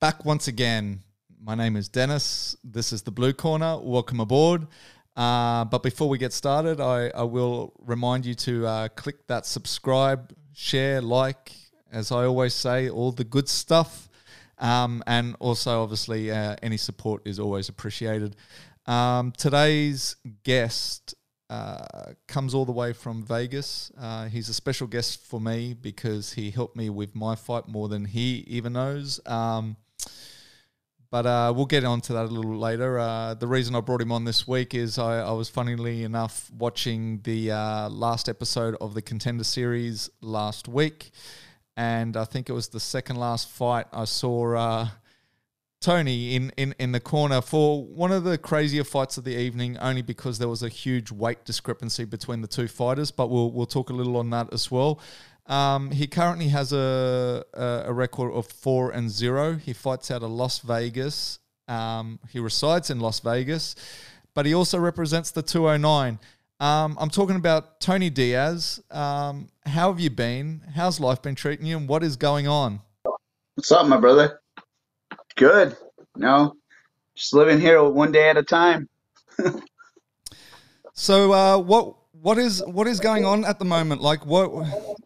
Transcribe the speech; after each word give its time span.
Back 0.00 0.24
once 0.24 0.48
again. 0.48 1.00
My 1.42 1.54
name 1.54 1.76
is 1.76 1.88
Dennis. 1.88 2.54
This 2.62 2.92
is 2.92 3.00
the 3.00 3.10
Blue 3.10 3.32
Corner. 3.32 3.78
Welcome 3.80 4.20
aboard. 4.20 4.66
Uh, 5.16 5.64
but 5.64 5.82
before 5.82 6.10
we 6.10 6.18
get 6.18 6.34
started, 6.34 6.78
I, 6.78 7.08
I 7.14 7.22
will 7.22 7.72
remind 7.78 8.26
you 8.26 8.34
to 8.34 8.66
uh, 8.66 8.88
click 8.88 9.26
that 9.28 9.46
subscribe, 9.46 10.34
share, 10.52 11.00
like, 11.00 11.52
as 11.90 12.12
I 12.12 12.26
always 12.26 12.52
say, 12.52 12.90
all 12.90 13.12
the 13.12 13.24
good 13.24 13.48
stuff. 13.48 14.10
Um, 14.58 15.02
and 15.06 15.36
also, 15.40 15.82
obviously, 15.82 16.30
uh, 16.30 16.56
any 16.62 16.76
support 16.76 17.26
is 17.26 17.38
always 17.38 17.70
appreciated. 17.70 18.36
Um, 18.84 19.32
today's 19.32 20.16
guest 20.42 21.14
uh, 21.50 22.12
comes 22.26 22.54
all 22.54 22.64
the 22.64 22.72
way 22.72 22.92
from 22.92 23.22
Vegas. 23.22 23.92
Uh, 23.98 24.26
he's 24.26 24.48
a 24.48 24.54
special 24.54 24.86
guest 24.86 25.24
for 25.24 25.40
me 25.40 25.74
because 25.74 26.32
he 26.32 26.50
helped 26.50 26.76
me 26.76 26.90
with 26.90 27.14
my 27.14 27.34
fight 27.34 27.68
more 27.68 27.88
than 27.88 28.04
he 28.04 28.44
even 28.46 28.72
knows. 28.72 29.20
Um, 29.26 29.76
but 31.10 31.26
uh, 31.26 31.52
we'll 31.54 31.66
get 31.66 31.84
on 31.84 32.00
to 32.02 32.12
that 32.14 32.24
a 32.24 32.28
little 32.28 32.56
later. 32.56 32.98
Uh, 32.98 33.34
the 33.34 33.46
reason 33.46 33.76
I 33.76 33.80
brought 33.80 34.00
him 34.00 34.10
on 34.10 34.24
this 34.24 34.48
week 34.48 34.74
is 34.74 34.98
I, 34.98 35.20
I 35.20 35.30
was, 35.30 35.48
funnily 35.48 36.02
enough, 36.02 36.50
watching 36.50 37.20
the 37.22 37.52
uh, 37.52 37.88
last 37.88 38.28
episode 38.28 38.76
of 38.80 38.94
the 38.94 39.02
Contender 39.02 39.44
Series 39.44 40.10
last 40.20 40.66
week, 40.66 41.12
and 41.76 42.16
I 42.16 42.24
think 42.24 42.48
it 42.48 42.52
was 42.52 42.68
the 42.68 42.80
second 42.80 43.16
last 43.16 43.48
fight 43.48 43.86
I 43.92 44.06
saw. 44.06 44.88
Tony 45.84 46.34
in, 46.34 46.50
in, 46.56 46.74
in 46.78 46.92
the 46.92 47.00
corner 47.00 47.42
for 47.42 47.84
one 47.84 48.10
of 48.10 48.24
the 48.24 48.38
crazier 48.38 48.84
fights 48.84 49.18
of 49.18 49.24
the 49.24 49.36
evening, 49.36 49.76
only 49.78 50.00
because 50.00 50.38
there 50.38 50.48
was 50.48 50.62
a 50.62 50.68
huge 50.70 51.12
weight 51.12 51.44
discrepancy 51.44 52.06
between 52.06 52.40
the 52.40 52.48
two 52.48 52.66
fighters. 52.66 53.10
But 53.10 53.28
we'll 53.28 53.52
we'll 53.52 53.66
talk 53.66 53.90
a 53.90 53.92
little 53.92 54.16
on 54.16 54.30
that 54.30 54.50
as 54.50 54.70
well. 54.70 54.98
Um, 55.46 55.90
he 55.90 56.06
currently 56.06 56.48
has 56.48 56.72
a, 56.72 57.44
a, 57.52 57.82
a 57.88 57.92
record 57.92 58.32
of 58.32 58.46
four 58.46 58.92
and 58.92 59.10
zero. 59.10 59.56
He 59.56 59.74
fights 59.74 60.10
out 60.10 60.22
of 60.22 60.30
Las 60.30 60.60
Vegas. 60.60 61.38
Um, 61.68 62.18
he 62.30 62.38
resides 62.38 62.88
in 62.88 62.98
Las 62.98 63.20
Vegas, 63.20 63.76
but 64.32 64.46
he 64.46 64.54
also 64.54 64.78
represents 64.78 65.32
the 65.32 65.42
209. 65.42 66.18
Um, 66.60 66.96
I'm 66.98 67.10
talking 67.10 67.36
about 67.36 67.80
Tony 67.80 68.08
Diaz. 68.08 68.82
Um, 68.90 69.48
how 69.66 69.92
have 69.92 70.00
you 70.00 70.08
been? 70.08 70.62
How's 70.74 70.98
life 70.98 71.20
been 71.20 71.34
treating 71.34 71.66
you, 71.66 71.76
and 71.76 71.86
what 71.86 72.02
is 72.02 72.16
going 72.16 72.48
on? 72.48 72.80
What's 73.54 73.70
up, 73.70 73.86
my 73.86 73.98
brother? 73.98 74.40
Good. 75.36 75.76
No, 76.16 76.54
just 77.16 77.34
living 77.34 77.60
here 77.60 77.82
one 77.82 78.12
day 78.12 78.28
at 78.28 78.36
a 78.36 78.42
time. 78.42 78.88
so, 80.94 81.32
uh, 81.32 81.58
what 81.58 81.96
what 82.12 82.38
is 82.38 82.62
what 82.66 82.86
is 82.86 83.00
going 83.00 83.24
on 83.24 83.44
at 83.44 83.58
the 83.58 83.64
moment? 83.64 84.00
Like, 84.00 84.24
what 84.24 84.50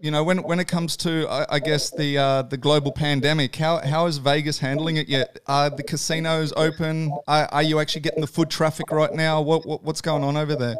you 0.00 0.10
know, 0.10 0.22
when 0.22 0.42
when 0.42 0.60
it 0.60 0.68
comes 0.68 0.96
to, 0.98 1.26
I, 1.28 1.56
I 1.56 1.58
guess 1.58 1.90
the 1.90 2.18
uh, 2.18 2.42
the 2.42 2.58
global 2.58 2.92
pandemic, 2.92 3.56
how 3.56 3.78
how 3.78 4.06
is 4.06 4.18
Vegas 4.18 4.58
handling 4.58 4.96
it 4.96 5.08
yet? 5.08 5.38
Are 5.46 5.70
the 5.70 5.82
casinos 5.82 6.52
open? 6.56 7.10
Are, 7.26 7.48
are 7.50 7.62
you 7.62 7.80
actually 7.80 8.02
getting 8.02 8.20
the 8.20 8.26
foot 8.26 8.50
traffic 8.50 8.90
right 8.90 9.12
now? 9.12 9.40
What, 9.40 9.66
what 9.66 9.82
what's 9.82 10.02
going 10.02 10.24
on 10.24 10.36
over 10.36 10.54
there? 10.54 10.76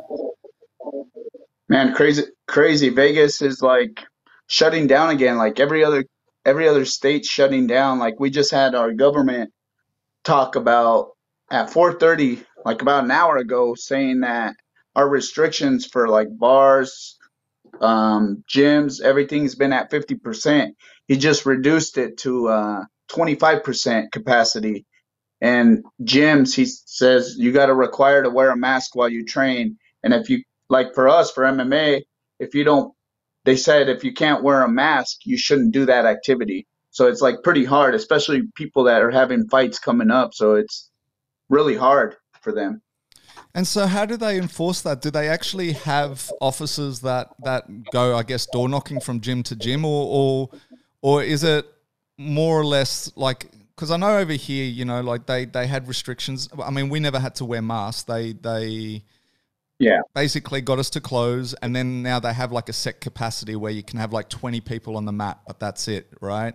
Man, 1.71 1.95
crazy, 1.95 2.25
crazy. 2.47 2.91
Vegas 2.91 3.41
is 3.41 3.63
like 3.63 4.05
shutting 4.47 4.87
down 4.87 5.11
again. 5.11 5.39
Like 5.39 5.59
every 5.59 5.83
other 5.83 6.05
every 6.49 6.69
other 6.69 6.87
state 6.87 7.27
shutting 7.27 7.67
down. 7.69 8.01
Like 8.01 8.19
we 8.19 8.31
just 8.31 8.51
had 8.51 8.75
our 8.75 8.93
government 8.93 9.53
talk 10.25 10.57
about 10.57 11.11
at 11.51 11.71
4:30, 11.71 12.45
like 12.65 12.83
about 12.83 13.05
an 13.05 13.11
hour 13.11 13.37
ago, 13.37 13.75
saying 13.77 14.21
that 14.21 14.55
our 14.97 15.09
restrictions 15.09 15.87
for 15.87 16.09
like 16.09 16.29
bars, 16.31 17.19
um, 17.81 18.45
gyms, 18.53 19.01
everything's 19.03 19.55
been 19.55 19.73
at 19.73 19.91
50%. 19.91 20.71
He 21.09 21.17
just 21.17 21.47
reduced 21.47 21.99
it 21.99 22.19
to 22.19 22.49
uh, 22.49 22.81
25% 23.11 24.13
capacity. 24.13 24.87
And 25.41 25.85
gyms, 26.03 26.55
he 26.55 26.67
says 26.67 27.37
you 27.39 27.53
got 27.53 27.67
to 27.67 27.75
require 27.75 28.23
to 28.23 28.31
wear 28.31 28.51
a 28.51 28.57
mask 28.57 28.97
while 28.97 29.09
you 29.09 29.25
train. 29.25 29.79
And 30.03 30.15
if 30.15 30.31
you 30.31 30.43
like 30.69 30.95
for 30.95 31.09
us 31.09 31.31
for 31.31 31.45
MMA, 31.45 32.03
if 32.41 32.55
you 32.55 32.65
don't 32.65 32.93
they 33.49 33.57
said 33.57 33.89
if 33.89 34.05
you 34.05 34.13
can't 34.13 34.43
wear 34.43 34.63
a 34.63 34.69
mask, 34.69 35.25
you 35.25 35.39
shouldn't 35.39 35.73
do 35.73 35.87
that 35.87 36.05
activity. 36.05 36.67
So 36.91 37.07
it's 37.07 37.23
like 37.23 37.37
pretty 37.43 37.65
hard, 37.65 37.95
especially 37.95 38.43
people 38.55 38.85
that 38.85 39.01
are 39.01 39.11
having 39.11 39.49
fights 39.49 39.79
coming 39.79 40.11
up. 40.11 40.35
So 40.35 40.57
it's 40.57 40.91
really 41.49 41.75
hard 41.75 42.17
for 42.43 42.53
them. 42.53 42.83
And 43.55 43.67
so, 43.67 43.87
how 43.87 44.05
do 44.05 44.19
they 44.19 44.37
enforce 44.37 44.83
that? 44.83 45.01
Do 45.01 45.11
they 45.11 45.29
actually 45.29 45.73
have 45.73 46.31
officers 46.43 47.01
that 47.01 47.29
that 47.45 47.65
go, 47.91 48.15
I 48.15 48.23
guess, 48.23 48.45
door 48.45 48.69
knocking 48.69 49.01
from 49.01 49.23
gym 49.23 49.43
to 49.45 49.57
gym, 49.57 49.87
or 49.87 50.05
or 50.19 50.51
or 51.01 51.23
is 51.23 51.43
it 51.43 51.65
more 52.19 52.61
or 52.61 52.67
less 52.67 53.11
like? 53.17 53.51
Because 53.75 53.91
I 53.91 53.97
know 53.97 54.19
over 54.19 54.35
here, 54.35 54.67
you 54.67 54.85
know, 54.85 55.01
like 55.01 55.25
they 55.25 55.47
they 55.47 55.67
had 55.67 55.89
restrictions. 55.89 56.51
I 56.63 56.71
mean, 56.71 56.91
we 56.91 57.01
never 57.01 57.19
had 57.19 57.35
to 57.37 57.47
wear 57.47 57.63
masks. 57.63 58.03
They 58.03 58.35
they 58.35 59.05
yeah 59.79 60.01
basically 60.15 60.61
got 60.61 60.79
us 60.79 60.91
to 60.91 61.01
close 61.01 61.55
and 61.55 61.75
then 61.75 62.03
now 62.03 62.19
they 62.19 62.33
have 62.33 62.53
like 62.53 62.69
a 62.69 62.73
set 62.73 63.01
capacity 63.01 63.57
where 63.57 63.73
you 63.73 63.83
can 63.83 63.99
have 63.99 64.13
like 64.13 64.29
20 64.29 64.61
people 64.61 64.97
on 64.97 65.05
the 65.05 65.13
mat 65.13 65.39
but 65.47 65.61
that's 65.61 65.89
it 65.89 66.09
right 66.21 66.55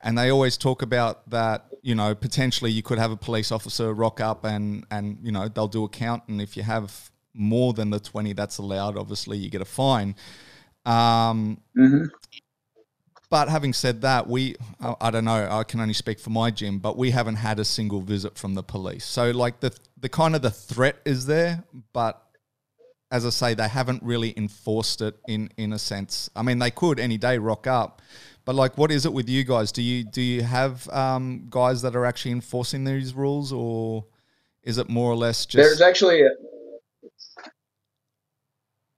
and 0.00 0.16
they 0.16 0.30
always 0.30 0.56
talk 0.56 0.82
about 0.82 1.28
that 1.30 1.66
you 1.82 1.94
know 1.94 2.14
potentially 2.14 2.70
you 2.70 2.82
could 2.82 2.98
have 2.98 3.10
a 3.10 3.16
police 3.16 3.50
officer 3.50 3.92
rock 3.92 4.20
up 4.20 4.44
and 4.44 4.84
and 4.90 5.18
you 5.22 5.32
know 5.32 5.48
they'll 5.48 5.68
do 5.68 5.84
a 5.84 5.88
count 5.88 6.22
and 6.28 6.40
if 6.40 6.56
you 6.56 6.62
have 6.62 7.10
more 7.34 7.72
than 7.72 7.90
the 7.90 7.98
20 7.98 8.32
that's 8.34 8.58
allowed 8.58 8.96
obviously 8.96 9.38
you 9.38 9.50
get 9.50 9.60
a 9.60 9.66
fine 9.66 10.14
um, 10.84 11.60
mm-hmm. 11.78 12.06
But 13.32 13.48
having 13.48 13.72
said 13.72 14.02
that, 14.02 14.28
we, 14.28 14.56
I 15.00 15.10
don't 15.10 15.24
know, 15.24 15.48
I 15.50 15.64
can 15.64 15.80
only 15.80 15.94
speak 15.94 16.20
for 16.20 16.28
my 16.28 16.50
gym, 16.50 16.80
but 16.80 16.98
we 16.98 17.12
haven't 17.12 17.36
had 17.36 17.58
a 17.58 17.64
single 17.64 18.02
visit 18.02 18.36
from 18.36 18.52
the 18.52 18.62
police. 18.62 19.06
So, 19.06 19.30
like, 19.30 19.60
the, 19.60 19.74
the 19.98 20.10
kind 20.10 20.36
of 20.36 20.42
the 20.42 20.50
threat 20.50 20.96
is 21.06 21.24
there, 21.24 21.64
but 21.94 22.22
as 23.12 23.26
I 23.26 23.30
say, 23.30 23.54
they 23.54 23.68
haven't 23.68 24.02
really 24.02 24.32
enforced 24.36 25.02
it 25.02 25.16
in 25.28 25.50
in 25.58 25.72
a 25.72 25.78
sense. 25.78 26.30
I 26.34 26.42
mean, 26.42 26.58
they 26.58 26.70
could 26.70 26.98
any 26.98 27.18
day 27.18 27.36
rock 27.36 27.66
up, 27.66 28.00
but 28.46 28.54
like, 28.54 28.78
what 28.78 28.90
is 28.90 29.04
it 29.04 29.12
with 29.12 29.28
you 29.28 29.44
guys? 29.44 29.70
Do 29.70 29.82
you 29.82 30.02
do 30.02 30.22
you 30.22 30.42
have 30.42 30.88
um, 30.88 31.46
guys 31.50 31.82
that 31.82 31.94
are 31.94 32.06
actually 32.06 32.32
enforcing 32.32 32.84
these 32.84 33.12
rules, 33.14 33.52
or 33.52 34.06
is 34.62 34.78
it 34.78 34.88
more 34.88 35.12
or 35.12 35.16
less 35.16 35.44
just? 35.44 35.62
There's 35.62 35.82
actually, 35.82 36.22
a, 36.22 36.30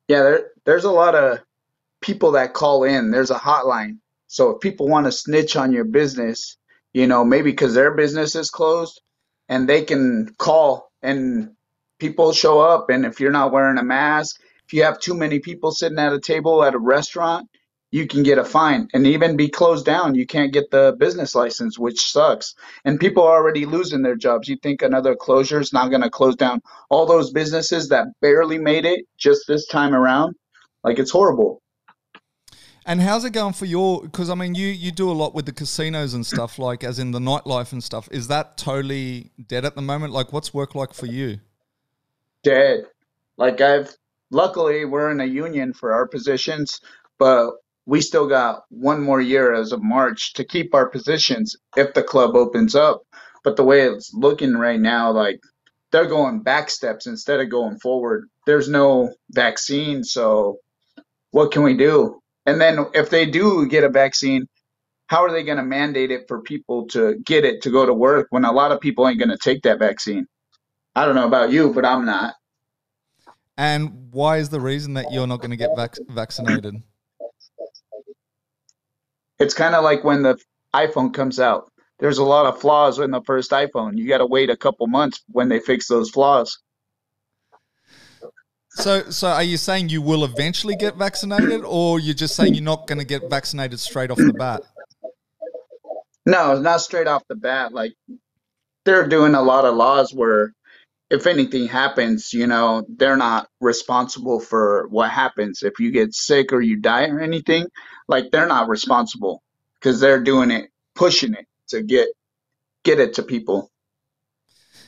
yeah, 0.06 0.22
there 0.22 0.50
there's 0.64 0.84
a 0.84 0.92
lot 0.92 1.16
of 1.16 1.40
people 2.00 2.30
that 2.32 2.54
call 2.54 2.84
in. 2.84 3.10
There's 3.10 3.32
a 3.32 3.38
hotline, 3.38 3.98
so 4.28 4.50
if 4.50 4.60
people 4.60 4.88
want 4.88 5.06
to 5.06 5.12
snitch 5.12 5.56
on 5.56 5.72
your 5.72 5.84
business, 5.84 6.56
you 6.92 7.08
know, 7.08 7.24
maybe 7.24 7.50
because 7.50 7.74
their 7.74 7.94
business 7.94 8.36
is 8.36 8.48
closed, 8.48 9.02
and 9.48 9.68
they 9.68 9.82
can 9.82 10.32
call 10.38 10.92
and 11.02 11.53
people 12.04 12.34
show 12.34 12.60
up 12.60 12.90
and 12.90 13.06
if 13.06 13.18
you're 13.18 13.30
not 13.30 13.50
wearing 13.50 13.78
a 13.78 13.82
mask 13.82 14.38
if 14.66 14.74
you 14.74 14.82
have 14.82 15.00
too 15.00 15.14
many 15.14 15.38
people 15.38 15.70
sitting 15.70 15.98
at 15.98 16.12
a 16.12 16.20
table 16.20 16.62
at 16.62 16.74
a 16.74 16.78
restaurant 16.78 17.48
you 17.92 18.06
can 18.06 18.22
get 18.22 18.36
a 18.36 18.44
fine 18.44 18.86
and 18.92 19.06
even 19.06 19.38
be 19.38 19.48
closed 19.48 19.86
down 19.86 20.14
you 20.14 20.26
can't 20.26 20.52
get 20.52 20.70
the 20.70 20.94
business 20.98 21.34
license 21.34 21.78
which 21.78 21.98
sucks 21.98 22.54
and 22.84 23.00
people 23.00 23.22
are 23.22 23.38
already 23.38 23.64
losing 23.64 24.02
their 24.02 24.16
jobs 24.16 24.48
you 24.48 24.56
think 24.62 24.82
another 24.82 25.16
closure 25.16 25.60
is 25.60 25.72
not 25.72 25.88
going 25.88 26.02
to 26.02 26.10
close 26.10 26.36
down 26.36 26.60
all 26.90 27.06
those 27.06 27.30
businesses 27.30 27.88
that 27.88 28.04
barely 28.20 28.58
made 28.58 28.84
it 28.84 29.06
just 29.16 29.46
this 29.48 29.66
time 29.68 29.94
around 29.94 30.34
like 30.82 30.98
it's 30.98 31.10
horrible 31.10 31.62
and 32.86 33.00
how's 33.00 33.24
it 33.24 33.30
going 33.30 33.54
for 33.54 33.64
your? 33.64 34.02
Because 34.02 34.28
I 34.28 34.34
mean, 34.34 34.54
you 34.54 34.66
you 34.66 34.92
do 34.92 35.10
a 35.10 35.16
lot 35.22 35.34
with 35.34 35.46
the 35.46 35.52
casinos 35.52 36.12
and 36.12 36.26
stuff, 36.26 36.58
like 36.58 36.84
as 36.84 36.98
in 36.98 37.12
the 37.12 37.18
nightlife 37.18 37.72
and 37.72 37.82
stuff. 37.82 38.10
Is 38.10 38.28
that 38.28 38.58
totally 38.58 39.30
dead 39.48 39.64
at 39.64 39.74
the 39.74 39.80
moment? 39.80 40.12
Like, 40.12 40.34
what's 40.34 40.52
work 40.52 40.74
like 40.74 40.92
for 40.92 41.06
you? 41.06 41.38
Dead. 42.44 42.86
Like 43.38 43.62
I've 43.62 43.94
luckily 44.32 44.86
we're 44.86 45.12
in 45.12 45.20
a 45.22 45.26
union 45.26 45.74
for 45.74 45.94
our 45.94 46.08
positions, 46.08 46.80
but 47.18 47.52
we 47.86 48.02
still 48.02 48.28
got 48.28 48.64
one 48.70 49.02
more 49.02 49.22
year 49.22 49.54
as 49.54 49.72
of 49.72 49.82
March 49.82 50.34
to 50.34 50.44
keep 50.44 50.74
our 50.74 50.88
positions 50.88 51.56
if 51.76 51.94
the 51.94 52.04
club 52.04 52.36
opens 52.36 52.76
up. 52.76 53.02
But 53.44 53.56
the 53.56 53.64
way 53.64 53.82
it's 53.82 54.12
looking 54.14 54.54
right 54.54 54.80
now, 54.80 55.12
like 55.12 55.40
they're 55.92 56.06
going 56.08 56.42
back 56.42 56.70
steps 56.70 57.06
instead 57.06 57.40
of 57.40 57.50
going 57.50 57.78
forward. 57.80 58.28
There's 58.46 58.68
no 58.68 59.14
vaccine, 59.32 60.04
so 60.04 60.58
what 61.32 61.52
can 61.52 61.62
we 61.62 61.76
do? 61.76 62.20
And 62.46 62.60
then 62.60 62.86
if 62.94 63.10
they 63.10 63.26
do 63.26 63.66
get 63.68 63.84
a 63.84 63.90
vaccine, 63.90 64.46
how 65.08 65.24
are 65.24 65.32
they 65.32 65.44
going 65.44 65.58
to 65.58 65.64
mandate 65.64 66.10
it 66.12 66.26
for 66.28 66.42
people 66.42 66.86
to 66.88 67.16
get 67.26 67.44
it 67.44 67.62
to 67.62 67.70
go 67.70 67.86
to 67.86 67.94
work 67.94 68.28
when 68.30 68.44
a 68.44 68.52
lot 68.52 68.72
of 68.72 68.80
people 68.80 69.08
ain't 69.08 69.18
going 69.18 69.30
to 69.30 69.38
take 69.38 69.62
that 69.62 69.78
vaccine? 69.80 70.26
I 70.94 71.06
don't 71.06 71.14
know 71.14 71.26
about 71.26 71.50
you, 71.50 71.72
but 71.72 71.84
I'm 71.84 72.04
not. 72.04 72.34
And 73.56 74.12
why 74.12 74.38
is 74.38 74.48
the 74.48 74.60
reason 74.60 74.94
that 74.94 75.12
you're 75.12 75.26
not 75.26 75.40
going 75.40 75.50
to 75.50 75.56
get 75.56 75.70
vac- 75.76 75.98
vaccinated? 76.08 76.74
It's 79.38 79.54
kind 79.54 79.74
of 79.74 79.82
like 79.82 80.04
when 80.04 80.22
the 80.22 80.38
iPhone 80.74 81.12
comes 81.12 81.40
out. 81.40 81.70
There's 81.98 82.18
a 82.18 82.24
lot 82.24 82.46
of 82.46 82.60
flaws 82.60 82.98
in 82.98 83.10
the 83.10 83.22
first 83.22 83.52
iPhone. 83.52 83.96
You 83.96 84.08
got 84.08 84.18
to 84.18 84.26
wait 84.26 84.50
a 84.50 84.56
couple 84.56 84.86
months 84.86 85.22
when 85.28 85.48
they 85.48 85.60
fix 85.60 85.86
those 85.86 86.10
flaws. 86.10 86.58
so, 88.70 89.10
so 89.10 89.28
are 89.28 89.42
you 89.42 89.56
saying 89.56 89.88
you 89.88 90.02
will 90.02 90.24
eventually 90.24 90.74
get 90.74 90.96
vaccinated, 90.96 91.62
or 91.64 92.00
you're 92.00 92.14
just 92.14 92.34
saying 92.34 92.54
you're 92.54 92.64
not 92.64 92.88
going 92.88 92.98
to 92.98 93.04
get 93.04 93.30
vaccinated 93.30 93.78
straight 93.78 94.10
off 94.10 94.18
the 94.18 94.32
bat? 94.32 94.62
No, 96.26 96.58
not 96.58 96.80
straight 96.80 97.06
off 97.06 97.22
the 97.28 97.36
bat. 97.36 97.72
Like 97.72 97.94
they're 98.84 99.06
doing 99.06 99.34
a 99.34 99.42
lot 99.42 99.64
of 99.64 99.76
laws 99.76 100.12
where 100.12 100.52
if 101.10 101.26
anything 101.26 101.66
happens, 101.66 102.32
you 102.32 102.46
know, 102.46 102.84
they're 102.88 103.16
not 103.16 103.48
responsible 103.60 104.40
for 104.40 104.88
what 104.88 105.10
happens. 105.10 105.62
If 105.62 105.78
you 105.78 105.90
get 105.90 106.14
sick 106.14 106.52
or 106.52 106.60
you 106.60 106.76
die 106.76 107.06
or 107.06 107.20
anything, 107.20 107.66
like 108.08 108.30
they're 108.30 108.46
not 108.46 108.68
responsible 108.68 109.42
because 109.74 110.00
they're 110.00 110.22
doing 110.22 110.50
it, 110.50 110.70
pushing 110.94 111.34
it 111.34 111.46
to 111.68 111.82
get 111.82 112.08
get 112.84 113.00
it 113.00 113.14
to 113.14 113.22
people. 113.22 113.70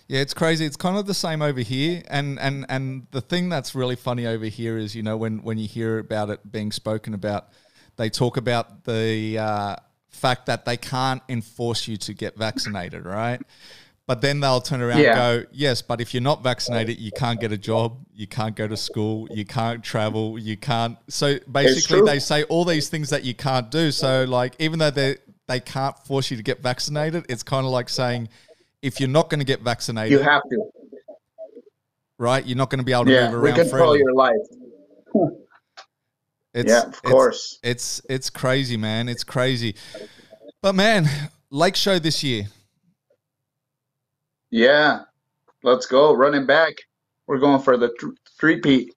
Yeah, 0.08 0.20
it's 0.20 0.34
crazy. 0.34 0.64
It's 0.64 0.76
kind 0.76 0.96
of 0.96 1.06
the 1.06 1.14
same 1.14 1.42
over 1.42 1.60
here, 1.60 2.02
and 2.08 2.38
and 2.38 2.64
and 2.69 3.08
the 3.10 3.20
thing 3.20 3.48
that's 3.48 3.74
really 3.74 3.96
funny 3.96 4.26
over 4.26 4.44
here 4.44 4.78
is, 4.78 4.94
you 4.94 5.02
know, 5.02 5.16
when 5.16 5.42
when 5.42 5.58
you 5.58 5.66
hear 5.66 5.98
about 5.98 6.30
it 6.30 6.50
being 6.50 6.70
spoken 6.70 7.12
about, 7.12 7.48
they 7.96 8.08
talk 8.08 8.36
about 8.36 8.84
the 8.84 9.38
uh, 9.38 9.76
fact 10.10 10.46
that 10.46 10.64
they 10.64 10.76
can't 10.76 11.22
enforce 11.28 11.88
you 11.88 11.96
to 11.96 12.14
get 12.14 12.36
vaccinated, 12.36 13.04
right? 13.04 13.40
But 14.06 14.20
then 14.20 14.38
they'll 14.38 14.61
turn 14.61 14.81
around 14.81 15.00
yeah. 15.00 15.31
and 15.31 15.43
go, 15.43 15.50
yes, 15.53 15.82
but 15.82 16.00
if 16.00 16.14
you're 16.14 16.23
not 16.23 16.44
vaccinated, 16.44 17.00
you 17.00 17.11
can't 17.11 17.41
get 17.41 17.50
a 17.50 17.58
job, 17.58 17.99
you 18.14 18.29
can't 18.29 18.55
go 18.55 18.69
to 18.69 18.76
school, 18.76 19.26
you 19.32 19.44
can't 19.44 19.82
travel, 19.82 20.38
you 20.38 20.56
can't. 20.56 20.97
So 21.08 21.41
basically, 21.50 22.03
they 22.03 22.20
say 22.20 22.44
all 22.44 22.64
these 22.64 22.88
things 22.88 23.11
that 23.11 23.25
you 23.25 23.35
can't 23.35 23.69
do. 23.69 23.91
So, 23.91 24.25
like, 24.25 24.55
even 24.61 24.79
though 24.79 24.91
they 24.93 25.17
they 25.49 25.58
can't 25.58 25.99
force 25.99 26.31
you 26.31 26.37
to 26.37 26.43
get 26.43 26.62
vaccinated, 26.62 27.26
it's 27.29 27.43
kind 27.43 27.67
of 27.67 27.73
like 27.73 27.88
saying, 27.88 28.29
if 28.81 29.00
you're 29.00 29.08
not 29.08 29.29
going 29.29 29.41
to 29.41 29.44
get 29.44 29.62
vaccinated, 29.62 30.12
you 30.12 30.20
have 30.20 30.43
to. 30.50 30.70
Right, 32.17 32.47
you're 32.47 32.56
not 32.56 32.70
going 32.70 32.79
to 32.79 32.85
be 32.85 32.93
able 32.93 33.06
to 33.06 33.12
yeah, 33.12 33.31
move 33.31 33.43
around. 33.43 33.56
We 33.56 33.62
control 33.62 33.93
freely. 33.93 33.99
your 33.99 34.14
life. 34.14 35.32
It's, 36.55 36.70
yeah, 36.70 36.82
of 36.85 37.03
course. 37.03 37.58
It's, 37.64 37.99
it's 37.99 38.06
it's 38.08 38.31
crazy, 38.31 38.76
man. 38.76 39.08
It's 39.08 39.25
crazy. 39.25 39.75
But 40.62 40.76
man, 40.76 41.08
Lake 41.50 41.75
Show 41.75 41.99
this 41.99 42.23
year. 42.23 42.47
Yeah, 44.56 45.00
let's 45.62 45.85
go 45.85 46.14
running 46.14 46.47
back. 46.47 46.73
We're 47.26 47.37
going 47.37 47.61
for 47.61 47.76
the 47.76 47.88
th- 48.00 48.14
three 48.41 48.58
peat. 48.58 48.91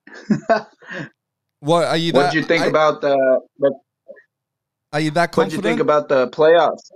what 1.60 1.84
are 1.84 1.98
you? 1.98 2.14
What 2.14 2.32
did 2.32 2.34
you 2.34 2.42
think 2.42 2.62
I, 2.62 2.68
about 2.68 3.02
the, 3.02 3.14
the? 3.58 3.74
Are 4.94 5.00
you 5.00 5.10
that 5.10 5.32
confident? 5.32 5.36
What 5.36 5.50
did 5.50 5.56
you 5.56 5.62
think 5.62 5.80
about 5.80 6.08
the 6.08 6.28
playoffs? 6.28 6.90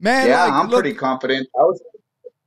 Man, 0.00 0.28
yeah, 0.28 0.44
like, 0.44 0.52
I'm 0.52 0.68
look, 0.68 0.82
pretty 0.82 0.94
confident. 0.94 1.48
I 1.58 1.62
was 1.62 1.80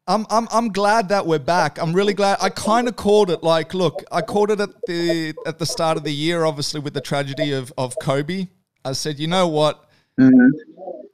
I'm, 0.08 0.28
I'm, 0.30 0.48
I'm 0.52 0.68
glad 0.70 1.10
that 1.10 1.26
we're 1.26 1.40
back. 1.40 1.80
I'm 1.80 1.92
really 1.92 2.14
glad. 2.14 2.38
I 2.40 2.50
kind 2.50 2.88
of 2.88 2.96
called 2.96 3.32
it 3.32 3.42
like, 3.42 3.74
look, 3.74 4.04
I 4.12 4.22
called 4.22 4.52
it 4.52 4.60
at 4.60 4.70
the 4.86 5.34
at 5.48 5.58
the 5.58 5.66
start 5.66 5.98
of 5.98 6.04
the 6.04 6.14
year, 6.14 6.46
obviously 6.46 6.82
with 6.82 6.94
the 6.94 7.02
tragedy 7.02 7.52
of, 7.52 7.74
of 7.80 7.96
Kobe. 8.00 8.50
I 8.86 8.92
said, 8.92 9.18
you 9.18 9.26
know 9.26 9.48
what? 9.48 9.87
Mm-hmm. 10.20 10.48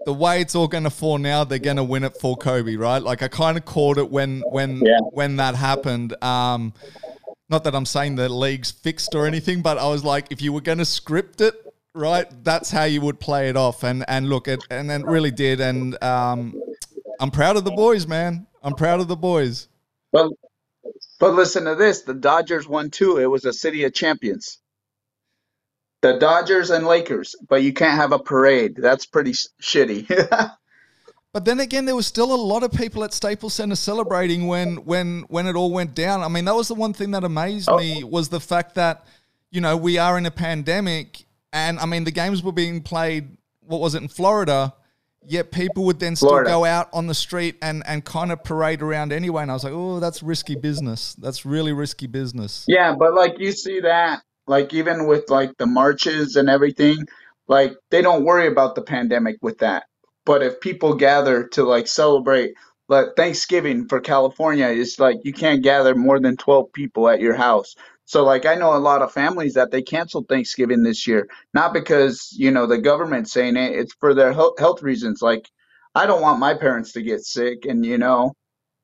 The 0.05 0.13
way 0.13 0.41
it's 0.41 0.55
all 0.55 0.67
going 0.67 0.83
to 0.83 0.89
fall 0.89 1.17
now, 1.17 1.43
they're 1.43 1.59
going 1.59 1.77
to 1.77 1.83
win 1.83 2.03
it 2.03 2.17
for 2.17 2.35
Kobe, 2.35 2.75
right? 2.75 3.01
Like 3.01 3.21
I 3.21 3.27
kind 3.27 3.57
of 3.57 3.65
called 3.65 3.97
it 3.97 4.09
when 4.09 4.41
when 4.49 4.81
yeah. 4.85 4.99
when 5.11 5.37
that 5.37 5.55
happened. 5.55 6.21
Um, 6.23 6.73
not 7.49 7.63
that 7.65 7.75
I'm 7.75 7.85
saying 7.85 8.15
the 8.15 8.29
league's 8.29 8.71
fixed 8.71 9.13
or 9.15 9.25
anything, 9.25 9.61
but 9.61 9.77
I 9.77 9.87
was 9.87 10.03
like, 10.03 10.31
if 10.31 10.41
you 10.41 10.51
were 10.51 10.61
going 10.61 10.77
to 10.79 10.85
script 10.85 11.41
it, 11.41 11.53
right, 11.93 12.27
that's 12.43 12.71
how 12.71 12.83
you 12.83 13.01
would 13.01 13.19
play 13.19 13.49
it 13.49 13.55
off. 13.55 13.83
And 13.83 14.03
and 14.07 14.29
look, 14.29 14.47
it 14.47 14.63
and 14.69 14.91
it 14.91 15.05
really 15.05 15.31
did. 15.31 15.61
And 15.61 16.01
um, 16.03 16.61
I'm 17.19 17.31
proud 17.31 17.57
of 17.57 17.63
the 17.63 17.71
boys, 17.71 18.07
man. 18.07 18.47
I'm 18.61 18.73
proud 18.75 18.99
of 18.99 19.07
the 19.07 19.15
boys. 19.15 19.67
But 20.11 20.31
but 21.19 21.33
listen 21.33 21.65
to 21.65 21.75
this: 21.75 22.01
the 22.01 22.13
Dodgers 22.13 22.67
won 22.67 22.89
too. 22.89 23.17
It 23.17 23.27
was 23.27 23.45
a 23.45 23.53
city 23.53 23.83
of 23.83 23.93
champions. 23.93 24.59
The 26.03 26.19
Dodgers 26.19 26.69
and 26.69 26.85
Lakers, 26.85 27.33
but 27.47 27.63
you 27.63 27.73
can't 27.73 27.95
have 27.95 28.11
a 28.11 28.19
parade. 28.19 28.75
That's 28.75 29.05
pretty 29.05 29.31
shitty. 29.31 30.51
But 31.33 31.45
then 31.45 31.59
again, 31.59 31.85
there 31.85 31.95
was 31.95 32.05
still 32.05 32.31
a 32.31 32.37
lot 32.37 32.61
of 32.61 32.71
people 32.71 33.03
at 33.03 33.11
Staples 33.11 33.55
Center 33.55 33.73
celebrating 33.73 34.45
when 34.45 34.75
when 34.85 35.21
when 35.29 35.47
it 35.47 35.55
all 35.55 35.71
went 35.71 35.95
down. 35.95 36.21
I 36.21 36.27
mean, 36.27 36.45
that 36.45 36.53
was 36.53 36.67
the 36.67 36.75
one 36.75 36.93
thing 36.93 37.09
that 37.09 37.23
amazed 37.23 37.69
oh. 37.69 37.79
me 37.79 38.03
was 38.03 38.29
the 38.29 38.39
fact 38.39 38.75
that 38.75 39.07
you 39.49 39.59
know 39.59 39.75
we 39.75 39.97
are 39.97 40.15
in 40.19 40.27
a 40.27 40.31
pandemic, 40.31 41.25
and 41.51 41.79
I 41.79 41.87
mean 41.87 42.03
the 42.03 42.11
games 42.11 42.43
were 42.43 42.51
being 42.51 42.83
played. 42.83 43.35
What 43.61 43.81
was 43.81 43.95
it 43.95 44.03
in 44.03 44.09
Florida? 44.09 44.75
yet 45.25 45.51
people 45.51 45.85
would 45.85 45.99
then 45.99 46.15
Florida. 46.15 46.49
still 46.49 46.59
go 46.59 46.65
out 46.65 46.89
on 46.93 47.07
the 47.07 47.13
street 47.13 47.55
and, 47.61 47.83
and 47.85 48.03
kind 48.03 48.31
of 48.31 48.43
parade 48.43 48.81
around 48.81 49.13
anyway. 49.13 49.41
And 49.41 49.51
I 49.51 49.53
was 49.53 49.63
like, 49.63 49.73
oh, 49.73 49.99
that's 49.99 50.21
risky 50.21 50.55
business. 50.55 51.15
That's 51.15 51.45
really 51.45 51.71
risky 51.71 52.07
business. 52.07 52.65
Yeah, 52.67 52.95
but 52.97 53.13
like 53.13 53.39
you 53.39 53.51
see 53.51 53.79
that, 53.81 54.21
like 54.47 54.73
even 54.73 55.07
with 55.07 55.29
like 55.29 55.57
the 55.57 55.65
marches 55.65 56.35
and 56.35 56.49
everything, 56.49 57.05
like 57.47 57.75
they 57.89 58.01
don't 58.01 58.25
worry 58.25 58.47
about 58.47 58.75
the 58.75 58.81
pandemic 58.81 59.37
with 59.41 59.59
that. 59.59 59.83
But 60.25 60.43
if 60.43 60.59
people 60.61 60.95
gather 60.95 61.47
to 61.49 61.63
like 61.63 61.87
celebrate, 61.87 62.53
like 62.87 63.15
Thanksgiving 63.15 63.87
for 63.87 63.99
California, 63.99 64.67
it's 64.67 64.99
like 64.99 65.17
you 65.23 65.33
can't 65.33 65.63
gather 65.63 65.95
more 65.95 66.19
than 66.19 66.37
12 66.37 66.71
people 66.73 67.09
at 67.09 67.19
your 67.19 67.35
house. 67.35 67.75
So 68.05 68.23
like 68.23 68.45
I 68.45 68.55
know 68.55 68.75
a 68.75 68.79
lot 68.79 69.01
of 69.01 69.11
families 69.11 69.53
that 69.53 69.71
they 69.71 69.81
canceled 69.81 70.27
Thanksgiving 70.27 70.83
this 70.83 71.07
year, 71.07 71.27
not 71.53 71.73
because, 71.73 72.29
you 72.37 72.51
know, 72.51 72.65
the 72.65 72.77
government's 72.77 73.31
saying 73.31 73.55
it, 73.57 73.73
it's 73.73 73.93
for 73.93 74.13
their 74.13 74.33
health 74.33 74.81
reasons. 74.81 75.21
Like 75.21 75.49
I 75.95 76.05
don't 76.05 76.21
want 76.21 76.39
my 76.39 76.53
parents 76.53 76.93
to 76.93 77.01
get 77.01 77.23
sick 77.23 77.65
and, 77.65 77.85
you 77.85 77.97
know, 77.97 78.33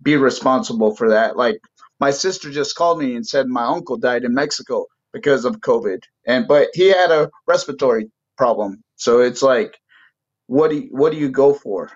be 0.02 0.16
responsible 0.16 0.96
for 0.96 1.10
that. 1.10 1.36
Like 1.36 1.60
my 2.00 2.12
sister 2.12 2.50
just 2.50 2.76
called 2.76 3.00
me 3.00 3.16
and 3.16 3.28
said 3.28 3.48
my 3.48 3.66
uncle 3.66 3.98
died 3.98 4.24
in 4.24 4.34
Mexico 4.34 4.86
because 5.14 5.46
of 5.46 5.60
COVID. 5.62 6.04
And 6.26 6.48
but 6.48 6.70
he 6.74 6.90
had 6.90 7.12
a 7.12 7.30
respiratory 7.48 8.10
problem. 8.38 8.84
So 8.96 9.20
it's 9.22 9.42
like 9.42 9.80
what 10.48 10.72
do 10.72 10.78
you, 10.78 10.88
what 10.92 11.12
do 11.12 11.18
you 11.18 11.30
go 11.30 11.54
for? 11.54 11.92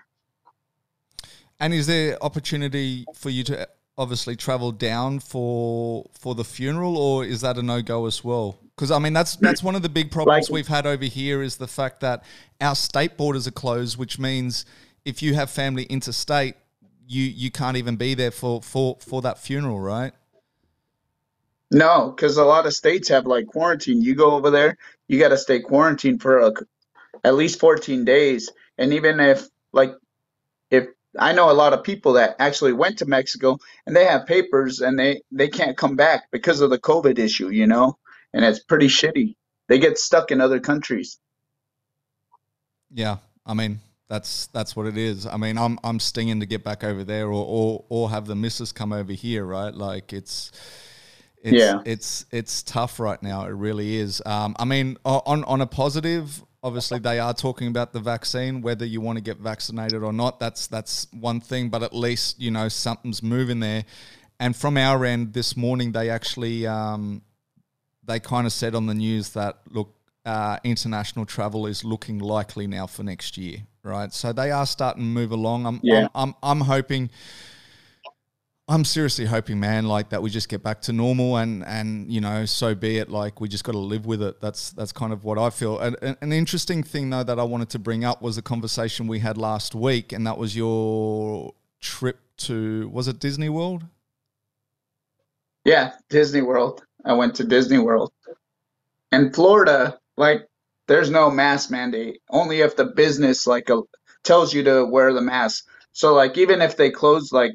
And 1.60 1.74
is 1.74 1.88
there 1.88 2.22
opportunity 2.24 3.06
for 3.16 3.30
you 3.30 3.44
to 3.46 3.68
obviously 3.98 4.36
travel 4.36 4.72
down 4.72 5.20
for 5.20 6.06
for 6.20 6.36
the 6.36 6.44
funeral, 6.44 6.98
or 6.98 7.26
is 7.26 7.42
that 7.42 7.58
a 7.58 7.64
no 7.64 7.82
go 7.82 8.06
as 8.06 8.24
well? 8.24 8.60
Because 8.76 8.92
I 8.92 9.00
mean, 9.00 9.14
that's 9.14 9.36
that's 9.38 9.64
one 9.64 9.76
of 9.76 9.82
the 9.82 9.90
big 9.90 10.12
problems 10.12 10.50
like, 10.50 10.54
we've 10.54 10.68
had 10.68 10.86
over 10.86 11.06
here 11.06 11.42
is 11.42 11.58
the 11.58 11.68
fact 11.68 12.00
that 12.02 12.24
our 12.62 12.76
state 12.76 13.18
borders 13.18 13.48
are 13.48 13.52
closed, 13.52 13.98
which 13.98 14.20
means 14.20 14.66
if 15.06 15.22
you 15.22 15.36
have 15.36 15.50
family 15.50 15.84
interstate, 15.84 16.56
you 17.08 17.24
you 17.24 17.52
can't 17.52 17.78
even 17.78 17.96
be 17.96 18.14
there 18.14 18.32
for 18.32 18.62
for 18.62 18.98
for 19.00 19.22
that 19.22 19.40
funeral, 19.40 19.80
right? 19.80 20.14
No, 21.74 22.14
because 22.16 22.38
a 22.38 22.46
lot 22.46 22.66
of 22.66 22.74
states 22.74 23.10
have 23.10 23.26
like 23.26 23.48
quarantine. 23.48 24.02
You 24.02 24.16
go 24.16 24.32
over 24.32 24.52
there, 24.52 24.78
you 25.08 25.20
got 25.20 25.30
to 25.30 25.38
stay 25.38 25.60
quarantined 25.60 26.22
for 26.22 26.40
a, 26.40 26.54
at 27.24 27.36
least 27.36 27.60
14 27.60 28.06
days. 28.06 28.52
And 28.78 28.94
even 28.94 29.20
if 29.20 29.48
like 29.72 29.94
if 30.70 30.88
I 31.20 31.34
know 31.34 31.52
a 31.52 31.54
lot 31.54 31.74
of 31.74 31.84
people 31.84 32.14
that 32.14 32.36
actually 32.40 32.74
went 32.74 33.00
to 33.00 33.06
Mexico 33.06 33.58
and 33.86 33.96
they 33.96 34.06
have 34.06 34.26
papers 34.28 34.82
and 34.82 34.98
they 34.98 35.22
they 35.32 35.48
can't 35.48 35.78
come 35.78 35.96
back 35.96 36.32
because 36.32 36.62
of 36.62 36.70
the 36.70 36.80
COVID 36.80 37.18
issue, 37.18 37.50
you 37.50 37.68
know, 37.68 37.98
and 38.34 38.46
it's 38.46 38.64
pretty 38.64 38.88
shitty. 38.88 39.36
They 39.68 39.80
get 39.80 39.98
stuck 39.98 40.32
in 40.32 40.42
other 40.42 40.60
countries. 40.60 41.20
Yeah, 42.92 43.18
I 43.46 43.56
mean 43.56 43.80
that's 44.10 44.48
that's 44.48 44.76
what 44.76 44.86
it 44.86 44.98
is. 44.98 45.26
I 45.26 45.38
mean, 45.38 45.58
I'm 45.58 45.80
I'm 45.84 46.00
stinging 46.00 46.40
to 46.40 46.46
get 46.46 46.64
back 46.64 46.84
over 46.84 47.04
there, 47.04 47.28
or 47.28 47.46
or, 47.46 47.86
or 47.90 48.10
have 48.12 48.28
the 48.28 48.36
missus 48.36 48.72
come 48.72 48.94
over 48.94 49.14
here, 49.14 49.44
right? 49.44 49.74
Like 49.74 50.14
it's. 50.14 50.52
It's, 51.44 51.58
yeah, 51.58 51.82
it's 51.86 52.26
it's 52.32 52.64
tough 52.64 53.00
right 53.00 53.22
now. 53.22 53.46
It 53.46 53.52
really 53.52 53.98
is. 53.98 54.22
Um, 54.26 54.56
I 54.58 54.66
mean, 54.66 54.98
on 55.06 55.44
on 55.44 55.62
a 55.62 55.68
positive, 55.68 56.42
obviously 56.64 56.98
they 56.98 57.20
are 57.20 57.34
talking 57.34 57.68
about 57.68 57.92
the 57.92 58.00
vaccine 58.00 58.62
whether 58.62 58.86
you 58.86 59.02
want 59.02 59.18
to 59.18 59.22
get 59.22 59.38
vaccinated 59.38 60.02
or 60.02 60.14
not 60.14 60.40
that's 60.40 60.68
that's 60.68 61.08
one 61.12 61.40
thing 61.40 61.70
but 61.70 61.84
at 61.84 61.94
least 61.94 62.40
you 62.40 62.50
know 62.50 62.70
something's 62.70 63.22
moving 63.22 63.60
there 63.60 63.84
and 64.40 64.56
from 64.56 64.78
our 64.78 65.06
end 65.06 65.34
this 65.34 65.56
morning 65.58 65.92
they 65.92 66.10
actually 66.10 66.66
um, 66.66 67.22
they 68.06 68.20
kind 68.20 68.48
of 68.48 68.54
said 68.54 68.74
on 68.74 68.88
the 68.88 68.94
news 68.94 69.30
that 69.32 69.60
look 69.70 69.94
uh, 70.26 70.58
international 70.64 71.26
travel 71.26 71.68
is 71.68 71.84
looking 71.84 72.18
likely 72.20 72.66
now 72.66 72.88
for 72.88 73.04
next 73.04 73.38
year 73.38 73.58
right 73.84 74.14
so 74.14 74.32
they 74.32 74.52
are 74.52 74.66
starting 74.66 75.04
to 75.04 75.08
move 75.08 75.34
along 75.34 75.66
i'm 75.66 75.80
yeah. 75.84 76.08
I'm, 76.16 76.30
I'm, 76.30 76.36
I'm 76.44 76.62
hoping 76.62 77.10
I'm 78.68 78.86
seriously 78.86 79.26
hoping, 79.26 79.60
man, 79.60 79.88
like 79.88 80.10
that 80.10 80.22
we 80.22 80.30
just 80.30 80.48
get 80.48 80.64
back 80.64 80.82
to 80.84 80.94
normal 80.94 81.36
and 81.36 81.66
and 81.66 82.10
you 82.10 82.22
know, 82.22 82.46
so 82.46 82.74
be 82.74 82.98
it. 82.98 83.10
Like 83.10 83.42
we 83.42 83.50
just 83.50 83.66
got 83.66 83.74
to 83.74 83.80
live 83.80 84.06
with 84.06 84.22
it. 84.22 84.40
That's 84.40 84.72
that's 84.72 84.94
kind 84.94 85.12
of 85.12 85.26
what 85.26 85.38
I 85.38 85.50
feel. 85.50 85.80
And, 85.80 85.98
and, 86.02 86.18
an 86.22 86.32
interesting 86.32 86.82
thing 86.82 87.10
though 87.10 87.24
that 87.24 87.40
I 87.40 87.44
wanted 87.44 87.70
to 87.72 87.80
bring 87.80 88.06
up 88.06 88.22
was 88.22 88.38
a 88.38 88.42
conversation 88.42 89.08
we 89.08 89.20
had 89.20 89.38
last 89.38 89.76
week, 89.76 90.14
and 90.14 90.26
that 90.26 90.38
was 90.38 90.56
your 90.56 91.54
trip 91.82 92.20
to 92.38 92.88
was 92.90 93.10
it 93.10 93.20
Disney 93.20 93.50
World? 93.50 93.84
Yeah, 95.66 95.94
Disney 96.10 96.42
World. 96.42 96.86
I 97.04 97.14
went 97.14 97.36
to 97.36 97.44
Disney 97.44 97.80
World. 97.80 98.14
In 99.12 99.34
Florida, 99.34 100.00
like 100.16 100.48
there's 100.88 101.10
no 101.10 101.30
mask 101.30 101.70
mandate. 101.70 102.22
Only 102.30 102.62
if 102.62 102.78
the 102.78 102.86
business 102.86 103.46
like 103.46 103.70
a, 103.70 103.82
tells 104.24 104.54
you 104.54 104.64
to 104.64 104.86
wear 104.86 105.12
the 105.12 105.22
mask. 105.22 105.66
So 105.92 106.14
like 106.14 106.38
even 106.38 106.62
if 106.62 106.78
they 106.78 106.90
close 106.90 107.34
like 107.34 107.52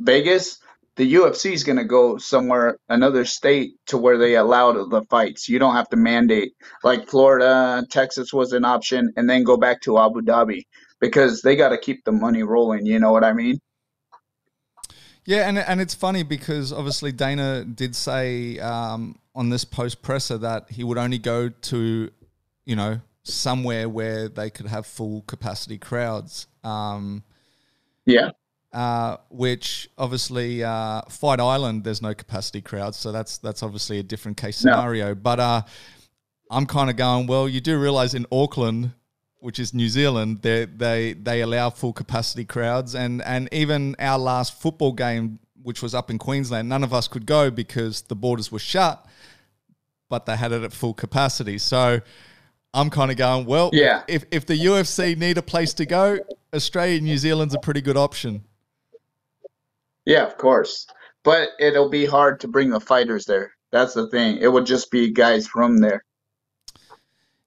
Vegas, 0.00 0.58
the 0.96 1.14
UFC 1.14 1.52
is 1.52 1.64
going 1.64 1.78
to 1.78 1.84
go 1.84 2.18
somewhere, 2.18 2.78
another 2.88 3.24
state 3.24 3.74
to 3.86 3.96
where 3.96 4.18
they 4.18 4.36
allow 4.36 4.72
the 4.84 5.02
fights. 5.02 5.48
You 5.48 5.58
don't 5.58 5.74
have 5.74 5.88
to 5.90 5.96
mandate 5.96 6.54
like 6.82 7.08
Florida, 7.08 7.86
Texas 7.90 8.32
was 8.32 8.52
an 8.52 8.64
option, 8.64 9.12
and 9.16 9.28
then 9.28 9.44
go 9.44 9.56
back 9.56 9.82
to 9.82 9.98
Abu 9.98 10.20
Dhabi 10.22 10.64
because 11.00 11.42
they 11.42 11.56
got 11.56 11.70
to 11.70 11.78
keep 11.78 12.04
the 12.04 12.12
money 12.12 12.42
rolling. 12.42 12.86
You 12.86 12.98
know 12.98 13.12
what 13.12 13.24
I 13.24 13.32
mean? 13.32 13.60
Yeah, 15.26 15.48
and 15.48 15.58
and 15.58 15.80
it's 15.80 15.94
funny 15.94 16.22
because 16.22 16.72
obviously 16.72 17.12
Dana 17.12 17.64
did 17.64 17.94
say 17.94 18.58
um, 18.58 19.18
on 19.34 19.50
this 19.50 19.64
post 19.64 20.02
presser 20.02 20.38
that 20.38 20.70
he 20.70 20.82
would 20.82 20.98
only 20.98 21.18
go 21.18 21.50
to, 21.50 22.10
you 22.64 22.76
know, 22.76 23.00
somewhere 23.22 23.88
where 23.88 24.28
they 24.28 24.50
could 24.50 24.66
have 24.66 24.86
full 24.86 25.22
capacity 25.22 25.78
crowds. 25.78 26.46
Um, 26.64 27.22
yeah. 28.06 28.30
Uh, 28.72 29.16
which 29.30 29.90
obviously 29.98 30.62
uh, 30.62 31.02
Fight 31.08 31.40
Island, 31.40 31.82
there's 31.82 32.00
no 32.00 32.14
capacity 32.14 32.60
crowds, 32.60 32.96
so 32.96 33.10
that's 33.10 33.38
that's 33.38 33.64
obviously 33.64 33.98
a 33.98 34.02
different 34.04 34.36
case 34.36 34.58
scenario. 34.58 35.08
No. 35.08 35.14
But 35.16 35.40
uh, 35.40 35.62
I'm 36.50 36.66
kind 36.66 36.88
of 36.88 36.96
going, 36.96 37.26
well, 37.26 37.48
you 37.48 37.60
do 37.60 37.80
realize 37.80 38.14
in 38.14 38.26
Auckland, 38.30 38.92
which 39.40 39.58
is 39.58 39.74
New 39.74 39.88
Zealand, 39.88 40.42
they 40.42 40.66
they 40.66 41.14
they 41.14 41.40
allow 41.40 41.70
full 41.70 41.92
capacity 41.92 42.44
crowds, 42.44 42.94
and 42.94 43.22
and 43.22 43.48
even 43.50 43.96
our 43.98 44.18
last 44.18 44.60
football 44.60 44.92
game, 44.92 45.40
which 45.62 45.82
was 45.82 45.92
up 45.92 46.08
in 46.08 46.18
Queensland, 46.18 46.68
none 46.68 46.84
of 46.84 46.94
us 46.94 47.08
could 47.08 47.26
go 47.26 47.50
because 47.50 48.02
the 48.02 48.14
borders 48.14 48.52
were 48.52 48.60
shut, 48.60 49.04
but 50.08 50.26
they 50.26 50.36
had 50.36 50.52
it 50.52 50.62
at 50.62 50.72
full 50.72 50.94
capacity. 50.94 51.58
So 51.58 52.00
I'm 52.72 52.90
kind 52.90 53.10
of 53.10 53.16
going, 53.16 53.46
well, 53.46 53.70
yeah. 53.72 54.02
If 54.06 54.24
if 54.30 54.46
the 54.46 54.54
UFC 54.54 55.16
need 55.16 55.38
a 55.38 55.42
place 55.42 55.74
to 55.74 55.86
go, 55.86 56.18
Australia, 56.54 56.98
and 56.98 57.06
New 57.06 57.18
Zealand's 57.18 57.54
a 57.54 57.58
pretty 57.58 57.80
good 57.80 57.96
option. 57.96 58.44
Yeah, 60.10 60.26
of 60.26 60.36
course. 60.38 60.88
But 61.22 61.50
it'll 61.60 61.88
be 61.88 62.04
hard 62.04 62.40
to 62.40 62.48
bring 62.48 62.70
the 62.70 62.80
fighters 62.80 63.26
there. 63.26 63.52
That's 63.70 63.94
the 63.94 64.08
thing. 64.08 64.38
It 64.38 64.48
would 64.48 64.66
just 64.66 64.90
be 64.90 65.12
guys 65.12 65.46
from 65.46 65.78
there. 65.78 66.04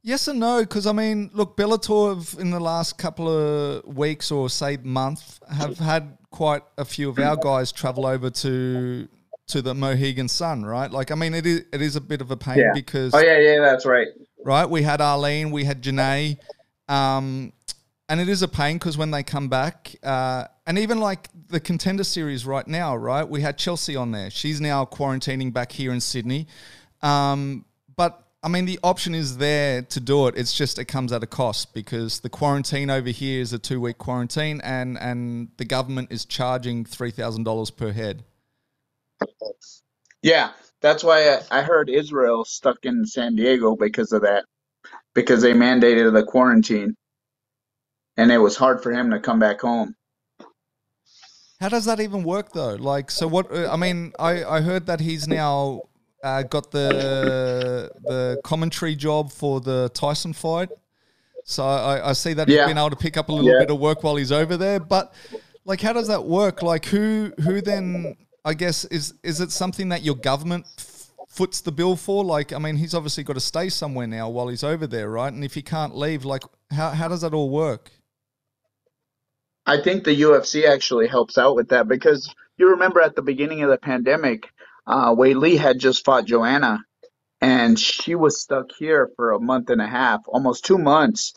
Yes 0.02 0.30
and 0.30 0.40
no, 0.40 0.62
because 0.62 0.88
I 0.88 0.94
mean, 0.94 1.30
look, 1.34 1.58
Bellator 1.58 2.16
have, 2.16 2.40
in 2.40 2.52
the 2.52 2.60
last 2.62 2.98
couple 2.98 3.28
of 3.28 3.86
weeks 3.86 4.32
or 4.32 4.50
say 4.50 4.78
month 4.78 5.40
have 5.50 5.78
had 5.78 6.18
quite 6.30 6.64
a 6.78 6.86
few 6.86 7.10
of 7.10 7.20
our 7.20 7.36
guys 7.36 7.72
travel 7.72 8.06
over 8.06 8.30
to 8.30 9.10
to 9.48 9.62
the 9.62 9.74
Mohegan 9.74 10.30
Sun, 10.30 10.66
right? 10.66 10.90
Like, 10.90 11.12
I 11.12 11.16
mean, 11.16 11.34
it 11.34 11.46
is 11.46 11.66
it 11.74 11.82
is 11.82 11.98
a 11.98 12.02
bit 12.02 12.22
of 12.22 12.32
a 12.32 12.38
pain 12.38 12.60
yeah. 12.60 12.72
because 12.74 13.14
oh 13.14 13.20
yeah, 13.20 13.40
yeah, 13.40 13.60
that's 13.60 13.86
right. 13.86 14.08
Right, 14.46 14.70
we 14.70 14.84
had 14.84 15.02
Arlene, 15.02 15.52
we 15.52 15.64
had 15.66 15.82
Janay, 15.82 16.38
um, 16.88 17.54
and 18.10 18.20
it 18.20 18.28
is 18.28 18.42
a 18.42 18.48
pain 18.48 18.78
because 18.78 18.98
when 18.98 19.12
they 19.12 19.24
come 19.24 19.48
back, 19.48 19.96
uh, 20.04 20.46
and 20.66 20.78
even 20.80 21.00
like 21.00 21.30
the 21.54 21.62
contender 21.62 22.06
series 22.06 22.46
right 22.46 22.68
now, 22.68 22.98
right? 22.98 23.30
We 23.30 23.42
had 23.42 23.58
Chelsea 23.58 23.96
on 23.96 24.12
there. 24.12 24.32
She's 24.32 24.62
now 24.62 24.86
quarantining 24.86 25.54
back 25.54 25.74
here 25.74 25.94
in 25.94 26.02
Sydney. 26.02 26.48
Um, 27.04 27.66
but 27.98 28.22
I 28.44 28.50
mean, 28.50 28.66
the 28.66 28.80
option 28.84 29.16
is 29.16 29.38
there 29.38 29.84
to 29.84 30.02
do 30.02 30.28
it. 30.28 30.36
It's 30.38 30.54
just 30.54 30.80
it 30.80 30.86
comes 30.88 31.14
at 31.14 31.24
a 31.24 31.28
cost 31.28 31.74
because 31.76 32.22
the 32.22 32.30
quarantine 32.30 32.92
over 32.92 33.10
here 33.12 33.42
is 33.42 33.54
a 33.54 33.60
two 33.60 33.82
week 33.82 34.00
quarantine, 34.00 34.62
and 34.64 34.98
and 35.00 35.50
the 35.58 35.66
government 35.66 36.12
is 36.12 36.26
charging 36.26 36.86
three 36.86 37.12
thousand 37.12 37.46
dollars 37.46 37.72
per 37.72 37.94
head. 37.94 38.24
Yeah, 40.24 40.52
that's 40.82 41.04
why 41.04 41.30
I, 41.52 41.60
I 41.60 41.64
heard 41.64 41.90
Israel 41.90 42.46
stuck 42.46 42.80
in 42.84 43.06
San 43.06 43.36
Diego 43.36 43.76
because 43.78 44.12
of 44.14 44.24
that, 44.24 44.46
because 45.16 45.42
they 45.42 45.54
mandated 45.54 46.14
the 46.14 46.26
quarantine, 46.26 46.96
and 48.18 48.32
it 48.32 48.40
was 48.40 48.58
hard 48.58 48.84
for 48.84 48.92
him 48.94 49.12
to 49.12 49.20
come 49.20 49.40
back 49.40 49.62
home. 49.62 49.96
How 51.64 51.70
does 51.70 51.86
that 51.86 52.02
even 52.02 52.24
work 52.26 52.52
though? 52.52 52.76
Like, 52.76 53.10
so 53.10 53.26
what? 53.26 53.50
Uh, 53.50 53.72
I 53.72 53.78
mean, 53.78 54.12
I, 54.20 54.44
I 54.44 54.60
heard 54.60 54.86
that 54.88 55.00
he's 55.00 55.30
now 55.30 55.84
uh, 56.22 56.44
got 56.44 56.72
the 56.72 57.90
the 58.04 58.42
commentary 58.44 58.96
job 58.98 59.32
for 59.32 59.62
the 59.62 59.90
Tyson 59.94 60.34
fight. 60.34 60.68
So 61.46 61.64
I, 61.64 62.10
I 62.10 62.14
see 62.14 62.34
that 62.34 62.50
yeah. 62.50 62.58
he's 62.58 62.68
been 62.68 62.78
able 62.78 62.90
to 62.90 62.98
pick 62.98 63.16
up 63.16 63.30
a 63.30 63.32
little 63.32 63.50
yeah. 63.50 63.60
bit 63.60 63.72
of 63.72 63.80
work 63.80 64.04
while 64.04 64.18
he's 64.18 64.34
over 64.34 64.58
there. 64.58 64.82
But 64.82 65.14
like, 65.64 65.80
how 65.80 65.94
does 65.94 66.10
that 66.10 66.26
work? 66.26 66.64
Like, 66.64 66.84
who 66.84 67.32
who 67.42 67.62
then? 67.62 68.18
I 68.44 68.56
guess 68.56 68.84
is 68.84 69.14
is 69.24 69.40
it 69.40 69.50
something 69.50 69.88
that 69.88 70.04
your 70.04 70.16
government 70.16 70.66
foots 71.30 71.62
the 71.62 71.72
bill 71.72 71.96
for? 71.96 72.26
Like, 72.26 72.52
I 72.52 72.60
mean, 72.60 72.76
he's 72.76 72.94
obviously 72.94 73.24
got 73.24 73.36
to 73.36 73.40
stay 73.54 73.70
somewhere 73.70 74.06
now 74.06 74.28
while 74.28 74.50
he's 74.50 74.66
over 74.66 74.86
there, 74.86 75.10
right? 75.10 75.32
And 75.32 75.46
if 75.46 75.54
he 75.54 75.62
can't 75.62 75.96
leave, 75.96 76.26
like, 76.26 76.44
how 76.72 76.90
how 76.90 77.08
does 77.08 77.22
that 77.22 77.34
all 77.34 77.50
work? 77.50 77.90
I 79.66 79.82
think 79.82 80.04
the 80.04 80.22
UFC 80.22 80.68
actually 80.68 81.08
helps 81.08 81.38
out 81.38 81.56
with 81.56 81.70
that 81.70 81.88
because 81.88 82.34
you 82.58 82.72
remember 82.72 83.02
at 83.02 83.16
the 83.16 83.22
beginning 83.22 83.64
of 83.64 83.70
the 83.70 83.78
pandemic, 83.78 84.50
uh, 84.86 85.16
Weili 85.16 85.58
had 85.58 85.80
just 85.80 86.04
fought 86.04 86.26
Joanna, 86.26 86.80
and 87.42 87.80
she 87.80 88.16
was 88.16 88.42
stuck 88.42 88.72
here 88.78 89.10
for 89.16 89.32
a 89.32 89.40
month 89.40 89.70
and 89.70 89.82
a 89.82 89.88
half, 89.88 90.22
almost 90.28 90.66
two 90.66 90.78
months 90.78 91.34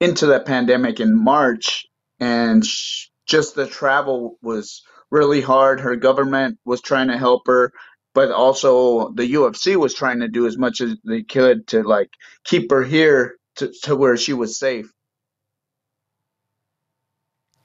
into 0.00 0.26
the 0.26 0.40
pandemic 0.40 1.00
in 1.00 1.16
March, 1.16 1.86
and 2.18 2.64
she, 2.64 3.08
just 3.26 3.54
the 3.54 3.66
travel 3.66 4.36
was 4.42 4.82
really 5.10 5.40
hard. 5.40 5.80
Her 5.80 5.96
government 5.96 6.58
was 6.64 6.82
trying 6.82 7.08
to 7.08 7.18
help 7.18 7.46
her, 7.46 7.72
but 8.14 8.30
also 8.30 9.10
the 9.12 9.34
UFC 9.34 9.76
was 9.76 9.94
trying 9.94 10.20
to 10.20 10.28
do 10.28 10.46
as 10.46 10.58
much 10.58 10.80
as 10.80 10.96
they 11.04 11.22
could 11.22 11.66
to 11.68 11.82
like 11.82 12.10
keep 12.44 12.70
her 12.70 12.82
here 12.82 13.36
to, 13.56 13.72
to 13.84 13.96
where 13.96 14.16
she 14.16 14.32
was 14.32 14.58
safe. 14.58 14.90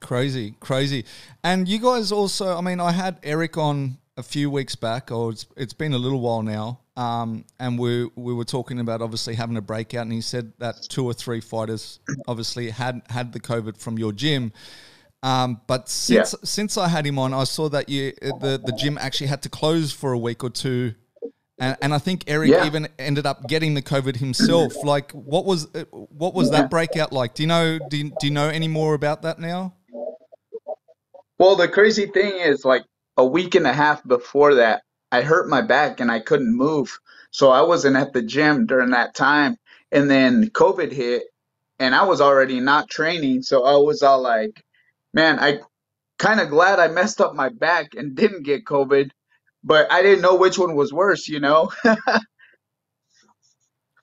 Crazy, 0.06 0.54
crazy. 0.60 1.04
And 1.44 1.68
you 1.68 1.80
guys 1.80 2.12
also, 2.12 2.56
I 2.56 2.62
mean, 2.62 2.80
I 2.80 2.92
had 2.92 3.18
Eric 3.24 3.58
on 3.58 3.98
a 4.18 4.22
few 4.22 4.52
weeks 4.52 4.76
back, 4.76 5.12
or 5.12 5.32
it's, 5.32 5.48
it's 5.58 5.74
been 5.74 5.94
a 5.94 5.98
little 5.98 6.22
while 6.22 6.44
now, 6.44 6.82
um, 6.96 7.44
and 7.60 7.80
we 7.80 8.08
we 8.16 8.32
were 8.32 8.46
talking 8.46 8.80
about 8.80 9.02
obviously 9.02 9.34
having 9.34 9.58
a 9.58 9.64
breakout, 9.64 10.04
and 10.04 10.14
he 10.14 10.22
said 10.22 10.54
that 10.60 10.76
two 10.90 11.04
or 11.04 11.14
three 11.14 11.42
fighters 11.42 12.00
obviously 12.28 12.70
had 12.70 13.02
had 13.10 13.34
the 13.34 13.40
COVID 13.40 13.80
from 13.80 13.98
your 13.98 14.12
gym. 14.12 14.54
Um, 15.24 15.60
but 15.66 15.90
since 15.90 16.36
yeah. 16.38 16.46
since 16.46 16.78
I 16.78 16.88
had 16.88 17.08
him 17.08 17.18
on, 17.18 17.34
I 17.34 17.44
saw 17.44 17.68
that 17.70 17.90
you 17.90 18.14
the 18.22 18.62
the 18.64 18.78
gym 18.78 19.00
actually 19.00 19.28
had 19.28 19.42
to 19.42 19.50
close 19.50 19.92
for 19.92 20.14
a 20.14 20.20
week 20.20 20.44
or 20.44 20.52
two, 20.52 20.94
and, 21.58 21.76
and 21.82 21.96
I 21.96 21.98
think 21.98 22.26
Eric 22.28 22.52
yeah. 22.52 22.68
even 22.68 22.90
ended 23.00 23.26
up 23.26 23.48
getting 23.48 23.74
the 23.74 23.82
COVID 23.82 24.18
himself. 24.18 24.84
Like, 24.84 25.12
what 25.14 25.46
was 25.46 25.68
what 25.92 26.36
was 26.36 26.52
that 26.52 26.70
breakout 26.70 27.12
like? 27.12 27.34
Do 27.34 27.42
you 27.42 27.48
know 27.48 27.80
do 27.90 27.98
you, 27.98 28.12
do 28.20 28.28
you 28.28 28.32
know 28.32 28.50
any 28.50 28.68
more 28.68 28.94
about 28.94 29.24
that 29.24 29.40
now? 29.40 29.74
Well, 31.38 31.56
the 31.56 31.68
crazy 31.68 32.08
thing 32.08 32.39
is, 32.39 32.63
like 32.63 32.86
a 33.18 33.25
week 33.25 33.56
and 33.56 33.68
a 33.68 33.74
half 33.74 34.06
before 34.08 34.56
that, 34.56 34.84
I 35.12 35.22
hurt 35.22 35.50
my 35.50 35.62
back 35.62 36.00
and 36.00 36.12
I 36.12 36.20
couldn't 36.20 36.56
move. 36.56 36.98
So 37.32 37.51
I 37.51 37.62
wasn't 37.62 37.98
at 37.98 38.13
the 38.13 38.22
gym 38.22 38.65
during 38.65 38.92
that 38.92 39.15
time. 39.15 39.58
And 39.92 40.10
then 40.10 40.50
COVID 40.50 40.92
hit 40.92 41.24
and 41.80 41.94
I 41.94 42.04
was 42.04 42.22
already 42.22 42.60
not 42.60 42.89
training. 42.89 43.44
So 43.44 43.65
I 43.65 43.77
was 43.77 44.01
all 44.01 44.22
like, 44.22 44.63
man, 45.13 45.39
I 45.39 45.60
kind 46.18 46.39
of 46.39 46.50
glad 46.50 46.80
I 46.80 46.88
messed 46.88 47.22
up 47.22 47.36
my 47.36 47.50
back 47.50 47.96
and 47.96 48.15
didn't 48.15 48.44
get 48.44 48.65
COVID, 48.65 49.12
but 49.63 49.92
I 49.92 50.01
didn't 50.01 50.22
know 50.22 50.36
which 50.36 50.58
one 50.58 50.75
was 50.75 50.94
worse, 50.94 51.27
you 51.27 51.39
know? 51.39 51.72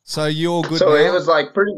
so 0.04 0.26
you're 0.26 0.62
good. 0.62 0.78
So 0.78 0.90
now? 0.90 0.96
it 0.96 1.12
was 1.12 1.26
like 1.26 1.54
pretty. 1.54 1.72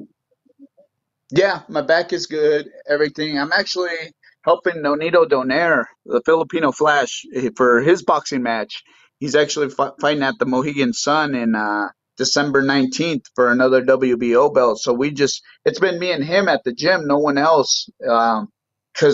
Yeah, 1.31 1.63
my 1.69 1.83
back 1.83 2.13
is 2.13 2.27
good. 2.27 2.69
Everything. 2.89 3.39
I'm 3.39 3.53
actually 3.53 4.13
helping 4.45 4.77
Nonito 4.77 5.27
Donaire, 5.27 5.85
the 6.05 6.23
Filipino 6.25 6.71
Flash, 6.71 7.25
eh, 7.35 7.51
for 7.57 7.81
his 7.81 8.03
boxing 8.03 8.43
match. 8.43 8.83
He's 9.19 9.35
actually 9.35 9.71
fighting 9.71 10.23
at 10.23 10.39
the 10.39 10.47
Mohegan 10.47 10.93
Sun 10.93 11.35
in 11.35 11.55
uh, 11.55 11.89
December 12.19 12.63
19th 12.63 13.25
for 13.35 13.51
another 13.51 13.83
WBO 13.83 14.53
belt. 14.53 14.81
So 14.81 14.93
we 14.93 15.11
just, 15.11 15.43
it's 15.65 15.81
been 15.81 15.99
me 15.99 16.13
and 16.13 16.23
him 16.23 16.49
at 16.49 16.63
the 16.65 16.73
gym, 16.73 17.07
no 17.07 17.19
one 17.19 17.39
else, 17.39 17.89
because 17.99 18.43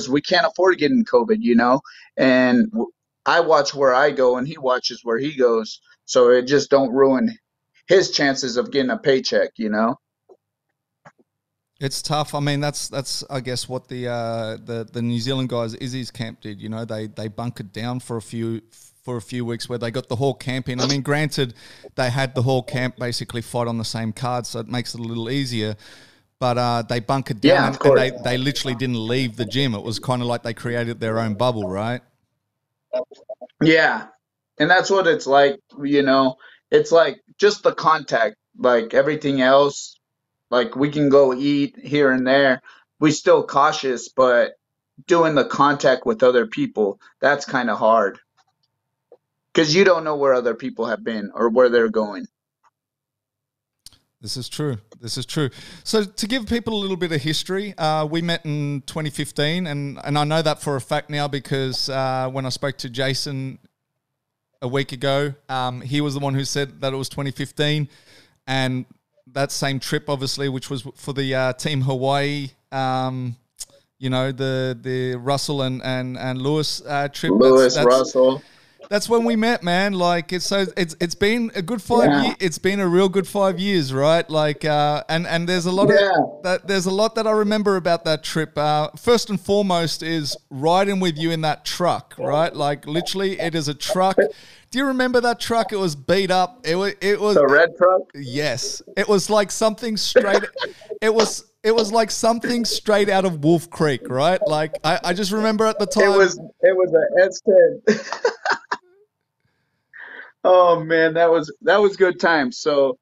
um, 0.08 0.12
we 0.12 0.20
can't 0.20 0.46
afford 0.46 0.78
getting 0.78 1.04
COVID, 1.04 1.36
you 1.38 1.54
know? 1.54 1.80
And 2.16 2.72
I 3.24 3.40
watch 3.40 3.74
where 3.74 3.94
I 3.94 4.10
go 4.10 4.36
and 4.36 4.48
he 4.48 4.58
watches 4.58 5.00
where 5.04 5.18
he 5.18 5.36
goes. 5.36 5.80
So 6.06 6.30
it 6.30 6.48
just 6.48 6.70
don't 6.70 6.92
ruin 6.92 7.36
his 7.86 8.10
chances 8.10 8.56
of 8.56 8.72
getting 8.72 8.90
a 8.90 8.98
paycheck, 8.98 9.50
you 9.56 9.68
know? 9.68 9.96
It's 11.80 12.02
tough. 12.02 12.34
I 12.34 12.40
mean, 12.40 12.60
that's 12.60 12.88
that's 12.88 13.24
I 13.30 13.40
guess 13.40 13.66
what 13.66 13.88
the 13.88 14.08
uh, 14.08 14.58
the 14.62 14.86
the 14.92 15.00
New 15.00 15.18
Zealand 15.18 15.48
guys 15.48 15.74
Izzy's 15.74 16.10
camp 16.10 16.42
did. 16.42 16.60
You 16.60 16.68
know, 16.68 16.84
they 16.84 17.06
they 17.06 17.28
bunkered 17.28 17.72
down 17.72 18.00
for 18.00 18.18
a 18.18 18.22
few 18.22 18.60
for 19.02 19.16
a 19.16 19.22
few 19.22 19.46
weeks 19.46 19.66
where 19.66 19.78
they 19.78 19.90
got 19.90 20.08
the 20.08 20.16
whole 20.16 20.34
camp 20.34 20.68
in. 20.68 20.78
I 20.78 20.86
mean, 20.86 21.00
granted, 21.00 21.54
they 21.94 22.10
had 22.10 22.34
the 22.34 22.42
whole 22.42 22.62
camp 22.62 22.96
basically 22.98 23.40
fight 23.40 23.66
on 23.66 23.78
the 23.78 23.84
same 23.84 24.12
card, 24.12 24.44
so 24.44 24.60
it 24.60 24.68
makes 24.68 24.94
it 24.94 25.00
a 25.00 25.02
little 25.02 25.30
easier. 25.30 25.74
But 26.38 26.58
uh, 26.58 26.82
they 26.82 27.00
bunkered 27.00 27.40
down 27.40 27.54
yeah, 27.54 27.66
and, 27.68 27.86
and 27.86 27.98
they, 27.98 28.10
they 28.24 28.38
literally 28.38 28.74
didn't 28.74 29.06
leave 29.06 29.36
the 29.36 29.46
gym. 29.46 29.74
It 29.74 29.82
was 29.82 29.98
kind 29.98 30.20
of 30.20 30.28
like 30.28 30.42
they 30.42 30.54
created 30.54 31.00
their 31.00 31.18
own 31.18 31.34
bubble, 31.34 31.68
right? 31.68 32.02
Yeah. 33.62 34.06
And 34.58 34.70
that's 34.70 34.90
what 34.90 35.06
it's 35.06 35.26
like, 35.26 35.60
you 35.82 36.02
know. 36.02 36.36
It's 36.70 36.92
like 36.92 37.20
just 37.38 37.62
the 37.62 37.74
contact, 37.74 38.36
like 38.56 38.94
everything 38.94 39.42
else 39.42 39.99
like 40.50 40.76
we 40.76 40.90
can 40.90 41.08
go 41.08 41.32
eat 41.34 41.76
here 41.82 42.10
and 42.10 42.26
there. 42.26 42.60
We 42.98 43.12
still 43.12 43.46
cautious, 43.46 44.08
but 44.08 44.52
doing 45.06 45.34
the 45.34 45.44
contact 45.44 46.04
with 46.04 46.22
other 46.22 46.46
people, 46.46 47.00
that's 47.20 47.46
kind 47.46 47.70
of 47.70 47.78
hard. 47.78 48.18
because 49.52 49.74
you 49.74 49.84
don't 49.84 50.04
know 50.04 50.16
where 50.16 50.34
other 50.34 50.54
people 50.54 50.86
have 50.86 51.02
been 51.02 51.30
or 51.34 51.48
where 51.48 51.68
they're 51.68 51.88
going. 51.88 52.26
This 54.20 54.36
is 54.36 54.48
true. 54.48 54.78
This 55.00 55.16
is 55.16 55.24
true. 55.24 55.48
So, 55.82 56.04
to 56.04 56.26
give 56.26 56.46
people 56.46 56.74
a 56.74 56.80
little 56.80 56.96
bit 56.96 57.10
of 57.10 57.22
history, 57.22 57.74
uh, 57.78 58.04
we 58.04 58.20
met 58.20 58.44
in 58.44 58.82
2015, 58.86 59.66
and, 59.66 59.98
and 60.04 60.18
I 60.18 60.24
know 60.24 60.42
that 60.42 60.60
for 60.60 60.76
a 60.76 60.80
fact 60.80 61.08
now 61.08 61.26
because 61.26 61.88
uh, 61.88 62.28
when 62.30 62.44
I 62.44 62.50
spoke 62.50 62.76
to 62.78 62.90
Jason 62.90 63.58
a 64.60 64.68
week 64.68 64.92
ago, 64.92 65.32
um, 65.48 65.80
he 65.80 66.02
was 66.02 66.12
the 66.12 66.20
one 66.20 66.34
who 66.34 66.44
said 66.44 66.82
that 66.82 66.92
it 66.92 66.96
was 66.96 67.08
2015, 67.08 67.88
and 68.46 68.84
that 69.28 69.52
same 69.52 69.80
trip, 69.80 70.08
obviously, 70.08 70.48
which 70.48 70.70
was 70.70 70.82
for 70.94 71.12
the 71.12 71.34
uh, 71.34 71.52
Team 71.54 71.82
Hawaii, 71.82 72.50
um, 72.72 73.36
you 73.98 74.10
know, 74.10 74.32
the 74.32 74.78
the 74.80 75.16
Russell 75.16 75.62
and 75.62 75.82
and 75.82 76.18
and 76.18 76.40
Lewis 76.40 76.82
uh, 76.86 77.08
trip. 77.08 77.32
Lewis 77.32 77.74
that's, 77.74 77.76
that's, 77.76 77.86
Russell 77.86 78.42
that's 78.90 79.08
when 79.08 79.24
we 79.24 79.36
met, 79.36 79.62
man. 79.62 79.92
Like 79.92 80.32
it's 80.32 80.44
so 80.44 80.66
it's 80.76 80.96
it's 81.00 81.14
been 81.14 81.52
a 81.54 81.62
good 81.62 81.80
five 81.80 82.10
yeah. 82.10 82.22
years. 82.24 82.36
It's 82.40 82.58
been 82.58 82.80
a 82.80 82.88
real 82.88 83.08
good 83.08 83.26
five 83.26 83.60
years, 83.60 83.94
right? 83.94 84.28
Like 84.28 84.64
uh, 84.64 85.04
and 85.08 85.28
and 85.28 85.48
there's 85.48 85.66
a 85.66 85.70
lot 85.70 85.88
yeah. 85.88 86.10
of 86.18 86.42
that. 86.42 86.66
There's 86.66 86.86
a 86.86 86.90
lot 86.90 87.14
that 87.14 87.26
I 87.26 87.30
remember 87.30 87.76
about 87.76 88.04
that 88.04 88.24
trip. 88.24 88.58
Uh, 88.58 88.90
first 88.96 89.30
and 89.30 89.40
foremost 89.40 90.02
is 90.02 90.36
riding 90.50 90.98
with 90.98 91.16
you 91.16 91.30
in 91.30 91.42
that 91.42 91.64
truck, 91.64 92.14
right? 92.18 92.54
Like 92.54 92.84
literally, 92.84 93.38
it 93.38 93.54
is 93.54 93.68
a 93.68 93.74
truck. 93.74 94.16
Do 94.70 94.78
you 94.78 94.86
remember 94.86 95.20
that 95.22 95.40
truck? 95.40 95.72
It 95.72 95.76
was 95.76 95.96
beat 95.96 96.30
up. 96.30 96.64
It 96.64 96.76
was 96.76 96.94
it 97.00 97.20
was 97.20 97.34
the 97.34 97.46
red 97.46 97.70
truck. 97.76 98.02
Yes, 98.14 98.82
it 98.96 99.08
was 99.08 99.28
like 99.28 99.50
something 99.50 99.96
straight. 99.96 100.44
it 101.00 101.12
was 101.12 101.50
it 101.64 101.74
was 101.74 101.92
like 101.92 102.10
something 102.10 102.64
straight 102.64 103.08
out 103.08 103.24
of 103.24 103.42
Wolf 103.42 103.68
Creek, 103.68 104.08
right? 104.08 104.40
Like 104.46 104.74
I, 104.84 105.00
I 105.04 105.12
just 105.12 105.32
remember 105.32 105.66
at 105.66 105.78
the 105.78 105.86
time. 105.86 106.04
It 106.04 106.16
was 106.16 106.38
it 106.60 106.76
was 106.76 106.92
an 106.92 107.08
S 107.20 107.40
ten. 107.40 108.30
Oh 110.42 110.82
man, 110.82 111.14
that 111.14 111.30
was 111.30 111.54
that 111.62 111.78
was 111.78 111.96
good 111.96 112.18
times. 112.18 112.58
So 112.58 112.98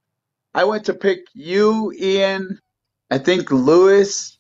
I 0.55 0.65
went 0.65 0.85
to 0.87 0.95
pick 0.95 1.21
you, 1.35 1.93
Ian, 1.99 2.59
I 3.11 3.19
think 3.19 3.51
Lewis, 3.53 4.39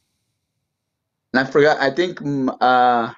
and 1.33 1.41
I 1.41 1.51
forgot. 1.51 1.79
I 1.79 1.91
think 1.91 2.19
mm, 2.19 2.57
uh, 2.61 3.13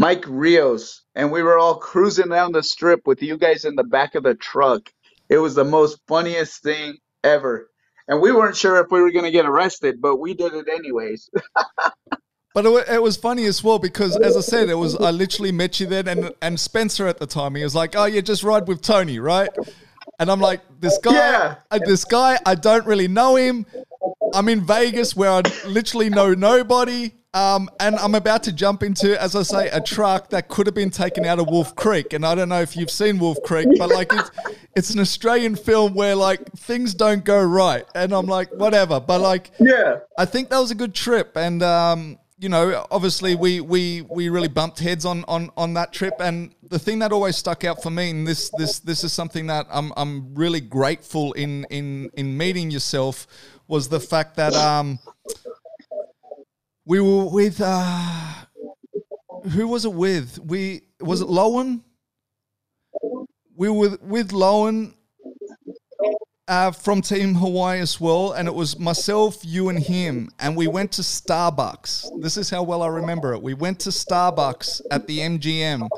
Mike 0.00 0.24
Rios, 0.26 1.02
and 1.14 1.30
we 1.30 1.42
were 1.42 1.58
all 1.58 1.74
cruising 1.74 2.30
down 2.30 2.52
the 2.52 2.62
strip 2.62 3.06
with 3.06 3.22
you 3.22 3.36
guys 3.36 3.66
in 3.66 3.74
the 3.74 3.84
back 3.84 4.14
of 4.14 4.22
the 4.22 4.34
truck. 4.34 4.88
It 5.28 5.36
was 5.36 5.54
the 5.54 5.64
most 5.64 6.00
funniest 6.08 6.62
thing 6.62 6.96
ever, 7.22 7.68
and 8.08 8.18
we 8.22 8.32
weren't 8.32 8.56
sure 8.56 8.80
if 8.80 8.86
we 8.90 9.02
were 9.02 9.12
going 9.12 9.26
to 9.26 9.30
get 9.30 9.44
arrested, 9.44 10.00
but 10.00 10.16
we 10.16 10.32
did 10.32 10.54
it 10.54 10.68
anyways. 10.68 11.28
But 12.52 12.66
it, 12.66 12.88
it, 12.88 13.00
was 13.00 13.16
funny 13.16 13.44
as 13.44 13.62
well 13.62 13.78
because, 13.78 14.16
as 14.16 14.36
I 14.36 14.40
said, 14.40 14.70
it 14.70 14.74
was 14.74 14.96
I 14.96 15.12
literally 15.12 15.52
met 15.52 15.78
you 15.78 15.86
then, 15.86 16.08
and 16.08 16.34
and 16.42 16.58
Spencer 16.58 17.06
at 17.06 17.18
the 17.18 17.26
time 17.26 17.54
he 17.54 17.62
was 17.62 17.76
like, 17.76 17.94
"Oh, 17.94 18.06
yeah, 18.06 18.22
just 18.22 18.42
ride 18.42 18.66
with 18.66 18.82
Tony, 18.82 19.20
right?" 19.20 19.50
And 20.18 20.28
I'm 20.28 20.40
like, 20.40 20.60
"This 20.80 20.98
guy, 20.98 21.12
yeah. 21.12 21.54
uh, 21.70 21.78
this 21.86 22.04
guy, 22.04 22.40
I 22.44 22.56
don't 22.56 22.84
really 22.86 23.06
know 23.06 23.36
him. 23.36 23.66
I'm 24.34 24.48
in 24.48 24.66
Vegas 24.66 25.14
where 25.14 25.30
I 25.30 25.42
literally 25.64 26.10
know 26.10 26.34
nobody, 26.34 27.12
um, 27.32 27.70
and 27.78 27.96
I'm 27.96 28.14
about 28.16 28.42
to 28.44 28.52
jump 28.52 28.82
into, 28.82 29.20
as 29.20 29.36
I 29.36 29.42
say, 29.42 29.68
a 29.68 29.80
truck 29.80 30.30
that 30.30 30.48
could 30.48 30.66
have 30.66 30.74
been 30.74 30.90
taken 30.90 31.24
out 31.24 31.38
of 31.38 31.46
Wolf 31.48 31.76
Creek. 31.76 32.12
And 32.12 32.26
I 32.26 32.34
don't 32.34 32.48
know 32.48 32.60
if 32.60 32.76
you've 32.76 32.90
seen 32.90 33.18
Wolf 33.18 33.38
Creek, 33.44 33.68
but 33.78 33.88
like 33.88 34.12
it's 34.12 34.30
it's 34.74 34.90
an 34.90 35.00
Australian 35.00 35.54
film 35.54 35.94
where 35.94 36.16
like 36.16 36.40
things 36.56 36.92
don't 36.92 37.24
go 37.24 37.42
right, 37.42 37.84
and 37.94 38.12
I'm 38.12 38.26
like, 38.26 38.52
whatever. 38.52 38.98
But 38.98 39.20
like, 39.20 39.52
yeah, 39.60 40.00
I 40.18 40.24
think 40.24 40.50
that 40.50 40.58
was 40.58 40.72
a 40.72 40.74
good 40.74 40.94
trip, 40.94 41.36
and 41.36 41.62
um, 41.62 42.18
you 42.40 42.48
know, 42.48 42.84
obviously 42.90 43.36
we 43.36 43.60
we 43.60 44.02
we 44.02 44.28
really 44.28 44.48
bumped 44.48 44.80
heads 44.80 45.04
on 45.04 45.24
on 45.28 45.50
on 45.56 45.74
that 45.74 45.92
trip, 45.92 46.14
and 46.18 46.52
the 46.68 46.80
thing 46.80 46.98
that 46.98 47.12
always 47.12 47.36
stuck 47.36 47.62
out 47.64 47.80
for 47.80 47.90
me, 47.90 48.10
and 48.10 48.26
this 48.26 48.50
this 48.56 48.80
this 48.80 49.04
is 49.04 49.12
something 49.12 49.46
that 49.46 49.66
I'm 49.70 49.92
I'm 49.96 50.34
really 50.34 50.60
grateful 50.60 51.32
in 51.34 51.64
in 51.70 52.10
in 52.14 52.36
meeting 52.36 52.72
yourself, 52.72 53.28
was 53.68 53.88
the 53.88 54.00
fact 54.00 54.34
that 54.36 54.54
um 54.56 54.98
we 56.90 57.00
were 57.00 57.26
with 57.26 57.60
uh 57.64 58.34
who 59.52 59.68
was 59.68 59.84
it 59.84 59.92
with? 59.92 60.40
We 60.40 60.82
was 61.00 61.20
it 61.20 61.28
Lowen? 61.28 61.82
We 63.54 63.68
were 63.70 63.96
with 64.02 64.32
Lowen 64.32 64.94
uh, 66.48 66.72
from 66.72 67.00
Team 67.00 67.36
Hawaii 67.36 67.78
as 67.78 68.00
well, 68.00 68.32
and 68.32 68.48
it 68.48 68.54
was 68.54 68.76
myself, 68.76 69.38
you, 69.44 69.68
and 69.68 69.78
him, 69.78 70.30
and 70.40 70.56
we 70.56 70.66
went 70.66 70.90
to 70.92 71.02
Starbucks. 71.02 72.20
This 72.20 72.36
is 72.36 72.50
how 72.50 72.64
well 72.64 72.82
I 72.82 72.88
remember 72.88 73.34
it. 73.34 73.40
We 73.40 73.54
went 73.54 73.78
to 73.80 73.90
Starbucks 73.90 74.80
at 74.90 75.06
the 75.06 75.20
MGM, 75.20 75.88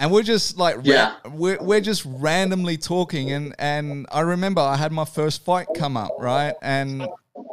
and 0.00 0.10
we're 0.10 0.24
just 0.24 0.58
like, 0.58 0.78
yeah, 0.82 1.14
we're, 1.32 1.58
we're 1.60 1.80
just 1.80 2.04
randomly 2.04 2.76
talking, 2.76 3.30
and 3.30 3.54
and 3.60 4.08
I 4.10 4.22
remember 4.22 4.62
I 4.62 4.74
had 4.74 4.90
my 4.90 5.04
first 5.04 5.44
fight 5.44 5.68
come 5.76 5.96
up, 5.96 6.10
right, 6.18 6.54
and 6.60 7.06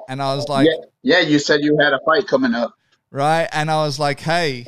and 0.09 0.21
I 0.21 0.35
was 0.35 0.47
like, 0.47 0.67
yeah, 0.67 1.19
yeah 1.19 1.19
you 1.19 1.39
said 1.39 1.61
you 1.63 1.77
had 1.77 1.93
a 1.93 1.99
fight 2.05 2.27
coming 2.27 2.53
up, 2.53 2.73
right, 3.11 3.47
and 3.51 3.69
I 3.69 3.83
was 3.83 3.99
like, 3.99 4.19
hey. 4.19 4.65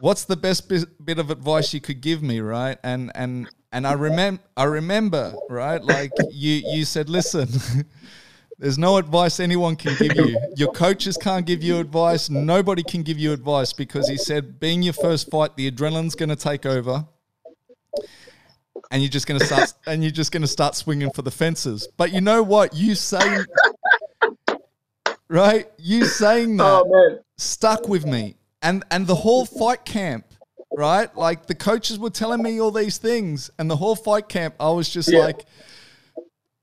What's 0.00 0.24
the 0.26 0.36
best 0.36 0.68
bit 1.02 1.18
of 1.18 1.30
advice 1.30 1.72
you 1.72 1.80
could 1.80 2.02
give 2.02 2.22
me, 2.22 2.40
right? 2.40 2.76
And 2.82 3.10
and 3.14 3.48
and 3.74 3.88
I 3.88 3.94
remember, 3.94 4.40
I 4.56 4.64
remember, 4.64 5.34
right? 5.50 5.82
Like 5.82 6.12
you, 6.30 6.62
you 6.72 6.84
said, 6.84 7.08
listen, 7.08 7.48
there's 8.58 8.78
no 8.78 8.98
advice 8.98 9.40
anyone 9.40 9.74
can 9.74 9.96
give 9.96 10.14
you. 10.14 10.38
Your 10.56 10.70
coaches 10.70 11.16
can't 11.16 11.44
give 11.44 11.60
you 11.60 11.78
advice. 11.78 12.30
Nobody 12.30 12.84
can 12.84 13.02
give 13.02 13.18
you 13.18 13.32
advice 13.32 13.72
because 13.72 14.08
he 14.08 14.16
said, 14.16 14.60
being 14.60 14.82
your 14.82 14.92
first 14.92 15.28
fight, 15.28 15.56
the 15.56 15.68
adrenaline's 15.68 16.14
going 16.14 16.28
to 16.28 16.36
take 16.36 16.64
over, 16.64 17.04
and 18.90 19.02
you're 19.02 19.10
just 19.10 19.26
going 19.26 19.40
to 19.40 19.46
start, 19.46 19.72
and 19.86 20.02
you're 20.02 20.12
just 20.12 20.32
going 20.32 20.42
to 20.42 20.48
start 20.48 20.74
swinging 20.74 21.10
for 21.10 21.22
the 21.22 21.30
fences. 21.30 21.88
But 21.96 22.12
you 22.12 22.20
know 22.20 22.42
what? 22.42 22.74
You 22.74 22.94
saying, 22.94 23.44
right? 25.28 25.66
You 25.78 26.04
saying 26.04 26.60
oh, 26.60 26.84
that 26.84 27.18
oh, 27.18 27.24
stuck 27.36 27.88
with 27.88 28.06
me, 28.06 28.36
and 28.62 28.84
and 28.90 29.06
the 29.06 29.14
whole 29.14 29.46
fight 29.46 29.84
camp 29.84 30.26
right? 30.76 31.14
Like 31.16 31.46
the 31.46 31.54
coaches 31.54 31.98
were 31.98 32.10
telling 32.10 32.42
me 32.42 32.60
all 32.60 32.70
these 32.70 32.98
things, 32.98 33.50
and 33.58 33.70
the 33.70 33.76
whole 33.76 33.96
fight 33.96 34.28
camp, 34.28 34.54
I 34.60 34.70
was 34.70 34.88
just 34.88 35.10
yeah. 35.10 35.20
like, 35.20 35.46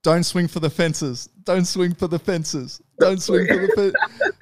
"Don't 0.04 0.24
swing 0.24 0.48
for 0.48 0.60
the 0.60 0.70
fences. 0.70 1.30
Don't 1.44 1.66
swing 1.66 1.96
for 1.96 2.08
the 2.08 2.20
fences. 2.20 2.82
Don't 3.00 3.22
swing 3.22 3.48
for 3.48 3.58
the 3.58 3.68
fences." 3.76 3.96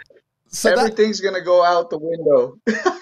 So 0.52 0.72
everything's 0.72 1.20
that, 1.20 1.30
gonna 1.30 1.46
go 1.46 1.64
out 1.64 1.92
the 1.92 2.00
window. 2.00 2.58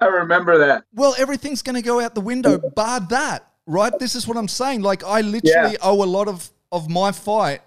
I 0.00 0.06
remember 0.06 0.58
that. 0.58 0.84
Well, 0.94 1.14
everything's 1.18 1.62
gonna 1.62 1.82
go 1.82 2.00
out 2.00 2.14
the 2.14 2.20
window, 2.20 2.58
bar 2.58 3.00
that, 3.10 3.50
right? 3.66 3.92
This 3.98 4.14
is 4.14 4.26
what 4.26 4.36
I'm 4.36 4.48
saying. 4.48 4.82
Like 4.82 5.04
I 5.04 5.20
literally 5.20 5.72
yeah. 5.72 5.76
owe 5.82 6.02
a 6.02 6.06
lot 6.06 6.28
of 6.28 6.50
of 6.70 6.88
my 6.88 7.12
fight 7.12 7.60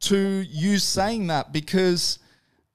to 0.00 0.44
you 0.48 0.78
saying 0.78 1.28
that 1.28 1.52
because 1.52 2.18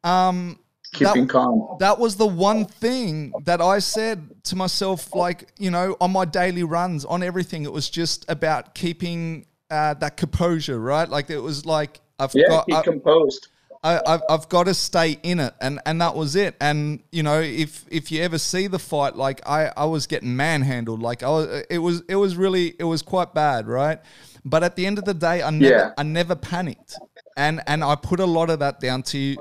um 0.04 0.60
keeping 0.94 1.28
that, 1.28 1.30
calm. 1.30 1.78
That 1.80 2.00
was 2.00 2.16
the 2.16 2.28
one 2.28 2.66
thing 2.66 3.34
that 3.46 3.62
I 3.62 3.80
said 3.80 4.44
to 4.46 4.56
myself, 4.56 5.14
like, 5.14 5.52
you 5.58 5.72
know, 5.72 5.96
on 6.02 6.12
my 6.12 6.26
daily 6.26 6.64
runs, 6.64 7.06
on 7.06 7.24
everything. 7.24 7.64
It 7.64 7.72
was 7.72 7.90
just 7.90 8.26
about 8.30 8.76
keeping 8.76 9.46
uh, 9.70 9.94
that 9.96 10.18
composure, 10.18 10.80
right? 10.80 11.08
Like, 11.08 11.30
it 11.30 11.40
was 11.40 11.66
like, 11.66 12.00
I've 12.18 12.34
yeah, 12.34 12.48
got. 12.48 12.72
I, 12.74 12.82
composed. 12.82 13.50
I, 13.82 14.02
I've, 14.06 14.22
I've 14.30 14.50
got 14.50 14.66
to 14.66 14.74
stay 14.74 15.18
in 15.24 15.40
it, 15.40 15.54
and, 15.62 15.80
and 15.86 16.02
that 16.02 16.14
was 16.14 16.36
it. 16.36 16.56
And 16.60 17.02
you 17.12 17.24
know, 17.24 17.40
if 17.40 17.86
if 17.90 18.12
you 18.12 18.22
ever 18.22 18.38
see 18.38 18.68
the 18.68 18.80
fight, 18.80 19.16
like 19.16 19.40
I, 19.48 19.72
I 19.78 19.86
was 19.86 20.06
getting 20.06 20.36
manhandled, 20.36 21.02
like 21.02 21.24
I 21.24 21.30
was, 21.30 21.64
it 21.70 21.78
was 21.78 22.04
it 22.10 22.16
was 22.16 22.36
really 22.36 22.76
it 22.78 22.84
was 22.84 23.02
quite 23.02 23.34
bad, 23.34 23.68
right? 23.68 24.00
But 24.44 24.64
at 24.64 24.76
the 24.76 24.86
end 24.86 24.98
of 24.98 25.06
the 25.06 25.14
day, 25.14 25.42
I 25.42 25.50
never 25.50 25.74
yeah. 25.74 25.94
I 25.98 26.04
never 26.04 26.36
panicked, 26.36 26.96
and 27.38 27.62
and 27.68 27.84
I 27.84 27.96
put 27.96 28.20
a 28.20 28.26
lot 28.26 28.50
of 28.50 28.60
that 28.60 28.82
down 28.82 29.04
to 29.04 29.38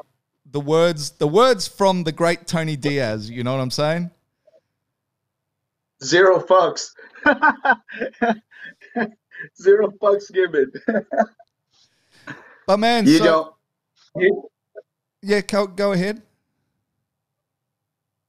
the 0.51 0.61
words 0.61 1.11
the 1.13 1.29
words 1.29 1.67
from 1.67 2.05
the 2.05 2.13
great 2.13 2.47
Tony 2.47 2.77
Diaz. 2.77 3.29
You 3.29 3.43
know 3.43 3.53
what 3.53 3.61
I'm 3.61 3.73
saying? 3.73 4.11
Zero 6.05 6.39
fucks. 6.39 6.91
Zero 9.61 9.89
fucks 10.01 10.33
given. 10.33 10.71
but 12.67 12.79
man, 12.79 13.05
you 13.07 13.19
so, 13.19 13.25
don't. 13.25 13.55
Yeah, 15.23 15.41
go, 15.41 15.67
go 15.67 15.93
ahead. 15.93 16.23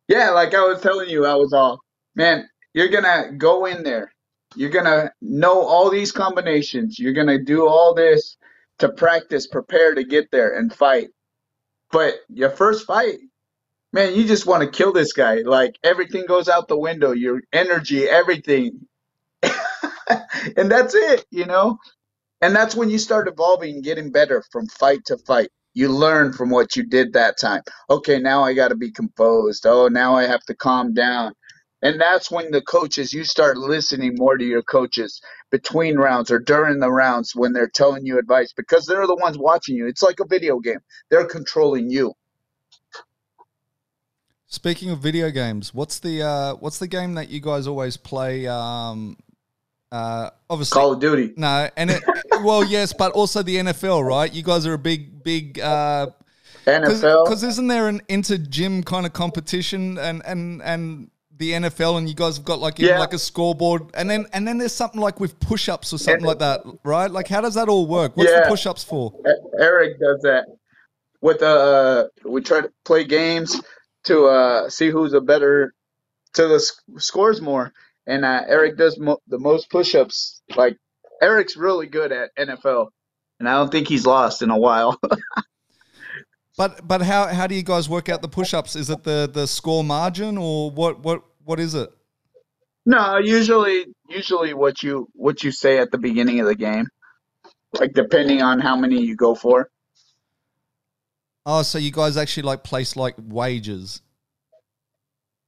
Yeah, 0.08 0.32
like 0.32 0.56
I 0.56 0.66
was 0.66 0.82
telling 0.82 1.10
you, 1.10 1.26
I 1.26 1.36
was 1.36 1.54
all 1.54 1.80
man. 2.16 2.50
You're 2.74 2.90
gonna 2.90 3.32
go 3.38 3.66
in 3.66 3.84
there. 3.84 4.14
You're 4.56 4.70
gonna 4.70 5.12
know 5.22 5.62
all 5.62 5.90
these 5.90 6.12
combinations. 6.12 7.00
You're 7.00 7.14
gonna 7.14 7.44
do 7.44 7.68
all 7.68 7.94
this 7.94 8.38
to 8.80 8.90
practice, 8.90 9.48
prepare 9.48 9.94
to 9.96 10.04
get 10.04 10.32
there 10.32 10.58
and 10.58 10.74
fight. 10.74 11.10
But 11.92 12.16
your 12.30 12.50
first 12.50 12.86
fight, 12.86 13.20
man, 13.94 14.16
you 14.16 14.26
just 14.26 14.46
want 14.46 14.64
to 14.64 14.70
kill 14.70 14.94
this 14.94 15.14
guy. 15.14 15.38
Like 15.38 15.78
everything 15.84 16.26
goes 16.28 16.50
out 16.50 16.68
the 16.68 16.78
window, 16.78 17.12
your 17.12 17.42
energy, 17.54 18.08
everything. 18.08 18.88
and 19.44 20.72
that's 20.72 20.96
it, 20.96 21.26
you 21.32 21.46
know? 21.46 21.78
And 22.42 22.56
that's 22.56 22.76
when 22.76 22.90
you 22.90 22.98
start 22.98 23.28
evolving, 23.28 23.82
getting 23.82 24.12
better 24.12 24.44
from 24.52 24.68
fight 24.68 25.06
to 25.06 25.18
fight. 25.18 25.50
You 25.74 25.90
learn 25.90 26.34
from 26.34 26.50
what 26.50 26.76
you 26.76 26.84
did 26.84 27.14
that 27.14 27.38
time. 27.40 27.62
Okay, 27.90 28.20
now 28.20 28.44
I 28.44 28.54
got 28.54 28.70
to 28.70 28.76
be 28.76 28.92
composed. 28.92 29.66
Oh, 29.66 29.88
now 29.88 30.16
I 30.16 30.24
have 30.24 30.44
to 30.46 30.56
calm 30.56 30.94
down. 30.94 31.34
And 31.82 32.00
that's 32.00 32.30
when 32.30 32.52
the 32.52 32.62
coaches, 32.62 33.14
you 33.14 33.24
start 33.24 33.58
listening 33.58 34.16
more 34.18 34.38
to 34.38 34.44
your 34.44 34.64
coaches 34.64 35.22
between 35.50 35.96
rounds 35.98 36.30
or 36.30 36.40
during 36.40 36.80
the 36.80 36.92
rounds 36.92 37.34
when 37.34 37.54
they're 37.54 37.70
telling 37.70 38.06
you 38.06 38.20
advice 38.20 38.52
because 38.56 38.86
they're 38.86 39.08
the 39.08 39.16
ones 39.16 39.38
watching 39.38 39.78
you. 39.78 39.88
It's 39.88 40.04
like 40.04 40.20
a 40.20 40.28
video 40.28 40.60
game, 40.60 40.80
they're 41.10 41.26
controlling 41.26 41.90
you. 41.90 42.14
Speaking 44.48 44.90
of 44.90 45.00
video 45.00 45.30
games, 45.30 45.74
what's 45.74 46.00
the 46.00 46.24
uh, 46.24 46.56
what's 46.56 46.80
the 46.80 46.88
game 46.88 47.14
that 47.14 47.30
you 47.30 47.40
guys 47.40 47.68
always 47.68 47.98
play? 47.98 48.48
Um, 48.48 49.16
uh, 49.92 50.30
obviously, 50.50 50.76
Call 50.76 50.94
of 50.94 51.00
Duty. 51.00 51.34
No, 51.36 51.70
and 51.78 51.92
it, 51.92 52.04
well, 52.44 52.64
yes, 52.64 52.94
but 52.94 53.12
also 53.14 53.42
the 53.44 53.56
NFL, 53.58 54.06
right? 54.06 54.32
You 54.34 54.44
guys 54.44 54.66
are 54.68 54.74
a 54.74 54.78
big, 54.78 55.24
big 55.24 55.60
uh, 55.60 56.08
NFL. 56.66 57.26
Because 57.26 57.44
isn't 57.44 57.68
there 57.68 57.88
an 57.88 58.02
inter 58.08 58.38
gym 58.38 58.84
kind 58.84 59.06
of 59.06 59.14
competition 59.14 59.98
and 59.98 60.22
and 60.26 60.62
and 60.62 61.10
the 61.38 61.54
NFL 61.54 61.98
and 61.98 62.08
you 62.10 62.14
guys 62.16 62.36
have 62.36 62.46
got 62.46 62.60
like 62.60 62.78
Yeah. 62.80 63.00
like 63.00 63.14
a 63.14 63.18
scoreboard 63.18 63.84
and 63.94 64.10
then 64.10 64.28
and 64.34 64.46
then 64.48 64.58
there's 64.58 64.74
something 64.76 65.00
like 65.00 65.20
with 65.22 65.40
push 65.40 65.70
ups 65.70 65.94
or 65.94 65.98
something 65.98 66.26
like 66.26 66.40
that, 66.40 66.62
right? 66.84 67.10
Like 67.10 67.28
how 67.30 67.40
does 67.42 67.54
that 67.56 67.70
all 67.70 67.88
work? 67.88 68.18
What's 68.18 68.32
the 68.32 68.44
push 68.48 68.66
ups 68.68 68.84
for? 68.84 69.14
Eric 69.58 70.00
does 70.02 70.22
that 70.24 70.46
with 71.22 71.42
uh 71.42 72.08
we 72.26 72.42
try 72.42 72.60
to 72.62 72.72
play 72.84 73.06
games 73.06 73.60
to 74.04 74.26
uh 74.26 74.70
see 74.70 74.90
who's 74.90 75.14
a 75.14 75.22
better 75.22 75.74
to 76.34 76.48
the 76.48 76.56
s- 76.56 76.82
scores 76.98 77.40
more 77.42 77.72
and 78.10 78.26
uh 78.26 78.42
Eric 78.48 78.76
does 78.78 79.00
mo- 79.00 79.22
the 79.28 79.40
most 79.40 79.70
push-ups 79.70 80.42
like 80.58 80.76
Eric's 81.22 81.56
really 81.56 81.88
good 81.88 82.12
at 82.12 82.36
NFL 82.38 82.88
and 83.40 83.48
I 83.48 83.54
don't 83.54 83.72
think 83.72 83.88
he's 83.88 84.06
lost 84.06 84.42
in 84.42 84.50
a 84.50 84.58
while 84.58 85.00
But 86.58 86.86
but 86.86 87.02
how 87.02 87.28
how 87.28 87.48
do 87.48 87.56
you 87.56 87.64
guys 87.64 87.88
work 87.88 88.10
out 88.10 88.22
the 88.22 88.28
push 88.28 88.54
ups? 88.54 88.76
Is 88.76 88.90
it 88.90 89.04
the 89.06 89.30
the 89.34 89.48
score 89.48 89.82
margin 89.82 90.38
or 90.38 90.70
what 90.70 91.00
what 91.00 91.22
what 91.46 91.58
is 91.60 91.74
it? 91.74 91.90
no 92.86 93.18
usually 93.18 93.86
usually 94.10 94.54
what 94.54 94.82
you 94.84 95.08
what 95.14 95.44
you 95.44 95.52
say 95.52 95.78
at 95.78 95.92
the 95.92 95.98
beginning 95.98 96.40
of 96.42 96.48
the 96.48 96.56
game 96.56 96.88
like 97.80 97.94
depending 97.94 98.42
on 98.42 98.60
how 98.60 98.76
many 98.76 99.00
you 99.02 99.16
go 99.16 99.36
for 99.36 99.70
Oh, 101.46 101.62
so 101.62 101.78
you 101.78 101.92
guys 101.92 102.18
actually 102.18 102.44
like 102.44 102.64
place 102.64 102.96
like 102.96 103.16
wages. 103.18 104.02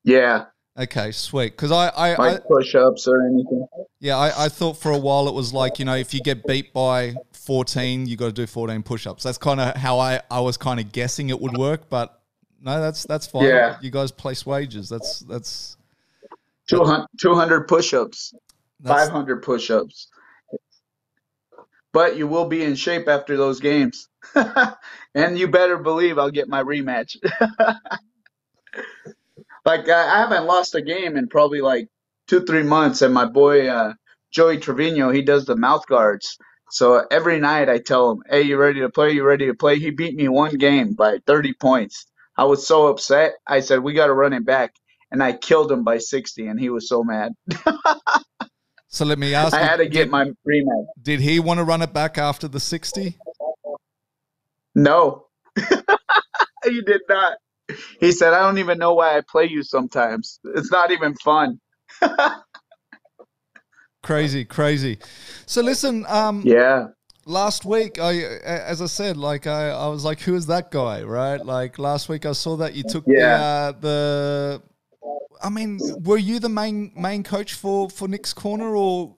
yeah 0.03 0.45
Okay, 0.81 1.11
sweet. 1.11 1.51
Because 1.51 1.71
I, 1.71 1.89
I, 1.89 2.33
I 2.33 2.39
push-ups 2.39 3.07
or 3.07 3.25
anything 3.27 3.67
yeah, 3.99 4.17
I, 4.17 4.45
I 4.45 4.49
thought 4.49 4.77
for 4.77 4.91
a 4.91 4.97
while 4.97 5.27
it 5.27 5.33
was 5.35 5.53
like, 5.53 5.77
you 5.77 5.85
know, 5.85 5.95
if 5.95 6.11
you 6.11 6.21
get 6.21 6.43
beat 6.47 6.73
by 6.73 7.13
14, 7.33 8.07
you 8.07 8.17
got 8.17 8.25
to 8.25 8.31
do 8.31 8.47
14 8.47 8.81
push 8.81 9.05
ups. 9.05 9.23
That's 9.23 9.37
kind 9.37 9.59
of 9.59 9.75
how 9.75 9.99
I, 9.99 10.21
I 10.31 10.39
was 10.39 10.57
kind 10.57 10.79
of 10.79 10.91
guessing 10.91 11.29
it 11.29 11.39
would 11.39 11.55
work, 11.55 11.87
but 11.87 12.19
no, 12.59 12.81
that's 12.81 13.03
that's 13.05 13.27
fine. 13.27 13.45
Yeah. 13.45 13.77
You 13.81 13.91
guys 13.91 14.11
place 14.11 14.43
wages. 14.43 14.89
That's 14.89 15.19
that's 15.19 15.77
200, 16.69 17.05
200 17.19 17.67
push-ups 17.67 18.33
that's 18.79 19.05
500 19.07 19.43
push-ups 19.43 20.07
but 21.93 22.15
you 22.17 22.27
will 22.27 22.47
be 22.47 22.63
in 22.63 22.75
shape 22.75 23.07
after 23.07 23.35
those 23.37 23.59
games 23.59 24.07
and 25.15 25.37
you 25.37 25.47
better 25.47 25.77
believe 25.77 26.17
i'll 26.17 26.31
get 26.31 26.47
my 26.47 26.63
rematch 26.63 27.17
like 29.65 29.87
I, 29.89 30.15
I 30.15 30.19
haven't 30.19 30.45
lost 30.45 30.75
a 30.75 30.81
game 30.81 31.17
in 31.17 31.27
probably 31.27 31.61
like 31.61 31.87
two 32.27 32.45
three 32.45 32.63
months 32.63 33.01
and 33.01 33.13
my 33.13 33.25
boy 33.25 33.67
uh, 33.67 33.93
joey 34.31 34.57
trevino 34.57 35.11
he 35.11 35.21
does 35.21 35.45
the 35.45 35.55
mouth 35.55 35.85
guards. 35.87 36.37
So 36.69 37.05
every 37.11 37.39
night 37.39 37.69
i 37.69 37.79
tell 37.79 38.11
him 38.11 38.23
hey 38.29 38.43
you 38.43 38.57
ready 38.57 38.79
to 38.81 38.89
play? 38.89 39.11
You 39.11 39.23
ready 39.23 39.47
to 39.47 39.53
play? 39.53 39.79
He 39.79 39.91
beat 39.91 40.15
me 40.15 40.27
one 40.27 40.55
game 40.57 40.93
by 40.93 41.19
30 41.27 41.53
points. 41.59 42.05
I 42.37 42.45
was 42.45 42.65
so 42.65 42.87
upset. 42.87 43.33
I 43.45 43.59
said 43.59 43.79
we 43.79 43.93
got 43.93 44.07
to 44.07 44.13
run 44.13 44.33
it 44.33 44.45
back 44.45 44.73
and 45.11 45.21
i 45.21 45.33
killed 45.33 45.71
him 45.71 45.83
by 45.83 45.97
60 45.97 46.47
and 46.47 46.59
he 46.59 46.69
was 46.69 46.87
so 46.87 47.03
mad. 47.03 47.33
So 48.93 49.05
let 49.05 49.17
me 49.17 49.33
ask 49.33 49.53
i 49.53 49.61
you, 49.61 49.65
had 49.65 49.77
to 49.77 49.85
get 49.87 50.03
did, 50.03 50.11
my 50.11 50.25
rematch 50.45 50.85
did 51.01 51.21
he 51.21 51.39
want 51.39 51.59
to 51.59 51.63
run 51.63 51.81
it 51.81 51.93
back 51.93 52.17
after 52.17 52.49
the 52.49 52.59
60? 52.59 53.17
No, 54.75 55.27
he 56.65 56.81
did 56.81 57.01
not. 57.07 57.37
He 57.99 58.11
said, 58.11 58.33
I 58.33 58.39
don't 58.39 58.57
even 58.57 58.77
know 58.77 58.93
why 58.93 59.17
I 59.17 59.21
play 59.21 59.45
you 59.45 59.63
sometimes. 59.63 60.39
It's 60.55 60.71
not 60.71 60.91
even 60.91 61.15
fun. 61.15 61.59
Crazy, 64.03 64.45
crazy. 64.45 64.97
So 65.45 65.61
listen, 65.61 66.05
um, 66.07 66.47
Yeah. 66.47 66.87
last 67.25 67.65
week 67.65 67.99
I 67.99 68.13
as 68.43 68.81
I 68.81 68.87
said 68.87 69.15
like 69.15 69.45
I, 69.45 69.69
I 69.69 69.87
was 69.87 70.03
like 70.03 70.21
who 70.21 70.33
is 70.35 70.47
that 70.47 70.71
guy 70.71 71.03
right 71.03 71.39
like 71.43 71.77
last 71.77 72.09
week 72.09 72.25
I 72.25 72.31
saw 72.31 72.57
that 72.57 72.73
you 72.73 72.83
took 72.83 73.05
Yeah. 73.05 73.17
the 73.17 73.35
uh, 73.35 73.71
the 73.79 74.61
I 75.43 75.49
mean 75.49 75.79
were 76.03 76.17
you 76.17 76.39
the 76.39 76.49
main 76.49 76.91
main 76.95 77.23
coach 77.23 77.53
for 77.53 77.89
for 77.91 78.07
Nick's 78.07 78.33
corner 78.33 78.75
or 78.75 79.15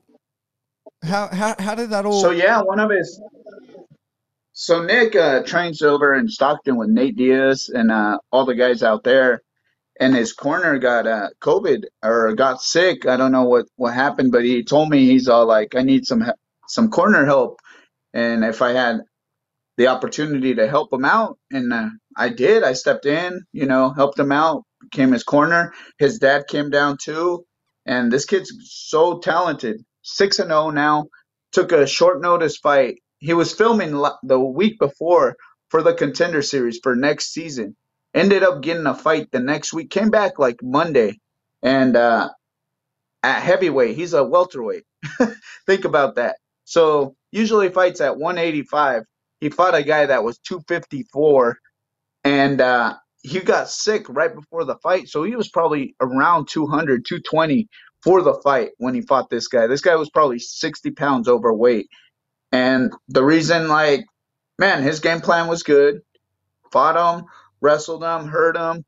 how 1.03 1.27
how, 1.27 1.55
how 1.59 1.75
did 1.75 1.89
that 1.91 2.05
all 2.05 2.21
So, 2.21 2.31
yeah, 2.31 2.61
one 2.61 2.79
of 2.79 2.89
his. 2.91 3.21
So, 4.53 4.83
Nick 4.83 5.15
uh, 5.15 5.43
trains 5.43 5.81
over 5.81 6.13
in 6.15 6.29
Stockton 6.29 6.77
with 6.77 6.89
Nate 6.89 7.17
Diaz 7.17 7.69
and 7.73 7.91
uh, 7.91 8.19
all 8.31 8.45
the 8.45 8.55
guys 8.55 8.83
out 8.83 9.03
there. 9.03 9.41
And 9.99 10.15
his 10.15 10.33
corner 10.33 10.79
got 10.79 11.07
uh, 11.07 11.29
COVID 11.41 11.85
or 12.03 12.33
got 12.33 12.61
sick. 12.61 13.05
I 13.05 13.17
don't 13.17 13.31
know 13.31 13.43
what, 13.45 13.67
what 13.77 13.93
happened, 13.93 14.31
but 14.31 14.43
he 14.45 14.63
told 14.63 14.89
me 14.89 15.05
he's 15.05 15.27
all 15.27 15.45
like, 15.45 15.75
I 15.75 15.83
need 15.83 16.05
some 16.05 16.23
some 16.67 16.89
corner 16.89 17.25
help. 17.25 17.59
And 18.13 18.43
if 18.45 18.61
I 18.61 18.71
had 18.71 19.01
the 19.77 19.87
opportunity 19.87 20.55
to 20.55 20.67
help 20.67 20.93
him 20.93 21.05
out, 21.05 21.37
and 21.51 21.73
uh, 21.73 21.89
I 22.15 22.29
did. 22.29 22.63
I 22.63 22.73
stepped 22.73 23.05
in, 23.05 23.41
you 23.51 23.65
know, 23.65 23.91
helped 23.91 24.19
him 24.19 24.31
out, 24.31 24.63
became 24.81 25.11
his 25.11 25.23
corner. 25.23 25.73
His 25.97 26.19
dad 26.19 26.45
came 26.47 26.69
down 26.69 26.97
too, 27.01 27.45
and 27.85 28.11
this 28.11 28.25
kid's 28.25 28.53
so 28.69 29.19
talented. 29.19 29.83
Six 30.03 30.39
and 30.39 30.49
zero 30.49 30.69
now. 30.69 31.05
Took 31.53 31.71
a 31.71 31.87
short 31.87 32.21
notice 32.21 32.57
fight. 32.57 33.02
He 33.23 33.33
was 33.33 33.53
filming 33.53 33.93
the 34.23 34.39
week 34.39 34.79
before 34.79 35.37
for 35.69 35.83
the 35.83 35.95
contender 35.95 36.43
series 36.43 36.79
for 36.83 36.95
next 36.95 37.33
season. 37.33 37.75
Ended 38.13 38.43
up 38.43 38.61
getting 38.61 38.87
a 38.87 38.95
fight 38.95 39.31
the 39.31 39.39
next 39.39 39.73
week. 39.73 39.91
Came 39.91 40.11
back 40.11 40.39
like 40.39 40.57
Monday, 40.63 41.19
and 41.63 41.95
uh, 41.97 42.29
at 43.23 43.41
heavyweight, 43.41 43.95
he's 43.97 44.13
a 44.13 44.23
welterweight. 44.23 44.85
Think 45.67 45.85
about 45.85 46.15
that. 46.15 46.37
So 46.65 47.15
usually 47.31 47.69
fights 47.69 48.01
at 48.01 48.17
185 48.17 49.03
he 49.41 49.49
fought 49.49 49.75
a 49.75 49.83
guy 49.83 50.05
that 50.05 50.23
was 50.23 50.39
254 50.39 51.57
and 52.23 52.61
uh, 52.61 52.95
he 53.23 53.41
got 53.41 53.69
sick 53.69 54.07
right 54.09 54.33
before 54.35 54.65
the 54.65 54.77
fight 54.83 55.09
so 55.09 55.23
he 55.23 55.35
was 55.35 55.49
probably 55.49 55.95
around 56.01 56.47
200 56.49 57.05
220 57.05 57.67
for 58.03 58.21
the 58.21 58.35
fight 58.43 58.71
when 58.77 58.95
he 58.95 59.01
fought 59.01 59.29
this 59.29 59.47
guy 59.47 59.67
this 59.67 59.81
guy 59.81 59.95
was 59.95 60.09
probably 60.11 60.39
60 60.39 60.91
pounds 60.91 61.27
overweight 61.27 61.87
and 62.53 62.93
the 63.09 63.23
reason 63.23 63.67
like 63.67 64.05
man 64.57 64.81
his 64.81 65.01
game 65.01 65.19
plan 65.19 65.47
was 65.47 65.63
good. 65.63 66.01
Fought 66.71 66.95
him 66.95 67.25
wrestled 67.59 68.03
him 68.03 68.27
hurt 68.27 68.55
him. 68.55 68.85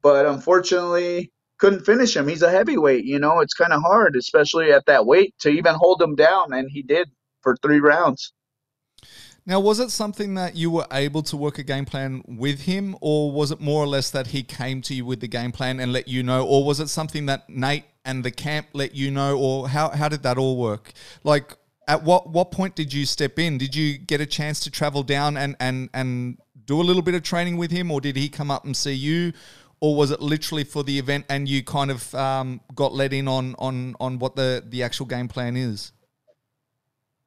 But 0.00 0.24
unfortunately 0.24 1.30
couldn't 1.58 1.84
finish 1.84 2.16
him. 2.16 2.28
He's 2.28 2.42
a 2.42 2.50
heavyweight 2.50 3.04
you 3.04 3.18
know? 3.18 3.40
It's 3.40 3.54
kind 3.54 3.74
of 3.74 3.82
hard 3.82 4.16
especially 4.16 4.72
at 4.72 4.86
that 4.86 5.04
weight 5.04 5.34
to 5.40 5.50
even 5.50 5.74
hold 5.74 6.00
him 6.00 6.14
down 6.14 6.54
and 6.54 6.70
he 6.70 6.82
did 6.82 7.10
for 7.42 7.56
three 7.60 7.80
rounds. 7.80 8.32
Now, 9.46 9.60
was 9.60 9.80
it 9.80 9.90
something 9.90 10.34
that 10.34 10.56
you 10.56 10.70
were 10.70 10.86
able 10.92 11.22
to 11.22 11.34
work 11.34 11.58
a 11.58 11.62
game 11.62 11.86
plan 11.86 12.22
with 12.28 12.60
him, 12.60 12.94
or 13.00 13.32
was 13.32 13.50
it 13.50 13.62
more 13.62 13.82
or 13.82 13.86
less 13.86 14.10
that 14.10 14.26
he 14.26 14.42
came 14.42 14.82
to 14.82 14.94
you 14.94 15.06
with 15.06 15.20
the 15.20 15.26
game 15.26 15.52
plan 15.52 15.80
and 15.80 15.90
let 15.90 16.06
you 16.06 16.22
know, 16.22 16.46
or 16.46 16.66
was 16.66 16.80
it 16.80 16.88
something 16.88 17.24
that 17.26 17.48
Nate 17.48 17.84
and 18.04 18.22
the 18.22 18.30
camp 18.30 18.66
let 18.74 18.94
you 18.94 19.10
know, 19.10 19.38
or 19.38 19.70
how, 19.70 19.88
how 19.88 20.06
did 20.06 20.22
that 20.24 20.36
all 20.36 20.58
work? 20.58 20.92
Like, 21.24 21.56
at 21.88 22.04
what, 22.04 22.28
what 22.28 22.52
point 22.52 22.76
did 22.76 22.92
you 22.92 23.06
step 23.06 23.38
in? 23.38 23.58
Did 23.58 23.74
you 23.74 23.98
get 23.98 24.20
a 24.20 24.26
chance 24.26 24.60
to 24.60 24.70
travel 24.70 25.02
down 25.02 25.36
and, 25.36 25.56
and, 25.58 25.88
and 25.94 26.38
do 26.66 26.80
a 26.80 26.84
little 26.84 27.02
bit 27.02 27.14
of 27.14 27.22
training 27.22 27.56
with 27.56 27.70
him, 27.70 27.90
or 27.90 28.00
did 28.00 28.14
he 28.14 28.28
come 28.28 28.50
up 28.50 28.64
and 28.64 28.76
see 28.76 28.92
you? 28.92 29.32
Or 29.80 29.96
was 29.96 30.10
it 30.10 30.20
literally 30.20 30.64
for 30.64 30.84
the 30.84 30.98
event 30.98 31.24
and 31.28 31.48
you 31.48 31.64
kind 31.64 31.90
of 31.90 32.14
um, 32.14 32.60
got 32.74 32.92
let 32.92 33.12
in 33.12 33.26
on, 33.26 33.54
on, 33.58 33.96
on 33.98 34.18
what 34.18 34.36
the, 34.36 34.62
the 34.66 34.82
actual 34.82 35.06
game 35.06 35.28
plan 35.28 35.56
is? 35.56 35.92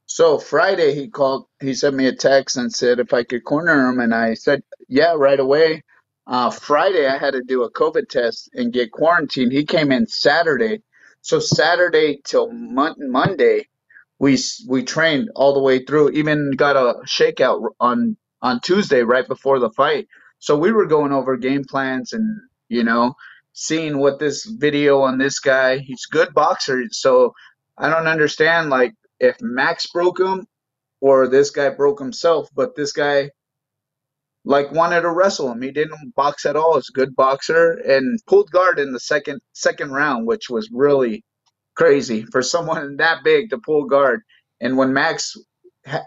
So 0.05 0.37
Friday 0.37 0.93
he 0.93 1.07
called, 1.07 1.47
he 1.61 1.73
sent 1.73 1.95
me 1.95 2.05
a 2.05 2.13
text 2.13 2.57
and 2.57 2.71
said 2.71 2.99
if 2.99 3.13
I 3.13 3.23
could 3.23 3.45
corner 3.45 3.89
him, 3.89 4.01
and 4.01 4.13
I 4.13 4.33
said 4.33 4.61
yeah 4.89 5.13
right 5.15 5.39
away. 5.39 5.83
Uh, 6.27 6.49
Friday 6.49 7.07
I 7.07 7.17
had 7.17 7.31
to 7.31 7.41
do 7.41 7.63
a 7.63 7.71
COVID 7.71 8.09
test 8.09 8.49
and 8.53 8.73
get 8.73 8.91
quarantined. 8.91 9.53
He 9.53 9.63
came 9.63 9.89
in 9.89 10.05
Saturday, 10.07 10.81
so 11.21 11.39
Saturday 11.39 12.19
till 12.25 12.51
mon- 12.51 13.09
Monday, 13.09 13.69
we 14.21 14.37
we 14.67 14.83
trained 14.83 15.29
all 15.35 15.55
the 15.55 15.59
way 15.59 15.83
through. 15.83 16.11
Even 16.11 16.51
got 16.51 16.75
a 16.75 16.93
shakeout 17.05 17.67
on 17.79 18.15
on 18.43 18.59
Tuesday 18.61 19.01
right 19.01 19.27
before 19.27 19.57
the 19.59 19.71
fight. 19.71 20.07
So 20.37 20.55
we 20.57 20.71
were 20.71 20.85
going 20.85 21.11
over 21.11 21.37
game 21.37 21.63
plans 21.67 22.13
and 22.13 22.39
you 22.69 22.83
know 22.83 23.15
seeing 23.53 23.97
what 23.97 24.19
this 24.19 24.45
video 24.45 25.01
on 25.01 25.17
this 25.17 25.39
guy. 25.39 25.79
He's 25.79 26.05
good 26.05 26.35
boxer, 26.35 26.83
so 26.91 27.33
I 27.79 27.89
don't 27.89 28.07
understand 28.07 28.69
like 28.69 28.93
if 29.19 29.37
Max 29.41 29.87
broke 29.87 30.19
him 30.19 30.45
or 31.01 31.27
this 31.27 31.49
guy 31.49 31.69
broke 31.69 31.99
himself, 31.99 32.47
but 32.55 32.75
this 32.75 32.91
guy 32.91 33.31
like 34.45 34.71
wanted 34.71 35.01
to 35.01 35.11
wrestle 35.11 35.51
him. 35.51 35.63
He 35.63 35.71
didn't 35.71 36.13
box 36.15 36.45
at 36.45 36.55
all. 36.55 36.75
He's 36.75 36.89
a 36.89 36.99
good 36.99 37.15
boxer 37.15 37.71
and 37.71 38.19
pulled 38.27 38.51
guard 38.51 38.77
in 38.77 38.91
the 38.91 38.99
second 38.99 39.41
second 39.53 39.91
round, 39.91 40.27
which 40.27 40.47
was 40.47 40.69
really 40.71 41.23
crazy 41.75 42.23
for 42.23 42.41
someone 42.41 42.97
that 42.97 43.23
big 43.23 43.49
to 43.49 43.57
pull 43.57 43.85
guard. 43.85 44.21
And 44.59 44.77
when 44.77 44.93
Max 44.93 45.35
ha- 45.85 46.05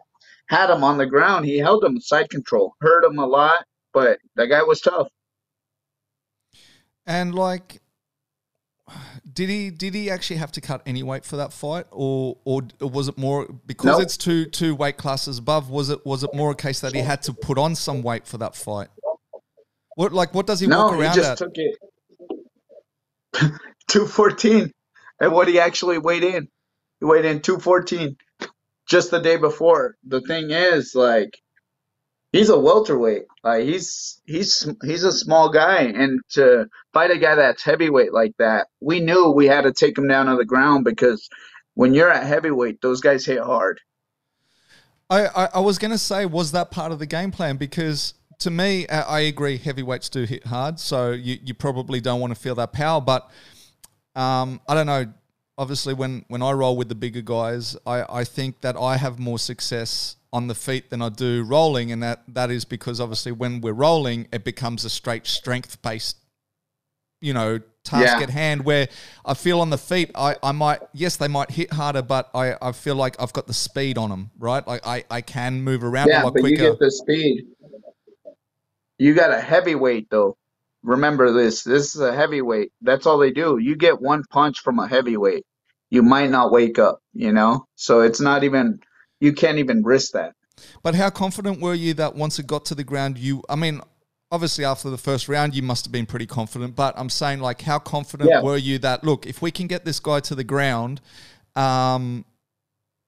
had 0.48 0.70
him 0.70 0.84
on 0.84 0.98
the 0.98 1.06
ground, 1.06 1.46
he 1.46 1.58
held 1.58 1.84
him 1.84 2.00
side 2.00 2.30
control, 2.30 2.74
hurt 2.80 3.04
him 3.04 3.18
a 3.18 3.26
lot, 3.26 3.64
but 3.92 4.18
that 4.36 4.46
guy 4.46 4.62
was 4.62 4.80
tough. 4.80 5.08
And 7.06 7.34
like, 7.34 7.80
did 9.30 9.48
he 9.48 9.70
did 9.70 9.94
he 9.94 10.10
actually 10.10 10.36
have 10.36 10.52
to 10.52 10.60
cut 10.60 10.82
any 10.86 11.02
weight 11.02 11.24
for 11.24 11.36
that 11.36 11.52
fight, 11.52 11.86
or 11.90 12.36
or 12.44 12.62
was 12.80 13.08
it 13.08 13.18
more 13.18 13.46
because 13.66 13.98
nope. 13.98 14.02
it's 14.02 14.16
two 14.16 14.46
two 14.46 14.74
weight 14.74 14.96
classes 14.96 15.38
above? 15.38 15.70
Was 15.70 15.90
it 15.90 16.04
was 16.04 16.22
it 16.22 16.34
more 16.34 16.52
a 16.52 16.54
case 16.54 16.80
that 16.80 16.94
he 16.94 17.00
had 17.00 17.22
to 17.22 17.32
put 17.32 17.58
on 17.58 17.74
some 17.74 18.02
weight 18.02 18.26
for 18.26 18.38
that 18.38 18.54
fight? 18.54 18.88
What 19.96 20.12
like 20.12 20.34
what 20.34 20.46
does 20.46 20.60
he 20.60 20.66
no, 20.66 20.86
walk 20.86 20.94
around 20.94 21.14
he 21.14 21.16
just 21.16 21.30
at? 21.30 21.38
Took 21.38 21.52
it. 21.56 21.78
two 23.88 24.06
fourteen, 24.06 24.70
and 25.20 25.32
what 25.32 25.48
he 25.48 25.58
actually 25.60 25.98
weighed 25.98 26.24
in, 26.24 26.48
he 27.00 27.06
weighed 27.06 27.24
in 27.24 27.40
two 27.40 27.58
fourteen, 27.58 28.16
just 28.88 29.10
the 29.10 29.20
day 29.20 29.36
before. 29.36 29.96
The 30.04 30.20
thing 30.20 30.50
is, 30.50 30.94
like, 30.94 31.38
he's 32.32 32.48
a 32.48 32.58
welterweight. 32.58 33.24
Like 33.42 33.64
he's 33.64 34.20
he's 34.26 34.68
he's 34.82 35.04
a 35.04 35.12
small 35.12 35.50
guy, 35.50 35.82
and 35.82 36.20
to 36.30 36.66
fight 36.92 37.10
a 37.10 37.18
guy 37.18 37.36
that's 37.36 37.62
heavyweight 37.62 38.12
like 38.12 38.32
that, 38.38 38.66
we 38.80 39.00
knew 39.00 39.30
we 39.30 39.46
had 39.46 39.62
to 39.62 39.72
take 39.72 39.96
him 39.96 40.08
down 40.08 40.26
to 40.26 40.36
the 40.36 40.44
ground 40.44 40.84
because 40.84 41.28
when 41.74 41.94
you're 41.94 42.10
at 42.10 42.26
heavyweight, 42.26 42.80
those 42.82 43.00
guys 43.00 43.24
hit 43.24 43.40
hard. 43.40 43.80
I 45.08 45.26
I, 45.26 45.48
I 45.54 45.60
was 45.60 45.78
gonna 45.78 45.98
say, 45.98 46.26
was 46.26 46.52
that 46.52 46.70
part 46.70 46.92
of 46.92 46.98
the 46.98 47.06
game 47.06 47.30
plan? 47.30 47.56
Because 47.56 48.14
to 48.40 48.50
me, 48.50 48.86
I 48.88 49.20
agree, 49.20 49.58
heavyweights 49.58 50.08
do 50.08 50.24
hit 50.24 50.46
hard, 50.46 50.80
so 50.80 51.12
you 51.12 51.38
you 51.42 51.54
probably 51.54 52.00
don't 52.00 52.20
want 52.20 52.34
to 52.34 52.40
feel 52.40 52.54
that 52.56 52.72
power, 52.72 53.00
but 53.00 53.30
um, 54.14 54.60
I 54.68 54.74
don't 54.74 54.86
know. 54.86 55.12
Obviously, 55.56 55.94
when 55.94 56.24
when 56.28 56.42
I 56.42 56.52
roll 56.52 56.76
with 56.76 56.88
the 56.88 56.94
bigger 56.94 57.22
guys, 57.22 57.76
I 57.86 58.04
I 58.20 58.24
think 58.24 58.60
that 58.62 58.76
I 58.76 58.96
have 58.96 59.18
more 59.18 59.38
success 59.38 60.16
on 60.32 60.48
the 60.48 60.54
feet 60.54 60.90
than 60.90 61.00
I 61.00 61.10
do 61.10 61.44
rolling, 61.44 61.92
and 61.92 62.02
that 62.02 62.22
that 62.28 62.50
is 62.50 62.64
because 62.64 63.00
obviously 63.00 63.30
when 63.32 63.60
we're 63.60 63.72
rolling, 63.72 64.26
it 64.32 64.44
becomes 64.44 64.84
a 64.84 64.90
straight 64.90 65.26
strength 65.28 65.80
based, 65.80 66.16
you 67.20 67.32
know, 67.32 67.60
task 67.84 68.16
yeah. 68.18 68.22
at 68.24 68.30
hand. 68.30 68.64
Where 68.64 68.88
I 69.24 69.34
feel 69.34 69.60
on 69.60 69.70
the 69.70 69.78
feet, 69.78 70.10
I 70.16 70.34
I 70.42 70.50
might 70.50 70.80
yes 70.92 71.16
they 71.16 71.28
might 71.28 71.52
hit 71.52 71.72
harder, 71.72 72.02
but 72.02 72.30
I 72.34 72.56
I 72.60 72.72
feel 72.72 72.96
like 72.96 73.14
I've 73.20 73.32
got 73.32 73.46
the 73.46 73.54
speed 73.54 73.96
on 73.96 74.10
them, 74.10 74.32
right? 74.38 74.66
Like 74.66 74.84
I 74.84 75.04
I 75.08 75.20
can 75.20 75.62
move 75.62 75.84
around 75.84 76.08
yeah, 76.08 76.22
a 76.22 76.24
lot 76.24 76.34
but 76.34 76.40
quicker. 76.40 76.62
you 76.62 76.70
get 76.70 76.80
the 76.80 76.90
speed. 76.90 77.46
You 78.98 79.14
got 79.14 79.30
a 79.30 79.40
heavyweight 79.40 80.10
though. 80.10 80.36
Remember 80.84 81.32
this. 81.32 81.64
This 81.64 81.96
is 81.96 82.00
a 82.00 82.14
heavyweight. 82.14 82.70
That's 82.82 83.06
all 83.06 83.18
they 83.18 83.32
do. 83.32 83.58
You 83.58 83.74
get 83.74 84.00
one 84.00 84.22
punch 84.30 84.60
from 84.60 84.78
a 84.78 84.86
heavyweight, 84.86 85.44
you 85.90 86.02
might 86.02 86.30
not 86.30 86.52
wake 86.52 86.78
up. 86.78 87.00
You 87.14 87.32
know, 87.32 87.66
so 87.74 88.02
it's 88.02 88.20
not 88.20 88.44
even 88.44 88.80
you 89.18 89.32
can't 89.32 89.58
even 89.58 89.82
risk 89.82 90.12
that. 90.12 90.34
But 90.82 90.94
how 90.94 91.10
confident 91.10 91.60
were 91.60 91.74
you 91.74 91.94
that 91.94 92.14
once 92.14 92.38
it 92.38 92.46
got 92.46 92.64
to 92.66 92.74
the 92.74 92.84
ground, 92.84 93.18
you? 93.18 93.42
I 93.48 93.56
mean, 93.56 93.80
obviously 94.30 94.64
after 94.64 94.90
the 94.90 94.98
first 94.98 95.28
round, 95.28 95.54
you 95.54 95.62
must 95.62 95.86
have 95.86 95.92
been 95.92 96.06
pretty 96.06 96.26
confident. 96.26 96.76
But 96.76 96.94
I'm 96.98 97.08
saying, 97.08 97.40
like, 97.40 97.62
how 97.62 97.78
confident 97.78 98.30
yeah. 98.30 98.42
were 98.42 98.56
you 98.56 98.78
that 98.80 99.02
look, 99.04 99.26
if 99.26 99.40
we 99.40 99.50
can 99.50 99.66
get 99.66 99.84
this 99.84 100.00
guy 100.00 100.20
to 100.20 100.34
the 100.34 100.44
ground, 100.44 101.00
um, 101.56 102.24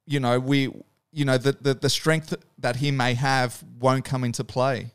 you 0.06 0.20
know, 0.20 0.40
we, 0.40 0.72
you 1.12 1.24
know, 1.24 1.36
the 1.36 1.52
the, 1.60 1.74
the 1.74 1.90
strength 1.90 2.34
that 2.58 2.76
he 2.76 2.90
may 2.90 3.14
have 3.14 3.62
won't 3.78 4.04
come 4.04 4.24
into 4.24 4.44
play. 4.44 4.92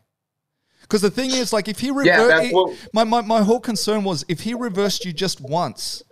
Because 0.91 1.03
the 1.03 1.09
thing 1.09 1.31
is, 1.31 1.53
like, 1.53 1.69
if 1.69 1.79
he 1.79 1.89
reversed, 1.89 2.51
yeah, 2.51 2.63
my, 2.91 3.05
my, 3.05 3.21
my 3.21 3.41
whole 3.41 3.61
concern 3.61 4.03
was 4.03 4.25
if 4.27 4.41
he 4.41 4.53
reversed 4.53 5.05
you 5.05 5.13
just 5.13 5.39
once, 5.39 6.03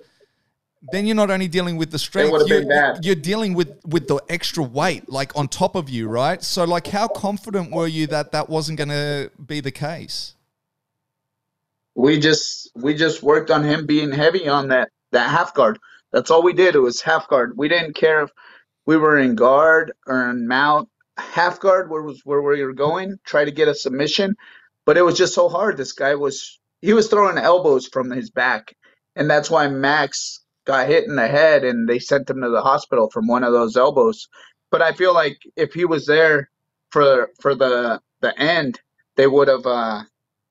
then 0.93 1.05
you're 1.05 1.17
not 1.17 1.29
only 1.29 1.49
dealing 1.49 1.75
with 1.75 1.91
the 1.91 1.99
strength, 1.99 2.47
you're, 2.47 2.95
you're, 3.01 3.13
dealing 3.13 3.55
with 3.55 3.77
with 3.85 4.07
the 4.07 4.21
extra 4.29 4.63
weight 4.63 5.09
like 5.09 5.35
on 5.35 5.49
top 5.49 5.75
of 5.75 5.89
you, 5.89 6.07
right? 6.07 6.41
So 6.41 6.63
like, 6.63 6.87
how 6.87 7.09
confident 7.09 7.73
were 7.73 7.87
you 7.87 8.07
that 8.07 8.31
that 8.31 8.47
wasn't 8.47 8.77
going 8.77 8.87
to 8.87 9.31
be 9.45 9.59
the 9.59 9.71
case? 9.71 10.35
We 11.95 12.17
just 12.17 12.71
we 12.73 12.93
just 12.93 13.21
worked 13.21 13.51
on 13.51 13.65
him 13.65 13.85
being 13.85 14.13
heavy 14.13 14.47
on 14.47 14.69
that 14.69 14.91
that 15.11 15.29
half 15.29 15.53
guard. 15.53 15.77
That's 16.13 16.31
all 16.31 16.41
we 16.41 16.53
did. 16.53 16.75
It 16.75 16.79
was 16.79 17.01
half 17.01 17.27
guard. 17.27 17.57
We 17.57 17.67
didn't 17.67 17.95
care 17.95 18.21
if 18.21 18.29
we 18.85 18.95
were 18.95 19.17
in 19.17 19.35
guard 19.35 19.91
or 20.07 20.29
in 20.29 20.47
mount. 20.47 20.87
Half 21.17 21.59
guard 21.59 21.89
where 21.89 22.01
was 22.01 22.21
where 22.23 22.41
we 22.41 22.63
were 22.63 22.71
going. 22.71 23.19
Try 23.25 23.43
to 23.43 23.51
get 23.51 23.67
a 23.67 23.75
submission, 23.75 24.37
but 24.89 24.97
it 24.97 25.03
was 25.03 25.19
just 25.19 25.35
so 25.35 25.49
hard. 25.49 25.77
This 25.77 25.91
guy 25.91 26.15
was 26.15 26.59
he 26.81 26.93
was 26.93 27.09
throwing 27.09 27.37
elbows 27.37 27.87
from 27.87 28.09
his 28.09 28.31
back, 28.31 28.75
and 29.15 29.29
that's 29.29 29.47
why 29.47 29.67
Max 29.67 30.39
got 30.65 30.87
hit 30.87 31.03
in 31.03 31.15
the 31.15 31.27
head 31.27 31.63
and 31.63 31.87
they 31.87 31.99
sent 31.99 32.27
him 32.27 32.41
to 32.41 32.49
the 32.49 32.63
hospital 32.63 33.07
from 33.11 33.27
one 33.27 33.43
of 33.43 33.53
those 33.53 33.77
elbows. 33.77 34.27
But 34.71 34.81
I 34.81 34.93
feel 34.93 35.13
like 35.13 35.37
if 35.55 35.73
he 35.73 35.85
was 35.85 36.07
there 36.07 36.49
for 36.89 37.29
for 37.39 37.53
the 37.53 38.01
the 38.21 38.35
end, 38.41 38.81
they 39.15 39.27
would 39.27 39.47
have 39.47 39.63
uh, 39.63 40.01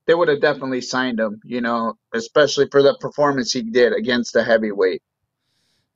they 0.07 0.15
would 0.15 0.29
have 0.29 0.41
definitely 0.41 0.83
signed 0.83 1.19
him. 1.19 1.41
You 1.45 1.61
know, 1.61 1.95
especially 2.15 2.69
for 2.71 2.81
the 2.81 2.97
performance 3.01 3.51
he 3.51 3.63
did 3.63 3.93
against 3.93 4.35
the 4.35 4.45
heavyweight. 4.45 5.03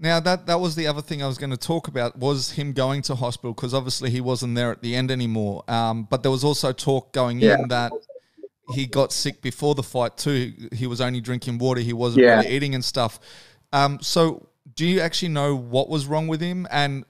Now 0.00 0.18
that 0.18 0.46
that 0.46 0.58
was 0.58 0.74
the 0.74 0.88
other 0.88 1.00
thing 1.00 1.22
I 1.22 1.28
was 1.28 1.38
going 1.38 1.50
to 1.50 1.56
talk 1.56 1.86
about 1.86 2.18
was 2.18 2.50
him 2.50 2.72
going 2.72 3.02
to 3.02 3.14
hospital 3.14 3.54
because 3.54 3.72
obviously 3.72 4.10
he 4.10 4.20
wasn't 4.20 4.56
there 4.56 4.72
at 4.72 4.82
the 4.82 4.96
end 4.96 5.12
anymore. 5.12 5.62
Um, 5.68 6.08
but 6.10 6.24
there 6.24 6.32
was 6.32 6.42
also 6.42 6.72
talk 6.72 7.12
going 7.12 7.38
yeah. 7.38 7.54
in 7.60 7.68
that 7.68 7.92
he 8.70 8.86
got 8.86 9.12
sick 9.12 9.42
before 9.42 9.74
the 9.74 9.82
fight 9.82 10.16
too. 10.16 10.52
He 10.72 10.86
was 10.86 11.00
only 11.00 11.20
drinking 11.20 11.58
water. 11.58 11.80
He 11.80 11.92
wasn't 11.92 12.24
yeah. 12.24 12.36
really 12.36 12.48
eating 12.48 12.74
and 12.74 12.84
stuff. 12.84 13.18
Um, 13.72 13.98
so, 14.00 14.48
do 14.74 14.86
you 14.86 15.00
actually 15.00 15.28
know 15.28 15.56
what 15.56 15.88
was 15.88 16.06
wrong 16.06 16.28
with 16.28 16.40
him? 16.40 16.66
And 16.70 17.04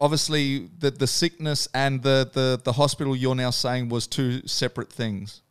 obviously, 0.00 0.68
the 0.78 0.90
the 0.90 1.06
sickness 1.06 1.68
and 1.72 2.02
the 2.02 2.28
the 2.32 2.60
the 2.62 2.72
hospital 2.72 3.14
you're 3.14 3.34
now 3.34 3.50
saying 3.50 3.88
was 3.88 4.06
two 4.06 4.46
separate 4.46 4.92
things. 4.92 5.42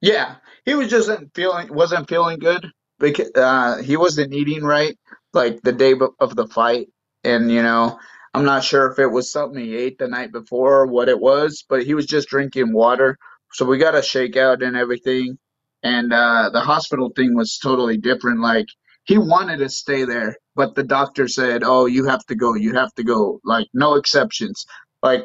Yeah, 0.00 0.36
he 0.64 0.74
was 0.74 0.88
just 0.88 1.10
feeling 1.34 1.72
wasn't 1.72 2.08
feeling 2.08 2.38
good 2.38 2.66
because 2.98 3.30
uh, 3.36 3.82
he 3.82 3.96
wasn't 3.96 4.32
eating 4.32 4.64
right 4.64 4.98
like 5.32 5.62
the 5.62 5.72
day 5.72 5.94
of 6.18 6.36
the 6.36 6.46
fight, 6.48 6.88
and 7.24 7.50
you 7.50 7.62
know. 7.62 7.98
I'm 8.34 8.46
not 8.46 8.64
sure 8.64 8.90
if 8.90 8.98
it 8.98 9.08
was 9.08 9.30
something 9.30 9.62
he 9.62 9.76
ate 9.76 9.98
the 9.98 10.08
night 10.08 10.32
before 10.32 10.80
or 10.80 10.86
what 10.86 11.10
it 11.10 11.20
was, 11.20 11.66
but 11.68 11.82
he 11.82 11.92
was 11.92 12.06
just 12.06 12.30
drinking 12.30 12.72
water. 12.72 13.18
So 13.52 13.64
we 13.66 13.78
got 13.78 13.94
a 13.94 13.98
shakeout 13.98 14.66
and 14.66 14.76
everything 14.76 15.38
and 15.82 16.12
uh, 16.12 16.50
the 16.52 16.60
hospital 16.60 17.10
thing 17.14 17.34
was 17.34 17.58
totally 17.58 17.96
different. 17.96 18.40
Like 18.40 18.66
he 19.04 19.18
wanted 19.18 19.58
to 19.58 19.68
stay 19.68 20.04
there, 20.04 20.36
but 20.54 20.74
the 20.74 20.84
doctor 20.84 21.28
said, 21.28 21.62
"Oh, 21.64 21.86
you 21.86 22.06
have 22.06 22.24
to 22.26 22.34
go. 22.34 22.54
You 22.54 22.74
have 22.74 22.94
to 22.94 23.04
go. 23.04 23.40
Like 23.44 23.68
no 23.74 23.94
exceptions. 23.94 24.64
Like 25.02 25.24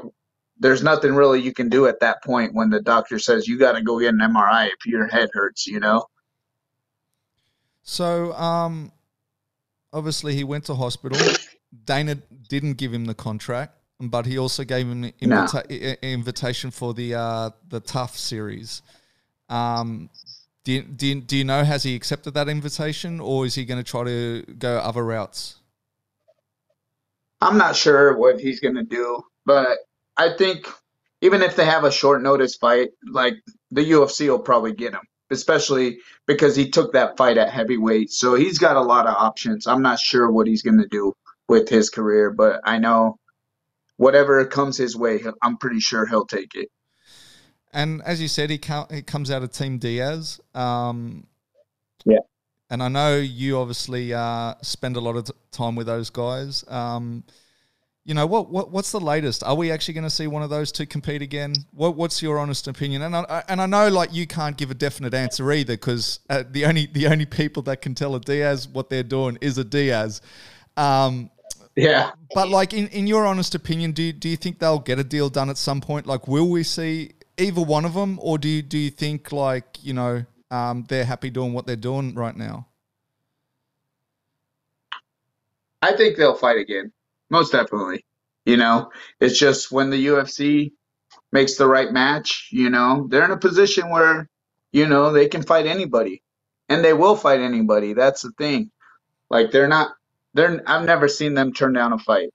there's 0.60 0.82
nothing 0.82 1.14
really 1.14 1.42
you 1.42 1.54
can 1.54 1.70
do 1.70 1.86
at 1.86 2.00
that 2.00 2.24
point 2.24 2.56
when 2.56 2.70
the 2.70 2.82
doctor 2.82 3.20
says 3.20 3.48
you 3.48 3.60
got 3.60 3.74
to 3.74 3.82
go 3.82 4.00
get 4.00 4.14
an 4.14 4.20
MRI 4.20 4.68
if 4.68 4.86
your 4.86 5.08
head 5.08 5.30
hurts." 5.34 5.68
You 5.68 5.80
know. 5.80 6.06
So, 7.84 8.34
um, 8.34 8.92
obviously 9.94 10.36
he 10.36 10.44
went 10.44 10.66
to 10.66 10.76
hospital. 10.76 11.20
Dana 11.86 12.16
didn't 12.50 12.74
give 12.74 12.94
him 12.94 13.06
the 13.06 13.14
contract, 13.14 13.77
but 14.00 14.26
he 14.26 14.38
also 14.38 14.64
gave 14.64 14.88
him 14.88 15.04
an 15.04 15.14
invita- 15.20 15.66
nah. 15.70 15.96
invitation 16.02 16.72
for 16.72 16.94
the 16.94 17.16
uh, 17.16 17.50
the 17.70 17.80
TUF 17.80 18.18
series. 18.18 18.82
Um, 19.50 20.10
do 20.64 20.74
you, 20.74 20.82
do, 20.82 21.08
you, 21.08 21.22
do 21.22 21.38
you 21.38 21.46
know, 21.46 21.64
has 21.64 21.84
he 21.84 21.96
accepted 21.96 22.34
that 22.34 22.50
invitation 22.50 23.22
or 23.22 23.46
is 23.46 23.56
he 23.56 23.64
going 23.64 23.82
to 23.82 23.90
try 23.90 24.04
to 24.04 24.44
go 24.60 24.78
other 24.80 25.06
routes? 25.06 25.56
I'm 27.40 27.58
not 27.58 27.76
sure 27.76 28.18
what 28.18 28.40
he's 28.40 28.60
going 28.60 28.76
to 28.76 28.84
do, 28.84 29.24
but 29.46 29.78
I 30.18 30.36
think 30.38 30.68
even 31.22 31.42
if 31.42 31.56
they 31.56 31.66
have 31.66 31.86
a 31.86 31.92
short 31.92 32.22
notice 32.22 32.56
fight, 32.56 32.90
like 33.10 33.36
the 33.72 33.92
UFC 33.92 34.28
will 34.28 34.40
probably 34.40 34.74
get 34.74 34.94
him, 34.94 35.02
especially 35.32 36.00
because 36.26 36.56
he 36.56 36.70
took 36.70 36.94
that 36.94 37.16
fight 37.16 37.38
at 37.38 37.50
heavyweight. 37.50 38.12
So 38.12 38.36
he's 38.36 38.60
got 38.60 38.76
a 38.76 38.82
lot 38.82 39.08
of 39.08 39.16
options. 39.16 39.68
I'm 39.68 39.82
not 39.82 40.00
sure 40.00 40.30
what 40.30 40.48
he's 40.48 40.64
going 40.64 40.80
to 40.80 40.88
do 40.88 41.14
with 41.48 41.70
his 41.70 41.90
career, 41.90 42.30
but 42.30 42.60
I 42.66 42.78
know 42.78 43.20
whatever 43.98 44.44
comes 44.46 44.78
his 44.78 44.96
way, 44.96 45.22
I'm 45.42 45.58
pretty 45.58 45.80
sure 45.80 46.06
he'll 46.06 46.26
take 46.26 46.56
it. 46.56 46.70
And 47.74 48.02
as 48.04 48.22
you 48.22 48.28
said, 48.28 48.50
he, 48.50 48.60
he 48.90 49.02
comes 49.02 49.30
out 49.30 49.44
of 49.44 49.52
Team 49.52 49.78
Diaz. 49.78 50.40
Um, 50.56 51.28
yeah. 52.06 52.20
And 52.70 52.82
I 52.82 52.88
know 52.88 53.18
you 53.18 53.58
obviously 53.60 54.14
uh, 54.14 54.56
spend 54.62 54.96
a 54.96 55.00
lot 55.00 55.16
of 55.16 55.26
t- 55.26 55.34
time 55.52 55.76
with 55.76 55.88
those 55.88 56.10
guys. 56.10 56.64
Um, 56.68 57.24
you 58.04 58.14
know 58.14 58.26
what, 58.26 58.50
what? 58.50 58.72
What's 58.72 58.92
the 58.92 59.02
latest? 59.02 59.44
Are 59.44 59.54
we 59.54 59.70
actually 59.70 59.94
going 59.94 60.06
to 60.06 60.10
see 60.10 60.28
one 60.28 60.42
of 60.42 60.50
those 60.50 60.72
two 60.72 60.86
compete 60.86 61.22
again? 61.22 61.54
What, 61.72 61.98
what's 61.98 62.22
your 62.22 62.40
honest 62.40 62.68
opinion? 62.70 63.02
And 63.02 63.16
I, 63.16 63.44
and 63.50 63.62
I 63.62 63.66
know 63.66 63.90
like 63.90 64.14
you 64.14 64.26
can't 64.26 64.56
give 64.56 64.72
a 64.72 64.74
definite 64.74 65.14
answer 65.14 65.52
either 65.52 65.74
because 65.74 66.22
uh, 66.30 66.44
the 66.50 66.66
only 66.66 66.86
the 66.86 67.08
only 67.08 67.26
people 67.26 67.64
that 67.64 67.82
can 67.82 67.94
tell 67.96 68.16
a 68.16 68.22
Diaz 68.22 68.66
what 68.66 68.90
they're 68.90 69.04
doing 69.04 69.38
is 69.42 69.58
a 69.58 69.64
Diaz. 69.66 70.22
Um, 70.78 71.30
yeah. 71.78 72.12
But 72.34 72.50
like 72.50 72.74
in, 72.74 72.88
in 72.88 73.08
your 73.08 73.26
honest 73.26 73.56
opinion, 73.56 73.92
do 73.92 74.04
you, 74.04 74.14
do 74.14 74.28
you 74.28 74.36
think 74.36 74.60
they'll 74.60 74.80
get 74.80 75.00
a 75.00 75.04
deal 75.04 75.30
done 75.30 75.50
at 75.50 75.58
some 75.58 75.80
point? 75.80 76.08
Like, 76.08 76.28
will 76.28 76.50
we 76.50 76.64
see 76.64 77.12
either 77.38 77.62
one 77.62 77.86
of 77.86 77.94
them, 77.94 78.20
or 78.22 78.38
do 78.38 78.50
you, 78.50 78.62
do 78.62 78.78
you 78.78 78.90
think 78.90 79.32
like 79.32 79.78
you 79.82 79.94
know 79.94 80.26
um, 80.52 80.86
they're 80.90 81.06
happy 81.06 81.30
doing 81.30 81.54
what 81.54 81.68
they're 81.68 81.76
doing 81.76 82.16
right 82.16 82.36
now? 82.36 82.68
I 85.82 85.96
think 85.96 86.18
they'll 86.18 86.36
fight 86.36 86.58
again, 86.58 86.92
most 87.30 87.52
definitely. 87.52 88.04
You 88.46 88.58
know, 88.58 88.92
it's 89.20 89.38
just 89.38 89.72
when 89.72 89.90
the 89.90 90.08
UFC 90.08 90.72
makes 91.32 91.58
the 91.58 91.68
right 91.68 91.92
match, 91.92 92.50
you 92.52 92.70
know, 92.70 93.08
they're 93.10 93.26
in 93.26 93.32
a 93.32 93.38
position 93.38 93.90
where, 93.90 94.30
you 94.72 94.88
know, 94.88 95.12
they 95.12 95.28
can 95.28 95.44
fight 95.44 95.66
anybody. 95.66 96.24
And 96.70 96.84
they 96.84 96.94
will 96.94 97.16
fight 97.16 97.40
anybody. 97.40 97.94
That's 97.94 98.22
the 98.22 98.32
thing. 98.32 98.72
Like 99.30 99.52
they're 99.52 99.68
not 99.68 99.92
they're 100.38 100.62
I've 100.66 100.86
never 100.86 101.08
seen 101.08 101.34
them 101.34 101.52
turn 101.52 101.74
down 101.74 101.92
a 101.92 101.98
fight, 101.98 102.30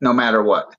no 0.00 0.12
matter 0.12 0.42
what. 0.42 0.74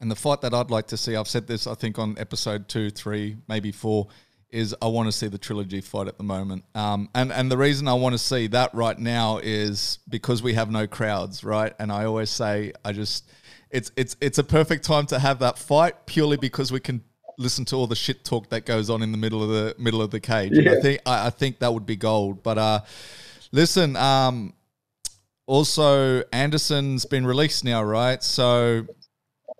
And 0.00 0.10
the 0.10 0.16
fight 0.16 0.40
that 0.40 0.54
I'd 0.54 0.70
like 0.70 0.86
to 0.88 0.96
see, 0.96 1.14
I've 1.14 1.28
said 1.28 1.46
this 1.46 1.66
I 1.66 1.74
think 1.74 1.98
on 1.98 2.16
episode 2.18 2.68
two, 2.68 2.90
three, 2.90 3.36
maybe 3.48 3.70
four, 3.70 4.08
is 4.48 4.74
I 4.80 4.86
want 4.88 5.06
to 5.08 5.12
see 5.12 5.28
the 5.28 5.38
trilogy 5.38 5.82
fight 5.82 6.08
at 6.08 6.16
the 6.16 6.24
moment. 6.24 6.64
Um, 6.74 7.10
and 7.14 7.30
and 7.32 7.52
the 7.52 7.58
reason 7.58 7.86
I 7.86 7.94
want 7.94 8.14
to 8.14 8.18
see 8.18 8.46
that 8.48 8.74
right 8.74 8.98
now 8.98 9.38
is 9.38 9.98
because 10.08 10.42
we 10.42 10.54
have 10.54 10.70
no 10.70 10.86
crowds, 10.86 11.44
right? 11.44 11.74
And 11.78 11.92
I 11.92 12.06
always 12.06 12.30
say 12.30 12.72
I 12.84 12.92
just 12.92 13.30
it's 13.70 13.92
it's 13.96 14.16
it's 14.20 14.38
a 14.38 14.44
perfect 14.44 14.84
time 14.84 15.06
to 15.06 15.18
have 15.18 15.38
that 15.40 15.58
fight 15.58 16.06
purely 16.06 16.38
because 16.38 16.72
we 16.72 16.80
can 16.80 17.04
listen 17.38 17.64
to 17.64 17.76
all 17.76 17.86
the 17.86 17.96
shit 17.96 18.24
talk 18.24 18.50
that 18.50 18.66
goes 18.66 18.90
on 18.90 19.02
in 19.02 19.12
the 19.12 19.18
middle 19.18 19.42
of 19.42 19.48
the 19.50 19.74
middle 19.78 20.00
of 20.00 20.10
the 20.10 20.20
cage. 20.20 20.52
Yeah. 20.54 20.72
I 20.72 20.80
think 20.80 21.00
I, 21.06 21.26
I, 21.26 21.30
think 21.30 21.58
that 21.58 21.72
would 21.72 21.86
be 21.86 21.96
gold. 21.96 22.42
But 22.42 22.58
uh, 22.58 22.80
listen, 23.52 23.96
um, 23.96 24.54
also 25.50 26.22
Anderson's 26.32 27.04
been 27.04 27.26
released 27.26 27.64
now, 27.64 27.82
right? 27.82 28.22
So 28.22 28.86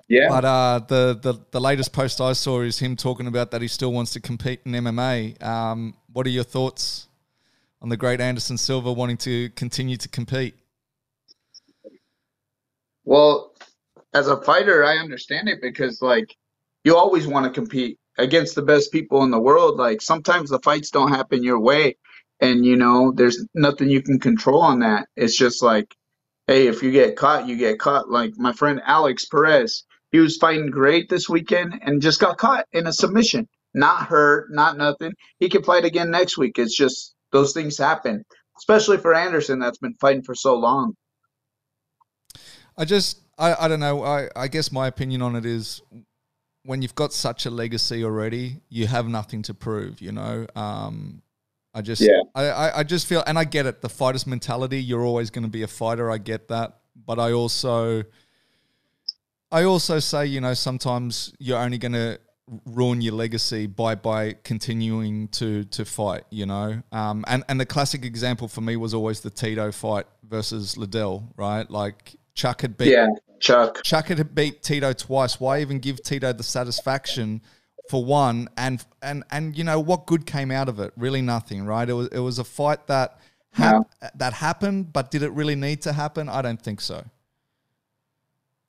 yeah. 0.08 0.28
But 0.28 0.44
uh, 0.44 0.80
the, 0.88 1.18
the 1.22 1.34
the 1.50 1.60
latest 1.60 1.92
post 1.92 2.20
I 2.20 2.32
saw 2.32 2.62
is 2.62 2.78
him 2.78 2.96
talking 2.96 3.26
about 3.26 3.50
that 3.52 3.62
he 3.62 3.68
still 3.68 3.92
wants 3.92 4.12
to 4.12 4.20
compete 4.20 4.60
in 4.64 4.72
MMA. 4.72 5.40
Um, 5.42 5.94
what 6.12 6.26
are 6.26 6.30
your 6.30 6.44
thoughts 6.44 7.08
on 7.80 7.88
the 7.88 7.96
great 7.96 8.20
Anderson 8.20 8.58
Silva 8.58 8.92
wanting 8.92 9.18
to 9.18 9.50
continue 9.50 9.96
to 9.96 10.08
compete? 10.08 10.54
Well, 13.04 13.54
as 14.12 14.26
a 14.26 14.40
fighter, 14.42 14.84
I 14.84 14.96
understand 14.98 15.48
it 15.48 15.60
because 15.60 16.02
like 16.02 16.36
you 16.84 16.96
always 16.96 17.26
want 17.26 17.46
to 17.46 17.52
compete 17.52 17.98
against 18.18 18.54
the 18.54 18.62
best 18.62 18.90
people 18.90 19.22
in 19.22 19.30
the 19.30 19.40
world. 19.40 19.76
Like 19.76 20.02
sometimes 20.02 20.50
the 20.50 20.58
fights 20.60 20.90
don't 20.90 21.10
happen 21.10 21.44
your 21.44 21.60
way, 21.60 21.96
and 22.40 22.64
you 22.64 22.76
know 22.76 23.12
there's 23.12 23.46
nothing 23.54 23.90
you 23.90 24.02
can 24.02 24.18
control 24.18 24.62
on 24.62 24.80
that. 24.80 25.08
It's 25.16 25.36
just 25.36 25.62
like, 25.62 25.94
hey, 26.46 26.66
if 26.66 26.82
you 26.82 26.90
get 26.90 27.16
caught, 27.16 27.46
you 27.46 27.56
get 27.56 27.78
caught. 27.78 28.10
Like 28.10 28.32
my 28.36 28.52
friend 28.52 28.80
Alex 28.84 29.26
Perez, 29.26 29.84
he 30.12 30.18
was 30.18 30.36
fighting 30.36 30.70
great 30.70 31.08
this 31.08 31.28
weekend 31.28 31.80
and 31.82 32.02
just 32.02 32.20
got 32.20 32.38
caught 32.38 32.66
in 32.72 32.86
a 32.86 32.92
submission. 32.92 33.48
Not 33.72 34.06
hurt, 34.06 34.48
not 34.50 34.76
nothing. 34.76 35.12
He 35.38 35.48
can 35.48 35.62
fight 35.62 35.84
again 35.84 36.10
next 36.10 36.36
week. 36.36 36.58
It's 36.58 36.76
just 36.76 37.14
those 37.30 37.52
things 37.52 37.78
happen, 37.78 38.24
especially 38.58 38.98
for 38.98 39.14
Anderson 39.14 39.60
that's 39.60 39.78
been 39.78 39.94
fighting 40.00 40.22
for 40.22 40.34
so 40.34 40.56
long. 40.56 40.94
I 42.76 42.84
just 42.84 43.20
I, 43.38 43.64
I 43.64 43.68
don't 43.68 43.80
know. 43.80 44.02
I, 44.04 44.28
I 44.34 44.48
guess 44.48 44.72
my 44.72 44.86
opinion 44.86 45.22
on 45.22 45.36
it 45.36 45.46
is 45.46 45.82
when 46.64 46.82
you've 46.82 46.94
got 46.94 47.12
such 47.12 47.46
a 47.46 47.50
legacy 47.50 48.04
already, 48.04 48.60
you 48.68 48.86
have 48.86 49.08
nothing 49.08 49.42
to 49.42 49.54
prove, 49.54 50.00
you 50.00 50.12
know. 50.12 50.46
Um, 50.54 51.22
I 51.72 51.82
just 51.82 52.02
yeah. 52.02 52.22
I, 52.34 52.80
I 52.80 52.82
just 52.82 53.06
feel 53.06 53.22
and 53.26 53.38
I 53.38 53.44
get 53.44 53.66
it, 53.66 53.80
the 53.80 53.88
fighter's 53.88 54.26
mentality, 54.26 54.82
you're 54.82 55.04
always 55.04 55.30
gonna 55.30 55.48
be 55.48 55.62
a 55.62 55.68
fighter, 55.68 56.10
I 56.10 56.18
get 56.18 56.48
that. 56.48 56.78
But 57.06 57.18
I 57.18 57.32
also 57.32 58.04
I 59.52 59.64
also 59.64 59.98
say, 59.98 60.26
you 60.26 60.40
know, 60.40 60.54
sometimes 60.54 61.32
you're 61.38 61.58
only 61.58 61.78
gonna 61.78 62.18
ruin 62.66 63.00
your 63.00 63.14
legacy 63.14 63.66
by 63.66 63.94
by 63.94 64.34
continuing 64.44 65.28
to 65.28 65.64
to 65.64 65.84
fight, 65.84 66.24
you 66.30 66.46
know. 66.46 66.82
Um, 66.92 67.24
and 67.28 67.44
and 67.48 67.60
the 67.60 67.66
classic 67.66 68.04
example 68.04 68.48
for 68.48 68.60
me 68.60 68.76
was 68.76 68.94
always 68.94 69.20
the 69.20 69.30
Tito 69.30 69.70
fight 69.72 70.06
versus 70.28 70.76
Liddell, 70.76 71.32
right? 71.36 71.68
Like 71.70 72.16
Chuck 72.34 72.62
had 72.62 72.76
beat 72.76 72.92
yeah, 72.92 73.08
Chuck. 73.40 73.82
Chuck 73.82 74.08
had 74.08 74.34
beat 74.34 74.62
Tito 74.62 74.92
twice. 74.92 75.40
Why 75.40 75.60
even 75.60 75.78
give 75.78 76.02
Tito 76.02 76.32
the 76.32 76.42
satisfaction 76.42 77.42
for 77.90 78.04
one? 78.04 78.48
And 78.56 78.84
and 79.02 79.24
and 79.30 79.58
you 79.58 79.64
know 79.64 79.80
what 79.80 80.06
good 80.06 80.24
came 80.24 80.50
out 80.50 80.68
of 80.68 80.78
it? 80.78 80.92
Really 80.96 81.22
nothing, 81.22 81.66
right? 81.66 81.88
It 81.88 81.92
was 81.94 82.08
it 82.08 82.20
was 82.20 82.38
a 82.38 82.44
fight 82.44 82.86
that 82.86 83.18
ha- 83.54 83.82
no. 84.02 84.08
that 84.14 84.32
happened, 84.34 84.92
but 84.92 85.10
did 85.10 85.22
it 85.22 85.32
really 85.32 85.56
need 85.56 85.82
to 85.82 85.92
happen? 85.92 86.28
I 86.28 86.40
don't 86.40 86.62
think 86.62 86.80
so. 86.80 87.04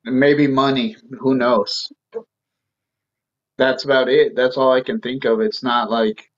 Maybe 0.04 0.48
money. 0.48 0.96
Who 1.20 1.34
knows? 1.36 1.92
That's 3.56 3.84
about 3.84 4.08
it. 4.08 4.34
That's 4.34 4.56
all 4.56 4.72
I 4.72 4.80
can 4.80 5.00
think 5.00 5.24
of. 5.24 5.40
It's 5.40 5.62
not 5.62 5.90
like 5.90 6.30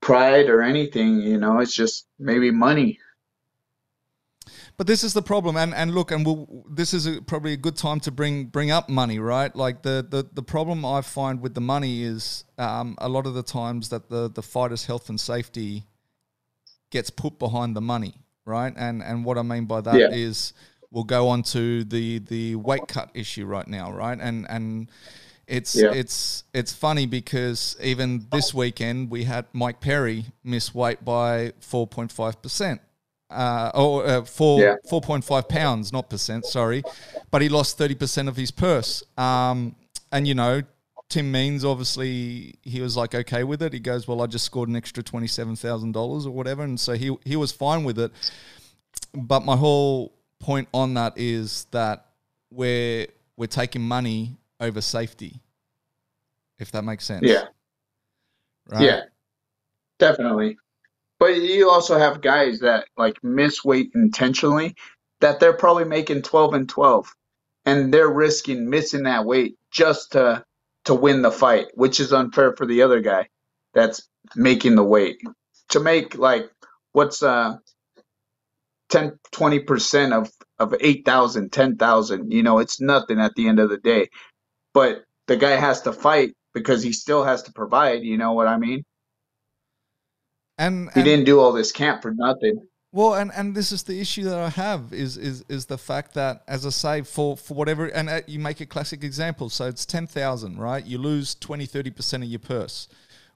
pride 0.00 0.48
or 0.48 0.62
anything, 0.62 1.20
you 1.20 1.36
know. 1.36 1.60
It's 1.60 1.74
just 1.74 2.06
maybe 2.18 2.50
money. 2.50 2.98
But 4.80 4.86
this 4.86 5.04
is 5.04 5.12
the 5.12 5.20
problem, 5.20 5.58
and 5.58 5.74
and 5.74 5.94
look, 5.94 6.10
and 6.10 6.24
we'll, 6.24 6.64
this 6.66 6.94
is 6.94 7.04
a, 7.04 7.20
probably 7.20 7.52
a 7.52 7.58
good 7.58 7.76
time 7.76 8.00
to 8.00 8.10
bring 8.10 8.46
bring 8.46 8.70
up 8.70 8.88
money, 8.88 9.18
right? 9.18 9.54
Like 9.54 9.82
the 9.82 10.06
the, 10.08 10.26
the 10.32 10.42
problem 10.42 10.86
I 10.86 11.02
find 11.02 11.42
with 11.42 11.52
the 11.52 11.60
money 11.60 12.02
is 12.02 12.44
um, 12.56 12.94
a 12.96 13.06
lot 13.06 13.26
of 13.26 13.34
the 13.34 13.42
times 13.42 13.90
that 13.90 14.08
the 14.08 14.30
the 14.30 14.40
fighter's 14.40 14.86
health 14.86 15.10
and 15.10 15.20
safety 15.20 15.84
gets 16.88 17.10
put 17.10 17.38
behind 17.38 17.76
the 17.76 17.82
money, 17.82 18.14
right? 18.46 18.72
And 18.74 19.02
and 19.02 19.22
what 19.22 19.36
I 19.36 19.42
mean 19.42 19.66
by 19.66 19.82
that 19.82 19.96
yeah. 19.96 20.08
is 20.12 20.54
we'll 20.90 21.04
go 21.04 21.28
on 21.28 21.42
to 21.52 21.84
the 21.84 22.20
the 22.20 22.54
weight 22.54 22.88
cut 22.88 23.10
issue 23.12 23.44
right 23.44 23.68
now, 23.68 23.92
right? 23.92 24.18
And 24.18 24.46
and 24.48 24.90
it's 25.46 25.74
yeah. 25.74 25.92
it's 25.92 26.44
it's 26.54 26.72
funny 26.72 27.04
because 27.04 27.76
even 27.82 28.28
this 28.32 28.54
weekend 28.54 29.10
we 29.10 29.24
had 29.24 29.44
Mike 29.52 29.82
Perry 29.82 30.24
miss 30.42 30.74
weight 30.74 31.04
by 31.04 31.52
four 31.60 31.86
point 31.86 32.10
five 32.10 32.40
percent 32.40 32.80
uh, 33.30 33.70
or 33.74 34.06
uh, 34.06 34.24
four 34.24 34.60
yeah. 34.60 34.76
four 34.88 35.00
point 35.00 35.24
five 35.24 35.48
pounds, 35.48 35.92
not 35.92 36.10
percent. 36.10 36.44
Sorry, 36.46 36.82
but 37.30 37.42
he 37.42 37.48
lost 37.48 37.78
thirty 37.78 37.94
percent 37.94 38.28
of 38.28 38.36
his 38.36 38.50
purse. 38.50 39.02
Um, 39.16 39.76
and 40.12 40.26
you 40.26 40.34
know, 40.34 40.62
Tim 41.08 41.30
Means 41.32 41.64
obviously 41.64 42.54
he 42.62 42.80
was 42.80 42.96
like 42.96 43.14
okay 43.14 43.44
with 43.44 43.62
it. 43.62 43.72
He 43.72 43.80
goes, 43.80 44.06
well, 44.06 44.22
I 44.22 44.26
just 44.26 44.44
scored 44.44 44.68
an 44.68 44.76
extra 44.76 45.02
twenty 45.02 45.26
seven 45.26 45.56
thousand 45.56 45.92
dollars 45.92 46.26
or 46.26 46.30
whatever, 46.30 46.62
and 46.62 46.78
so 46.78 46.94
he 46.94 47.16
he 47.24 47.36
was 47.36 47.52
fine 47.52 47.84
with 47.84 47.98
it. 47.98 48.12
But 49.14 49.44
my 49.44 49.56
whole 49.56 50.12
point 50.38 50.68
on 50.72 50.94
that 50.94 51.14
is 51.16 51.66
that 51.70 52.06
we're 52.50 53.06
we're 53.36 53.46
taking 53.46 53.82
money 53.82 54.36
over 54.60 54.80
safety, 54.80 55.40
if 56.58 56.70
that 56.72 56.82
makes 56.82 57.04
sense. 57.04 57.26
Yeah. 57.26 57.44
Right? 58.66 58.82
Yeah. 58.82 59.00
Definitely. 59.98 60.56
But 61.20 61.36
you 61.42 61.70
also 61.70 61.98
have 61.98 62.22
guys 62.22 62.60
that 62.60 62.86
like 62.98 63.24
miss 63.24 63.64
weight 63.64 63.92
intentionally 63.96 64.76
that 65.22 65.40
they're 65.40 65.54
probably 65.54 65.86
making 65.86 66.22
12 66.22 66.54
and 66.54 66.70
12 66.70 67.14
and 67.66 67.94
they're 67.94 68.10
risking 68.10 68.70
missing 68.70 69.04
that 69.04 69.26
weight 69.26 69.56
just 69.72 70.12
to 70.14 70.44
to 70.86 70.94
win 70.94 71.22
the 71.22 71.32
fight, 71.32 71.68
which 71.74 72.00
is 72.00 72.14
unfair 72.14 72.56
for 72.56 72.66
the 72.66 72.82
other 72.82 73.00
guy 73.02 73.28
that's 73.74 74.08
making 74.36 74.76
the 74.76 74.84
weight. 74.84 75.18
To 75.70 75.80
make 75.80 76.16
like 76.18 76.50
what's 76.92 77.22
uh 77.24 77.58
10 78.90 79.18
20% 79.32 80.12
of 80.12 80.32
of 80.60 80.74
8,000, 80.80 81.52
10,000, 81.52 82.32
you 82.32 82.42
know, 82.44 82.60
it's 82.60 82.80
nothing 82.80 83.20
at 83.20 83.34
the 83.36 83.48
end 83.48 83.60
of 83.60 83.70
the 83.70 83.78
day. 83.78 84.10
But 84.74 85.04
the 85.28 85.36
guy 85.36 85.52
has 85.52 85.82
to 85.82 85.92
fight 85.92 86.34
because 86.54 86.82
he 86.82 86.92
still 86.92 87.24
has 87.24 87.44
to 87.44 87.52
provide, 87.52 88.02
you 88.04 88.18
know 88.18 88.32
what 88.34 88.48
I 88.48 88.58
mean? 88.58 88.84
And, 90.60 90.90
he 90.92 91.02
didn't 91.02 91.24
do 91.24 91.40
all 91.40 91.52
this 91.52 91.72
camp 91.72 92.02
for 92.02 92.12
nothing. 92.12 92.66
Well, 92.92 93.14
and, 93.14 93.30
and 93.34 93.54
this 93.54 93.72
is 93.72 93.84
the 93.84 93.98
issue 93.98 94.24
that 94.24 94.38
I 94.38 94.50
have 94.50 94.92
is 94.92 95.16
is 95.16 95.44
is 95.48 95.66
the 95.66 95.78
fact 95.78 96.12
that, 96.14 96.42
as 96.46 96.66
I 96.66 96.70
say, 96.70 97.02
for, 97.02 97.36
for 97.36 97.54
whatever, 97.54 97.86
and 97.86 98.10
uh, 98.10 98.20
you 98.26 98.38
make 98.40 98.60
a 98.60 98.66
classic 98.66 99.02
example. 99.02 99.48
So 99.48 99.66
it's 99.66 99.86
10,000, 99.86 100.58
right? 100.58 100.84
You 100.84 100.98
lose 100.98 101.34
20, 101.36 101.66
30% 101.66 102.14
of 102.14 102.24
your 102.24 102.40
purse, 102.40 102.88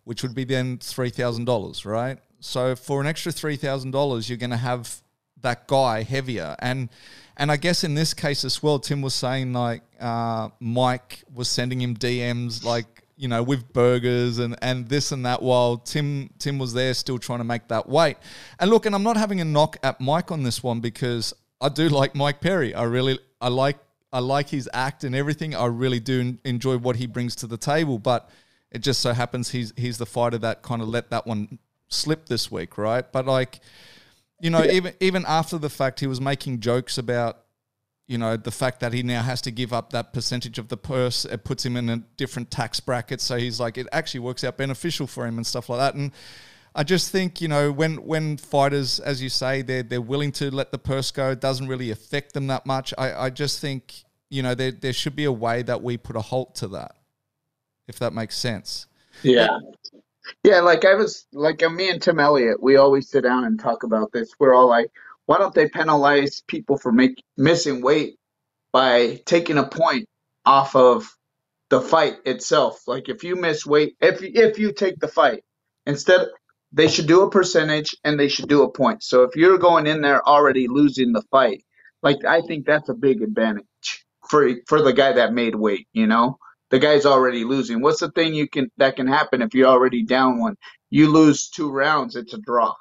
which 0.03 0.23
would 0.23 0.35
be 0.35 0.45
then 0.45 0.79
$3,000, 0.79 1.87
right? 1.87 2.19
So 2.41 2.77
for 2.77 3.01
an 3.01 3.07
extra 3.07 3.33
$3,000, 3.33 4.29
you're 4.29 4.37
going 4.37 4.51
to 4.51 4.57
have 4.57 5.01
that 5.41 5.67
guy 5.67 6.03
heavier. 6.03 6.57
And 6.59 6.91
and 7.37 7.51
I 7.51 7.57
guess 7.57 7.85
in 7.85 7.95
this 7.95 8.13
case 8.13 8.45
as 8.45 8.63
well, 8.63 8.79
Tim 8.79 9.03
was 9.03 9.15
saying 9.15 9.53
like 9.53 9.83
uh, 9.99 10.51
Mike 10.61 11.25
was 11.33 11.49
sending 11.49 11.81
him 11.81 11.97
DMs 11.97 12.65
like 12.65 13.04
you 13.17 13.29
know, 13.29 13.43
with 13.43 13.73
burgers 13.73 14.39
and, 14.39 14.57
and 14.61 14.89
this 14.89 15.13
and 15.13 15.25
that 15.25 15.43
while 15.43 15.77
Tim 15.77 16.31
Tim 16.39 16.59
was 16.59 16.75
there 16.75 16.95
still 16.95 17.19
trying 17.19 17.39
to 17.39 17.45
make 17.45 17.69
that 17.69 17.89
weight. 17.89 18.17
And 18.59 18.71
look, 18.71 18.87
and 18.87 18.95
I'm 18.95 19.03
not 19.03 19.17
having 19.17 19.41
a 19.41 19.45
knock 19.45 19.77
at 19.83 20.01
Mike 20.01 20.33
on 20.33 20.43
this 20.43 20.63
one 20.63 20.81
because 20.81 21.33
I 21.61 21.69
do 21.69 21.89
like 21.89 22.15
Mike 22.15 22.41
Perry. 22.41 22.75
I 22.75 22.85
really 22.85 23.19
I 23.41 23.49
like 23.49 23.79
I 24.13 24.19
like 24.19 24.49
his 24.49 24.69
act 24.73 25.05
and 25.05 25.15
everything. 25.15 25.55
I 25.55 25.67
really 25.67 26.01
do 26.01 26.39
enjoy 26.45 26.79
what 26.79 26.97
he 26.97 27.07
brings 27.07 27.37
to 27.37 27.47
the 27.47 27.57
table, 27.57 27.99
but 27.99 28.31
it 28.71 28.79
just 28.79 29.01
so 29.01 29.13
happens 29.13 29.51
he's 29.51 29.73
he's 29.77 29.99
the 29.99 30.07
fighter 30.07 30.39
that 30.39 30.63
kind 30.63 30.83
of 30.83 30.89
let 30.89 31.11
that 31.11 31.27
one 31.27 31.59
slip 31.89 32.27
this 32.27 32.51
week, 32.51 32.77
right? 32.77 33.11
But 33.11 33.27
like 33.27 33.61
you 34.41 34.51
know, 34.51 34.65
even 34.65 34.95
even 35.01 35.25
after 35.27 35.57
the 35.57 35.71
fact 35.71 36.01
he 36.01 36.07
was 36.07 36.21
making 36.21 36.61
jokes 36.61 36.99
about 36.99 37.44
you 38.07 38.19
know 38.19 38.37
the 38.37 38.51
fact 38.51 38.81
that 38.81 38.93
he 38.93 39.03
now 39.03 39.23
has 39.23 39.41
to 39.43 39.51
give 39.51 39.73
up 39.73 39.91
that 39.91 40.13
percentage 40.13 40.59
of 40.59 40.69
the 40.69 40.77
purse 40.77 41.25
it 41.25 41.45
puts 41.45 41.65
him 41.65 41.77
in 41.77 41.89
a 41.89 41.97
different 42.17 42.51
tax 42.51 42.81
bracket. 42.81 43.21
So 43.21 43.37
he's 43.37 43.59
like 43.59 43.79
it 43.79 43.87
actually 43.93 44.21
works 44.21 44.45
out 44.45 44.57
beneficial 44.57 45.07
for 45.07 45.27
him 45.27 45.37
and 45.37 45.47
stuff 45.47 45.69
like 45.69 45.79
that. 45.79 45.95
And 45.95 46.13
I 46.75 46.83
just 46.83 47.11
think 47.11 47.41
you 47.41 47.49
know 47.49 47.73
when 47.73 48.05
when 48.05 48.37
fighters 48.37 49.01
as 49.01 49.23
you 49.23 49.31
say 49.31 49.63
they're 49.63 49.83
they're 49.83 50.01
willing 50.03 50.33
to 50.33 50.51
let 50.51 50.71
the 50.71 50.79
purse 50.79 51.11
go 51.11 51.31
it 51.31 51.41
doesn't 51.41 51.69
really 51.69 51.91
affect 51.91 52.35
them 52.35 52.47
that 52.49 52.67
much. 52.67 52.93
I, 52.99 53.27
I 53.27 53.31
just 53.31 53.61
think 53.61 54.05
you 54.29 54.43
know 54.43 54.55
there 54.55 54.73
there 54.73 54.93
should 54.93 55.17
be 55.17 55.25
a 55.25 55.33
way 55.33 55.63
that 55.63 55.83
we 55.83 55.97
put 55.97 56.17
a 56.17 56.21
halt 56.21 56.55
to 56.57 56.69
that 56.69 56.97
if 57.89 57.99
that 58.01 58.13
makes 58.13 58.37
sense. 58.37 58.87
Yeah. 59.23 59.59
Yeah 60.43 60.61
like 60.61 60.85
I 60.85 60.95
was 60.95 61.27
like 61.33 61.63
me 61.71 61.89
and 61.89 62.03
Tim 62.03 62.21
Elliott 62.21 62.63
we 62.63 62.77
always 62.77 63.09
sit 63.09 63.23
down 63.23 63.45
and 63.45 63.59
talk 63.59 63.83
about 63.83 64.13
this. 64.13 64.33
We're 64.39 64.55
all 64.55 64.69
like 64.69 64.91
why 65.27 65.39
don't 65.39 65.55
they 65.55 65.69
penalize 65.69 66.43
people 66.49 66.79
for 66.79 66.93
make, 66.93 67.23
missing 67.37 67.83
weight 67.83 68.17
by 68.73 69.21
taking 69.27 69.59
a 69.59 69.67
point 69.67 70.07
off 70.47 70.77
of 70.77 71.09
the 71.71 71.81
fight 71.81 72.17
itself? 72.27 72.83
Like 72.87 73.09
if 73.09 73.25
you 73.25 73.37
miss 73.37 73.67
weight, 73.67 73.97
if 74.01 74.23
if 74.23 74.59
you 74.59 74.73
take 74.73 74.99
the 75.01 75.09
fight, 75.09 75.45
instead 75.87 76.29
they 76.73 76.89
should 76.89 77.07
do 77.09 77.23
a 77.23 77.31
percentage 77.31 77.97
and 78.05 78.19
they 78.21 78.29
should 78.29 78.49
do 78.49 78.63
a 78.63 78.71
point. 78.73 79.03
So 79.03 79.23
if 79.23 79.37
you're 79.37 79.59
going 79.59 79.87
in 79.87 80.03
there 80.03 80.27
already 80.29 80.69
losing 80.69 81.13
the 81.13 81.23
fight, 81.31 81.65
like 82.03 82.25
I 82.27 82.43
think 82.43 82.67
that's 82.67 82.89
a 82.91 82.95
big 82.95 83.23
advantage 83.23 83.65
for 84.29 84.51
for 84.69 84.83
the 84.83 84.93
guy 84.93 85.13
that 85.15 85.35
made 85.35 85.55
weight. 85.57 85.89
You 85.93 86.07
know, 86.07 86.39
the 86.71 86.79
guy's 86.79 87.07
already 87.07 87.45
losing. 87.45 87.83
What's 87.83 88.01
the 88.01 88.11
thing 88.13 88.35
you 88.35 88.49
can 88.49 88.71
that 88.79 88.97
can 88.97 89.07
happen 89.09 89.43
if 89.43 89.55
you're 89.55 89.69
already 89.69 90.05
down 90.05 90.41
one? 90.41 90.57
You 90.91 91.11
lose 91.11 91.49
two 91.51 91.71
rounds, 91.71 92.17
it's 92.17 92.35
a 92.35 92.39
draw. 92.39 92.75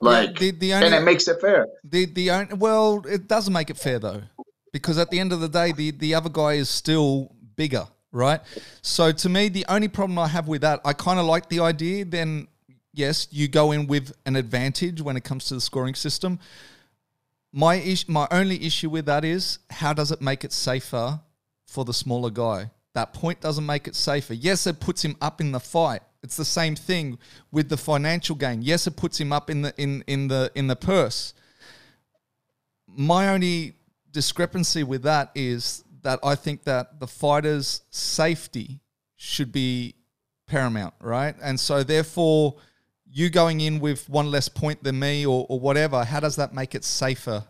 Like, 0.00 0.30
yeah, 0.34 0.38
the, 0.38 0.50
the 0.58 0.74
only, 0.74 0.86
and 0.86 0.94
it 0.94 1.02
makes 1.02 1.28
it 1.28 1.40
fair. 1.40 1.66
The 1.84 2.06
the 2.06 2.30
only, 2.30 2.54
well, 2.54 3.04
it 3.08 3.28
doesn't 3.28 3.52
make 3.52 3.70
it 3.70 3.76
fair 3.76 3.98
though, 3.98 4.22
because 4.72 4.98
at 4.98 5.10
the 5.10 5.18
end 5.20 5.32
of 5.32 5.40
the 5.40 5.48
day, 5.48 5.72
the 5.72 5.90
the 5.90 6.14
other 6.14 6.30
guy 6.30 6.54
is 6.54 6.68
still 6.68 7.34
bigger, 7.56 7.86
right? 8.12 8.40
So 8.82 9.12
to 9.12 9.28
me, 9.28 9.48
the 9.48 9.66
only 9.68 9.88
problem 9.88 10.18
I 10.18 10.28
have 10.28 10.48
with 10.48 10.62
that, 10.62 10.80
I 10.84 10.92
kind 10.92 11.18
of 11.18 11.26
like 11.26 11.48
the 11.48 11.60
idea. 11.60 12.04
Then 12.04 12.48
yes, 12.94 13.28
you 13.30 13.48
go 13.48 13.72
in 13.72 13.86
with 13.86 14.12
an 14.26 14.36
advantage 14.36 15.00
when 15.02 15.16
it 15.16 15.24
comes 15.24 15.44
to 15.46 15.54
the 15.54 15.60
scoring 15.60 15.94
system. 15.94 16.38
My 17.52 17.76
is- 17.76 18.08
my 18.08 18.28
only 18.30 18.64
issue 18.64 18.90
with 18.90 19.06
that 19.06 19.24
is 19.24 19.58
how 19.70 19.92
does 19.92 20.10
it 20.12 20.20
make 20.20 20.44
it 20.44 20.52
safer 20.52 21.20
for 21.66 21.84
the 21.84 21.94
smaller 21.94 22.30
guy? 22.30 22.70
That 22.94 23.12
point 23.12 23.40
doesn't 23.40 23.64
make 23.64 23.86
it 23.86 23.94
safer. 23.94 24.34
Yes, 24.34 24.66
it 24.66 24.80
puts 24.80 25.02
him 25.02 25.16
up 25.20 25.40
in 25.40 25.52
the 25.52 25.60
fight, 25.60 26.02
it's 26.22 26.36
the 26.36 26.44
same 26.44 26.74
thing 26.74 27.18
with 27.52 27.68
the 27.68 27.76
financial 27.76 28.34
gain. 28.34 28.62
Yes, 28.62 28.86
it 28.86 28.96
puts 28.96 29.20
him 29.20 29.32
up 29.32 29.50
in 29.50 29.62
the 29.62 29.74
in 29.76 30.02
in 30.06 30.28
the 30.28 30.50
in 30.54 30.66
the 30.66 30.76
purse. 30.76 31.34
My 32.86 33.28
only 33.28 33.74
discrepancy 34.10 34.82
with 34.82 35.02
that 35.02 35.30
is 35.34 35.84
that 36.02 36.18
I 36.22 36.34
think 36.34 36.64
that 36.64 37.00
the 37.00 37.06
fighter's 37.06 37.82
safety 37.90 38.80
should 39.16 39.52
be 39.52 39.94
paramount, 40.46 40.94
right? 41.00 41.34
And 41.42 41.58
so 41.60 41.82
therefore 41.82 42.56
you 43.10 43.30
going 43.30 43.60
in 43.60 43.80
with 43.80 44.08
one 44.08 44.30
less 44.30 44.48
point 44.48 44.82
than 44.82 44.98
me 44.98 45.24
or, 45.24 45.46
or 45.48 45.58
whatever, 45.58 46.04
how 46.04 46.20
does 46.20 46.36
that 46.36 46.54
make 46.54 46.74
it 46.74 46.84
safer 46.84 47.44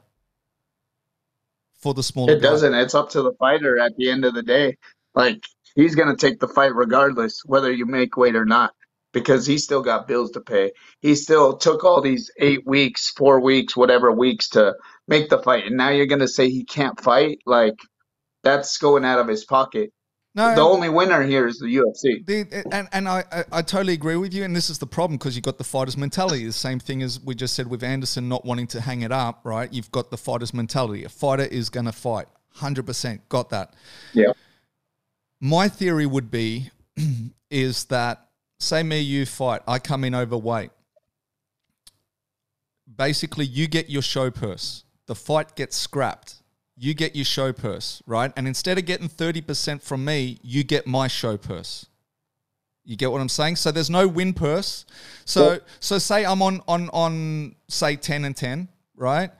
for 1.78 1.94
the 1.94 2.02
smaller? 2.02 2.32
It 2.32 2.40
doesn't. 2.40 2.74
It's 2.74 2.94
up 2.94 3.10
to 3.10 3.22
the 3.22 3.32
fighter 3.32 3.78
at 3.78 3.96
the 3.96 4.10
end 4.10 4.24
of 4.24 4.34
the 4.34 4.42
day. 4.42 4.76
Like 5.14 5.42
he's 5.78 5.94
going 5.94 6.14
to 6.14 6.16
take 6.16 6.40
the 6.40 6.48
fight 6.48 6.74
regardless 6.74 7.42
whether 7.46 7.72
you 7.72 7.86
make 7.86 8.16
weight 8.16 8.34
or 8.34 8.44
not 8.44 8.74
because 9.12 9.46
he 9.46 9.56
still 9.58 9.80
got 9.80 10.08
bills 10.08 10.32
to 10.32 10.40
pay. 10.40 10.72
He 11.00 11.14
still 11.14 11.56
took 11.56 11.84
all 11.84 12.02
these 12.02 12.30
eight 12.38 12.66
weeks, 12.66 13.10
four 13.10 13.40
weeks, 13.40 13.76
whatever 13.76 14.12
weeks 14.12 14.50
to 14.50 14.74
make 15.06 15.30
the 15.30 15.38
fight. 15.38 15.66
And 15.66 15.76
now 15.76 15.90
you're 15.90 16.06
going 16.06 16.20
to 16.20 16.28
say 16.28 16.50
he 16.50 16.64
can't 16.64 17.00
fight? 17.00 17.38
Like, 17.46 17.76
that's 18.42 18.76
going 18.78 19.04
out 19.04 19.20
of 19.20 19.28
his 19.28 19.44
pocket. 19.44 19.92
No, 20.34 20.54
the 20.54 20.60
only 20.60 20.88
winner 20.88 21.22
here 21.22 21.46
is 21.46 21.58
the 21.58 21.66
UFC. 21.66 22.24
The, 22.26 22.64
and 22.70 22.86
and 22.92 23.08
I, 23.08 23.24
I, 23.32 23.44
I, 23.50 23.62
totally 23.62 23.94
agree 23.94 24.16
with 24.16 24.34
you. 24.34 24.44
And 24.44 24.54
this 24.54 24.70
is 24.70 24.78
the 24.78 24.86
problem 24.86 25.16
because 25.16 25.34
you've 25.34 25.44
got 25.44 25.58
the 25.58 25.64
fighter's 25.64 25.96
mentality. 25.96 26.44
The 26.44 26.52
same 26.52 26.78
thing 26.78 27.02
as 27.02 27.18
we 27.18 27.34
just 27.34 27.54
said 27.54 27.66
with 27.68 27.82
Anderson 27.82 28.28
not 28.28 28.44
wanting 28.44 28.66
to 28.68 28.80
hang 28.80 29.02
it 29.02 29.10
up, 29.10 29.40
right? 29.44 29.72
You've 29.72 29.90
got 29.90 30.10
the 30.10 30.18
fighter's 30.18 30.52
mentality. 30.52 31.02
A 31.04 31.08
fighter 31.08 31.44
is 31.44 31.70
going 31.70 31.86
to 31.86 31.92
fight. 31.92 32.26
100%. 32.58 33.20
Got 33.28 33.50
that. 33.50 33.74
Yeah. 34.12 34.32
My 35.40 35.68
theory 35.68 36.06
would 36.06 36.30
be 36.30 36.70
is 37.50 37.84
that 37.86 38.28
say 38.58 38.82
me 38.82 39.00
you 39.00 39.26
fight, 39.26 39.62
I 39.66 39.78
come 39.78 40.04
in 40.04 40.14
overweight. 40.14 40.70
Basically, 42.96 43.44
you 43.44 43.68
get 43.68 43.88
your 43.88 44.02
show 44.02 44.30
purse. 44.30 44.84
The 45.06 45.14
fight 45.14 45.54
gets 45.54 45.76
scrapped. 45.76 46.42
You 46.76 46.94
get 46.94 47.14
your 47.14 47.24
show 47.24 47.52
purse, 47.52 48.02
right? 48.06 48.32
And 48.36 48.46
instead 48.46 48.78
of 48.78 48.84
getting 48.84 49.08
30% 49.08 49.82
from 49.82 50.04
me, 50.04 50.38
you 50.42 50.64
get 50.64 50.86
my 50.86 51.08
show 51.08 51.36
purse. 51.36 51.86
You 52.84 52.96
get 52.96 53.12
what 53.12 53.20
I'm 53.20 53.28
saying? 53.28 53.56
So 53.56 53.70
there's 53.70 53.90
no 53.90 54.08
win 54.08 54.32
purse. 54.32 54.86
So 55.24 55.52
yeah. 55.52 55.58
so 55.78 55.98
say 55.98 56.24
I'm 56.24 56.40
on 56.40 56.62
on 56.66 56.88
on 56.90 57.54
say 57.68 57.96
10 57.96 58.24
and 58.24 58.34
10, 58.34 58.68
right? 58.96 59.30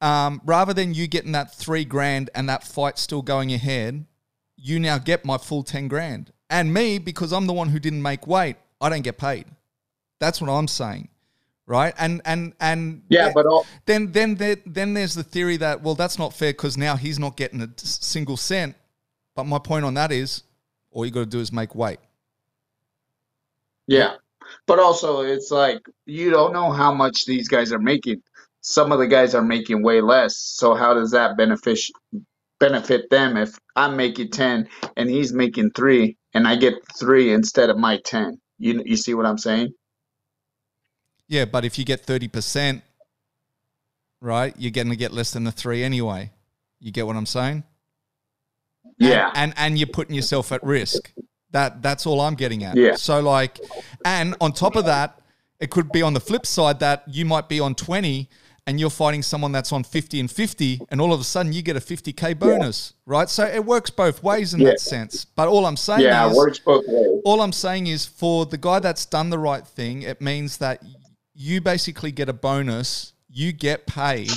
Um, 0.00 0.40
rather 0.44 0.72
than 0.72 0.94
you 0.94 1.08
getting 1.08 1.32
that 1.32 1.54
three 1.54 1.84
grand 1.84 2.30
and 2.34 2.48
that 2.48 2.64
fight 2.64 2.98
still 2.98 3.22
going 3.22 3.52
ahead, 3.52 4.04
you 4.56 4.78
now 4.78 4.98
get 4.98 5.24
my 5.24 5.38
full 5.38 5.62
10 5.62 5.88
grand. 5.88 6.32
And 6.50 6.72
me, 6.72 6.98
because 6.98 7.32
I'm 7.32 7.46
the 7.46 7.52
one 7.52 7.68
who 7.68 7.78
didn't 7.78 8.02
make 8.02 8.26
weight, 8.26 8.56
I 8.80 8.88
don't 8.88 9.02
get 9.02 9.18
paid. 9.18 9.46
That's 10.20 10.40
what 10.40 10.50
I'm 10.50 10.68
saying. 10.68 11.08
Right. 11.66 11.94
And, 11.98 12.20
and, 12.24 12.52
and, 12.60 13.02
yeah, 13.08 13.30
but 13.34 13.46
all- 13.46 13.66
then, 13.86 14.12
then, 14.12 14.34
then, 14.34 14.60
then 14.66 14.94
there's 14.94 15.14
the 15.14 15.22
theory 15.22 15.56
that, 15.58 15.82
well, 15.82 15.94
that's 15.94 16.18
not 16.18 16.34
fair 16.34 16.52
because 16.52 16.76
now 16.76 16.96
he's 16.96 17.18
not 17.18 17.36
getting 17.36 17.62
a 17.62 17.68
single 17.76 18.36
cent. 18.36 18.76
But 19.34 19.44
my 19.44 19.58
point 19.58 19.84
on 19.84 19.94
that 19.94 20.12
is 20.12 20.42
all 20.90 21.06
you 21.06 21.10
got 21.10 21.20
to 21.20 21.26
do 21.26 21.40
is 21.40 21.52
make 21.52 21.74
weight. 21.74 22.00
Yeah. 23.86 24.16
But 24.66 24.78
also, 24.78 25.22
it's 25.22 25.50
like 25.50 25.80
you 26.04 26.30
don't 26.30 26.52
know 26.52 26.70
how 26.72 26.92
much 26.92 27.24
these 27.24 27.48
guys 27.48 27.72
are 27.72 27.78
making. 27.78 28.22
Some 28.60 28.92
of 28.92 28.98
the 28.98 29.06
guys 29.06 29.34
are 29.34 29.42
making 29.42 29.82
way 29.82 30.00
less. 30.00 30.36
So 30.36 30.74
how 30.74 30.94
does 30.94 31.10
that 31.12 31.36
benefit 31.36 31.80
benefit 32.62 33.10
them 33.10 33.36
if 33.36 33.58
I'm 33.74 33.96
making 33.96 34.30
10 34.30 34.68
and 34.96 35.10
he's 35.10 35.32
making 35.32 35.72
3 35.72 36.16
and 36.32 36.46
I 36.46 36.54
get 36.54 36.74
3 36.96 37.32
instead 37.32 37.70
of 37.70 37.76
my 37.76 37.98
10. 38.04 38.40
You 38.58 38.82
you 38.86 38.96
see 38.96 39.14
what 39.14 39.26
I'm 39.26 39.38
saying? 39.38 39.74
Yeah, 41.26 41.46
but 41.46 41.64
if 41.64 41.78
you 41.78 41.84
get 41.84 42.06
30%, 42.06 42.82
right, 44.20 44.54
you're 44.56 44.70
going 44.70 44.90
to 44.90 44.96
get 44.96 45.12
less 45.12 45.32
than 45.32 45.44
the 45.44 45.50
3 45.50 45.82
anyway. 45.82 46.30
You 46.78 46.92
get 46.92 47.06
what 47.06 47.16
I'm 47.16 47.26
saying? 47.26 47.64
Yeah. 48.98 49.30
And, 49.34 49.36
and 49.36 49.54
and 49.58 49.78
you're 49.78 49.88
putting 49.98 50.14
yourself 50.14 50.52
at 50.52 50.62
risk. 50.62 51.12
That 51.50 51.82
that's 51.82 52.06
all 52.06 52.20
I'm 52.20 52.34
getting 52.34 52.62
at. 52.62 52.76
Yeah. 52.76 52.94
So 52.94 53.20
like 53.20 53.58
and 54.04 54.36
on 54.40 54.52
top 54.52 54.76
of 54.76 54.84
that, 54.84 55.20
it 55.58 55.70
could 55.70 55.90
be 55.90 56.02
on 56.02 56.14
the 56.14 56.20
flip 56.20 56.46
side 56.46 56.78
that 56.80 57.02
you 57.08 57.24
might 57.24 57.48
be 57.48 57.58
on 57.58 57.74
20 57.74 58.28
and 58.66 58.78
you're 58.78 58.90
fighting 58.90 59.22
someone 59.22 59.52
that's 59.52 59.72
on 59.72 59.82
50 59.82 60.20
and 60.20 60.30
50 60.30 60.80
and 60.90 61.00
all 61.00 61.12
of 61.12 61.20
a 61.20 61.24
sudden 61.24 61.52
you 61.52 61.62
get 61.62 61.76
a 61.76 61.80
50k 61.80 62.38
bonus 62.38 62.94
yeah. 62.94 63.12
right 63.12 63.28
so 63.28 63.44
it 63.44 63.64
works 63.64 63.90
both 63.90 64.22
ways 64.22 64.54
in 64.54 64.60
yeah. 64.60 64.70
that 64.70 64.80
sense 64.80 65.24
but 65.24 65.48
all 65.48 65.66
i'm 65.66 65.76
saying 65.76 66.02
yeah, 66.02 66.26
is 66.26 66.32
it 66.32 66.36
works 66.36 66.58
both 66.58 66.84
ways. 66.86 67.20
all 67.24 67.40
i'm 67.40 67.52
saying 67.52 67.86
is 67.86 68.06
for 68.06 68.46
the 68.46 68.58
guy 68.58 68.78
that's 68.78 69.06
done 69.06 69.30
the 69.30 69.38
right 69.38 69.66
thing 69.66 70.02
it 70.02 70.20
means 70.20 70.58
that 70.58 70.82
you 71.34 71.60
basically 71.60 72.12
get 72.12 72.28
a 72.28 72.32
bonus 72.32 73.12
you 73.28 73.52
get 73.52 73.86
paid 73.86 74.30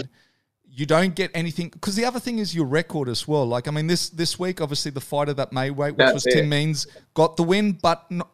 you 0.76 0.86
don't 0.86 1.16
get 1.16 1.32
anything 1.34 1.70
because 1.70 1.96
the 1.96 2.04
other 2.04 2.20
thing 2.20 2.40
is 2.40 2.54
your 2.54 2.66
record 2.66 3.08
as 3.08 3.28
well 3.28 3.46
like 3.46 3.68
i 3.68 3.72
mean 3.72 3.88
this 3.88 4.10
this 4.10 4.40
week 4.40 4.60
obviously 4.60 4.92
the 4.92 5.02
fighter 5.02 5.34
that 5.34 5.54
may 5.54 5.70
wait 5.70 5.92
which 5.92 5.98
that's 5.98 6.14
was 6.14 6.26
it. 6.28 6.34
tim 6.34 6.50
means 6.50 6.88
got 7.14 7.38
the 7.38 7.44
win 7.44 7.72
but 7.72 8.10
not, 8.12 8.30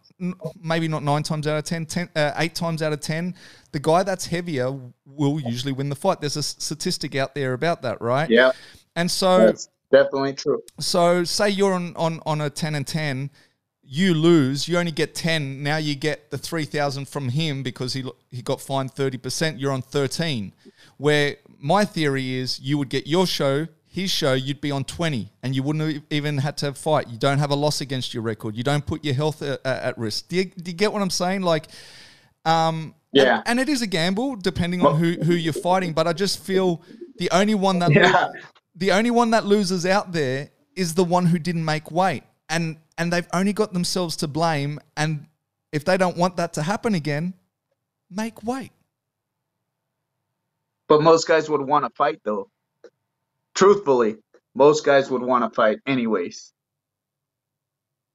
maybe 0.62 0.88
not 0.88 1.04
nine 1.04 1.24
times 1.24 1.48
out 1.48 1.58
of 1.58 1.64
ten, 1.64 1.86
ten 1.86 2.10
uh, 2.16 2.34
eight 2.38 2.56
times 2.56 2.82
out 2.82 2.94
of 2.94 3.00
ten, 3.00 3.36
the 3.72 3.80
guy 3.80 4.04
that's 4.04 4.26
heavier 4.26 4.80
will 5.06 5.40
usually 5.40 5.72
win 5.72 5.90
the 5.90 5.96
fight. 5.96 6.22
There's 6.22 6.38
a 6.38 6.44
statistic 6.44 7.16
out 7.16 7.36
there 7.36 7.54
about 7.54 7.82
that, 7.82 8.02
right? 8.02 8.30
Yeah. 8.30 8.52
And 8.96 9.10
so 9.10 9.46
that's 9.46 9.70
definitely 9.92 10.34
true. 10.34 10.62
So 10.80 11.24
say 11.24 11.50
you're 11.50 11.74
on, 11.74 11.96
on, 11.96 12.22
on 12.26 12.42
a 12.42 12.50
ten 12.50 12.76
and 12.76 12.86
ten, 12.86 13.32
you 13.84 14.14
lose, 14.14 14.68
you 14.68 14.78
only 14.78 14.92
get 14.92 15.16
ten. 15.16 15.64
Now 15.64 15.78
you 15.78 15.96
get 15.96 16.32
the 16.32 16.38
three 16.38 16.66
thousand 16.66 17.10
from 17.10 17.30
him 17.30 17.64
because 17.64 17.94
he 17.94 18.10
he 18.30 18.42
got 18.42 18.62
fined 18.62 18.92
thirty 18.92 19.18
percent. 19.18 19.60
You're 19.60 19.74
on 19.74 19.82
thirteen. 19.82 20.54
Where 20.98 21.38
my 21.60 21.86
theory 21.86 22.36
is 22.36 22.60
you 22.60 22.78
would 22.78 22.90
get 22.90 23.08
your 23.08 23.28
show 23.28 23.68
his 23.92 24.10
show, 24.10 24.32
you'd 24.32 24.62
be 24.62 24.72
on 24.72 24.86
20 24.86 25.30
and 25.44 25.54
you 25.54 25.62
wouldn't 25.64 25.94
have 25.94 26.04
even 26.10 26.38
had 26.38 26.56
to 26.60 26.74
fight. 26.74 27.10
You 27.10 27.18
don't 27.18 27.40
have 27.40 27.52
a 27.52 27.56
loss 27.56 27.82
against 27.82 28.14
your 28.14 28.24
record. 28.24 28.56
You 28.56 28.64
don't 28.64 28.86
put 28.86 29.04
your 29.04 29.14
health 29.14 29.42
at, 29.42 29.60
at 29.66 29.98
risk. 29.98 30.30
Do 30.30 30.38
you, 30.38 30.46
do 30.46 30.72
you, 30.72 30.78
get 30.78 30.94
what 30.94 31.02
I'm 31.02 31.10
saying? 31.10 31.42
Like, 31.42 31.68
um, 32.46 32.96
yeah. 33.12 33.40
And, 33.40 33.60
and, 33.60 33.60
it 33.60 33.68
is 33.68 33.82
a 33.82 33.88
gamble 33.88 34.38
depending 34.38 34.86
on 34.86 34.96
who, 34.96 35.16
who 35.22 35.34
you're 35.34 35.52
fighting, 35.52 35.92
but 35.92 36.08
I 36.08 36.14
just 36.14 36.40
feel 36.40 36.82
the 37.18 37.30
only 37.32 37.54
one 37.54 37.80
that 37.80 37.92
yeah. 37.92 38.12
lo- 38.12 38.32
the 38.78 38.94
only 38.94 39.12
one 39.12 39.32
that 39.32 39.46
loses 39.46 39.86
out 39.86 40.14
there 40.14 40.50
is 40.78 40.94
the 40.94 41.04
one 41.04 41.26
who 41.26 41.38
didn't 41.38 41.66
make 41.66 41.92
weight. 41.92 42.24
And 42.48 42.78
and 42.98 43.12
they've 43.12 43.28
only 43.34 43.52
got 43.52 43.74
themselves 43.74 44.16
to 44.18 44.28
blame 44.30 44.80
and 44.96 45.26
if 45.74 45.84
they 45.84 45.98
don't 45.98 46.16
want 46.16 46.38
that 46.38 46.54
to 46.54 46.62
happen 46.62 46.96
again, 46.96 47.34
make 48.10 48.42
weight. 48.44 48.72
But 50.88 51.02
most 51.02 51.28
guys 51.28 51.50
would 51.50 51.62
want 51.62 51.84
to 51.84 51.90
fight 51.90 52.22
though 52.24 52.50
truthfully, 53.62 54.16
most 54.56 54.84
guys 54.84 55.12
would 55.12 55.22
want 55.22 55.44
to 55.44 55.56
fight 55.56 55.78
anyways. 55.86 56.52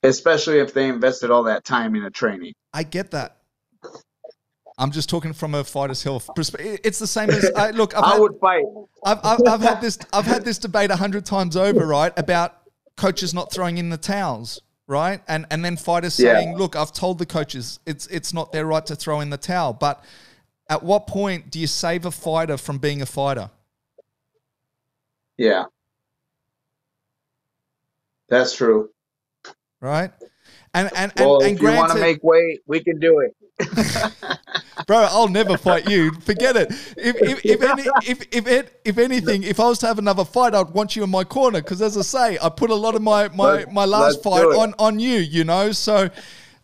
Especially 0.02 0.58
if 0.58 0.74
they 0.74 0.88
invested 0.88 1.30
all 1.30 1.44
that 1.44 1.64
time 1.64 1.94
into 1.94 2.10
training. 2.10 2.52
I 2.72 2.82
get 2.82 3.12
that. 3.12 3.36
I'm 4.78 4.90
just 4.90 5.08
talking 5.08 5.32
from 5.32 5.54
a 5.54 5.64
fighter's 5.64 6.02
health 6.02 6.28
perspective. 6.34 6.80
It's 6.84 6.98
the 6.98 7.06
same 7.06 7.30
as 7.30 7.50
I 7.56 7.70
look. 7.70 7.96
I've 7.96 8.04
I 8.04 8.12
had, 8.12 8.20
would 8.20 8.38
fight. 8.40 8.64
I've, 9.04 9.18
I've, 9.24 9.48
I've 9.48 9.60
had 9.60 9.80
this. 9.80 9.98
I've 10.12 10.26
had 10.26 10.44
this 10.44 10.58
debate 10.58 10.90
a 10.90 10.96
hundred 10.96 11.24
times 11.24 11.56
over, 11.56 11.86
right? 11.86 12.12
About 12.18 12.54
coaches 12.96 13.32
not 13.32 13.52
throwing 13.52 13.78
in 13.78 13.88
the 13.88 13.96
towels, 13.96 14.60
right? 14.86 15.22
And 15.28 15.46
and 15.50 15.64
then 15.64 15.76
fighters 15.78 16.20
Yeah. 16.20 16.34
saying, 16.34 16.58
"Look, 16.58 16.76
I've 16.76 16.92
told 16.92 17.18
the 17.18 17.24
coaches 17.26 17.78
it's 17.86 18.06
it's 18.08 18.34
not 18.34 18.52
their 18.52 18.66
right 18.66 18.84
to 18.86 18.96
throw 18.96 19.20
in 19.20 19.30
the 19.30 19.38
towel." 19.38 19.72
But 19.72 20.04
at 20.68 20.82
what 20.82 21.06
point 21.06 21.50
do 21.50 21.58
you 21.58 21.66
save 21.68 22.04
a 22.04 22.10
fighter 22.10 22.58
from 22.58 22.76
being 22.76 23.00
a 23.00 23.06
fighter? 23.06 23.50
Yeah. 25.36 25.64
That's 28.28 28.54
true. 28.56 28.90
Right? 29.80 30.10
And 30.74 30.90
and 30.96 31.12
Well, 31.16 31.36
and, 31.36 31.46
and 31.46 31.56
if 31.56 31.62
you 31.62 31.68
want 31.68 31.92
to 31.92 32.00
make 32.00 32.22
weight, 32.22 32.60
we 32.66 32.80
can 32.80 32.98
do 32.98 33.20
it. 33.20 33.34
bro, 34.86 34.98
I'll 35.10 35.28
never 35.28 35.56
fight 35.56 35.88
you. 35.88 36.12
Forget 36.12 36.56
it. 36.56 36.70
If 36.96 37.16
if 37.22 37.44
if 37.44 37.62
any, 37.62 37.82
if 38.06 38.26
if, 38.30 38.46
it, 38.46 38.80
if 38.84 38.98
anything, 38.98 39.42
if 39.42 39.58
I 39.60 39.68
was 39.68 39.78
to 39.80 39.86
have 39.86 39.98
another 39.98 40.24
fight, 40.24 40.54
I'd 40.54 40.70
want 40.70 40.96
you 40.96 41.04
in 41.04 41.10
my 41.10 41.24
corner 41.24 41.62
because, 41.62 41.80
as 41.80 41.96
I 41.96 42.02
say, 42.02 42.38
I 42.42 42.48
put 42.48 42.70
a 42.70 42.74
lot 42.74 42.94
of 42.94 43.02
my 43.02 43.28
my, 43.28 43.64
my 43.72 43.84
last 43.84 44.16
let's 44.16 44.22
fight 44.22 44.44
on 44.44 44.74
on 44.78 44.98
you. 44.98 45.18
You 45.18 45.44
know, 45.44 45.72
so. 45.72 46.10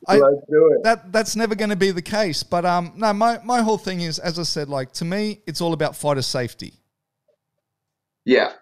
I, 0.09 0.17
do 0.17 0.73
it. 0.73 0.83
that 0.83 1.13
that's 1.13 1.37
never 1.37 1.55
going 1.55 1.71
to 1.71 1.77
be 1.77 1.93
the 1.93 2.03
case. 2.03 2.43
But 2.43 2.65
um, 2.65 2.93
no, 2.97 3.13
my 3.13 3.39
my 3.45 3.63
whole 3.63 3.79
thing 3.79 4.01
is, 4.01 4.19
as 4.19 4.37
I 4.37 4.43
said, 4.43 4.69
like 4.69 4.91
to 4.95 5.05
me, 5.05 5.43
it's 5.47 5.61
all 5.61 5.73
about 5.73 5.95
fighter 5.95 6.23
safety. 6.23 6.75
Yeah. 8.25 8.53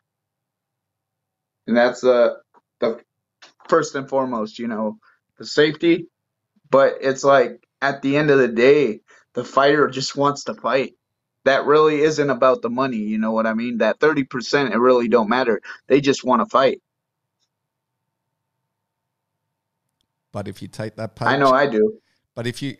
And 1.70 1.76
that's 1.76 2.00
the 2.00 2.38
the 2.80 3.00
first 3.68 3.94
and 3.94 4.08
foremost, 4.08 4.58
you 4.58 4.66
know, 4.66 4.98
the 5.38 5.46
safety. 5.46 6.08
But 6.68 6.96
it's 7.00 7.22
like 7.22 7.64
at 7.80 8.02
the 8.02 8.16
end 8.16 8.30
of 8.30 8.40
the 8.40 8.48
day, 8.48 9.02
the 9.34 9.44
fighter 9.44 9.86
just 9.86 10.16
wants 10.16 10.42
to 10.44 10.54
fight. 10.54 10.94
That 11.44 11.66
really 11.66 12.00
isn't 12.00 12.28
about 12.28 12.60
the 12.60 12.70
money, 12.70 12.96
you 12.96 13.18
know 13.18 13.30
what 13.30 13.46
I 13.46 13.54
mean? 13.54 13.78
That 13.78 14.00
30% 14.00 14.72
it 14.72 14.78
really 14.78 15.06
don't 15.06 15.28
matter. 15.28 15.60
They 15.86 16.00
just 16.00 16.24
want 16.24 16.42
to 16.42 16.46
fight. 16.46 16.82
But 20.32 20.48
if 20.48 20.60
you 20.60 20.66
take 20.66 20.96
that 20.96 21.14
pay, 21.14 21.26
I 21.26 21.36
know 21.36 21.52
I 21.52 21.68
do. 21.68 22.00
But 22.34 22.48
if 22.48 22.62
you 22.62 22.78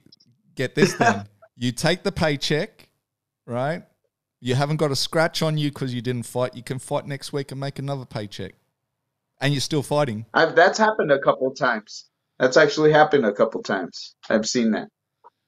get 0.57 0.75
this, 0.75 0.95
then 0.95 1.29
you 1.57 1.71
take 1.71 2.03
the 2.03 2.11
paycheck, 2.11 2.89
right? 3.47 3.85
You 4.41 4.57
haven't 4.57 4.79
got 4.79 4.91
a 4.91 4.97
scratch 4.97 5.43
on 5.43 5.59
you 5.59 5.71
because 5.71 5.95
you 5.95 6.03
didn't 6.03 6.25
fight. 6.25 6.57
You 6.57 6.63
can 6.65 6.81
fight 6.81 7.07
next 7.07 7.33
week 7.33 7.53
and 7.53 7.61
make 7.61 7.79
another 7.79 8.05
paycheck, 8.05 8.55
and 9.41 9.53
you're 9.53 9.61
still 9.61 9.83
fighting. 9.83 10.27
I've 10.35 10.55
that's 10.55 10.79
happened 10.79 11.11
a 11.11 11.19
couple 11.19 11.53
times. 11.55 12.07
That's 12.39 12.57
actually 12.57 12.93
happened 12.93 13.27
a 13.27 13.33
couple 13.33 13.63
times. 13.63 14.15
I've 14.29 14.47
seen 14.47 14.73
that. 14.73 14.89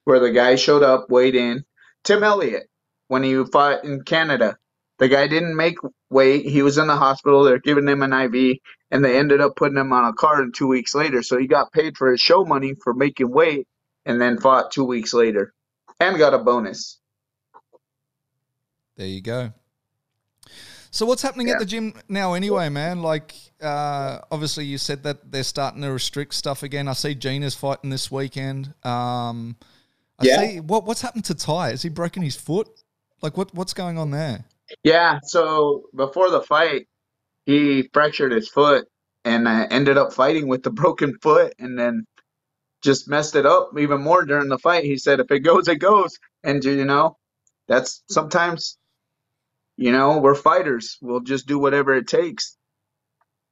Where 0.05 0.20
the 0.20 0.30
guy 0.30 0.57
showed 0.57 0.82
up, 0.82 1.11
weighed 1.11 1.34
in. 1.34 1.64
Tim 2.05 2.22
Elliott, 2.22 2.68
when 3.09 3.22
he 3.22 3.43
fought 3.45 3.84
in 3.84 4.03
Canada, 4.03 4.57
the 4.99 5.09
guy 5.09 5.26
didn't 5.26 5.57
make 5.57 5.76
weight. 6.11 6.45
He 6.45 6.62
was 6.62 6.78
in 6.78 6.88
the 6.88 6.97
hospital. 6.97 7.45
They're 7.45 7.59
giving 7.59 7.88
him 7.88 8.03
an 8.03 8.12
IV, 8.12 8.59
and 8.90 9.05
they 9.05 9.18
ended 9.18 9.40
up 9.40 9.57
putting 9.57 9.78
him 9.78 9.93
on 9.93 10.05
a 10.05 10.12
card 10.12 10.53
two 10.55 10.66
weeks 10.66 10.95
later. 10.95 11.22
So 11.22 11.38
he 11.38 11.47
got 11.47 11.72
paid 11.72 11.97
for 11.97 12.11
his 12.11 12.20
show 12.20 12.45
money 12.45 12.74
for 12.82 12.93
making 12.93 13.30
weight, 13.30 13.66
and 14.05 14.20
then 14.20 14.38
fought 14.38 14.72
two 14.72 14.84
weeks 14.84 15.14
later, 15.14 15.53
and 16.01 16.18
got 16.18 16.34
a 16.34 16.38
bonus. 16.38 16.99
There 18.97 19.07
you 19.07 19.22
go. 19.22 19.53
So 20.95 21.07
what's 21.07 21.22
happening 21.22 21.49
at 21.49 21.59
the 21.59 21.64
gym 21.64 21.95
now, 22.11 22.34
anyway, 22.34 22.68
man? 22.68 23.01
Like, 23.01 23.34
uh, 23.62 24.18
obviously, 24.30 24.66
you 24.66 24.76
said 24.76 25.03
that 25.05 25.32
they're 25.32 25.43
starting 25.43 25.80
to 25.80 25.90
restrict 25.90 26.34
stuff 26.34 26.62
again. 26.62 26.86
I 26.86 26.93
see 26.93 27.14
Gina's 27.14 27.55
fighting 27.55 27.88
this 27.88 28.11
weekend. 28.11 28.74
Um, 28.84 29.57
I 30.18 30.26
Yeah. 30.26 30.36
see 30.36 30.61
what 30.61 30.84
what's 30.84 31.01
happened 31.01 31.24
to 31.24 31.34
Ty? 31.34 31.70
Has 31.70 31.80
he 31.82 31.88
broken 31.88 32.22
his 32.22 32.36
foot? 32.36 32.68
Like, 33.22 33.38
what 33.38 33.55
what's 33.55 33.72
going 33.72 33.97
on 33.97 34.11
there? 34.11 34.45
Yeah, 34.84 35.20
so 35.22 35.84
before 35.95 36.30
the 36.30 36.43
fight, 36.43 36.88
he 37.47 37.88
fractured 37.95 38.32
his 38.32 38.51
foot 38.51 38.86
and 39.24 39.49
uh, 39.49 39.66
ended 39.70 39.97
up 39.97 40.12
fighting 40.12 40.47
with 40.47 40.62
the 40.62 40.70
broken 40.82 41.16
foot 41.22 41.55
and 41.59 41.78
then 41.78 42.05
just 42.82 43.09
messed 43.09 43.34
it 43.34 43.47
up 43.47 43.70
even 43.78 44.03
more 44.03 44.24
during 44.26 44.49
the 44.49 44.59
fight. 44.59 44.84
He 44.84 44.99
said, 44.99 45.20
if 45.20 45.30
it 45.30 45.40
goes, 45.40 45.68
it 45.68 45.76
goes. 45.76 46.18
And, 46.45 46.62
you 46.64 46.84
know, 46.84 47.16
that's 47.68 48.03
sometimes, 48.11 48.76
you 49.83 49.91
know, 49.91 50.18
we're 50.18 50.37
fighters. 50.37 50.97
We'll 51.03 51.20
just 51.20 51.49
do 51.49 51.59
whatever 51.59 51.93
it 51.95 52.07
takes. 52.07 52.57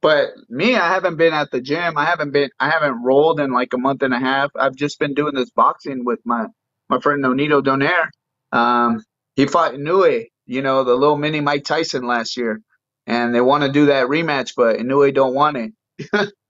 But 0.01 0.29
me, 0.49 0.77
I 0.77 0.95
haven't 0.95 1.17
been 1.17 1.35
at 1.35 1.51
the 1.51 1.61
gym. 1.61 1.99
I 1.99 2.05
haven't 2.05 2.31
been, 2.31 2.51
I 2.61 2.71
haven't 2.71 3.03
rolled 3.03 3.41
in 3.41 3.51
like 3.51 3.73
a 3.75 3.79
month 3.79 4.03
and 4.03 4.15
a 4.15 4.19
half. 4.21 4.53
I've 4.55 4.77
just 4.77 5.01
been 5.01 5.15
doing 5.15 5.35
this 5.35 5.51
boxing 5.51 6.05
with 6.05 6.21
my, 6.25 6.47
my 6.89 7.01
friend 7.01 7.23
Nonito 7.25 7.63
Donaire. 7.63 8.11
Um, 8.57 9.05
he 9.35 9.47
fought 9.47 9.75
Inoue, 9.75 10.27
you 10.47 10.63
know, 10.63 10.85
the 10.85 10.95
little 10.95 11.17
mini 11.17 11.41
Mike 11.41 11.65
Tyson 11.65 12.07
last 12.07 12.37
year. 12.37 12.61
And 13.09 13.35
they 13.35 13.41
want 13.41 13.65
to 13.65 13.73
do 13.73 13.87
that 13.87 14.07
rematch, 14.07 14.53
but 14.57 14.79
Inoue 14.79 15.13
don't 15.13 15.35
want 15.35 15.57
it. 15.57 16.33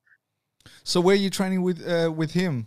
So 0.83 1.01
where 1.01 1.15
are 1.15 1.19
you 1.19 1.31
training 1.31 1.63
with 1.63 1.87
uh, 1.87 2.11
with 2.11 2.33
him? 2.33 2.67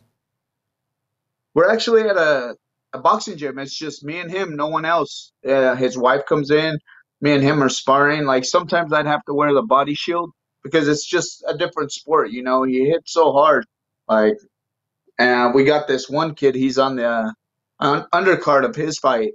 We're 1.54 1.70
actually 1.70 2.04
at 2.04 2.16
a, 2.16 2.56
a 2.94 3.00
boxing 3.00 3.38
gym. 3.38 3.60
It's 3.60 3.76
just 3.76 4.04
me 4.04 4.20
and 4.20 4.32
him, 4.32 4.56
no 4.56 4.68
one 4.68 4.86
else. 4.86 5.32
Uh, 5.48 5.76
his 5.76 5.98
wife 5.98 6.26
comes 6.26 6.50
in. 6.52 6.80
Me 7.24 7.32
and 7.32 7.42
him 7.42 7.64
are 7.64 7.70
sparring. 7.70 8.26
Like 8.26 8.44
sometimes 8.44 8.92
I'd 8.92 9.06
have 9.06 9.24
to 9.28 9.34
wear 9.34 9.54
the 9.54 9.62
body 9.62 9.94
shield 9.94 10.32
because 10.62 10.90
it's 10.90 11.06
just 11.06 11.42
a 11.48 11.58
different 11.58 11.94
sport. 11.94 12.32
You 12.32 12.44
know, 12.44 12.64
he 12.64 12.84
hit 12.84 13.04
so 13.06 13.32
hard. 13.32 13.66
Like, 14.10 14.36
and 15.18 15.54
we 15.54 15.64
got 15.64 15.88
this 15.88 16.10
one 16.10 16.36
kid. 16.36 16.54
He's 16.54 16.78
on 16.78 16.98
the 16.98 17.08
uh, 17.08 17.32
un- 17.80 18.08
undercard 18.14 18.66
of 18.66 18.76
his 18.76 19.00
fight, 19.00 19.32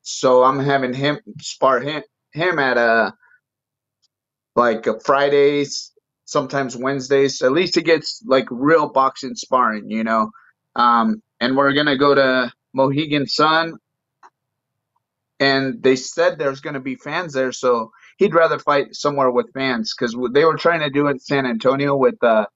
so 0.00 0.44
I'm 0.44 0.58
having 0.60 0.94
him 0.94 1.18
spar 1.38 1.80
him 1.80 2.02
him 2.32 2.58
at 2.58 2.78
a 2.78 3.12
like 4.54 4.86
a 4.86 4.98
Fridays, 5.00 5.92
sometimes 6.24 6.74
Wednesdays. 6.74 7.42
At 7.42 7.52
least 7.52 7.74
he 7.74 7.82
gets 7.82 8.22
like 8.24 8.46
real 8.50 8.88
boxing 8.88 9.34
sparring. 9.34 9.90
You 9.90 10.04
know. 10.04 10.30
Um, 10.74 11.22
and 11.38 11.54
we're 11.54 11.74
gonna 11.74 11.98
go 11.98 12.14
to 12.14 12.50
Mohegan 12.72 13.26
Sun. 13.26 13.76
And 15.38 15.82
they 15.82 15.96
said 15.96 16.38
there's 16.38 16.60
gonna 16.60 16.80
be 16.80 16.96
fans 16.96 17.34
there, 17.34 17.52
so 17.52 17.92
he'd 18.18 18.34
rather 18.34 18.58
fight 18.58 18.94
somewhere 18.94 19.30
with 19.30 19.52
fans 19.52 19.94
because 19.94 20.16
they 20.32 20.44
were 20.44 20.56
trying 20.56 20.80
to 20.80 20.90
do 20.90 21.06
it 21.08 21.12
in 21.12 21.18
San 21.18 21.46
Antonio 21.46 21.94
with 21.96 22.22
uh, 22.22 22.46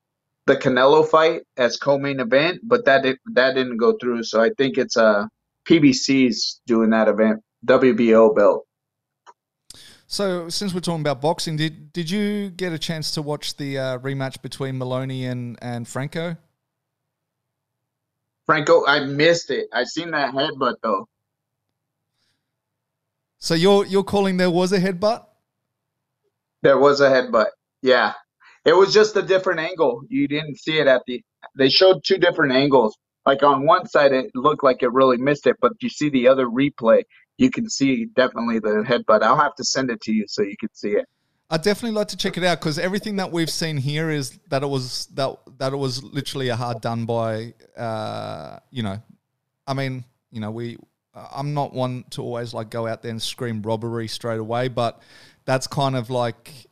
the 0.47 0.57
Canelo 0.57 1.07
fight 1.07 1.43
as 1.57 1.77
co-main 1.77 2.21
event, 2.21 2.61
but 2.65 2.85
that 2.87 3.03
did, 3.03 3.19
that 3.35 3.55
didn't 3.55 3.77
go 3.77 3.97
through. 4.01 4.23
So 4.25 4.41
I 4.41 4.51
think 4.57 4.79
it's 4.79 4.97
uh, 4.97 5.27
PBC's 5.69 6.61
doing 6.67 6.91
that 6.91 7.09
event, 7.09 7.43
WBO 7.67 8.35
belt. 8.35 8.67
So 10.07 10.49
since 10.49 10.75
we're 10.75 10.81
talking 10.81 11.03
about 11.03 11.21
boxing, 11.21 11.57
did 11.57 11.93
did 11.93 12.11
you 12.11 12.51
get 12.51 12.73
a 12.73 12.79
chance 12.81 13.13
to 13.13 13.23
watch 13.23 13.57
the 13.57 13.79
uh, 13.79 13.99
rematch 13.99 14.43
between 14.43 14.77
Moloney 14.77 15.25
and 15.27 15.57
and 15.63 15.87
Franco? 15.87 16.37
Franco, 18.47 18.85
I 18.87 19.05
missed 19.05 19.51
it. 19.51 19.69
I 19.73 19.85
seen 19.85 20.11
that 20.11 20.35
headbutt 20.35 20.77
though. 20.83 21.07
So 23.41 23.55
you're 23.55 23.87
you're 23.87 24.05
calling 24.05 24.37
there 24.37 24.51
was 24.51 24.73
a 24.73 24.79
headbutt? 24.79 25.25
There 26.63 26.79
was 26.79 27.01
a 27.01 27.09
headbutt. 27.09 27.49
Yeah. 27.83 28.13
It 28.67 28.75
was 28.75 28.93
just 28.93 29.17
a 29.17 29.23
different 29.23 29.61
angle. 29.61 30.03
You 30.09 30.29
didn't 30.29 30.59
see 30.59 30.79
it 30.79 30.87
at 30.87 31.03
the 31.07 31.23
they 31.57 31.71
showed 31.71 32.05
two 32.05 32.19
different 32.19 32.53
angles. 32.53 32.97
Like 33.25 33.43
on 33.43 33.65
one 33.65 33.87
side 33.89 34.13
it 34.13 34.31
looked 34.35 34.63
like 34.63 34.83
it 34.83 34.93
really 34.93 35.17
missed 35.17 35.47
it, 35.47 35.57
but 35.61 35.73
you 35.81 35.89
see 35.89 36.11
the 36.11 36.29
other 36.29 36.47
replay, 36.47 37.03
you 37.39 37.51
can 37.51 37.71
see 37.71 38.05
definitely 38.05 38.59
the 38.59 38.85
headbutt. 38.87 39.23
I'll 39.23 39.41
have 39.41 39.55
to 39.57 39.65
send 39.65 39.91
it 39.91 40.03
to 40.03 40.13
you 40.13 40.27
so 40.29 40.43
you 40.43 40.57
can 40.59 40.71
see 40.75 40.91
it. 40.91 41.07
I'd 41.53 41.63
definitely 41.63 41.97
like 41.97 42.09
to 42.09 42.17
check 42.17 42.37
it 42.37 42.45
out 42.45 42.61
because 42.61 42.79
everything 42.79 43.17
that 43.17 43.33
we've 43.33 43.51
seen 43.51 43.77
here 43.77 44.11
is 44.11 44.39
that 44.51 44.63
it 44.63 44.69
was 44.69 45.07
that 45.15 45.37
that 45.59 45.73
it 45.73 45.77
was 45.77 46.03
literally 46.03 46.49
a 46.49 46.57
hard 46.57 46.81
done 46.81 47.07
by. 47.07 47.55
Uh, 47.77 48.59
you 48.71 48.83
know, 48.83 49.03
I 49.67 49.75
mean, 49.75 50.05
you 50.31 50.41
know, 50.41 50.51
we. 50.51 50.77
I'm 51.15 51.55
not 51.55 51.73
one 51.73 52.05
to 52.11 52.23
always 52.23 52.55
like 52.55 52.71
go 52.71 52.87
out 52.87 53.03
there 53.03 53.11
and 53.11 53.21
scream 53.21 53.63
robbery 53.63 54.09
straight 54.09 54.39
away, 54.39 54.69
but 54.69 55.01
that's 55.45 55.67
kind 55.67 55.97
of 55.97 56.11
like 56.11 56.69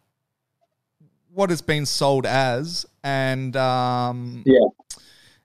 what 1.32 1.50
it's 1.50 1.60
been 1.62 1.86
sold 1.86 2.26
as, 2.26 2.86
and 3.02 3.56
um, 3.56 4.42
Yeah. 4.46 4.68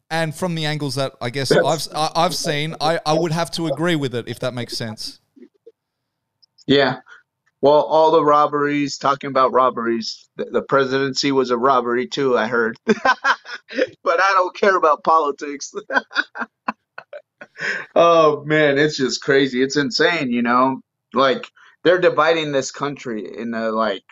and 0.09 0.35
from 0.35 0.55
the 0.55 0.65
angles 0.65 0.95
that 0.95 1.13
I 1.21 1.29
guess 1.29 1.51
I've 1.51 1.87
I've 1.93 2.35
seen, 2.35 2.75
I, 2.79 2.99
I 3.05 3.13
would 3.13 3.31
have 3.31 3.51
to 3.51 3.67
agree 3.67 3.95
with 3.95 4.13
it 4.15 4.27
if 4.27 4.39
that 4.39 4.53
makes 4.53 4.77
sense. 4.77 5.19
Yeah. 6.67 6.99
Well, 7.61 7.81
all 7.83 8.11
the 8.11 8.23
robberies, 8.23 8.97
talking 8.97 9.29
about 9.29 9.53
robberies, 9.53 10.29
the 10.35 10.61
presidency 10.67 11.31
was 11.31 11.49
a 11.49 11.57
robbery 11.57 12.07
too, 12.07 12.37
I 12.37 12.47
heard. 12.47 12.77
but 12.85 12.97
I 14.05 14.31
don't 14.33 14.55
care 14.55 14.75
about 14.75 15.03
politics. 15.03 15.73
oh 17.95 18.43
man, 18.45 18.77
it's 18.77 18.97
just 18.97 19.21
crazy. 19.21 19.61
It's 19.61 19.77
insane, 19.77 20.31
you 20.31 20.41
know? 20.41 20.81
Like 21.13 21.47
they're 21.83 21.99
dividing 21.99 22.51
this 22.51 22.71
country 22.71 23.37
in 23.37 23.53
a 23.53 23.69
like 23.71 24.03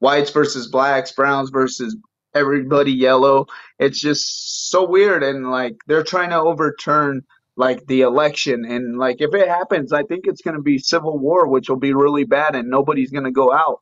whites 0.00 0.30
versus 0.30 0.68
blacks, 0.68 1.12
browns 1.12 1.50
versus 1.50 1.96
everybody 2.34 2.92
yellow. 2.92 3.46
It's 3.78 4.00
just 4.00 4.70
so 4.70 4.86
weird 4.86 5.22
and 5.22 5.50
like 5.50 5.76
they're 5.86 6.02
trying 6.02 6.30
to 6.30 6.40
overturn 6.40 7.22
like 7.56 7.86
the 7.86 8.00
election 8.00 8.64
and 8.64 8.98
like 8.98 9.20
if 9.20 9.34
it 9.34 9.48
happens, 9.48 9.92
I 9.92 10.02
think 10.02 10.26
it's 10.26 10.42
going 10.42 10.56
to 10.56 10.62
be 10.62 10.78
civil 10.78 11.18
war 11.18 11.46
which 11.46 11.68
will 11.68 11.76
be 11.76 11.94
really 11.94 12.24
bad 12.24 12.56
and 12.56 12.68
nobody's 12.68 13.10
going 13.10 13.24
to 13.24 13.30
go 13.30 13.52
out 13.52 13.80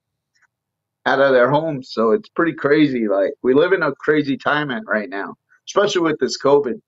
out 1.07 1.21
of 1.21 1.33
their 1.33 1.51
homes. 1.51 1.91
So 1.91 2.13
it's 2.13 2.29
pretty 2.29 2.53
crazy. 2.55 3.09
Like 3.09 3.33
we 3.43 3.55
live 3.55 3.73
in 3.73 3.83
a 3.83 3.95
crazy 3.95 4.37
time 4.37 4.71
right 4.87 5.09
now, 5.09 5.35
especially 5.67 6.03
with 6.03 6.19
this 6.21 6.41
COVID. 6.41 6.81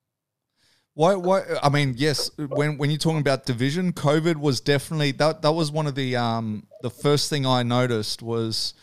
Why? 0.95 1.17
Why? 1.17 1.43
I 1.63 1.69
mean, 1.69 1.95
yes. 1.97 2.31
When 2.37 2.79
when 2.79 2.91
you're 2.91 2.99
talking 2.99 3.21
about 3.21 3.47
division, 3.47 3.93
COVID 3.93 4.37
was 4.37 4.61
definitely 4.61 5.11
that. 5.13 5.43
That 5.43 5.53
was 5.53 5.71
one 5.73 5.87
of 5.87 5.97
the 5.97 6.17
um 6.17 6.67
the 6.83 6.91
first 6.91 7.29
thing 7.29 7.45
I 7.45 7.65
noticed 7.65 8.23
was 8.23 8.75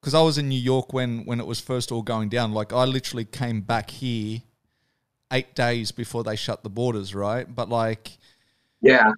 because 0.00 0.14
I 0.14 0.20
was 0.20 0.36
in 0.36 0.48
New 0.48 0.58
York 0.58 0.92
when 0.92 1.24
when 1.26 1.38
it 1.38 1.46
was 1.46 1.60
first 1.60 1.92
all 1.92 2.02
going 2.02 2.28
down. 2.28 2.52
Like 2.52 2.72
I 2.72 2.84
literally 2.84 3.24
came 3.24 3.60
back 3.60 3.90
here 3.90 4.42
eight 5.32 5.54
days 5.54 5.92
before 5.92 6.24
they 6.24 6.34
shut 6.34 6.64
the 6.64 6.70
borders, 6.70 7.14
right? 7.14 7.46
But 7.52 7.68
like, 7.68 8.18
yeah. 8.80 9.12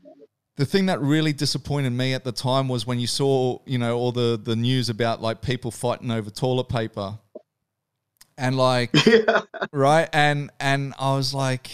The 0.57 0.67
thing 0.67 0.87
that 0.87 1.01
really 1.01 1.33
disappointed 1.33 1.91
me 1.91 2.13
at 2.13 2.25
the 2.25 2.33
time 2.33 2.69
was 2.69 2.87
when 2.87 3.01
you 3.01 3.07
saw, 3.07 3.61
you 3.65 3.79
know, 3.79 3.97
all 3.97 4.13
the 4.13 4.39
the 4.43 4.55
news 4.55 4.91
about 4.91 5.23
like 5.23 5.41
people 5.41 5.71
fighting 5.71 6.11
over 6.11 6.29
toilet 6.29 6.69
paper, 6.69 7.19
and 8.37 8.59
like, 8.59 8.91
yeah. 9.07 9.41
right, 9.73 10.11
and 10.13 10.51
and 10.61 10.93
I 10.99 11.17
was 11.17 11.33
like, 11.33 11.71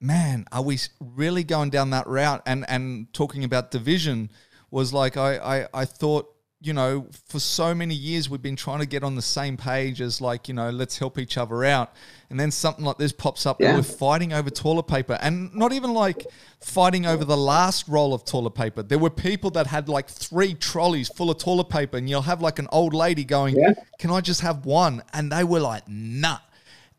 man, 0.00 0.46
are 0.52 0.62
we 0.62 0.78
really 1.00 1.44
going 1.44 1.70
down 1.70 1.90
that 1.90 2.06
route? 2.06 2.42
And 2.46 2.64
and 2.68 3.12
talking 3.12 3.44
about 3.44 3.70
division 3.70 4.30
was 4.70 4.92
like, 4.92 5.16
I 5.16 5.36
I, 5.36 5.68
I 5.74 5.84
thought 5.84 6.34
you 6.60 6.72
know, 6.72 7.06
for 7.26 7.38
so 7.38 7.72
many 7.72 7.94
years 7.94 8.28
we've 8.28 8.42
been 8.42 8.56
trying 8.56 8.80
to 8.80 8.86
get 8.86 9.04
on 9.04 9.14
the 9.14 9.22
same 9.22 9.56
page 9.56 10.00
as 10.00 10.20
like, 10.20 10.48
you 10.48 10.54
know, 10.54 10.70
let's 10.70 10.98
help 10.98 11.16
each 11.16 11.38
other 11.38 11.64
out. 11.64 11.92
And 12.30 12.40
then 12.40 12.50
something 12.50 12.84
like 12.84 12.98
this 12.98 13.12
pops 13.12 13.46
up 13.46 13.60
yeah. 13.60 13.68
and 13.68 13.76
we're 13.76 13.84
fighting 13.84 14.32
over 14.32 14.50
toilet 14.50 14.88
paper. 14.88 15.16
And 15.20 15.54
not 15.54 15.72
even 15.72 15.94
like 15.94 16.26
fighting 16.60 17.06
over 17.06 17.24
the 17.24 17.36
last 17.36 17.86
roll 17.86 18.12
of 18.12 18.24
toilet 18.24 18.56
paper. 18.56 18.82
There 18.82 18.98
were 18.98 19.10
people 19.10 19.50
that 19.50 19.68
had 19.68 19.88
like 19.88 20.08
three 20.08 20.54
trolleys 20.54 21.08
full 21.08 21.30
of 21.30 21.38
toilet 21.38 21.68
paper, 21.68 21.96
and 21.96 22.10
you'll 22.10 22.22
have 22.22 22.42
like 22.42 22.58
an 22.58 22.66
old 22.72 22.92
lady 22.92 23.24
going, 23.24 23.54
yeah. 23.56 23.74
Can 24.00 24.10
I 24.10 24.20
just 24.20 24.40
have 24.40 24.66
one? 24.66 25.02
And 25.12 25.30
they 25.30 25.44
were 25.44 25.60
like, 25.60 25.88
nah. 25.88 26.38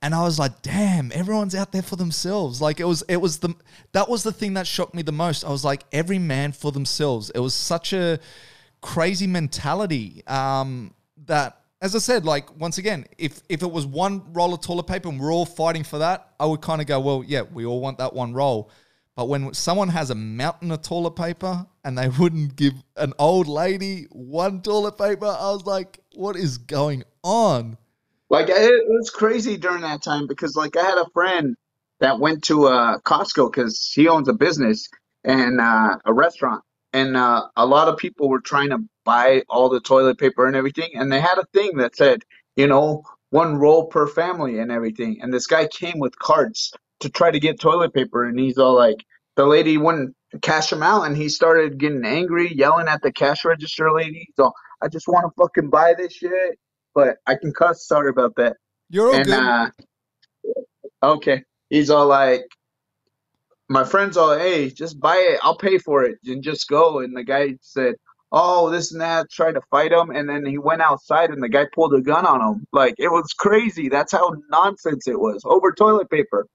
And 0.02 0.16
I 0.16 0.24
was 0.24 0.40
like, 0.40 0.62
damn, 0.62 1.12
everyone's 1.12 1.54
out 1.54 1.72
there 1.72 1.82
for 1.82 1.98
themselves. 1.98 2.62
Like 2.62 2.80
it 2.80 2.86
was 2.86 3.04
it 3.10 3.18
was 3.18 3.40
the 3.40 3.54
that 3.92 4.10
was 4.10 4.24
the 4.24 4.32
thing 4.32 4.54
that 4.54 4.66
shocked 4.66 4.94
me 4.94 5.02
the 5.02 5.12
most. 5.12 5.44
I 5.44 5.50
was 5.50 5.66
like, 5.66 5.84
every 5.92 6.20
man 6.20 6.52
for 6.52 6.72
themselves. 6.72 7.30
It 7.36 7.40
was 7.40 7.54
such 7.54 7.92
a 7.94 8.20
crazy 8.82 9.28
mentality 9.28 10.24
um, 10.26 10.94
that, 11.26 11.62
as 11.82 11.96
I 11.96 12.00
said, 12.00 12.26
like 12.26 12.56
once 12.58 12.78
again, 12.78 13.06
if 13.18 13.42
if 13.50 13.62
it 13.62 13.72
was 13.72 13.86
one 13.86 14.32
roll 14.34 14.54
of 14.54 14.62
toilet 14.62 14.88
paper 14.88 15.10
and 15.10 15.20
we're 15.20 15.34
all 15.34 15.46
fighting 15.46 15.84
for 15.84 16.00
that, 16.00 16.30
I 16.40 16.46
would 16.46 16.62
kind 16.62 16.80
of 16.80 16.88
go, 16.88 17.00
well, 17.02 17.24
yeah, 17.26 17.42
we 17.42 17.66
all 17.66 17.82
want 17.82 17.98
that 17.98 18.14
one 18.14 18.34
roll. 18.34 18.72
But 19.16 19.28
when 19.28 19.54
someone 19.54 19.90
has 19.90 20.12
a 20.12 20.16
mountain 20.16 20.72
of 20.72 20.82
toilet 20.82 21.12
paper 21.12 21.68
and 21.84 21.98
they 21.98 22.08
wouldn't 22.20 22.56
give 22.56 22.74
an 22.96 23.12
old 23.20 23.48
lady 23.48 24.08
one 24.12 24.62
toilet 24.62 24.98
paper, 24.98 25.26
I 25.26 25.52
was 25.52 25.66
like, 25.66 26.00
what 26.16 26.38
is 26.38 26.58
going 26.58 27.04
on? 27.22 27.78
Like 28.30 28.50
it 28.50 28.84
was 28.88 29.10
crazy 29.10 29.58
during 29.58 29.82
that 29.82 30.04
time 30.04 30.28
because 30.28 30.56
like 30.56 30.78
I 30.78 30.84
had 30.84 30.98
a 30.98 31.10
friend 31.14 31.56
that 32.00 32.20
went 32.20 32.44
to 32.46 32.68
uh, 32.68 33.00
Costco 33.00 33.52
because 33.52 33.92
he 33.94 34.08
owns 34.08 34.30
a 34.30 34.34
business 34.34 34.88
and 35.24 35.60
uh, 35.60 35.98
a 36.06 36.14
restaurant, 36.14 36.64
and 36.94 37.18
uh, 37.18 37.48
a 37.56 37.66
lot 37.66 37.88
of 37.88 37.98
people 37.98 38.30
were 38.30 38.40
trying 38.40 38.70
to 38.70 38.80
buy 39.06 39.44
all 39.50 39.70
the 39.70 39.82
toilet 39.82 40.18
paper 40.20 40.46
and 40.46 40.56
everything 40.56 40.92
and 40.94 41.12
they 41.12 41.20
had 41.20 41.38
a 41.40 41.46
thing 41.54 41.78
that 41.78 41.96
said 41.96 42.22
you 42.56 42.68
know 42.68 43.04
one 43.32 43.58
roll 43.58 43.86
per 43.88 44.08
family 44.08 44.60
and 44.60 44.72
everything. 44.72 45.20
And 45.22 45.34
this 45.34 45.48
guy 45.48 45.68
came 45.68 46.00
with 46.00 46.18
carts 46.20 46.72
to 47.02 47.10
try 47.10 47.32
to 47.32 47.40
get 47.40 47.60
toilet 47.60 47.94
paper 47.94 48.26
and 48.26 48.40
he's 48.40 48.58
all 48.58 48.76
like 48.76 49.06
the 49.36 49.46
lady 49.46 49.78
wouldn't 49.78 50.16
cash 50.42 50.72
him 50.72 50.84
out 50.84 51.04
and 51.04 51.16
he 51.16 51.30
started 51.30 51.80
getting 51.80 52.06
angry 52.06 52.54
yelling 52.54 52.88
at 52.88 53.02
the 53.02 53.12
cash 53.12 53.46
register 53.46 53.92
lady. 53.92 54.28
So 54.36 54.52
i 54.82 54.88
just 54.88 55.08
want 55.08 55.26
to 55.26 55.42
fucking 55.42 55.70
buy 55.70 55.94
this 55.98 56.14
shit 56.14 56.60
but 57.00 57.18
i 57.28 57.36
can 57.36 57.52
cuss 57.54 57.88
sorry 57.88 58.10
about 58.10 58.34
that 58.36 58.56
you're 58.90 59.14
and, 59.16 59.26
good. 59.26 59.34
Uh, 59.34 59.70
okay 61.04 61.44
he's 61.70 61.90
all 61.90 62.08
like 62.08 62.46
my 63.70 63.84
friends 63.84 64.18
all, 64.18 64.38
hey, 64.38 64.70
just 64.72 65.00
buy 65.00 65.16
it. 65.16 65.40
I'll 65.44 65.58
pay 65.58 65.78
for 65.78 66.04
it 66.04 66.18
and 66.26 66.44
just 66.44 66.68
go. 66.68 67.00
And 67.00 67.16
the 67.16 67.24
guy 67.24 67.56
said, 67.62 67.96
oh, 68.32 68.70
this 68.70 68.92
and 68.92 69.00
that, 69.00 69.30
tried 69.32 69.54
to 69.54 69.62
fight 69.70 69.92
him. 69.92 70.10
And 70.10 70.28
then 70.28 70.46
he 70.46 70.58
went 70.58 70.82
outside 70.82 71.30
and 71.30 71.42
the 71.42 71.50
guy 71.50 71.68
pulled 71.74 71.94
a 71.94 72.02
gun 72.02 72.26
on 72.26 72.42
him. 72.42 72.68
Like, 72.74 72.96
it 72.98 73.10
was 73.10 73.32
crazy. 73.34 73.88
That's 73.88 74.12
how 74.12 74.34
nonsense 74.50 75.08
it 75.08 75.20
was 75.20 75.44
over 75.46 75.72
toilet 75.72 76.10
paper. 76.10 76.48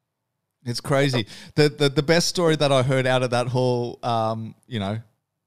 It's 0.64 0.80
crazy. 0.80 1.26
The, 1.54 1.68
the, 1.68 1.88
the 1.88 2.02
best 2.02 2.28
story 2.28 2.56
that 2.56 2.72
I 2.72 2.82
heard 2.82 3.06
out 3.06 3.22
of 3.22 3.30
that 3.30 3.46
whole, 3.46 4.00
um, 4.02 4.54
you 4.66 4.80
know, 4.80 4.98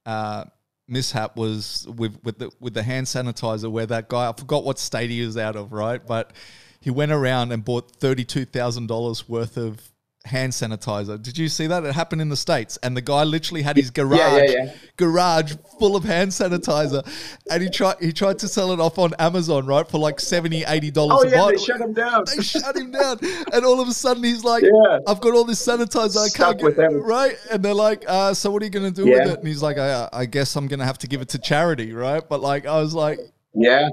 uh, 0.05 0.45
mishap 0.87 1.35
was 1.35 1.87
with, 1.95 2.17
with 2.23 2.39
the, 2.39 2.51
with 2.59 2.73
the 2.73 2.83
hand 2.83 3.07
sanitizer 3.07 3.71
where 3.71 3.85
that 3.85 4.09
guy, 4.09 4.29
I 4.29 4.33
forgot 4.33 4.63
what 4.63 4.79
state 4.79 5.09
he 5.09 5.25
was 5.25 5.37
out 5.37 5.55
of, 5.55 5.73
right? 5.73 6.05
But 6.05 6.31
he 6.79 6.89
went 6.89 7.11
around 7.11 7.51
and 7.51 7.63
bought 7.63 7.99
$32,000 7.99 9.27
worth 9.27 9.57
of 9.57 9.91
hand 10.27 10.53
sanitizer. 10.53 11.21
Did 11.21 11.37
you 11.37 11.49
see 11.49 11.67
that? 11.67 11.83
It 11.83 11.93
happened 11.93 12.21
in 12.21 12.29
the 12.29 12.37
States. 12.37 12.77
And 12.83 12.95
the 12.95 13.01
guy 13.01 13.23
literally 13.23 13.61
had 13.61 13.77
his 13.77 13.89
garage 13.89 14.19
yeah, 14.19 14.37
yeah, 14.37 14.63
yeah. 14.65 14.73
garage 14.97 15.55
full 15.79 15.95
of 15.95 16.03
hand 16.03 16.31
sanitizer. 16.31 17.05
And 17.49 17.63
he 17.63 17.69
tried 17.69 17.97
he 17.99 18.13
tried 18.13 18.39
to 18.39 18.47
sell 18.47 18.71
it 18.71 18.79
off 18.79 18.99
on 18.99 19.13
Amazon, 19.19 19.65
right? 19.65 19.87
For 19.87 19.97
like 19.97 20.19
70 20.19 20.61
$80 20.61 20.93
oh, 20.97 21.21
a 21.21 21.29
yeah, 21.29 21.35
bottle. 21.35 21.51
They 21.51 21.65
shut 21.65 21.81
him 21.81 21.93
down. 21.93 22.23
They 22.25 22.41
shut 22.43 22.75
him 22.75 22.91
down. 22.91 23.19
And 23.53 23.65
all 23.65 23.81
of 23.81 23.87
a 23.87 23.93
sudden 23.93 24.23
he's 24.23 24.43
like, 24.43 24.63
yeah. 24.63 24.99
I've 25.07 25.21
got 25.21 25.33
all 25.33 25.43
this 25.43 25.65
sanitizer, 25.65 26.25
I 26.25 26.29
can't 26.29 26.59
get. 26.59 26.93
Right? 26.93 27.35
And 27.51 27.63
they're 27.63 27.73
like, 27.73 28.05
uh, 28.07 28.33
so 28.33 28.51
what 28.51 28.61
are 28.61 28.65
you 28.65 28.71
gonna 28.71 28.91
do 28.91 29.05
with 29.05 29.27
it? 29.27 29.39
And 29.39 29.47
he's 29.47 29.63
like, 29.63 29.77
I, 29.77 30.09
I 30.13 30.25
guess 30.25 30.55
I'm 30.55 30.67
gonna 30.67 30.85
have 30.85 30.97
to 30.99 31.07
give 31.07 31.21
it 31.21 31.29
to 31.29 31.39
charity, 31.39 31.93
right? 31.93 32.23
But 32.27 32.41
like 32.41 32.65
I 32.65 32.79
was 32.81 32.93
like 32.93 33.19
Yeah. 33.53 33.89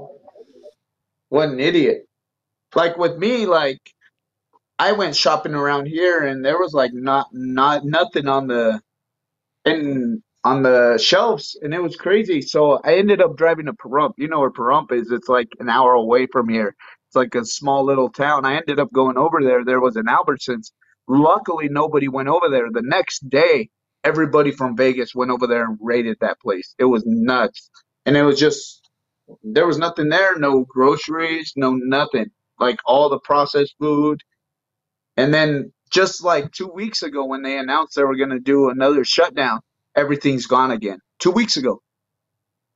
What 1.28 1.48
an 1.48 1.60
idiot. 1.60 2.08
Like 2.74 2.96
with 2.96 3.18
me, 3.18 3.46
like 3.46 3.80
I 4.78 4.92
went 4.92 5.16
shopping 5.16 5.54
around 5.54 5.86
here 5.86 6.20
and 6.26 6.44
there 6.44 6.58
was 6.58 6.74
like 6.74 6.92
not 6.94 7.28
not 7.32 7.84
nothing 7.84 8.28
on 8.28 8.48
the 8.48 8.80
in 9.64 10.22
on 10.44 10.62
the 10.62 10.98
shelves 10.98 11.58
and 11.62 11.74
it 11.74 11.82
was 11.82 11.96
crazy. 11.96 12.42
So 12.42 12.80
I 12.84 12.96
ended 12.96 13.22
up 13.22 13.36
driving 13.36 13.66
to 13.66 13.74
Pahrump. 13.74 14.14
You 14.18 14.28
know 14.28 14.40
where 14.40 14.50
Pahrump 14.52 14.92
is? 14.92 15.10
It's 15.12 15.28
like 15.28 15.48
an 15.60 15.70
hour 15.70 15.94
away 15.94 16.26
from 16.26 16.48
here. 16.48 16.76
It's 17.08 17.16
like 17.16 17.34
a 17.36 17.44
small 17.44 17.84
little 17.84 18.10
town. 18.10 18.44
I 18.46 18.56
ended 18.56 18.80
up 18.80 18.92
going 18.92 19.18
over 19.18 19.40
there. 19.42 19.64
There 19.64 19.80
was 19.80 19.96
an 19.96 20.06
Albertsons. 20.06 20.72
Luckily 21.08 21.68
nobody 21.70 22.08
went 22.08 22.28
over 22.28 22.48
there. 22.50 22.68
The 22.72 22.82
next 22.82 23.28
day 23.30 23.70
everybody 24.04 24.52
from 24.52 24.76
Vegas 24.76 25.14
went 25.14 25.30
over 25.30 25.46
there 25.46 25.64
and 25.64 25.78
raided 25.80 26.18
that 26.20 26.40
place. 26.40 26.74
It 26.78 26.86
was 26.86 27.04
nuts. 27.06 27.70
And 28.06 28.16
it 28.16 28.24
was 28.24 28.38
just 28.40 28.90
there 29.44 29.66
was 29.66 29.78
nothing 29.78 30.10
there, 30.10 30.38
no 30.38 30.64
groceries, 30.68 31.52
no 31.56 31.72
nothing. 31.74 32.26
Like 32.60 32.78
all 32.86 33.08
the 33.08 33.20
processed 33.20 33.76
food 33.80 34.20
and 35.16 35.34
then 35.34 35.72
just 35.90 36.24
like 36.24 36.52
two 36.52 36.68
weeks 36.68 37.02
ago, 37.02 37.24
when 37.26 37.42
they 37.42 37.58
announced 37.58 37.96
they 37.96 38.04
were 38.04 38.16
going 38.16 38.30
to 38.30 38.40
do 38.40 38.70
another 38.70 39.04
shutdown, 39.04 39.60
everything's 39.96 40.46
gone 40.46 40.70
again. 40.72 40.98
Two 41.20 41.30
weeks 41.30 41.56
ago. 41.56 41.80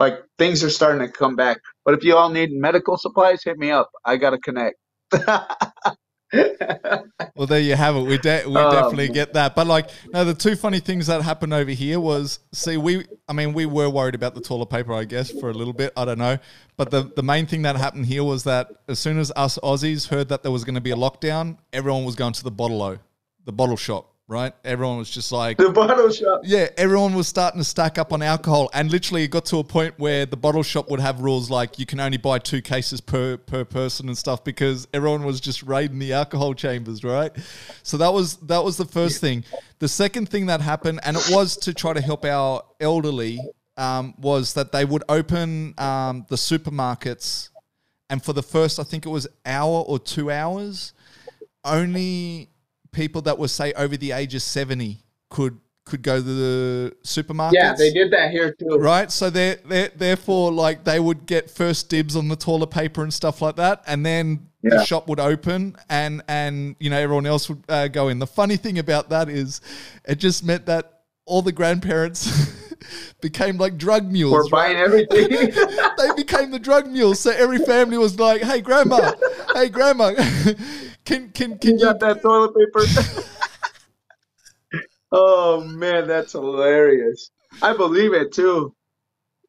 Like 0.01 0.22
things 0.39 0.64
are 0.64 0.70
starting 0.70 1.07
to 1.07 1.12
come 1.12 1.36
back. 1.36 1.59
But 1.84 1.95
if 1.95 2.05
you 2.05 2.16
all 2.16 2.30
need 2.30 2.53
medical 2.53 2.97
supplies, 2.99 3.43
hit 3.45 3.59
me 3.59 3.70
up. 3.70 3.91
I 4.05 4.16
got 4.16 4.30
to 4.30 4.39
connect. 4.39 4.76
well, 6.33 7.47
there 7.47 7.61
you 7.61 7.74
have 7.74 7.97
it. 7.97 8.03
We 8.03 8.18
de- 8.18 8.45
we 8.47 8.57
oh, 8.57 8.70
definitely 8.70 9.09
get 9.09 9.33
that. 9.33 9.55
But 9.55 9.66
like, 9.66 9.89
no, 10.12 10.24
the 10.24 10.35
two 10.35 10.57
funny 10.57 10.81
things 10.81 11.07
that 11.07 11.22
happened 11.22 11.55
over 11.55 11.70
here 11.70 11.99
was, 12.01 12.41
see, 12.53 12.76
we, 12.76 13.07
I 13.29 13.33
mean, 13.33 13.55
we 13.55 13.64
were 13.66 13.89
worried 13.89 14.14
about 14.14 14.35
the 14.35 14.41
toilet 14.41 14.66
paper, 14.66 14.93
I 14.93 15.05
guess, 15.05 15.31
for 15.31 15.49
a 15.49 15.55
little 15.55 15.72
bit. 15.72 15.93
I 15.97 16.05
don't 16.05 16.18
know, 16.18 16.39
but 16.76 16.91
the 16.91 17.11
the 17.16 17.22
main 17.22 17.47
thing 17.47 17.62
that 17.62 17.76
happened 17.76 18.07
here 18.07 18.24
was 18.24 18.45
that 18.45 18.70
as 18.89 18.99
soon 18.99 19.18
as 19.18 19.33
us 19.37 19.59
Aussies 19.62 20.09
heard 20.09 20.29
that 20.29 20.43
there 20.43 20.53
was 20.53 20.64
going 20.64 20.74
to 20.74 20.81
be 20.81 20.91
a 20.91 20.97
lockdown, 20.97 21.59
everyone 21.72 22.05
was 22.05 22.14
going 22.14 22.33
to 22.35 22.45
the 22.45 22.51
bottle 22.51 22.99
the 23.45 23.53
bottle 23.53 23.76
shop 23.76 24.14
right? 24.29 24.53
Everyone 24.62 24.99
was 24.99 25.11
just 25.11 25.33
like 25.33 25.57
the 25.57 25.70
bottle 25.70 26.11
shop. 26.11 26.43
Yeah, 26.45 26.68
everyone 26.76 27.14
was 27.14 27.26
starting 27.26 27.61
to 27.61 27.64
stack 27.64 27.97
up 27.97 28.12
on 28.12 28.20
alcohol, 28.20 28.68
and 28.74 28.93
literally 28.93 29.24
it 29.24 29.29
got 29.29 29.47
to 29.47 29.59
a 29.59 29.64
point 29.64 29.95
where 29.99 30.26
the 30.26 30.37
bottle 30.37 30.62
shop 30.62 30.91
would 30.91 31.01
have 31.01 31.20
rules 31.20 31.51
like 31.51 31.79
you 31.79 31.87
can 31.87 31.99
only 31.99 32.18
buy 32.18 32.39
two 32.39 32.61
cases 32.61 33.01
per 33.01 33.39
per 33.39 33.64
person 33.64 34.07
and 34.09 34.16
stuff 34.16 34.45
because 34.45 34.87
everyone 34.93 35.24
was 35.24 35.41
just 35.41 35.62
raiding 35.62 35.99
the 35.99 36.12
alcohol 36.12 36.53
chambers, 36.55 37.03
right? 37.03 37.33
So 37.83 37.97
that 37.97 38.12
was 38.12 38.37
that 38.37 38.62
was 38.62 38.76
the 38.76 38.85
first 38.85 39.20
thing. 39.20 39.45
The 39.79 39.89
second 39.89 40.29
thing 40.29 40.47
that 40.47 40.61
happened, 40.61 41.01
and 41.05 41.16
it 41.16 41.31
was 41.31 41.57
to 41.59 41.72
try 41.72 41.95
to 41.95 42.01
help 42.01 42.24
our 42.26 42.62
elderly, 42.81 43.41
um, 43.79 44.14
was 44.18 44.53
that 44.55 44.72
they 44.72 44.85
would 44.85 45.05
open 45.09 45.74
um, 45.79 46.26
the 46.29 46.37
supermarkets, 46.37 47.49
and 48.11 48.22
for 48.22 48.35
the 48.35 48.43
first, 48.43 48.79
I 48.79 48.83
think 48.83 49.07
it 49.07 49.11
was 49.11 49.26
hour 49.47 49.85
or 49.87 49.99
two 49.99 50.31
hours, 50.31 50.93
only 51.64 52.51
people 52.93 53.22
that 53.22 53.39
were 53.39 53.49
say 53.49 53.72
over 53.74 53.97
the 53.97 54.12
age 54.12 54.34
of 54.34 54.43
70 54.43 54.99
could 55.30 55.59
could 55.84 56.03
go 56.03 56.16
to 56.16 56.22
the 56.22 56.97
supermarket. 57.03 57.59
Yeah, 57.59 57.74
they 57.74 57.91
did 57.91 58.12
that 58.12 58.30
here 58.30 58.53
too. 58.53 58.76
Right, 58.78 59.11
so 59.11 59.30
they 59.30 59.57
they 59.66 59.89
therefore 59.97 60.53
like 60.53 60.84
they 60.84 61.01
would 61.01 61.26
get 61.26 61.51
first 61.51 61.89
dibs 61.89 62.14
on 62.14 62.28
the 62.28 62.36
toilet 62.36 62.70
paper 62.70 63.03
and 63.03 63.12
stuff 63.12 63.43
like 63.43 63.57
that, 63.57 63.82
and 63.86 64.05
then 64.05 64.49
the 64.62 64.84
shop 64.84 65.09
would 65.09 65.20
open, 65.20 65.76
and 65.89 66.22
and 66.28 66.76
you 66.78 66.91
know 66.91 66.99
everyone 66.99 67.26
else 67.26 67.49
would 67.49 67.62
uh, 67.68 67.89
go 67.89 68.09
in. 68.09 68.18
The 68.18 68.26
funny 68.26 68.57
thing 68.57 68.78
about 68.78 69.09
that 69.11 69.28
is, 69.28 69.61
it 70.05 70.16
just 70.16 70.45
meant 70.45 70.66
that 70.66 71.03
all 71.24 71.43
the 71.43 71.53
grandparents 71.53 72.55
became 73.20 73.59
like 73.59 73.78
drug 73.78 74.11
mules. 74.11 74.32
We're 74.32 74.43
right? 74.45 74.51
buying 74.51 74.76
everything. 74.76 75.28
they 75.99 76.14
became 76.16 76.51
the 76.51 76.59
drug 76.59 76.86
mules. 76.89 77.20
So 77.20 77.30
every 77.30 77.59
family 77.59 77.99
was 77.99 78.18
like, 78.18 78.43
"Hey, 78.43 78.61
grandma, 78.61 79.12
hey, 79.55 79.68
grandma, 79.68 80.12
can 81.09 81.31
can 81.31 81.59
can 81.59 81.79
you 81.79 81.85
got 81.87 82.01
that 82.01 82.21
toilet 82.21 82.55
paper? 82.55 82.85
oh 85.13 85.65
man, 85.65 86.07
that's 86.07 86.33
hilarious. 86.33 87.31
I 87.63 87.75
believe 87.75 88.13
it 88.13 88.31
too. 88.33 88.75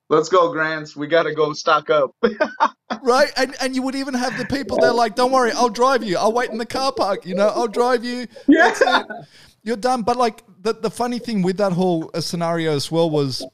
Let's 0.07 0.29
go, 0.29 0.53
Grants. 0.53 0.95
We 0.95 1.07
gotta 1.07 1.35
go 1.35 1.51
stock 1.51 1.89
up. 1.89 2.15
right?" 3.03 3.31
And 3.35 3.55
and 3.59 3.75
you 3.75 3.81
would 3.81 3.95
even 3.95 4.13
have 4.13 4.37
the 4.37 4.45
people 4.45 4.77
they're 4.77 4.93
like, 4.93 5.15
"Don't 5.15 5.33
worry, 5.33 5.51
I'll 5.51 5.69
drive 5.69 6.01
you. 6.01 6.17
I'll 6.17 6.31
wait 6.31 6.49
in 6.49 6.57
the 6.57 6.65
car 6.65 6.93
park. 6.93 7.25
You 7.25 7.35
know, 7.35 7.49
I'll 7.49 7.67
drive 7.67 8.05
you. 8.05 8.27
Yeah. 8.47 9.03
You're 9.61 9.75
done." 9.75 10.03
But 10.03 10.15
like 10.15 10.43
the 10.61 10.73
the 10.73 10.89
funny 10.89 11.19
thing 11.19 11.41
with 11.41 11.57
that 11.57 11.73
whole 11.73 12.09
uh, 12.13 12.21
scenario 12.21 12.73
as 12.73 12.89
well 12.89 13.09
was 13.09 13.45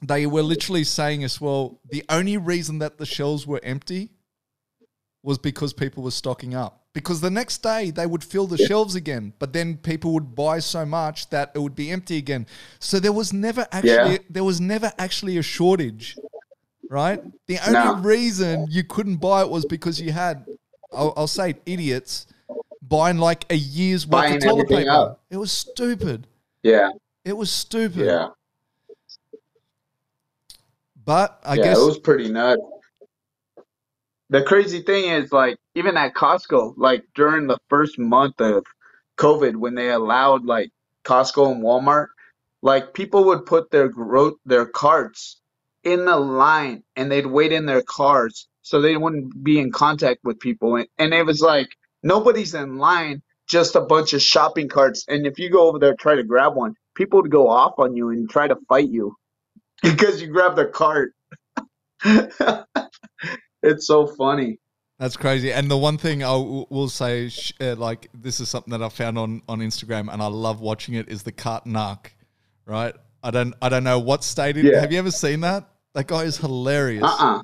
they 0.00 0.26
were 0.26 0.42
literally 0.42 0.84
saying 0.84 1.24
as 1.24 1.42
well 1.42 1.78
the 1.90 2.04
only 2.08 2.38
reason 2.38 2.78
that 2.78 2.96
the 2.96 3.04
shelves 3.04 3.46
were 3.46 3.60
empty 3.62 4.12
was 5.22 5.36
because 5.36 5.74
people 5.74 6.02
were 6.02 6.10
stocking 6.10 6.54
up. 6.54 6.83
Because 6.94 7.20
the 7.20 7.30
next 7.30 7.58
day 7.62 7.90
they 7.90 8.06
would 8.06 8.22
fill 8.24 8.46
the 8.46 8.56
shelves 8.56 8.94
again, 8.94 9.32
but 9.40 9.52
then 9.52 9.76
people 9.78 10.12
would 10.14 10.34
buy 10.36 10.60
so 10.60 10.86
much 10.86 11.28
that 11.30 11.50
it 11.54 11.58
would 11.58 11.74
be 11.74 11.90
empty 11.90 12.16
again. 12.16 12.46
So 12.78 13.00
there 13.00 13.12
was 13.12 13.32
never 13.32 13.66
actually 13.72 14.12
Yeah. 14.12 14.18
there 14.30 14.44
was 14.44 14.60
never 14.60 14.92
actually 14.96 15.36
a 15.36 15.42
shortage, 15.42 16.16
right? 16.88 17.20
The 17.48 17.58
only 17.66 17.72
No. 17.72 17.94
reason 17.96 18.68
you 18.70 18.84
couldn't 18.84 19.16
buy 19.16 19.42
it 19.42 19.50
was 19.50 19.64
because 19.64 20.00
you 20.00 20.12
had, 20.12 20.46
I'll, 20.92 21.12
I'll 21.16 21.26
say, 21.26 21.50
it, 21.50 21.62
idiots 21.66 22.26
buying 22.80 23.18
like 23.18 23.44
a 23.50 23.56
year's 23.56 24.06
worth 24.06 24.22
Buying 24.22 24.36
of 24.36 24.42
toilet 24.42 24.68
paper. 24.68 24.90
up. 24.90 25.20
It 25.30 25.36
was 25.36 25.50
stupid. 25.50 26.28
Yeah, 26.62 26.90
It 27.24 27.36
was 27.36 27.50
stupid. 27.50 28.06
yeah, 28.06 28.28
But 31.04 31.40
I 31.44 31.56
yeah. 31.56 31.64
guess 31.64 31.78
It 31.78 31.84
was 31.86 31.98
pretty 31.98 32.30
nuts. 32.30 32.62
The 34.30 34.42
crazy 34.42 34.80
thing 34.82 35.10
is, 35.10 35.32
like, 35.32 35.58
even 35.74 35.96
at 35.96 36.14
Costco, 36.14 36.74
like 36.76 37.04
during 37.14 37.46
the 37.46 37.58
first 37.68 37.98
month 37.98 38.40
of 38.40 38.64
COVID, 39.18 39.56
when 39.56 39.74
they 39.74 39.90
allowed 39.90 40.44
like 40.46 40.70
Costco 41.04 41.52
and 41.52 41.62
Walmart, 41.62 42.08
like 42.62 42.94
people 42.94 43.24
would 43.26 43.46
put 43.46 43.70
their 43.70 43.88
gro- 43.88 44.36
their 44.46 44.66
carts 44.66 45.40
in 45.84 46.04
the 46.06 46.16
line 46.16 46.82
and 46.96 47.10
they'd 47.10 47.26
wait 47.26 47.52
in 47.52 47.66
their 47.66 47.82
cars 47.82 48.48
so 48.62 48.80
they 48.80 48.96
wouldn't 48.96 49.44
be 49.44 49.58
in 49.60 49.70
contact 49.72 50.20
with 50.24 50.40
people. 50.40 50.76
And, 50.76 50.88
and 50.98 51.14
it 51.14 51.24
was 51.26 51.42
like 51.42 51.68
nobody's 52.02 52.54
in 52.54 52.78
line, 52.78 53.22
just 53.48 53.76
a 53.76 53.80
bunch 53.82 54.12
of 54.14 54.22
shopping 54.22 54.68
carts. 54.68 55.04
And 55.08 55.26
if 55.26 55.38
you 55.38 55.50
go 55.50 55.68
over 55.68 55.78
there 55.78 55.94
try 55.96 56.14
to 56.16 56.24
grab 56.24 56.56
one, 56.56 56.74
people 56.94 57.20
would 57.22 57.30
go 57.30 57.48
off 57.48 57.74
on 57.78 57.96
you 57.96 58.10
and 58.10 58.28
try 58.30 58.48
to 58.48 58.56
fight 58.68 58.88
you 58.88 59.14
because 59.82 60.22
you 60.22 60.28
grabbed 60.28 60.56
their 60.56 60.68
cart. 60.70 61.12
it's 63.62 63.86
so 63.86 64.06
funny. 64.06 64.58
That's 65.04 65.18
crazy. 65.18 65.52
And 65.52 65.70
the 65.70 65.76
one 65.76 65.98
thing 65.98 66.22
I 66.22 66.32
w- 66.32 66.64
will 66.70 66.88
say, 66.88 67.28
sh- 67.28 67.52
uh, 67.60 67.74
like 67.76 68.08
this 68.14 68.40
is 68.40 68.48
something 68.48 68.70
that 68.70 68.82
I 68.82 68.88
found 68.88 69.18
on 69.18 69.42
on 69.50 69.58
Instagram, 69.58 70.10
and 70.10 70.22
I 70.22 70.28
love 70.28 70.62
watching 70.62 70.94
it. 70.94 71.10
Is 71.10 71.22
the 71.22 71.30
cart 71.30 71.66
narc, 71.66 72.06
right? 72.64 72.94
I 73.22 73.30
don't 73.30 73.54
I 73.60 73.68
don't 73.68 73.84
know 73.84 73.98
what 73.98 74.24
state 74.24 74.56
it. 74.56 74.64
Yeah. 74.64 74.80
Have 74.80 74.92
you 74.92 74.98
ever 74.98 75.10
seen 75.10 75.40
that? 75.40 75.68
That 75.92 76.06
guy 76.06 76.22
is 76.22 76.38
hilarious. 76.38 77.04
Uh-uh. 77.04 77.42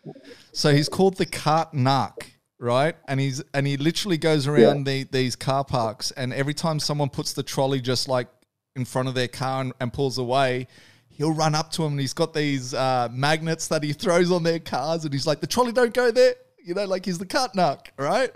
So 0.52 0.72
he's 0.72 0.88
called 0.88 1.18
the 1.18 1.26
cart 1.26 1.74
narc, 1.74 2.22
right? 2.58 2.96
And 3.08 3.20
he's 3.20 3.42
and 3.52 3.66
he 3.66 3.76
literally 3.76 4.16
goes 4.16 4.46
around 4.46 4.84
the, 4.86 5.04
these 5.12 5.36
car 5.36 5.62
parks, 5.62 6.12
and 6.12 6.32
every 6.32 6.54
time 6.54 6.80
someone 6.80 7.10
puts 7.10 7.34
the 7.34 7.42
trolley 7.42 7.82
just 7.82 8.08
like 8.08 8.28
in 8.74 8.86
front 8.86 9.06
of 9.06 9.14
their 9.14 9.28
car 9.28 9.60
and, 9.60 9.74
and 9.80 9.92
pulls 9.92 10.16
away, 10.16 10.66
he'll 11.10 11.34
run 11.34 11.54
up 11.54 11.70
to 11.72 11.84
him, 11.84 11.92
and 11.92 12.00
he's 12.00 12.14
got 12.14 12.32
these 12.32 12.72
uh, 12.72 13.08
magnets 13.12 13.68
that 13.68 13.82
he 13.82 13.92
throws 13.92 14.32
on 14.32 14.44
their 14.44 14.60
cars, 14.60 15.04
and 15.04 15.12
he's 15.12 15.26
like, 15.26 15.40
"The 15.42 15.46
trolley 15.46 15.72
don't 15.72 15.92
go 15.92 16.10
there," 16.10 16.36
you 16.64 16.74
know, 16.74 16.84
like 16.84 17.04
he's 17.04 17.18
the 17.18 17.26
cart 17.26 17.52
narc, 17.54 17.86
right? 17.98 18.30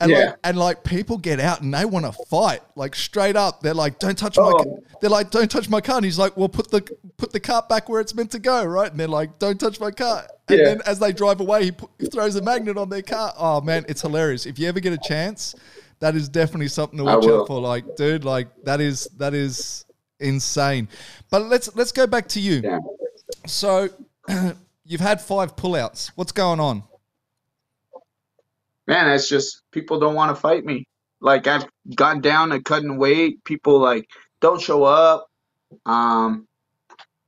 And 0.00 0.10
Yeah. 0.10 0.18
like 0.18 0.36
and 0.44 0.58
like 0.58 0.84
people 0.84 1.16
get 1.18 1.40
out 1.40 1.62
and 1.62 1.72
they 1.72 1.84
want 1.84 2.04
to 2.04 2.12
fight, 2.26 2.60
like 2.74 2.94
straight 2.94 3.34
up. 3.36 3.60
They're 3.62 3.74
like, 3.74 3.98
"Don't 3.98 4.16
touch 4.18 4.36
my." 4.36 4.52
Oh. 4.54 4.62
ca-" 4.62 4.98
They're 5.00 5.10
like, 5.10 5.30
"Don't 5.30 5.50
touch 5.50 5.68
my 5.70 5.80
car." 5.80 5.96
And 5.96 6.04
he's 6.04 6.18
like, 6.18 6.36
"Well, 6.36 6.48
put 6.48 6.70
the 6.70 6.82
put 7.16 7.32
the 7.32 7.40
cart 7.40 7.68
back 7.68 7.88
where 7.88 8.00
it's 8.00 8.14
meant 8.14 8.30
to 8.32 8.38
go, 8.38 8.62
right?" 8.64 8.90
And 8.90 9.00
they're 9.00 9.08
like, 9.08 9.38
"Don't 9.38 9.58
touch 9.58 9.80
my 9.80 9.90
car." 9.90 10.26
And 10.48 10.58
Yeah. 10.58 10.64
then 10.66 10.82
as 10.86 10.98
they 10.98 11.12
drive 11.12 11.40
away, 11.40 11.64
he, 11.64 11.72
put, 11.72 11.90
he 11.98 12.06
throws 12.06 12.36
a 12.36 12.42
magnet 12.42 12.76
on 12.76 12.88
their 12.90 13.02
car. 13.02 13.32
Oh 13.38 13.60
man, 13.62 13.84
it's 13.88 14.02
hilarious. 14.02 14.44
If 14.46 14.58
you 14.58 14.68
ever 14.68 14.80
get 14.80 14.92
a 14.92 14.98
chance, 14.98 15.54
that 16.00 16.14
is 16.14 16.28
definitely 16.28 16.68
something 16.68 16.98
to 16.98 17.04
watch 17.04 17.26
out 17.26 17.46
for. 17.46 17.58
Like, 17.60 17.96
dude, 17.96 18.24
like 18.24 18.48
that 18.64 18.80
is 18.82 19.08
that 19.16 19.32
is 19.32 19.86
insane. 20.20 20.88
But 21.30 21.46
let's 21.46 21.74
let's 21.74 21.92
go 21.92 22.06
back 22.06 22.28
to 22.28 22.40
you. 22.40 22.60
Yeah. 22.62 22.78
So 23.46 23.88
you've 24.84 25.00
had 25.00 25.20
five 25.22 25.56
pullouts. 25.56 26.10
What's 26.16 26.32
going 26.32 26.60
on? 26.60 26.82
Man, 28.86 29.10
it's 29.10 29.28
just 29.28 29.62
people 29.72 29.98
don't 29.98 30.14
want 30.14 30.34
to 30.34 30.40
fight 30.40 30.64
me. 30.64 30.86
Like 31.20 31.46
I've 31.46 31.66
gone 31.94 32.20
down 32.20 32.50
to 32.50 32.60
cutting 32.60 32.98
weight. 32.98 33.42
People 33.44 33.78
like 33.78 34.08
don't 34.40 34.60
show 34.60 34.84
up. 34.84 35.26
Um, 35.84 36.46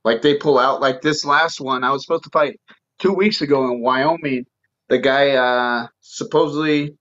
like 0.03 0.21
they 0.21 0.37
pull 0.37 0.59
out. 0.59 0.81
Like 0.81 1.01
this 1.01 1.25
last 1.25 1.59
one, 1.59 1.83
I 1.83 1.91
was 1.91 2.03
supposed 2.03 2.23
to 2.23 2.29
fight 2.29 2.59
two 2.99 3.13
weeks 3.13 3.41
ago 3.41 3.71
in 3.71 3.81
Wyoming. 3.81 4.45
The 4.87 4.99
guy 4.99 5.31
uh, 5.31 5.87
supposedly 6.01 6.95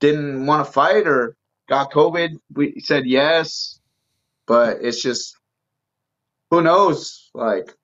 didn't 0.00 0.46
want 0.46 0.66
to 0.66 0.72
fight 0.72 1.06
or 1.06 1.36
got 1.68 1.92
COVID. 1.92 2.30
We 2.54 2.80
said 2.80 3.06
yes, 3.06 3.80
but 4.46 4.78
it's 4.82 5.02
just 5.02 5.36
who 6.50 6.62
knows. 6.62 7.30
Like 7.34 7.74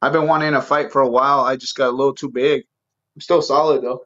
I've 0.00 0.12
been 0.12 0.26
wanting 0.26 0.52
to 0.52 0.62
fight 0.62 0.92
for 0.92 1.02
a 1.02 1.08
while. 1.08 1.40
I 1.40 1.56
just 1.56 1.76
got 1.76 1.88
a 1.88 1.96
little 1.96 2.14
too 2.14 2.30
big. 2.30 2.64
I'm 3.14 3.20
still 3.20 3.42
solid 3.42 3.82
though. 3.82 4.04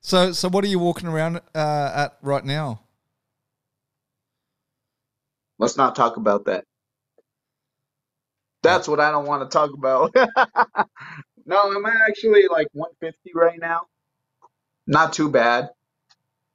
So 0.00 0.32
so 0.32 0.48
what 0.48 0.64
are 0.64 0.68
you 0.68 0.78
walking 0.78 1.08
around 1.08 1.40
uh, 1.54 1.92
at 1.94 2.18
right 2.22 2.44
now? 2.44 2.80
Let's 5.58 5.76
not 5.76 5.94
talk 5.94 6.16
about 6.16 6.46
that. 6.46 6.64
That's 8.62 8.88
what 8.88 9.00
I 9.00 9.10
don't 9.10 9.26
want 9.26 9.48
to 9.48 9.54
talk 9.54 9.72
about. 9.72 10.14
no, 11.46 11.72
I'm 11.76 11.86
actually 11.86 12.48
like 12.50 12.68
150 12.72 13.32
right 13.34 13.58
now. 13.58 13.82
Not 14.86 15.12
too 15.12 15.30
bad. 15.30 15.68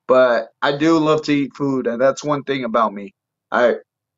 But 0.07 0.49
I 0.61 0.77
do 0.77 0.99
love 0.99 1.23
to 1.23 1.33
eat 1.33 1.55
food, 1.55 1.87
and 1.87 1.99
that's 1.99 2.23
one 2.23 2.43
thing 2.43 2.63
about 2.63 2.93
me. 2.93 3.13
I 3.51 3.75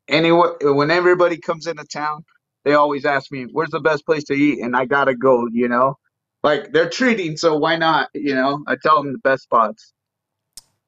anyway 0.08 0.50
when 0.62 0.92
everybody 0.92 1.38
comes 1.38 1.68
into 1.68 1.86
town, 1.86 2.26
they 2.66 2.74
always 2.74 3.06
ask 3.06 3.32
me, 3.32 3.46
"Where's 3.52 3.70
the 3.70 3.80
best 3.80 4.06
place 4.06 4.26
to 4.26 4.34
eat?" 4.34 4.60
And 4.60 4.76
I 4.76 4.86
gotta 4.86 5.16
go, 5.16 5.48
you 5.52 5.68
know. 5.70 5.96
Like 6.48 6.72
they're 6.72 6.90
treating, 6.90 7.36
so 7.36 7.58
why 7.58 7.76
not? 7.76 8.08
You 8.14 8.34
know, 8.34 8.64
I 8.68 8.78
tell 8.82 9.04
them 9.04 9.12
the 9.12 9.20
best 9.20 9.44
spots. 9.44 9.92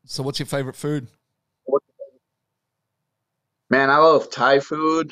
So 0.05 0.23
what's 0.23 0.39
your 0.39 0.45
favorite 0.45 0.77
food? 0.77 1.09
Man, 3.69 3.89
I 3.89 3.97
love 3.97 4.31
Thai 4.31 4.61
food 4.61 5.11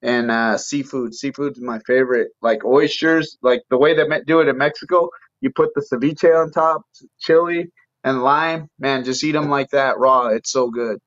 and 0.00 0.30
uh, 0.30 0.58
seafood. 0.58 1.12
Seafood 1.12 1.56
is 1.56 1.60
my 1.60 1.80
favorite. 1.88 2.28
Like 2.40 2.64
oysters, 2.64 3.36
like 3.42 3.62
the 3.68 3.78
way 3.78 3.92
they 3.96 4.04
do 4.28 4.38
it 4.38 4.46
in 4.46 4.56
Mexico, 4.56 5.08
you 5.40 5.50
put 5.50 5.70
the 5.74 5.80
ceviche 5.80 6.40
on 6.40 6.52
top, 6.52 6.82
chili 7.18 7.72
and 8.04 8.22
lime. 8.22 8.68
Man, 8.78 9.02
just 9.02 9.24
eat 9.24 9.32
them 9.32 9.50
like 9.50 9.70
that 9.70 9.98
raw. 9.98 10.28
It's 10.28 10.52
so 10.52 10.70
good. 10.70 11.00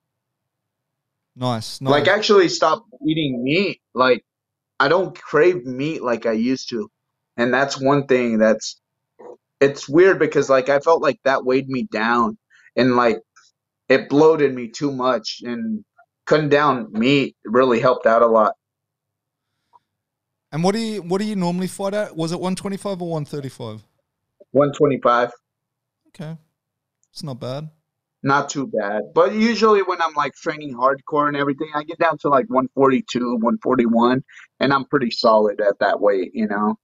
Nice, 1.37 1.79
nice. 1.79 1.89
Like 1.89 2.09
actually 2.09 2.49
stop 2.49 2.83
eating 3.07 3.45
meat. 3.45 3.79
Like 3.93 4.25
I 4.77 4.89
don't 4.89 5.17
crave 5.17 5.65
meat 5.65 6.03
like 6.03 6.25
I 6.25 6.33
used 6.33 6.67
to. 6.71 6.89
And 7.37 7.53
that's 7.53 7.79
one 7.79 8.05
thing 8.07 8.37
that's 8.37 8.79
it's 9.59 9.87
weird 9.89 10.19
because 10.19 10.49
like 10.49 10.69
I 10.69 10.79
felt 10.79 11.01
like 11.01 11.19
that 11.23 11.45
weighed 11.45 11.67
me 11.69 11.83
down 11.91 12.37
and 12.75 12.95
like 12.95 13.19
it 13.89 14.09
bloated 14.09 14.53
me 14.53 14.69
too 14.69 14.91
much 14.91 15.41
and 15.43 15.83
cutting 16.25 16.49
down 16.49 16.91
meat 16.91 17.35
really 17.45 17.79
helped 17.79 18.05
out 18.05 18.21
a 18.21 18.27
lot. 18.27 18.53
and 20.51 20.63
what 20.63 20.73
do 20.73 20.79
you 20.79 21.01
what 21.01 21.19
do 21.19 21.25
you 21.25 21.35
normally 21.35 21.67
fight 21.67 21.93
at? 21.93 22.15
Was 22.15 22.31
it 22.31 22.39
one 22.39 22.55
twenty 22.55 22.77
five 22.77 23.01
or 23.01 23.09
one 23.09 23.25
thirty 23.25 23.49
five? 23.49 23.83
125, 24.51 25.31
Okay, 26.09 26.37
it's 27.11 27.23
not 27.23 27.39
bad. 27.39 27.69
not 28.21 28.49
too 28.49 28.67
bad. 28.67 29.01
But 29.15 29.33
usually 29.33 29.81
when 29.81 29.99
I'm 29.99 30.13
like 30.13 30.33
training 30.35 30.75
hardcore 30.75 31.27
and 31.27 31.35
everything, 31.35 31.69
I 31.73 31.83
get 31.83 31.97
down 31.97 32.19
to 32.19 32.29
like 32.29 32.45
142, 32.49 33.19
141 33.37 34.23
and 34.59 34.71
I'm 34.73 34.85
pretty 34.85 35.09
solid 35.09 35.59
at 35.59 35.79
that 35.79 35.99
weight, 35.99 36.31
you 36.35 36.47
know. 36.47 36.75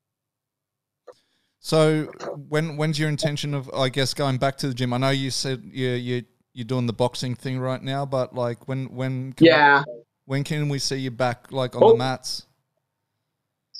So 1.59 2.05
when 2.47 2.77
when's 2.77 2.97
your 2.97 3.09
intention 3.09 3.53
of 3.53 3.69
I 3.73 3.89
guess 3.89 4.13
going 4.13 4.37
back 4.37 4.57
to 4.59 4.67
the 4.67 4.73
gym? 4.73 4.93
I 4.93 4.97
know 4.97 5.09
you 5.09 5.29
said 5.29 5.61
you 5.65 5.89
you 5.89 6.23
you're 6.53 6.65
doing 6.65 6.85
the 6.87 6.93
boxing 6.93 7.35
thing 7.35 7.59
right 7.59 7.81
now, 7.81 8.05
but 8.05 8.33
like 8.33 8.67
when 8.67 8.85
when 8.95 9.33
can 9.33 9.45
we- 9.45 9.49
Yeah. 9.49 9.83
When 10.25 10.43
can 10.43 10.69
we 10.69 10.77
see 10.77 10.97
you 10.97 11.09
back, 11.09 11.51
like 11.51 11.75
on 11.75 11.81
the 11.81 11.95
mats? 11.95 12.45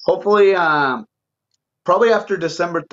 Hopefully, 0.05 0.55
um, 0.55 1.05
probably 1.85 2.11
after 2.11 2.37
December 2.37 2.83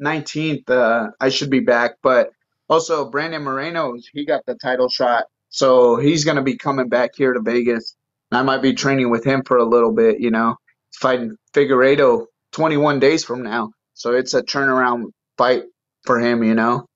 nineteenth, 0.00 0.68
uh, 0.68 1.10
I 1.20 1.28
should 1.28 1.48
be 1.50 1.60
back. 1.60 1.92
But 2.02 2.30
also, 2.68 3.08
Brandon 3.08 3.42
Moreno, 3.42 3.94
he 4.12 4.24
got 4.26 4.44
the 4.46 4.56
title 4.56 4.88
shot, 4.88 5.26
so 5.48 5.94
he's 5.96 6.24
going 6.24 6.38
to 6.38 6.42
be 6.42 6.56
coming 6.56 6.88
back 6.88 7.10
here 7.16 7.32
to 7.32 7.40
Vegas. 7.40 7.94
I 8.32 8.42
might 8.42 8.62
be 8.62 8.74
training 8.74 9.10
with 9.10 9.24
him 9.24 9.44
for 9.44 9.58
a 9.58 9.64
little 9.64 9.92
bit. 9.92 10.18
You 10.18 10.32
know, 10.32 10.56
fighting 11.00 11.36
Figueiredo 11.52 12.26
21 12.50 12.98
days 12.98 13.24
from 13.24 13.44
now, 13.44 13.70
so 13.94 14.12
it's 14.12 14.34
a 14.34 14.42
turnaround 14.42 15.06
fight 15.38 15.64
for 16.04 16.20
him. 16.20 16.44
You 16.44 16.54
know. 16.54 16.86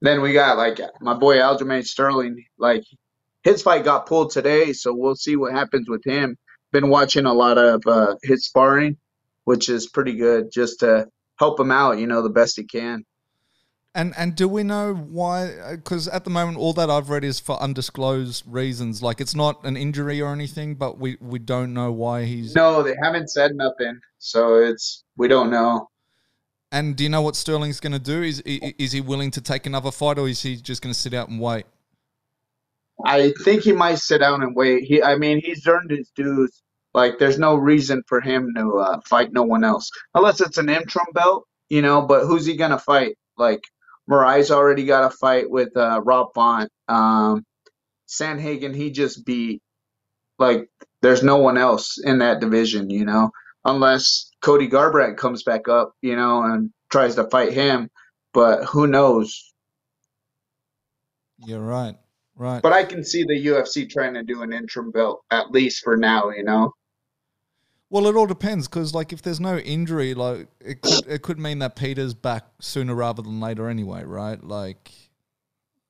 Then 0.00 0.20
we 0.20 0.32
got 0.32 0.58
like 0.58 0.80
my 1.00 1.14
boy 1.14 1.36
Aljamain 1.38 1.84
Sterling. 1.84 2.44
Like 2.58 2.84
his 3.42 3.62
fight 3.62 3.84
got 3.84 4.06
pulled 4.06 4.30
today, 4.30 4.72
so 4.72 4.94
we'll 4.94 5.16
see 5.16 5.36
what 5.36 5.52
happens 5.52 5.88
with 5.88 6.04
him. 6.04 6.36
Been 6.72 6.88
watching 6.90 7.26
a 7.26 7.32
lot 7.32 7.58
of 7.58 7.82
uh, 7.86 8.16
his 8.22 8.44
sparring, 8.44 8.98
which 9.44 9.68
is 9.68 9.86
pretty 9.88 10.14
good, 10.16 10.50
just 10.52 10.80
to 10.80 11.08
help 11.38 11.58
him 11.58 11.70
out. 11.70 11.98
You 11.98 12.06
know, 12.06 12.22
the 12.22 12.30
best 12.30 12.56
he 12.56 12.64
can. 12.64 13.04
And 13.96 14.12
and 14.16 14.34
do 14.34 14.48
we 14.48 14.64
know 14.64 14.92
why? 14.94 15.76
Because 15.76 16.08
at 16.08 16.24
the 16.24 16.30
moment, 16.30 16.58
all 16.58 16.72
that 16.72 16.90
I've 16.90 17.10
read 17.10 17.22
is 17.22 17.38
for 17.38 17.60
undisclosed 17.62 18.42
reasons. 18.46 19.02
Like 19.02 19.20
it's 19.20 19.36
not 19.36 19.64
an 19.64 19.76
injury 19.76 20.20
or 20.20 20.32
anything, 20.32 20.74
but 20.74 20.98
we 20.98 21.16
we 21.20 21.38
don't 21.38 21.72
know 21.72 21.92
why 21.92 22.24
he's. 22.24 22.56
No, 22.56 22.82
they 22.82 22.96
haven't 23.00 23.30
said 23.30 23.52
nothing, 23.54 24.00
so 24.18 24.56
it's 24.56 25.04
we 25.16 25.28
don't 25.28 25.50
know. 25.50 25.88
And 26.72 26.96
do 26.96 27.04
you 27.04 27.08
know 27.08 27.22
what 27.22 27.36
Sterling's 27.36 27.78
going 27.78 27.92
to 27.92 28.00
do? 28.00 28.20
Is 28.20 28.40
is 28.40 28.90
he 28.90 29.00
willing 29.00 29.30
to 29.30 29.40
take 29.40 29.64
another 29.64 29.92
fight, 29.92 30.18
or 30.18 30.28
is 30.28 30.42
he 30.42 30.56
just 30.56 30.82
going 30.82 30.92
to 30.92 30.98
sit 30.98 31.14
out 31.14 31.28
and 31.28 31.40
wait? 31.40 31.66
I 33.04 33.32
think 33.44 33.62
he 33.62 33.72
might 33.72 33.98
sit 33.98 34.18
down 34.18 34.42
and 34.42 34.56
wait. 34.56 34.84
He, 34.84 35.00
I 35.02 35.16
mean, 35.16 35.40
he's 35.40 35.66
earned 35.68 35.92
his 35.92 36.10
dues. 36.16 36.62
Like, 36.92 37.18
there's 37.18 37.38
no 37.38 37.54
reason 37.54 38.02
for 38.08 38.20
him 38.20 38.52
to 38.56 38.78
uh, 38.78 39.00
fight 39.04 39.32
no 39.32 39.42
one 39.42 39.62
else, 39.62 39.88
unless 40.14 40.40
it's 40.40 40.58
an 40.58 40.68
interim 40.68 41.06
belt, 41.12 41.44
you 41.68 41.80
know. 41.80 42.02
But 42.02 42.26
who's 42.26 42.46
he 42.46 42.56
gonna 42.56 42.78
fight? 42.78 43.16
Like, 43.36 43.62
Moraes 44.10 44.50
already 44.50 44.84
got 44.84 45.04
a 45.04 45.16
fight 45.16 45.50
with 45.50 45.76
uh, 45.76 46.00
Rob 46.02 46.34
Font. 46.34 46.70
Um, 46.88 47.44
Sandhagen, 48.08 48.74
he 48.74 48.90
just 48.90 49.24
beat. 49.24 49.62
Like, 50.38 50.68
there's 51.00 51.22
no 51.22 51.36
one 51.36 51.56
else 51.56 51.98
in 52.02 52.18
that 52.18 52.40
division, 52.40 52.90
you 52.90 53.04
know, 53.04 53.30
unless 53.64 54.30
Cody 54.40 54.68
Garbrandt 54.68 55.16
comes 55.16 55.42
back 55.42 55.68
up, 55.68 55.94
you 56.02 56.16
know, 56.16 56.42
and 56.42 56.70
tries 56.90 57.14
to 57.14 57.28
fight 57.28 57.52
him. 57.52 57.88
But 58.32 58.64
who 58.64 58.86
knows? 58.86 59.52
You're 61.38 61.60
right. 61.60 61.96
Right. 62.36 62.62
But 62.62 62.72
I 62.72 62.84
can 62.84 63.04
see 63.04 63.22
the 63.22 63.46
UFC 63.46 63.88
trying 63.88 64.14
to 64.14 64.22
do 64.24 64.42
an 64.42 64.52
interim 64.52 64.90
belt, 64.90 65.22
at 65.30 65.52
least 65.52 65.84
for 65.84 65.96
now, 65.96 66.30
you 66.30 66.42
know? 66.42 66.72
Well, 67.94 68.08
it 68.08 68.16
all 68.16 68.26
depends 68.26 68.66
because, 68.66 68.92
like, 68.92 69.12
if 69.12 69.22
there's 69.22 69.38
no 69.38 69.56
injury, 69.56 70.14
like, 70.14 70.48
it 70.58 70.82
could 70.82 71.06
it 71.06 71.22
could 71.22 71.38
mean 71.38 71.60
that 71.60 71.76
Peter's 71.76 72.12
back 72.12 72.44
sooner 72.60 72.92
rather 72.92 73.22
than 73.22 73.38
later, 73.38 73.68
anyway, 73.68 74.02
right? 74.02 74.42
Like, 74.42 74.90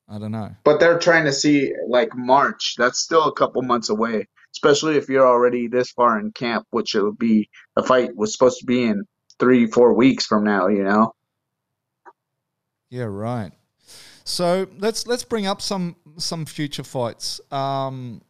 I 0.07 0.19
don't 0.19 0.33
know. 0.33 0.55
But 0.65 0.81
they're 0.81 0.99
trying 0.99 1.25
to 1.25 1.33
see 1.33 1.73
like 1.89 2.15
March. 2.15 2.75
That's 2.77 2.99
still 2.99 3.25
a 3.25 3.33
couple 3.33 3.63
months 3.63 3.89
away, 3.89 4.29
especially 4.55 4.99
if 4.99 5.09
you're 5.09 5.27
already 5.27 5.67
this 5.67 5.93
far 5.93 6.21
in 6.21 6.31
camp, 6.33 6.67
which 6.73 6.95
it 6.95 7.01
would 7.01 7.19
be 7.19 7.49
a 7.75 7.83
fight 7.83 8.15
was 8.15 8.35
supposed 8.35 8.59
to 8.59 8.67
be 8.67 8.85
in 8.85 9.05
three, 9.39 9.67
four 9.67 9.95
weeks 9.95 10.27
from 10.27 10.45
now. 10.45 10.69
You 10.69 10.85
know. 10.85 11.15
Yeah. 12.91 13.05
Right. 13.05 13.53
So 14.25 14.67
let's 14.77 15.07
let's 15.07 15.25
bring 15.25 15.47
up 15.47 15.63
some 15.63 15.97
some 16.19 16.45
future 16.45 16.85
fights. 16.85 17.41
Um, 17.51 18.21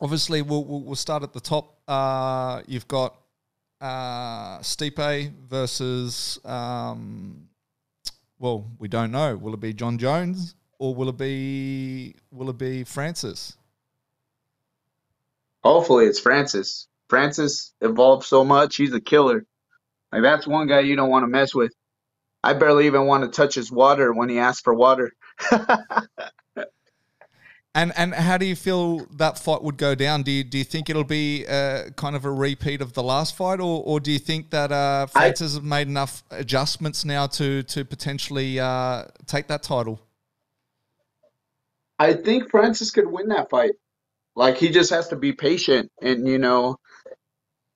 obviously, 0.00 0.42
we'll, 0.42 0.64
we'll, 0.64 0.80
we'll 0.82 0.94
start 0.96 1.22
at 1.22 1.32
the 1.32 1.40
top. 1.40 1.78
Uh, 1.88 2.62
you've 2.66 2.88
got 2.88 3.16
uh, 3.80 4.58
Stipe 4.58 5.32
versus, 5.48 6.38
um, 6.44 7.48
well, 8.38 8.66
we 8.78 8.88
don't 8.88 9.12
know. 9.12 9.36
Will 9.36 9.54
it 9.54 9.60
be 9.60 9.72
Jon 9.72 9.98
Jones 9.98 10.54
or 10.80 10.94
will 10.94 11.10
it 11.10 11.18
be 11.18 12.16
will 12.32 12.50
it 12.50 12.58
be 12.58 12.82
Francis? 12.82 13.56
Hopefully, 15.62 16.06
it's 16.06 16.18
Francis. 16.18 16.88
Francis 17.08 17.72
evolved 17.80 18.24
so 18.24 18.44
much; 18.44 18.76
he's 18.76 18.92
a 18.92 19.00
killer. 19.00 19.44
Like 20.10 20.22
that's 20.22 20.46
one 20.46 20.66
guy 20.66 20.80
you 20.80 20.96
don't 20.96 21.10
want 21.10 21.22
to 21.22 21.28
mess 21.28 21.54
with. 21.54 21.72
I 22.42 22.54
barely 22.54 22.86
even 22.86 23.06
want 23.06 23.22
to 23.22 23.28
touch 23.28 23.54
his 23.54 23.70
water 23.70 24.12
when 24.12 24.30
he 24.30 24.38
asks 24.38 24.62
for 24.62 24.74
water. 24.74 25.12
And 27.72 27.92
and 27.96 28.12
how 28.12 28.36
do 28.36 28.46
you 28.46 28.56
feel 28.56 29.06
that 29.16 29.38
fight 29.38 29.62
would 29.62 29.76
go 29.76 29.94
down? 29.94 30.24
Do 30.24 30.32
you 30.32 30.42
do 30.42 30.58
you 30.58 30.64
think 30.64 30.90
it'll 30.90 31.04
be 31.04 31.46
uh, 31.46 31.90
kind 31.90 32.16
of 32.16 32.24
a 32.24 32.30
repeat 32.30 32.80
of 32.80 32.94
the 32.94 33.02
last 33.02 33.36
fight, 33.36 33.60
or, 33.60 33.82
or 33.84 34.00
do 34.00 34.10
you 34.10 34.18
think 34.18 34.50
that 34.50 34.72
uh, 34.72 35.06
Francis 35.06 35.52
I, 35.52 35.58
has 35.58 35.62
made 35.62 35.86
enough 35.86 36.24
adjustments 36.32 37.04
now 37.04 37.28
to 37.28 37.62
to 37.62 37.84
potentially 37.84 38.58
uh, 38.58 39.04
take 39.26 39.46
that 39.46 39.62
title? 39.62 40.00
I 42.00 42.14
think 42.14 42.50
Francis 42.50 42.90
could 42.90 43.06
win 43.06 43.28
that 43.28 43.50
fight. 43.50 43.72
Like 44.34 44.56
he 44.56 44.70
just 44.70 44.90
has 44.90 45.08
to 45.08 45.16
be 45.16 45.32
patient, 45.32 45.92
and 46.02 46.26
you 46.26 46.38
know, 46.38 46.76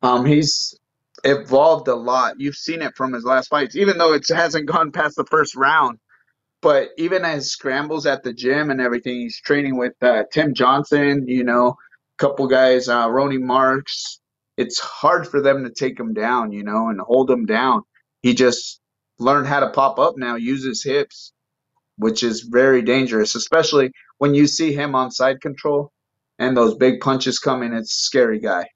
um, 0.02 0.24
he's 0.24 0.76
evolved 1.22 1.86
a 1.86 1.94
lot. 1.94 2.40
You've 2.40 2.56
seen 2.56 2.82
it 2.82 2.96
from 2.96 3.12
his 3.12 3.22
last 3.24 3.48
fights, 3.48 3.76
even 3.76 3.98
though 3.98 4.12
it 4.12 4.26
hasn't 4.28 4.66
gone 4.66 4.90
past 4.90 5.14
the 5.14 5.24
first 5.24 5.54
round. 5.54 6.00
But 6.64 6.92
even 6.96 7.26
as 7.26 7.50
scrambles 7.50 8.06
at 8.06 8.22
the 8.22 8.32
gym 8.32 8.70
and 8.70 8.80
everything, 8.80 9.20
he's 9.20 9.38
training 9.38 9.76
with 9.76 9.92
uh, 10.00 10.22
Tim 10.32 10.54
Johnson, 10.54 11.28
you 11.28 11.44
know, 11.44 11.68
a 11.68 12.16
couple 12.16 12.46
guys, 12.46 12.88
uh, 12.88 13.06
Rony 13.06 13.38
Marks. 13.38 14.20
It's 14.56 14.80
hard 14.80 15.28
for 15.28 15.42
them 15.42 15.62
to 15.64 15.70
take 15.70 16.00
him 16.00 16.14
down, 16.14 16.52
you 16.52 16.64
know, 16.64 16.88
and 16.88 16.98
hold 17.02 17.30
him 17.30 17.44
down. 17.44 17.82
He 18.22 18.32
just 18.32 18.80
learned 19.18 19.46
how 19.46 19.60
to 19.60 19.68
pop 19.68 19.98
up 19.98 20.14
now, 20.16 20.36
use 20.36 20.64
his 20.64 20.82
hips, 20.82 21.34
which 21.98 22.22
is 22.22 22.40
very 22.40 22.80
dangerous, 22.80 23.34
especially 23.34 23.90
when 24.16 24.34
you 24.34 24.46
see 24.46 24.72
him 24.72 24.94
on 24.94 25.10
side 25.10 25.42
control 25.42 25.92
and 26.38 26.56
those 26.56 26.74
big 26.76 26.98
punches 27.00 27.38
coming. 27.38 27.74
It's 27.74 27.92
a 27.92 28.04
scary 28.06 28.40
guy. 28.40 28.70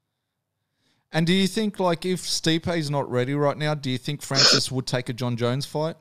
And 1.11 1.25
do 1.25 1.33
you 1.33 1.47
think, 1.47 1.79
like, 1.79 2.05
if 2.05 2.21
Stipe 2.21 2.77
is 2.77 2.91
not 2.91 3.09
ready 3.09 3.33
right 3.33 3.57
now, 3.57 3.73
do 3.73 3.89
you 3.89 3.97
think 3.97 4.21
Francis 4.21 4.71
would 4.71 4.85
take 4.85 5.09
a 5.09 5.13
Jon 5.13 5.35
Jones 5.35 5.65
fight? 5.65 5.95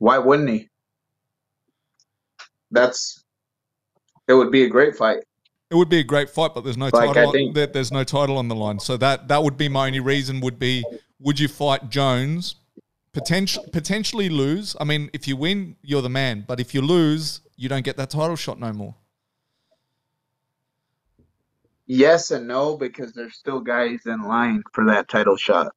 Why 0.00 0.16
wouldn't 0.16 0.48
he? 0.48 0.68
That's 2.70 3.22
it 4.26 4.34
would 4.34 4.50
be 4.50 4.64
a 4.64 4.68
great 4.68 4.96
fight. 4.96 5.18
It 5.70 5.74
would 5.76 5.90
be 5.90 6.00
a 6.00 6.04
great 6.04 6.30
fight, 6.30 6.52
but 6.54 6.64
there's 6.64 6.76
no 6.76 6.86
like 6.86 7.14
title. 7.14 7.36
On, 7.36 7.52
there's 7.52 7.92
no 7.92 8.02
title 8.02 8.38
on 8.38 8.48
the 8.48 8.54
line, 8.54 8.80
so 8.80 8.96
that 8.96 9.28
that 9.28 9.42
would 9.42 9.56
be 9.56 9.68
my 9.68 9.86
only 9.86 10.00
reason. 10.00 10.40
Would 10.40 10.58
be 10.58 10.84
would 11.20 11.38
you 11.38 11.48
fight 11.48 11.90
Jones? 11.90 12.56
Potential, 13.12 13.64
potentially 13.72 14.28
lose. 14.28 14.74
I 14.80 14.84
mean, 14.84 15.10
if 15.12 15.28
you 15.28 15.36
win, 15.36 15.76
you're 15.82 16.00
the 16.00 16.08
man. 16.08 16.44
But 16.46 16.60
if 16.60 16.74
you 16.74 16.80
lose, 16.80 17.40
you 17.56 17.68
don't 17.68 17.84
get 17.84 17.96
that 17.98 18.10
title 18.10 18.36
shot 18.36 18.58
no 18.58 18.72
more. 18.72 18.94
Yes 21.86 22.30
and 22.30 22.46
no, 22.48 22.76
because 22.76 23.12
there's 23.12 23.34
still 23.34 23.60
guys 23.60 24.06
in 24.06 24.22
line 24.22 24.62
for 24.72 24.86
that 24.86 25.08
title 25.08 25.36
shot. 25.36 25.72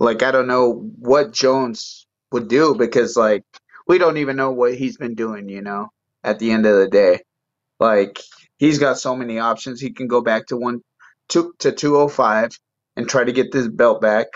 Like 0.00 0.22
I 0.22 0.32
don't 0.32 0.48
know 0.48 0.90
what 0.98 1.32
Jones 1.32 2.06
would 2.32 2.48
do 2.48 2.74
because 2.74 3.16
like 3.16 3.44
we 3.88 3.98
don't 3.98 4.18
even 4.18 4.36
know 4.36 4.52
what 4.52 4.74
he's 4.74 4.98
been 4.98 5.14
doing, 5.14 5.48
you 5.48 5.62
know, 5.62 5.88
at 6.22 6.38
the 6.38 6.52
end 6.52 6.66
of 6.66 6.76
the 6.76 6.88
day. 6.88 7.20
Like 7.80 8.20
he's 8.58 8.78
got 8.78 8.98
so 8.98 9.16
many 9.16 9.38
options. 9.38 9.80
He 9.80 9.90
can 9.90 10.06
go 10.06 10.20
back 10.20 10.46
to 10.48 10.56
one 10.56 10.82
two 11.28 11.54
to 11.60 11.72
205 11.72 12.50
and 12.96 13.08
try 13.08 13.24
to 13.24 13.32
get 13.32 13.50
this 13.50 13.68
belt 13.68 14.00
back 14.00 14.26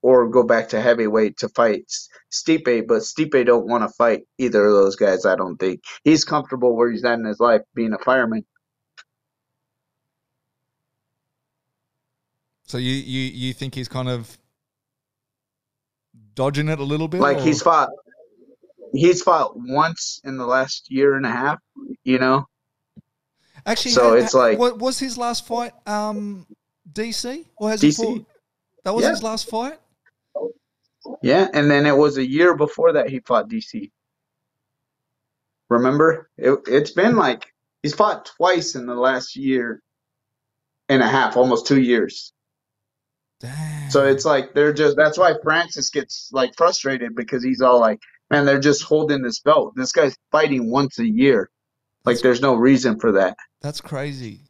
or 0.00 0.28
go 0.28 0.42
back 0.42 0.70
to 0.70 0.80
heavyweight 0.80 1.36
to 1.38 1.48
fight 1.50 1.84
Stipe, 2.30 2.86
but 2.88 3.02
Stipe 3.02 3.46
don't 3.46 3.66
want 3.66 3.84
to 3.84 3.88
fight 3.96 4.22
either 4.38 4.66
of 4.66 4.72
those 4.72 4.96
guys, 4.96 5.24
I 5.24 5.36
don't 5.36 5.56
think. 5.56 5.80
He's 6.02 6.24
comfortable 6.24 6.74
where 6.76 6.90
he's 6.90 7.04
at 7.04 7.18
in 7.18 7.24
his 7.24 7.38
life 7.38 7.62
being 7.74 7.92
a 7.92 7.98
fireman. 7.98 8.44
So 12.64 12.78
you, 12.78 12.92
you, 12.92 13.30
you 13.30 13.52
think 13.52 13.74
he's 13.74 13.88
kind 13.88 14.08
of 14.08 14.38
dodging 16.34 16.68
it 16.68 16.78
a 16.78 16.84
little 16.84 17.06
bit? 17.06 17.20
Like 17.20 17.38
or? 17.38 17.42
he's 17.42 17.62
fought 17.62 17.90
he's 18.92 19.22
fought 19.22 19.52
once 19.56 20.20
in 20.24 20.36
the 20.36 20.46
last 20.46 20.90
year 20.90 21.16
and 21.16 21.26
a 21.26 21.30
half, 21.30 21.58
you 22.04 22.18
know. 22.18 22.46
Actually, 23.64 23.92
so 23.92 24.14
had, 24.14 24.24
it's 24.24 24.34
like 24.34 24.58
what 24.58 24.78
was 24.78 24.98
his 24.98 25.16
last 25.16 25.46
fight? 25.46 25.72
Um, 25.86 26.46
DC 26.92 27.46
or 27.56 27.70
has 27.70 27.80
DC? 27.80 27.84
he 27.84 27.92
fought? 27.92 28.26
That 28.84 28.94
was 28.94 29.04
yeah. 29.04 29.10
his 29.10 29.22
last 29.22 29.48
fight. 29.48 29.78
Yeah, 31.22 31.48
and 31.52 31.70
then 31.70 31.86
it 31.86 31.96
was 31.96 32.16
a 32.16 32.26
year 32.26 32.56
before 32.56 32.92
that 32.92 33.08
he 33.08 33.20
fought 33.20 33.48
DC. 33.48 33.90
Remember, 35.68 36.28
it, 36.36 36.58
it's 36.66 36.90
been 36.90 37.16
like 37.16 37.46
he's 37.82 37.94
fought 37.94 38.30
twice 38.36 38.74
in 38.74 38.86
the 38.86 38.94
last 38.94 39.36
year 39.36 39.82
and 40.88 41.02
a 41.02 41.08
half, 41.08 41.36
almost 41.36 41.66
two 41.66 41.80
years. 41.80 42.32
Damn. 43.40 43.90
So 43.90 44.06
it's 44.06 44.24
like 44.24 44.54
they're 44.54 44.72
just 44.72 44.96
that's 44.96 45.18
why 45.18 45.34
Francis 45.42 45.90
gets 45.90 46.30
like 46.32 46.52
frustrated 46.56 47.16
because 47.16 47.42
he's 47.42 47.60
all 47.60 47.80
like, 47.80 48.00
man, 48.32 48.46
they're 48.46 48.58
just 48.58 48.82
holding 48.82 49.22
this 49.22 49.38
belt. 49.40 49.74
This 49.76 49.92
guy's 49.92 50.16
fighting 50.32 50.70
once 50.70 50.98
a 50.98 51.06
year. 51.06 51.50
Like 52.04 52.20
there's 52.20 52.40
no 52.40 52.54
reason 52.54 52.98
for 52.98 53.12
that. 53.12 53.36
That's 53.60 53.80
crazy. 53.80 54.40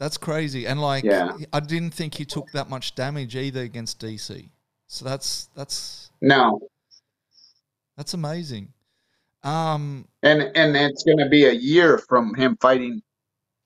That's 0.00 0.16
crazy. 0.16 0.66
And 0.66 0.80
like 0.80 1.04
Yeah. 1.04 1.36
I 1.52 1.60
didn't 1.60 1.92
think 1.92 2.14
he 2.14 2.24
took 2.24 2.50
that 2.52 2.68
much 2.68 2.94
damage 2.96 3.36
either 3.36 3.60
against 3.60 4.00
DC. 4.00 4.48
So 4.88 5.04
that's 5.04 5.50
that's 5.54 6.10
No. 6.20 6.58
that's 7.96 8.14
amazing. 8.14 8.72
Um 9.44 10.08
And 10.22 10.42
and 10.56 10.76
it's 10.76 11.04
going 11.04 11.18
to 11.18 11.28
be 11.28 11.44
a 11.44 11.52
year 11.52 11.98
from 11.98 12.34
him 12.34 12.56
fighting 12.60 13.02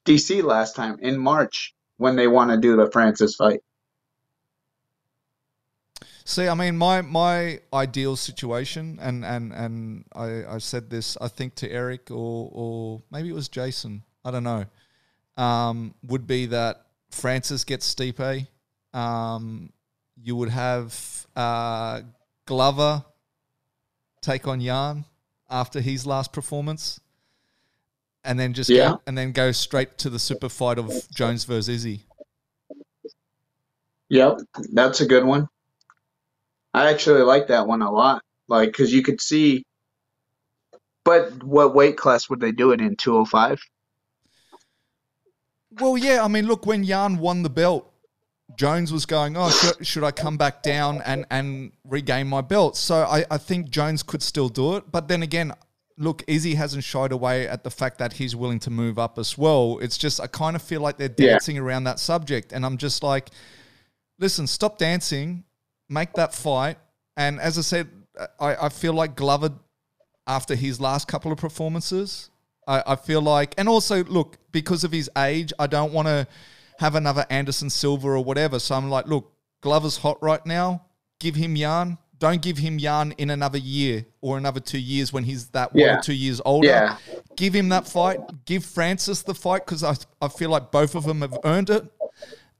DC 0.04 0.42
last 0.42 0.76
time 0.76 0.98
in 1.00 1.16
March 1.18 1.74
when 1.96 2.16
they 2.16 2.26
want 2.26 2.50
to 2.50 2.56
do 2.58 2.76
the 2.76 2.90
Francis 2.90 3.36
fight. 3.36 3.60
See, 6.24 6.46
I 6.48 6.54
mean, 6.54 6.76
my 6.76 7.02
my 7.02 7.60
ideal 7.72 8.16
situation, 8.16 8.98
and 9.00 9.24
and 9.24 9.52
and 9.52 10.04
I, 10.14 10.44
I 10.54 10.58
said 10.58 10.88
this, 10.88 11.16
I 11.20 11.28
think 11.28 11.54
to 11.56 11.70
Eric 11.70 12.10
or 12.10 12.48
or 12.52 13.02
maybe 13.10 13.28
it 13.28 13.34
was 13.34 13.48
Jason, 13.48 14.02
I 14.24 14.30
don't 14.30 14.44
know, 14.44 14.64
um, 15.36 15.94
would 16.04 16.26
be 16.26 16.46
that 16.46 16.86
Francis 17.10 17.64
gets 17.64 17.92
Stipe, 17.92 18.46
um, 18.94 19.72
you 20.16 20.36
would 20.36 20.50
have 20.50 21.26
uh, 21.34 22.02
Glover 22.46 23.04
take 24.20 24.46
on 24.46 24.60
Jan 24.60 25.04
after 25.50 25.80
his 25.80 26.06
last 26.06 26.32
performance, 26.32 27.00
and 28.24 28.38
then 28.38 28.52
just 28.54 28.70
Yeah. 28.70 28.90
go, 28.92 29.02
and 29.06 29.18
then 29.18 29.32
go 29.32 29.50
straight 29.50 29.98
to 29.98 30.10
the 30.10 30.18
super 30.20 30.48
fight 30.48 30.78
of 30.78 30.92
Jones 31.10 31.44
versus 31.44 31.68
Izzy. 31.68 32.04
Yep, 34.08 34.38
that's 34.72 35.00
a 35.00 35.06
good 35.06 35.24
one. 35.24 35.48
I 36.74 36.90
actually 36.90 37.22
like 37.22 37.48
that 37.48 37.66
one 37.66 37.82
a 37.82 37.90
lot. 37.90 38.22
Like, 38.48 38.68
because 38.70 38.92
you 38.92 39.02
could 39.02 39.20
see. 39.20 39.62
But 41.04 41.42
what 41.42 41.74
weight 41.74 41.96
class 41.96 42.28
would 42.30 42.40
they 42.40 42.52
do 42.52 42.72
it 42.72 42.80
in? 42.80 42.96
205? 42.96 43.60
Well, 45.80 45.96
yeah. 45.96 46.22
I 46.24 46.28
mean, 46.28 46.46
look, 46.46 46.66
when 46.66 46.84
Jan 46.84 47.18
won 47.18 47.42
the 47.42 47.50
belt, 47.50 47.90
Jones 48.56 48.92
was 48.92 49.06
going, 49.06 49.36
"Oh, 49.36 49.50
should, 49.50 49.86
should 49.86 50.04
I 50.04 50.10
come 50.10 50.36
back 50.36 50.62
down 50.62 51.00
and 51.06 51.24
and 51.30 51.72
regain 51.84 52.26
my 52.28 52.42
belt?" 52.42 52.76
So 52.76 53.02
I, 53.04 53.24
I 53.30 53.38
think 53.38 53.70
Jones 53.70 54.02
could 54.02 54.22
still 54.22 54.48
do 54.50 54.76
it. 54.76 54.92
But 54.92 55.08
then 55.08 55.22
again, 55.22 55.52
look, 55.96 56.22
Izzy 56.26 56.54
hasn't 56.56 56.84
shied 56.84 57.12
away 57.12 57.48
at 57.48 57.64
the 57.64 57.70
fact 57.70 57.98
that 57.98 58.14
he's 58.14 58.36
willing 58.36 58.58
to 58.60 58.70
move 58.70 58.98
up 58.98 59.18
as 59.18 59.38
well. 59.38 59.78
It's 59.80 59.96
just 59.96 60.20
I 60.20 60.26
kind 60.26 60.54
of 60.54 60.62
feel 60.62 60.82
like 60.82 60.98
they're 60.98 61.08
Yeah. 61.16 61.30
dancing 61.32 61.56
around 61.56 61.84
that 61.84 61.98
subject, 61.98 62.52
and 62.52 62.66
I'm 62.66 62.76
just 62.76 63.02
like, 63.02 63.30
listen, 64.18 64.46
stop 64.46 64.76
dancing, 64.76 65.44
make 65.92 66.12
that 66.14 66.34
fight. 66.34 66.78
And 67.16 67.40
as 67.40 67.58
I 67.58 67.60
said, 67.60 67.88
I, 68.40 68.66
I 68.66 68.68
feel 68.68 68.92
like 68.94 69.16
Glover, 69.16 69.50
after 70.26 70.54
his 70.54 70.80
last 70.80 71.08
couple 71.08 71.32
of 71.32 71.38
performances, 71.38 72.30
I, 72.66 72.82
I 72.86 72.96
feel 72.96 73.20
like, 73.20 73.54
and 73.58 73.68
also 73.68 74.04
look, 74.04 74.38
because 74.52 74.84
of 74.84 74.92
his 74.92 75.10
age, 75.16 75.52
I 75.58 75.66
don't 75.66 75.92
want 75.92 76.08
to 76.08 76.26
have 76.78 76.94
another 76.94 77.26
Anderson 77.30 77.70
Silva 77.70 78.08
or 78.08 78.24
whatever. 78.24 78.58
So 78.58 78.74
I'm 78.74 78.88
like, 78.88 79.06
look, 79.06 79.32
Glover's 79.60 79.96
hot 79.98 80.22
right 80.22 80.44
now. 80.46 80.82
Give 81.20 81.34
him 81.34 81.54
Jan. 81.54 81.98
Don't 82.18 82.40
give 82.40 82.58
him 82.58 82.78
Jan 82.78 83.12
in 83.18 83.30
another 83.30 83.58
year 83.58 84.04
or 84.20 84.38
another 84.38 84.60
two 84.60 84.78
years 84.78 85.12
when 85.12 85.24
he's 85.24 85.48
that 85.48 85.72
one 85.72 85.84
Yeah. 85.84 85.98
or 85.98 86.02
two 86.02 86.12
years 86.14 86.40
older. 86.44 86.68
Yeah. 86.68 86.96
Give 87.36 87.52
him 87.52 87.68
that 87.70 87.86
fight. 87.88 88.20
Give 88.44 88.64
Francis 88.64 89.22
the 89.22 89.34
fight 89.34 89.66
because 89.66 89.82
I, 89.82 89.94
I 90.20 90.28
feel 90.28 90.50
like 90.50 90.70
both 90.70 90.94
of 90.94 91.04
them 91.04 91.20
have 91.22 91.36
earned 91.44 91.68
it. 91.70 91.84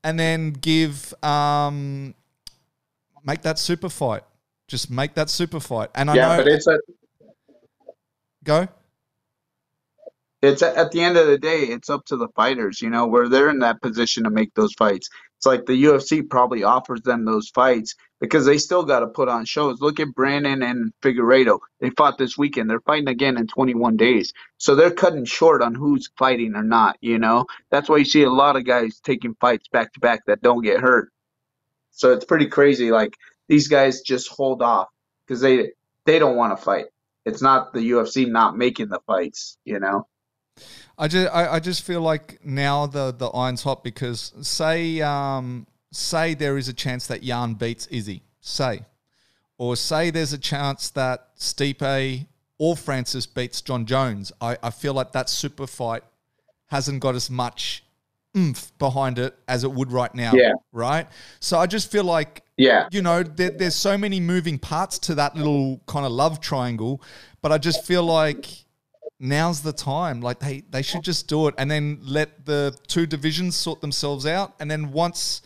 And 0.04 0.18
then 0.18 0.50
give, 0.50 1.14
um, 1.22 2.14
make 3.24 3.42
that 3.42 3.58
super 3.58 3.88
fight. 3.88 4.22
Just 4.68 4.90
make 4.90 5.14
that 5.14 5.30
super 5.30 5.60
fight. 5.60 5.90
And 5.94 6.10
I 6.10 6.16
Yeah, 6.16 6.16
know, 6.16 6.44
but 6.44 6.48
it's 6.48 6.66
a, 6.66 6.78
go. 8.44 8.68
it's 10.42 10.62
a, 10.62 10.76
at 10.76 10.90
the 10.92 11.00
end 11.00 11.16
of 11.16 11.26
the 11.26 11.38
day, 11.38 11.62
it's 11.62 11.90
up 11.90 12.04
to 12.06 12.16
the 12.16 12.28
fighters, 12.36 12.82
you 12.82 12.90
know, 12.90 13.06
where 13.06 13.28
they're 13.28 13.50
in 13.50 13.60
that 13.60 13.80
position 13.82 14.24
to 14.24 14.30
make 14.30 14.54
those 14.54 14.74
fights. 14.74 15.08
It's 15.38 15.46
like 15.46 15.66
the 15.66 15.84
UFC 15.84 16.28
probably 16.28 16.64
offers 16.64 17.02
them 17.02 17.24
those 17.24 17.48
fights 17.50 17.94
because 18.20 18.46
they 18.46 18.58
still 18.58 18.84
got 18.84 19.00
to 19.00 19.08
put 19.08 19.28
on 19.28 19.44
shows. 19.44 19.80
Look 19.80 20.00
at 20.00 20.14
Brandon 20.14 20.62
and 20.62 20.92
Figueiredo. 21.02 21.58
They 21.80 21.90
fought 21.90 22.18
this 22.18 22.38
weekend. 22.38 22.70
They're 22.70 22.80
fighting 22.80 23.08
again 23.08 23.36
in 23.36 23.46
21 23.48 23.96
days. 23.96 24.32
So 24.58 24.74
they're 24.76 24.90
cutting 24.92 25.24
short 25.24 25.62
on 25.62 25.74
who's 25.74 26.10
fighting 26.18 26.54
or 26.54 26.62
not, 26.62 26.96
you 27.00 27.18
know? 27.18 27.46
That's 27.70 27.88
why 27.88 27.98
you 27.98 28.04
see 28.04 28.22
a 28.22 28.30
lot 28.30 28.56
of 28.56 28.64
guys 28.64 29.00
taking 29.04 29.34
fights 29.40 29.68
back 29.68 29.92
to 29.94 30.00
back 30.00 30.20
that 30.26 30.42
don't 30.42 30.62
get 30.62 30.80
hurt. 30.80 31.10
So 31.92 32.12
it's 32.12 32.24
pretty 32.24 32.46
crazy. 32.46 32.90
Like 32.90 33.16
these 33.48 33.68
guys 33.68 34.00
just 34.00 34.28
hold 34.28 34.62
off 34.62 34.88
because 35.26 35.40
they 35.40 35.72
they 36.04 36.18
don't 36.18 36.36
want 36.36 36.56
to 36.56 36.62
fight. 36.62 36.86
It's 37.24 37.42
not 37.42 37.72
the 37.72 37.90
UFC 37.90 38.28
not 38.28 38.56
making 38.56 38.88
the 38.88 39.00
fights, 39.06 39.56
you 39.64 39.78
know? 39.78 40.08
I 40.98 41.08
just 41.08 41.32
I, 41.32 41.54
I 41.54 41.60
just 41.60 41.82
feel 41.82 42.00
like 42.00 42.44
now 42.44 42.86
the 42.86 43.12
the 43.12 43.28
iron's 43.28 43.62
hot 43.62 43.84
because 43.84 44.32
say 44.42 45.00
um 45.00 45.66
say 45.90 46.34
there 46.34 46.58
is 46.58 46.68
a 46.68 46.72
chance 46.72 47.06
that 47.06 47.22
Jan 47.22 47.54
beats 47.54 47.86
Izzy, 47.86 48.22
say, 48.40 48.84
or 49.58 49.76
say 49.76 50.10
there's 50.10 50.32
a 50.32 50.38
chance 50.38 50.90
that 50.90 51.36
Stipe 51.36 52.26
or 52.58 52.76
Francis 52.76 53.26
beats 53.26 53.60
Jon 53.60 53.86
Jones. 53.86 54.32
I, 54.40 54.56
I 54.62 54.70
feel 54.70 54.94
like 54.94 55.12
that 55.12 55.28
super 55.28 55.66
fight 55.66 56.04
hasn't 56.66 57.00
got 57.00 57.14
as 57.14 57.28
much 57.30 57.84
oomph 58.36 58.72
behind 58.78 59.18
it 59.18 59.34
as 59.46 59.64
it 59.64 59.70
would 59.72 59.92
right 59.92 60.14
now. 60.14 60.32
Yeah. 60.34 60.52
Right. 60.72 61.06
So 61.40 61.58
I 61.58 61.66
just 61.66 61.90
feel 61.90 62.04
like 62.04 62.42
Yeah. 62.56 62.88
you 62.90 63.02
know, 63.02 63.22
there, 63.22 63.50
there's 63.50 63.74
so 63.74 63.98
many 63.98 64.20
moving 64.20 64.58
parts 64.58 64.98
to 65.00 65.14
that 65.16 65.36
little 65.36 65.80
kind 65.86 66.06
of 66.06 66.12
love 66.12 66.40
triangle, 66.40 67.02
but 67.42 67.52
I 67.52 67.58
just 67.58 67.84
feel 67.84 68.02
like 68.04 68.46
now's 69.20 69.60
the 69.62 69.72
time. 69.72 70.20
Like 70.20 70.38
they 70.40 70.62
they 70.70 70.82
should 70.82 71.02
just 71.02 71.28
do 71.28 71.46
it 71.48 71.54
and 71.58 71.70
then 71.70 71.98
let 72.02 72.44
the 72.46 72.74
two 72.88 73.06
divisions 73.06 73.54
sort 73.56 73.80
themselves 73.80 74.26
out, 74.26 74.54
and 74.60 74.70
then 74.70 74.92
once 74.92 75.42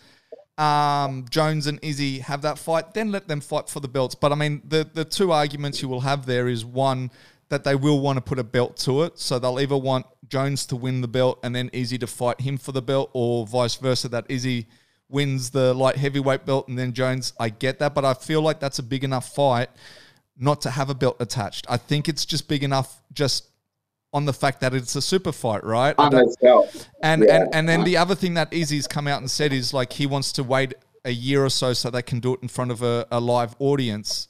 um, 0.59 1.27
Jones 1.29 1.67
and 1.67 1.79
Izzy 1.83 2.21
have 2.21 2.41
that 2.43 2.59
fight, 2.59 2.95
then 2.95 3.13
let 3.13 3.29
them 3.29 3.41
fight 3.43 3.69
for 3.69 3.81
the 3.81 3.89
belts. 3.89 4.15
But 4.15 4.33
I 4.33 4.37
mean, 4.37 4.63
the 4.67 4.89
the 4.91 5.05
two 5.05 5.33
arguments 5.33 5.83
you 5.83 5.89
will 5.89 6.01
have 6.01 6.25
there 6.25 6.49
is 6.49 6.65
one 6.65 7.11
that 7.49 7.65
they 7.65 7.75
will 7.75 8.01
want 8.01 8.17
to 8.17 8.21
put 8.21 8.39
a 8.39 8.45
belt 8.45 8.77
to 8.79 9.03
it, 9.03 9.19
so 9.19 9.39
they'll 9.39 9.61
either 9.61 9.77
want 9.77 10.07
Jones 10.29 10.67
to 10.67 10.77
win 10.77 11.01
the 11.01 11.09
belt 11.09 11.39
and 11.43 11.55
then 11.55 11.71
Izzy 11.73 11.99
to 11.99 12.07
fight 12.07 12.41
him 12.41 12.59
for 12.59 12.73
the 12.73 12.83
belt, 12.83 13.11
or 13.13 13.47
vice 13.47 13.77
versa, 13.77 14.09
that 14.09 14.27
Izzy 14.29 14.67
wins 15.09 15.51
the 15.51 15.73
light 15.73 15.97
heavyweight 15.97 16.45
belt 16.45 16.67
and 16.69 16.77
then 16.79 16.93
Jones. 16.93 17.33
I 17.39 17.49
get 17.49 17.79
that, 17.79 17.95
but 17.95 18.05
I 18.05 18.15
feel 18.15 18.43
like 18.43 18.59
that's 18.59 18.79
a 18.81 18.83
big 18.83 19.05
enough 19.05 19.35
fight 19.35 19.69
not 20.39 20.61
to 20.63 20.71
have 20.71 20.91
a 20.91 20.95
belt 20.95 21.17
attached. 21.21 21.67
I 21.69 21.77
think 21.77 22.09
it's 22.09 22.27
just 22.27 22.49
big 22.49 22.63
enough 22.65 23.01
just 23.13 23.49
on 24.13 24.25
the 24.25 24.33
fact 24.33 24.61
that 24.61 24.75
it's 24.75 24.97
a 24.97 25.03
super 25.03 25.33
fight, 25.33 25.63
right? 25.65 25.95
On 25.99 26.15
itself. 26.15 26.89
and 27.03 27.23
Yeah. 27.23 27.37
and 27.37 27.55
and 27.55 27.69
then 27.69 27.85
the 27.85 27.97
other 27.97 28.15
thing 28.15 28.35
that 28.35 28.53
Izzy's 28.53 28.87
come 28.87 29.07
out 29.07 29.21
and 29.21 29.31
said 29.31 29.53
is 29.53 29.73
like 29.73 29.93
he 29.93 30.07
wants 30.07 30.33
to 30.33 30.43
wait 30.43 30.75
a 31.05 31.11
year 31.11 31.45
or 31.45 31.51
so 31.51 31.73
so 31.73 31.91
they 31.91 32.03
can 32.03 32.19
do 32.19 32.35
it 32.35 32.41
in 32.43 32.49
front 32.49 32.71
of 32.71 32.83
a, 32.83 33.07
a 33.11 33.21
live 33.21 33.55
audience. 33.61 34.29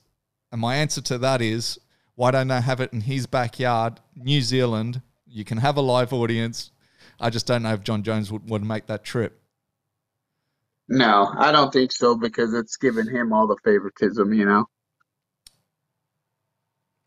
And 0.52 0.60
my 0.60 0.76
answer 0.76 1.00
to 1.02 1.18
that 1.18 1.40
is 1.40 1.78
why 2.16 2.32
don't 2.32 2.48
they 2.48 2.60
have 2.60 2.80
it 2.80 2.92
in 2.92 3.02
his 3.02 3.26
backyard, 3.26 4.00
New 4.16 4.40
Zealand? 4.40 5.02
You 5.26 5.44
can 5.44 5.58
have 5.58 5.76
a 5.76 5.82
live 5.82 6.12
audience. 6.12 6.72
I 7.20 7.30
just 7.30 7.46
don't 7.46 7.62
know 7.62 7.74
if 7.74 7.82
Jon 7.82 8.02
Jones 8.02 8.32
would, 8.32 8.50
would 8.50 8.64
make 8.64 8.86
that 8.86 9.04
trip. 9.04 9.40
No, 10.88 11.32
I 11.36 11.52
don't 11.52 11.72
think 11.72 11.92
so 11.92 12.16
because 12.16 12.54
it's 12.54 12.76
giving 12.76 13.08
him 13.08 13.32
all 13.32 13.46
the 13.46 13.56
favoritism, 13.64 14.32
you 14.32 14.44
know. 14.46 14.66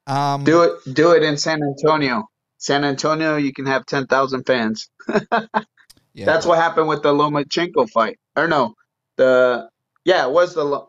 Um, 0.05 0.43
Do 0.43 0.63
it 0.63 0.93
do 0.93 1.11
it 1.13 1.23
in 1.23 1.37
San 1.37 1.61
Antonio. 1.63 2.27
San 2.57 2.83
Antonio, 2.83 3.37
you 3.37 3.53
can 3.53 3.65
have 3.67 3.85
10,000 3.85 4.43
fans. 4.43 4.89
yeah, 5.31 6.25
That's 6.25 6.45
what 6.45 6.57
happened 6.59 6.89
with 6.89 7.03
the 7.03 7.13
Lomachenko 7.13 7.89
fight. 7.89 8.19
Or 8.35 8.47
no, 8.47 8.75
the 9.15 9.69
yeah, 10.03 10.25
it 10.25 10.31
was 10.31 10.53
the 10.55 10.87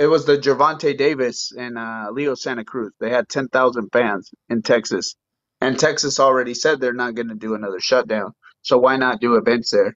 it 0.00 0.06
was 0.06 0.24
the 0.24 0.38
Gervonta 0.38 0.96
Davis 0.96 1.52
and 1.52 1.76
uh, 1.76 2.08
Leo 2.10 2.34
Santa 2.34 2.64
Cruz. 2.64 2.90
They 3.00 3.10
had 3.10 3.28
10,000 3.28 3.90
fans 3.92 4.30
in 4.48 4.62
Texas. 4.62 5.14
And 5.60 5.78
Texas 5.78 6.18
already 6.18 6.54
said 6.54 6.80
they're 6.80 6.94
not 6.94 7.14
going 7.14 7.28
to 7.28 7.34
do 7.34 7.54
another 7.54 7.80
shutdown. 7.80 8.32
So 8.62 8.78
why 8.78 8.96
not 8.96 9.20
do 9.20 9.34
events 9.34 9.72
there? 9.72 9.94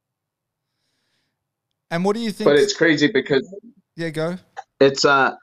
And 1.90 2.04
what 2.04 2.16
do 2.16 2.20
you 2.20 2.32
think? 2.32 2.50
But 2.50 2.58
it's 2.58 2.74
crazy 2.74 3.10
because 3.10 3.48
yeah, 3.96 4.10
go. 4.10 4.36
it's 4.80 5.04
uh 5.04 5.36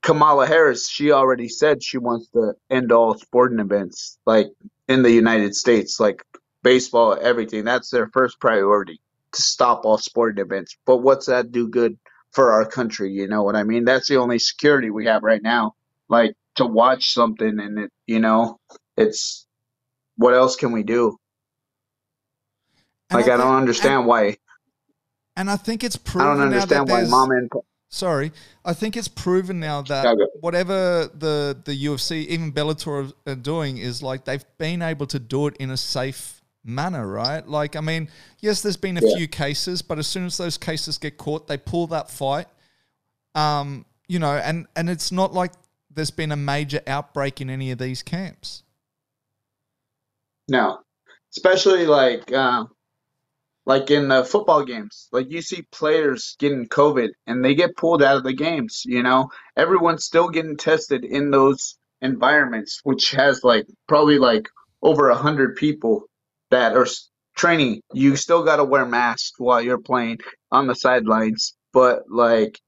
Kamala 0.00 0.46
Harris, 0.46 0.88
she 0.88 1.12
already 1.12 1.48
said 1.48 1.82
she 1.82 1.98
wants 1.98 2.28
to 2.30 2.54
end 2.70 2.90
all 2.90 3.14
sporting 3.18 3.60
events 3.60 4.18
like 4.26 4.48
in 4.88 5.02
the 5.02 5.12
United 5.12 5.54
States, 5.54 6.00
like 6.00 6.24
baseball, 6.62 7.16
everything. 7.20 7.64
That's 7.64 7.90
their 7.90 8.08
first 8.08 8.40
priority 8.40 9.00
to 9.32 9.42
stop 9.42 9.84
all 9.84 9.98
sporting 9.98 10.42
events. 10.42 10.76
But 10.86 10.98
what's 10.98 11.26
that 11.26 11.52
do 11.52 11.68
good 11.68 11.98
for 12.32 12.52
our 12.52 12.66
country? 12.66 13.10
You 13.12 13.28
know 13.28 13.42
what 13.42 13.56
I 13.56 13.62
mean? 13.62 13.84
That's 13.84 14.08
the 14.08 14.16
only 14.16 14.38
security 14.38 14.90
we 14.90 15.06
have 15.06 15.22
right 15.22 15.42
now. 15.42 15.74
Like 16.08 16.34
to 16.56 16.66
watch 16.66 17.12
something 17.12 17.58
and 17.60 17.78
it, 17.78 17.92
you 18.06 18.20
know, 18.20 18.58
it's 18.96 19.46
what 20.16 20.34
else 20.34 20.56
can 20.56 20.72
we 20.72 20.82
do? 20.82 21.16
And 23.10 23.18
Like 23.18 23.26
I 23.26 23.36
think- 23.36 23.40
don't 23.42 23.54
understand 23.56 24.06
why. 24.06 24.36
And 25.34 25.50
I 25.50 25.56
think 25.56 25.82
it's 25.82 25.96
proven. 25.96 26.28
I 26.28 26.34
don't 26.34 26.42
understand 26.42 26.90
why 26.90 27.04
mom 27.04 27.30
and 27.30 27.50
sorry, 27.88 28.32
I 28.66 28.74
think 28.74 28.98
it's 28.98 29.08
proven 29.08 29.60
now 29.60 29.80
that 29.82 30.14
whatever 30.40 31.08
the 31.14 31.56
the 31.64 31.86
UFC, 31.86 32.26
even 32.26 32.52
Bellator 32.52 33.12
are 33.26 33.34
doing, 33.34 33.78
is 33.78 34.02
like 34.02 34.26
they've 34.26 34.44
been 34.58 34.82
able 34.82 35.06
to 35.06 35.18
do 35.18 35.46
it 35.46 35.56
in 35.56 35.70
a 35.70 35.78
safe 35.78 36.41
manner, 36.64 37.06
right? 37.06 37.46
Like, 37.46 37.76
I 37.76 37.80
mean, 37.80 38.08
yes, 38.40 38.62
there's 38.62 38.76
been 38.76 38.96
a 38.96 39.00
yeah. 39.04 39.16
few 39.16 39.28
cases, 39.28 39.82
but 39.82 39.98
as 39.98 40.06
soon 40.06 40.26
as 40.26 40.36
those 40.36 40.58
cases 40.58 40.98
get 40.98 41.18
caught, 41.18 41.46
they 41.46 41.58
pull 41.58 41.86
that 41.88 42.10
fight. 42.10 42.46
Um, 43.34 43.86
you 44.08 44.18
know, 44.18 44.32
and 44.32 44.66
and 44.76 44.90
it's 44.90 45.10
not 45.10 45.32
like 45.32 45.52
there's 45.90 46.10
been 46.10 46.32
a 46.32 46.36
major 46.36 46.80
outbreak 46.86 47.40
in 47.40 47.50
any 47.50 47.70
of 47.70 47.78
these 47.78 48.02
camps. 48.02 48.62
No, 50.48 50.80
especially 51.30 51.86
like 51.86 52.30
uh, 52.32 52.64
like 53.64 53.90
in 53.90 54.08
the 54.08 54.24
football 54.24 54.64
games 54.64 55.08
like 55.12 55.30
you 55.30 55.40
see 55.40 55.62
players 55.70 56.36
getting 56.38 56.66
covid 56.66 57.10
and 57.26 57.44
they 57.44 57.54
get 57.54 57.76
pulled 57.76 58.02
out 58.02 58.16
of 58.16 58.24
the 58.24 58.32
games 58.32 58.82
you 58.84 59.02
know 59.02 59.30
everyone's 59.56 60.04
still 60.04 60.28
getting 60.28 60.56
tested 60.56 61.04
in 61.04 61.30
those 61.30 61.78
environments 62.00 62.80
which 62.82 63.12
has 63.12 63.44
like 63.44 63.66
probably 63.86 64.18
like 64.18 64.48
over 64.82 65.08
a 65.08 65.16
hundred 65.16 65.56
people 65.56 66.04
that 66.52 66.76
are 66.76 66.86
training 67.36 67.82
you 67.94 68.16
still 68.16 68.44
got 68.44 68.56
to 68.58 68.64
wear 68.64 68.86
masks 68.86 69.34
while 69.38 69.62
you're 69.62 69.80
playing 69.80 70.18
on 70.52 70.68
the 70.68 70.76
sidelines 70.76 71.56
but 71.74 72.04
like 72.10 72.58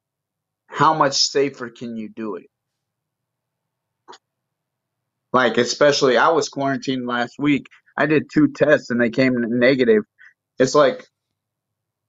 how 0.69 0.95
much 0.95 1.15
safer 1.15 1.71
can 1.71 1.97
you 1.97 2.11
do 2.11 2.37
it 2.37 2.47
like 5.33 5.59
especially 5.59 6.19
i 6.19 6.31
was 6.31 6.51
quarantined 6.51 7.07
last 7.07 7.37
week 7.39 7.69
i 7.97 8.07
did 8.07 8.31
two 8.35 8.49
tests 8.49 8.91
and 8.91 9.01
they 9.01 9.11
came 9.11 9.35
negative 9.61 10.03
it's 10.59 10.75
like, 10.75 11.05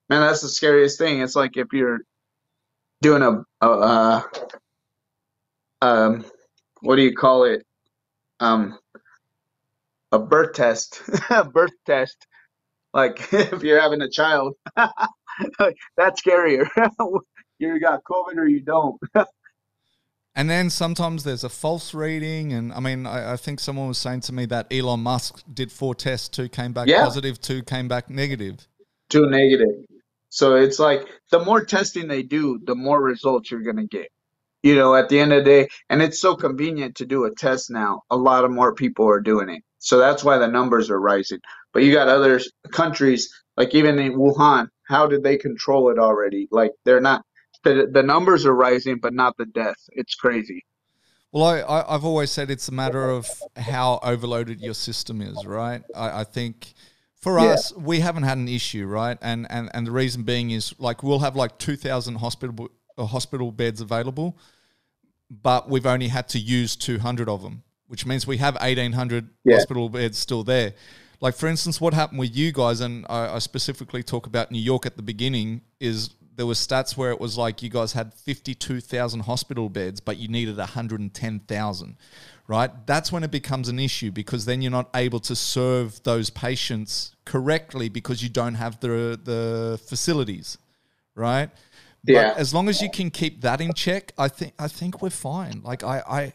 man, 0.09 0.21
that's 0.21 0.41
the 0.41 0.49
scariest 0.49 0.99
thing. 0.99 1.21
It's 1.21 1.36
like 1.36 1.57
if 1.57 1.67
you're 1.73 1.99
doing 3.01 3.23
a, 3.23 3.43
a 3.65 3.69
uh, 3.69 4.23
um, 5.82 6.26
what 6.82 6.97
do 6.97 7.03
you 7.03 7.15
call 7.15 7.45
it? 7.45 7.63
Um, 8.39 8.78
a 10.12 10.20
birth 10.20 10.53
test, 10.53 11.01
a 11.30 11.43
birth 11.43 11.72
test. 11.86 12.28
Like 12.93 13.28
if 13.34 13.64
you're 13.64 13.82
having 13.82 14.01
a 14.01 14.10
child, 14.10 14.56
that's 14.76 16.22
scarier. 16.22 16.68
you 17.60 17.80
got 17.80 18.03
COVID 18.03 18.38
or 18.38 18.47
you 18.47 18.62
don't. 18.62 18.99
And 20.38 20.49
then 20.49 20.70
sometimes 20.70 21.24
there's 21.24 21.45
a 21.45 21.49
false 21.49 21.93
reading. 21.93 22.51
And 22.51 22.74
I 22.74 22.82
mean, 22.82 23.06
I, 23.06 23.34
I, 23.34 23.38
think 23.38 23.62
someone 23.62 23.88
was 23.88 23.97
saying 23.97 24.22
to 24.22 24.34
me 24.34 24.45
that 24.47 24.68
Elon 24.70 24.99
Musk 24.99 25.43
did 25.53 25.72
four 25.72 25.95
tests, 25.95 26.28
two 26.28 26.49
came 26.49 26.74
back 26.74 26.88
yeah. 26.88 27.03
positive, 27.03 27.39
two 27.39 27.64
came 27.64 27.88
back 27.88 28.10
negative. 28.10 28.68
Two 29.10 29.28
negative. 29.28 29.86
So 30.30 30.56
it's 30.56 30.80
like 30.80 31.08
the 31.32 31.39
more 31.39 31.64
testing 31.64 32.10
they 32.10 32.22
do, 32.22 32.60
the 32.66 32.76
more 32.76 33.01
results 33.01 33.49
you're 33.49 33.62
going 33.62 33.78
to 33.78 33.88
get. 33.88 34.08
You 34.64 34.76
know, 34.76 34.95
at 34.95 35.08
the 35.08 35.20
end 35.20 35.32
of 35.32 35.45
the 35.45 35.49
day, 35.49 35.68
and 35.89 36.01
it's 36.01 36.20
so 36.20 36.36
convenient 36.36 36.95
to 36.95 37.06
do 37.06 37.24
a 37.26 37.34
test 37.34 37.70
now. 37.70 38.01
A 38.10 38.18
lot 38.18 38.43
of 38.43 38.51
more 38.51 38.74
people 38.74 39.08
are 39.08 39.22
doing 39.22 39.47
it. 39.47 39.64
So 39.86 39.99
that's 39.99 40.23
why 40.23 40.39
the 40.39 40.47
numbers 40.47 40.89
are 40.89 40.99
rising. 40.99 41.39
But 41.71 41.83
you 41.83 41.93
got 41.93 42.07
other 42.07 42.41
countries, 42.71 43.29
like 43.55 43.75
even 43.75 43.99
in 43.99 44.13
Wuhan, 44.13 44.67
how 44.88 45.05
did 45.05 45.21
they 45.23 45.38
control 45.38 45.91
it 45.91 45.99
already? 45.99 46.47
Like 46.49 46.71
they're 46.86 46.99
not 46.99 47.23
the 47.63 47.88
the 47.91 48.01
numbers 48.01 48.47
are 48.47 48.55
rising, 48.55 48.97
but 48.99 49.13
not 49.13 49.38
the 49.38 49.45
death. 49.45 49.77
It's 49.91 50.15
crazy. 50.15 50.65
Well, 51.31 51.45
I, 51.45 51.81
I 51.88 51.91
have 51.91 52.03
always 52.03 52.31
said 52.31 52.49
it's 52.49 52.67
a 52.67 52.71
matter 52.71 53.09
of 53.11 53.29
how 53.57 53.99
overloaded 54.01 54.59
your 54.59 54.73
system 54.73 55.21
is, 55.21 55.45
right? 55.45 55.83
I, 55.95 56.21
I 56.21 56.23
think 56.23 56.73
for 57.21 57.39
yeah. 57.39 57.53
us, 57.53 57.71
we 57.75 57.99
haven't 57.99 58.23
had 58.23 58.39
an 58.39 58.47
issue, 58.47 58.88
right? 58.88 59.19
And 59.21 59.45
and 59.51 59.69
and 59.75 59.86
the 59.86 59.91
reason 59.91 60.23
being 60.23 60.49
is 60.49 60.73
like 60.79 61.03
we'll 61.03 61.19
have 61.19 61.36
like 61.36 61.59
two 61.59 61.75
thousand 61.75 62.15
hospital 62.15 62.69
uh, 62.97 63.05
hospital 63.05 63.51
beds 63.51 63.81
available, 63.81 64.39
but 65.29 65.69
we've 65.69 65.86
only 65.86 66.07
had 66.07 66.27
to 66.29 66.39
use 66.39 66.75
two 66.75 66.97
hundred 66.97 67.29
of 67.29 67.43
them, 67.43 67.61
which 67.88 68.05
means 68.05 68.25
we 68.25 68.38
have 68.38 68.57
eighteen 68.61 68.93
hundred 68.93 69.29
yeah. 69.43 69.55
hospital 69.55 69.89
beds 69.89 70.17
still 70.17 70.43
there. 70.43 70.73
Like 71.21 71.36
for 71.36 71.47
instance, 71.47 71.79
what 71.79 71.93
happened 71.93 72.19
with 72.19 72.36
you 72.36 72.51
guys, 72.51 72.81
and 72.81 73.05
I, 73.09 73.36
I 73.36 73.39
specifically 73.39 74.03
talk 74.03 74.27
about 74.27 74.51
New 74.51 74.59
York 74.61 74.86
at 74.86 74.97
the 74.97 75.03
beginning, 75.03 75.61
is 75.79 76.11
there 76.36 76.45
were 76.45 76.53
stats 76.53 76.97
where 76.97 77.11
it 77.11 77.19
was 77.19 77.38
like 77.38 77.63
you 77.63 77.69
guys 77.69 77.93
had 77.93 78.13
52,000 78.13 79.21
hospital 79.21 79.69
beds, 79.69 79.99
but 79.99 80.17
you 80.17 80.27
needed 80.27 80.57
110,000, 80.57 81.97
right? 82.47 82.71
That's 82.86 83.11
when 83.11 83.23
it 83.23 83.31
becomes 83.31 83.69
an 83.69 83.79
issue 83.79 84.11
because 84.11 84.45
then 84.45 84.61
you're 84.61 84.71
not 84.71 84.89
able 84.93 85.19
to 85.21 85.36
serve 85.36 86.03
those 86.03 86.29
patients 86.29 87.15
correctly 87.23 87.89
because 87.89 88.21
you 88.21 88.29
don't 88.29 88.55
have 88.55 88.79
the, 88.81 89.19
the 89.23 89.79
facilities, 89.88 90.57
right? 91.15 91.49
Yeah. 92.03 92.29
But 92.33 92.38
as 92.38 92.53
long 92.53 92.69
as 92.69 92.81
you 92.81 92.89
can 92.89 93.09
keep 93.09 93.41
that 93.41 93.61
in 93.61 93.73
check, 93.73 94.11
I 94.17 94.27
think 94.27 94.53
I 94.59 94.67
think 94.67 95.01
we're 95.01 95.09
fine. 95.09 95.61
Like 95.63 95.83
I, 95.83 96.03
I 96.07 96.33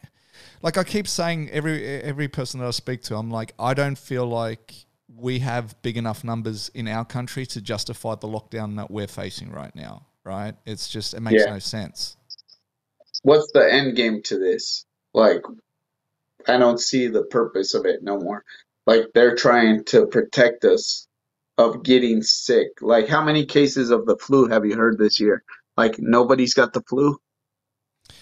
like 0.63 0.77
I 0.77 0.85
keep 0.85 1.09
saying 1.09 1.51
every 1.51 1.85
every 2.03 2.29
person 2.29 2.61
that 2.61 2.67
I 2.67 2.71
speak 2.71 3.03
to, 3.03 3.17
I'm 3.17 3.31
like, 3.31 3.55
I 3.59 3.75
don't 3.75 3.99
feel 3.99 4.27
like 4.27 4.75
we 5.17 5.41
have 5.41 5.81
big 5.83 5.97
enough 5.97 6.25
numbers 6.25 6.71
in 6.75 6.89
our 6.89 7.05
country 7.05 7.45
to 7.47 7.61
justify 7.61 8.15
the 8.15 8.29
lockdown 8.29 8.77
that 8.77 8.91
we're 8.91 9.07
facing 9.07 9.51
right 9.51 9.75
now, 9.75 10.07
right? 10.25 10.55
It's 10.65 10.89
just, 10.89 11.15
it 11.15 11.21
makes 11.21 11.43
yeah. 11.45 11.53
no 11.53 11.59
sense. 11.59 12.17
What's 13.23 13.51
the 13.53 13.73
end 13.73 13.97
game 13.97 14.23
to 14.25 14.39
this? 14.39 14.87
Like, 15.13 15.43
I 16.47 16.57
don't 16.57 16.81
see 16.81 17.09
the 17.09 17.25
purpose 17.25 17.75
of 17.75 17.87
it 17.87 18.03
no 18.03 18.19
more. 18.19 18.45
Like, 18.87 19.07
they're 19.13 19.35
trying 19.35 19.85
to 19.87 20.07
protect 20.07 20.65
us 20.65 21.07
of 21.59 21.83
getting 21.83 22.23
sick. 22.23 22.81
Like, 22.81 23.09
how 23.09 23.23
many 23.23 23.45
cases 23.45 23.91
of 23.91 24.07
the 24.07 24.17
flu 24.17 24.49
have 24.49 24.65
you 24.65 24.77
heard 24.77 24.97
this 24.97 25.21
year? 25.21 25.43
Like, 25.77 25.97
nobody's 25.99 26.55
got 26.55 26.73
the 26.73 26.83
flu? 26.83 27.21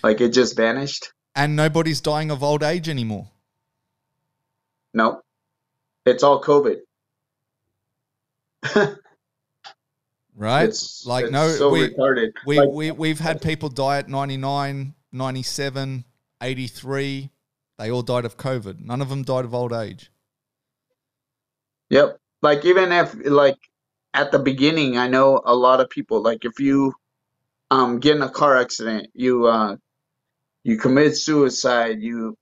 Like, 0.02 0.20
it 0.20 0.30
just 0.30 0.56
vanished? 0.56 1.12
And 1.38 1.54
nobody's 1.54 2.00
dying 2.00 2.32
of 2.32 2.42
old 2.42 2.64
age 2.64 2.88
anymore. 2.88 3.28
No. 4.92 5.22
It's 6.04 6.24
all 6.24 6.42
COVID. 6.42 6.78
right? 10.34 10.64
It's, 10.64 11.06
like 11.06 11.26
it's 11.26 11.32
no 11.32 11.48
so 11.50 11.70
we, 11.70 11.90
retarded. 11.90 12.32
We, 12.44 12.58
like, 12.58 12.68
we 12.70 12.90
we've 12.90 13.20
had 13.20 13.40
people 13.40 13.68
die 13.68 13.98
at 13.98 14.08
99, 14.08 14.94
97, 15.12 16.04
83. 16.42 17.30
They 17.78 17.90
all 17.92 18.02
died 18.02 18.24
of 18.24 18.36
COVID. 18.36 18.84
None 18.84 19.00
of 19.00 19.08
them 19.08 19.22
died 19.22 19.44
of 19.44 19.54
old 19.54 19.72
age. 19.72 20.10
Yep. 21.90 22.18
Like 22.42 22.64
even 22.64 22.90
if 22.90 23.14
like 23.26 23.58
at 24.12 24.32
the 24.32 24.40
beginning, 24.40 24.98
I 24.98 25.06
know 25.06 25.40
a 25.44 25.54
lot 25.54 25.80
of 25.80 25.88
people 25.88 26.20
like 26.20 26.44
if 26.44 26.58
you 26.58 26.94
um 27.70 28.00
get 28.00 28.16
in 28.16 28.22
a 28.22 28.28
car 28.28 28.56
accident, 28.56 29.10
you 29.14 29.46
uh 29.46 29.76
you 30.68 30.76
commit 30.76 31.16
suicide, 31.16 32.02
you 32.02 32.36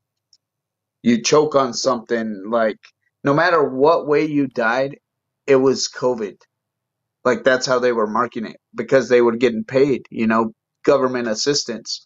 you 1.03 1.23
choke 1.23 1.55
on 1.55 1.73
something 1.73 2.43
like 2.51 2.79
no 3.23 3.33
matter 3.33 3.63
what 3.63 4.09
way 4.09 4.25
you 4.25 4.49
died, 4.49 4.99
it 5.47 5.55
was 5.55 5.89
COVID. 5.89 6.37
Like 7.25 7.45
that's 7.45 7.67
how 7.67 7.79
they 7.79 7.93
were 7.93 8.09
marking 8.09 8.45
it 8.45 8.57
because 8.75 9.09
they 9.09 9.23
were 9.23 9.37
getting 9.37 9.63
paid, 9.63 10.07
you 10.11 10.27
know, 10.27 10.53
government 10.85 11.29
assistance 11.29 12.05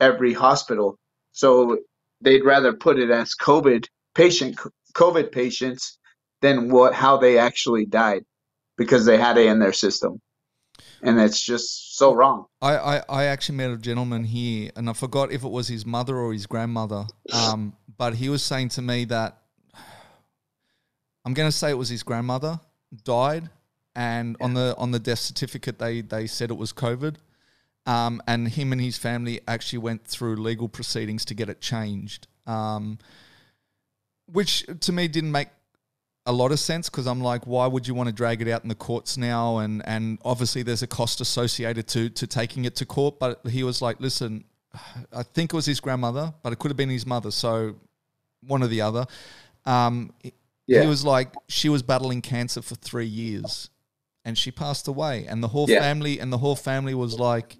every 0.00 0.32
hospital. 0.32 0.98
So 1.32 1.78
they'd 2.20 2.44
rather 2.44 2.72
put 2.72 3.00
it 3.00 3.10
as 3.10 3.34
COVID 3.34 3.86
patient 4.14 4.56
COVID 4.94 5.32
patients 5.32 5.98
than 6.42 6.70
what 6.70 6.94
how 6.94 7.16
they 7.16 7.38
actually 7.38 7.86
died 7.86 8.22
because 8.78 9.04
they 9.04 9.18
had 9.18 9.36
it 9.36 9.46
in 9.46 9.58
their 9.58 9.72
system. 9.72 10.20
And 11.02 11.20
it's 11.20 11.44
just 11.44 11.96
so 11.96 12.14
wrong. 12.14 12.46
I, 12.60 12.76
I, 12.76 13.02
I 13.08 13.24
actually 13.24 13.56
met 13.56 13.70
a 13.70 13.76
gentleman 13.76 14.24
here 14.24 14.70
and 14.76 14.88
I 14.88 14.92
forgot 14.92 15.30
if 15.32 15.44
it 15.44 15.50
was 15.50 15.68
his 15.68 15.84
mother 15.84 16.16
or 16.16 16.32
his 16.32 16.46
grandmother. 16.46 17.06
Um, 17.32 17.76
but 17.96 18.14
he 18.14 18.28
was 18.28 18.42
saying 18.42 18.70
to 18.70 18.82
me 18.82 19.04
that 19.06 19.38
I'm 21.24 21.34
going 21.34 21.48
to 21.48 21.56
say 21.56 21.70
it 21.70 21.78
was 21.78 21.88
his 21.88 22.02
grandmother 22.02 22.60
died, 23.04 23.50
and 23.94 24.36
on 24.40 24.54
the 24.54 24.74
on 24.78 24.90
the 24.90 24.98
death 24.98 25.18
certificate 25.18 25.78
they 25.78 26.00
they 26.00 26.26
said 26.26 26.50
it 26.50 26.56
was 26.56 26.72
COVID. 26.72 27.16
Um, 27.86 28.20
and 28.26 28.48
him 28.48 28.72
and 28.72 28.80
his 28.80 28.98
family 28.98 29.40
actually 29.46 29.78
went 29.78 30.04
through 30.04 30.36
legal 30.36 30.68
proceedings 30.68 31.24
to 31.26 31.34
get 31.34 31.48
it 31.48 31.60
changed, 31.60 32.26
um, 32.46 32.98
which 34.26 34.66
to 34.80 34.92
me 34.92 35.06
didn't 35.06 35.30
make 35.30 35.48
a 36.26 36.32
lot 36.32 36.52
of 36.52 36.58
sense 36.58 36.90
because 36.90 37.06
I'm 37.06 37.20
like, 37.20 37.46
why 37.46 37.66
would 37.66 37.86
you 37.86 37.94
want 37.94 38.08
to 38.08 38.12
drag 38.12 38.42
it 38.42 38.48
out 38.48 38.62
in 38.62 38.68
the 38.68 38.74
courts 38.74 39.16
now? 39.16 39.58
And 39.58 39.86
and 39.86 40.18
obviously 40.24 40.62
there's 40.62 40.82
a 40.82 40.86
cost 40.86 41.20
associated 41.20 41.86
to 41.88 42.10
to 42.10 42.26
taking 42.26 42.64
it 42.64 42.76
to 42.76 42.86
court. 42.86 43.18
But 43.18 43.40
he 43.46 43.62
was 43.62 43.80
like, 43.80 44.00
listen, 44.00 44.44
I 45.12 45.22
think 45.22 45.52
it 45.52 45.56
was 45.56 45.66
his 45.66 45.80
grandmother, 45.80 46.34
but 46.42 46.52
it 46.52 46.58
could 46.58 46.70
have 46.70 46.76
been 46.76 46.90
his 46.90 47.06
mother, 47.06 47.30
so 47.30 47.76
one 48.46 48.62
or 48.62 48.66
the 48.66 48.82
other. 48.82 49.06
Um, 49.64 50.12
yeah. 50.66 50.82
He 50.82 50.86
was 50.86 51.04
like, 51.04 51.32
she 51.48 51.68
was 51.68 51.82
battling 51.82 52.22
cancer 52.22 52.60
for 52.60 52.74
three 52.74 53.06
years 53.06 53.70
and 54.24 54.36
she 54.36 54.50
passed 54.50 54.88
away. 54.88 55.26
And 55.28 55.42
the 55.42 55.48
whole 55.48 55.70
yeah. 55.70 55.80
family 55.80 56.18
and 56.18 56.32
the 56.32 56.38
whole 56.38 56.56
family 56.56 56.94
was 56.94 57.18
like, 57.18 57.56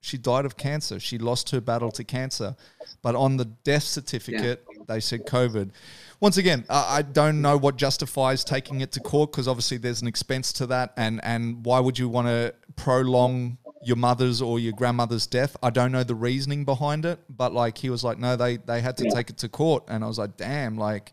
she 0.00 0.18
died 0.18 0.44
of 0.44 0.56
cancer. 0.58 1.00
She 1.00 1.16
lost 1.16 1.50
her 1.50 1.60
battle 1.62 1.90
to 1.92 2.04
cancer. 2.04 2.54
But 3.00 3.14
on 3.14 3.38
the 3.38 3.46
death 3.46 3.84
certificate, 3.84 4.62
yeah. 4.70 4.82
they 4.86 5.00
said 5.00 5.24
COVID. 5.24 5.70
Once 6.20 6.36
again, 6.36 6.64
I 6.70 7.02
don't 7.02 7.42
know 7.42 7.56
what 7.56 7.76
justifies 7.76 8.44
taking 8.44 8.80
it 8.80 8.92
to 8.92 9.00
court 9.00 9.32
because 9.32 9.46
obviously 9.48 9.76
there's 9.76 10.00
an 10.00 10.08
expense 10.08 10.52
to 10.54 10.66
that. 10.66 10.92
And, 10.96 11.20
and 11.22 11.64
why 11.64 11.80
would 11.80 11.98
you 11.98 12.08
want 12.08 12.28
to 12.28 12.54
prolong 12.76 13.58
your 13.86 13.96
mother's 13.96 14.40
or 14.40 14.58
your 14.58 14.72
grandmother's 14.72 15.26
death. 15.26 15.56
I 15.62 15.70
don't 15.70 15.92
know 15.92 16.02
the 16.04 16.14
reasoning 16.14 16.64
behind 16.64 17.04
it, 17.04 17.20
but 17.28 17.52
like 17.52 17.78
he 17.78 17.90
was 17.90 18.02
like, 18.02 18.18
no, 18.18 18.34
they 18.36 18.56
they 18.56 18.80
had 18.80 18.96
to 18.98 19.04
Yeah. 19.04 19.10
take 19.14 19.30
it 19.30 19.38
to 19.38 19.48
court, 19.48 19.84
and 19.88 20.02
I 20.02 20.06
was 20.06 20.18
like, 20.18 20.36
damn, 20.36 20.78
like, 20.78 21.12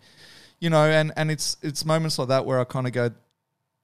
you 0.60 0.69
know, 0.69 0.86
and 0.86 1.11
and 1.18 1.30
it's 1.30 1.57
it's 1.61 1.84
moments 1.86 2.18
like 2.18 2.30
that 2.30 2.45
where 2.45 2.60
I 2.60 2.64
kind 2.64 2.88
of 2.88 2.94
go, 2.94 3.11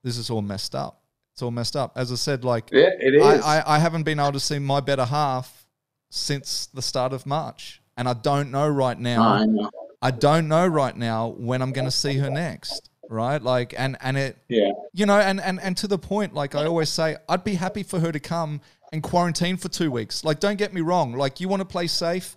this 0.03 0.18
is 0.18 0.30
all 0.30 0.41
messed 0.41 0.73
up. 0.73 1.02
It's 1.34 1.41
all 1.41 1.52
messed 1.52 1.76
up. 1.76 1.91
As 1.98 2.11
I 2.11 2.15
said, 2.15 2.44
like 2.45 2.69
Yeah, 2.72 2.89
it 2.99 3.15
is. 3.15 3.22
I, 3.22 3.60
I, 3.60 3.76
I 3.76 3.80
haven't 3.80 4.03
been 4.03 4.19
able 4.19 4.31
to 4.31 4.39
see 4.39 4.57
my 4.57 4.80
better 4.80 5.06
half 5.06 5.68
since 6.10 6.68
the 6.68 6.81
start 6.81 7.14
of 7.14 7.26
March. 7.26 7.81
And 7.98 8.07
I 8.07 8.14
don't 8.14 8.52
know 8.52 8.68
right 8.68 8.98
now. 8.98 9.22
I 9.27 9.45
know. 9.45 9.69
I 10.02 10.11
don't 10.11 10.48
know 10.48 10.68
right 10.68 10.95
now 10.95 11.30
when 11.30 11.61
I'm 11.61 11.72
going 11.72 11.86
to 11.86 11.91
see 11.91 12.18
her 12.18 12.30
next. 12.30 12.90
Right. 13.10 13.41
Like, 13.41 13.74
and, 13.78 13.98
and 14.02 14.18
it, 14.18 14.38
Yeah. 14.49 14.72
you 14.94 15.06
know, 15.06 15.18
and, 15.19 15.40
and, 15.40 15.60
and 15.61 15.78
to 15.78 15.88
the 15.88 15.98
point, 15.98 16.34
like 16.34 16.56
I 16.56 16.65
always 16.65 16.90
say, 16.90 17.15
I'd 17.30 17.44
be 17.44 17.56
happy 17.56 17.84
for 17.84 17.99
her 17.99 18.11
to 18.11 18.19
come 18.19 18.60
and 18.91 19.02
quarantine 19.02 19.57
for 19.57 19.69
two 19.69 19.90
weeks. 19.91 20.24
Like, 20.26 20.40
don't 20.40 20.57
get 20.57 20.74
me 20.74 20.82
wrong. 20.82 21.14
Like, 21.14 21.40
you 21.40 21.48
want 21.48 21.61
to 21.61 21.65
play 21.65 21.88
safe? 21.88 22.36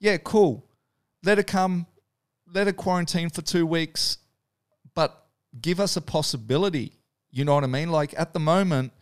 Yeah, 0.00 0.16
cool. 0.18 0.64
Let 1.24 1.36
her 1.38 1.44
come, 1.44 1.86
let 2.52 2.66
her 2.66 2.72
quarantine 2.72 3.28
for 3.30 3.42
two 3.42 3.66
weeks, 3.66 4.18
but 4.94 5.26
give 5.60 5.78
us 5.78 5.96
a 5.96 6.00
possibility. 6.00 6.92
You 7.30 7.44
know 7.44 7.54
what 7.54 7.64
I 7.64 7.68
mean? 7.68 7.90
Like, 7.90 8.18
at 8.18 8.32
the 8.32 8.40
moment, 8.40 8.92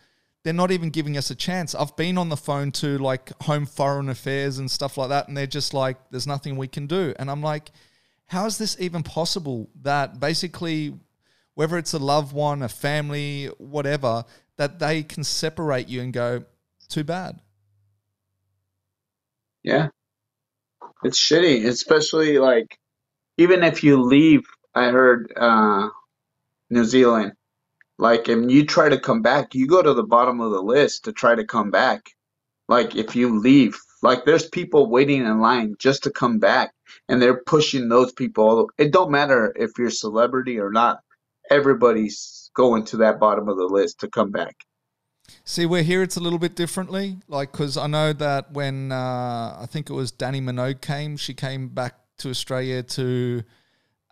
they're 0.47 0.55
not 0.55 0.71
even 0.71 0.91
giving 0.91 1.17
us 1.17 1.29
a 1.29 1.35
chance. 1.35 1.75
I've 1.75 1.97
been 1.97 2.17
on 2.17 2.29
the 2.29 2.37
phone 2.37 2.71
to 2.73 2.99
like 2.99 3.33
Home 3.43 3.67
Foreign 3.67 4.09
Affairs 4.09 4.59
and 4.59 4.71
stuff 4.71 4.97
like 4.97 5.09
that, 5.09 5.27
and 5.27 5.37
they're 5.37 5.45
just 5.45 5.75
like, 5.75 5.97
there's 6.13 6.29
nothing 6.29 6.57
we 6.57 6.69
can 6.69 6.87
do. 6.87 7.13
And 7.19 7.29
I'm 7.29 7.43
like, 7.43 7.73
how 8.27 8.47
is 8.47 8.57
this 8.57 8.77
even 8.79 9.03
possible 9.03 9.69
that 9.83 10.21
basically, 10.21 10.95
whether 11.57 11.77
it's 11.79 11.95
a 11.95 11.99
loved 11.99 12.33
one, 12.33 12.63
a 12.63 12.69
family, 12.69 13.47
whatever, 13.59 14.25
that 14.57 14.79
they 14.79 15.03
can 15.03 15.25
separate 15.25 15.89
you 15.89 16.01
and 16.01 16.13
go, 16.13 16.45
too 16.89 17.03
bad? 17.03 17.41
Yeah. 19.65 19.89
It's 21.03 21.19
shitty, 21.19 21.67
especially 21.67 22.39
like 22.39 22.79
even 23.37 23.65
if 23.65 23.83
you 23.83 24.01
leave, 24.01 24.45
I 24.77 24.91
heard 24.91 25.33
uh 25.37 25.89
New 26.71 26.85
Zealand, 26.85 27.33
like 27.99 28.29
if 28.29 28.51
you 28.51 28.65
try 28.67 28.89
to 28.89 28.99
come 28.99 29.23
back, 29.23 29.55
you 29.55 29.67
go 29.67 29.83
to 29.83 29.95
the 29.95 30.03
bottom 30.03 30.41
of 30.41 30.53
the 30.53 30.63
list 30.63 31.05
to 31.05 31.13
try 31.13 31.35
to 31.35 31.45
come 31.45 31.71
back. 31.71 32.11
Like 32.69 32.95
if 32.97 33.17
you 33.17 33.39
leave, 33.39 33.79
like 34.03 34.25
there's 34.25 34.49
people 34.49 34.91
waiting 34.91 35.25
in 35.25 35.41
line 35.41 35.77
just 35.79 36.03
to 36.05 36.11
come 36.11 36.39
back 36.39 36.73
and 37.09 37.21
they're 37.21 37.43
pushing 37.45 37.89
those 37.89 38.13
people. 38.13 38.71
It 38.77 38.93
don't 38.93 39.11
matter 39.11 39.53
if 39.57 39.73
you're 39.79 39.91
celebrity 39.91 40.59
or 40.59 40.71
not. 40.71 41.01
Everybody's 41.51 42.51
going 42.55 42.85
to 42.87 42.97
that 42.99 43.21
bottom 43.21 43.49
of 43.49 43.57
the 43.57 43.67
list 43.67 44.01
to 44.01 44.09
come 44.09 44.31
back. 44.31 44.57
See, 45.45 45.67
we're 45.67 45.83
here 45.83 46.03
it's 46.03 46.17
a 46.17 46.21
little 46.21 46.39
bit 46.39 46.55
differently. 46.55 47.19
Like, 47.29 47.53
because 47.53 47.77
I 47.77 47.87
know 47.87 48.13
that 48.13 48.53
when 48.53 48.93
uh, 48.93 49.59
I 49.61 49.67
think 49.69 49.91
it 49.91 49.93
was 49.93 50.13
Dannii 50.13 50.43
Minogue 50.43 50.81
came, 50.81 51.17
she 51.17 51.35
came 51.35 51.69
back 51.69 51.95
to 52.19 52.31
Australia 52.31 52.83
to 52.83 53.43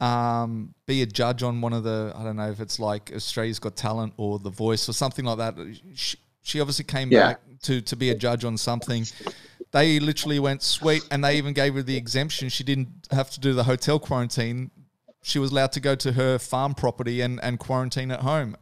um, 0.00 0.74
be 0.86 1.02
a 1.02 1.06
judge 1.06 1.42
on 1.42 1.60
one 1.60 1.72
of 1.72 1.84
the, 1.84 2.12
I 2.14 2.24
don't 2.24 2.36
know 2.36 2.50
if 2.50 2.60
it's 2.60 2.78
like 2.78 3.12
Australia's 3.14 3.58
Got 3.58 3.76
Talent 3.76 4.14
or 4.16 4.38
The 4.38 4.50
Voice 4.50 4.88
or 4.88 4.92
something 4.92 5.24
like 5.24 5.38
that. 5.38 5.56
She, 5.94 6.16
she 6.42 6.60
obviously 6.60 6.84
came 6.84 7.10
Yeah. 7.10 7.28
back 7.28 7.40
to, 7.62 7.80
to 7.80 7.96
be 7.96 8.10
a 8.10 8.14
judge 8.14 8.44
on 8.44 8.56
something. 8.58 9.06
They 9.70 9.98
literally 9.98 10.38
went 10.38 10.62
sweet 10.62 11.06
and 11.10 11.24
they 11.24 11.36
even 11.36 11.52
gave 11.54 11.74
her 11.74 11.82
the 11.82 11.96
exemption. 11.96 12.48
She 12.48 12.64
didn't 12.64 13.08
have 13.10 13.30
to 13.30 13.40
do 13.40 13.54
the 13.54 13.64
hotel 13.64 13.98
quarantine. 13.98 14.70
She 15.22 15.38
was 15.38 15.52
allowed 15.52 15.72
to 15.72 15.80
go 15.80 15.94
to 15.94 16.12
her 16.12 16.38
farm 16.38 16.74
property 16.74 17.20
and, 17.22 17.40
and 17.42 17.58
quarantine 17.58 18.10
at 18.10 18.20
home. 18.20 18.56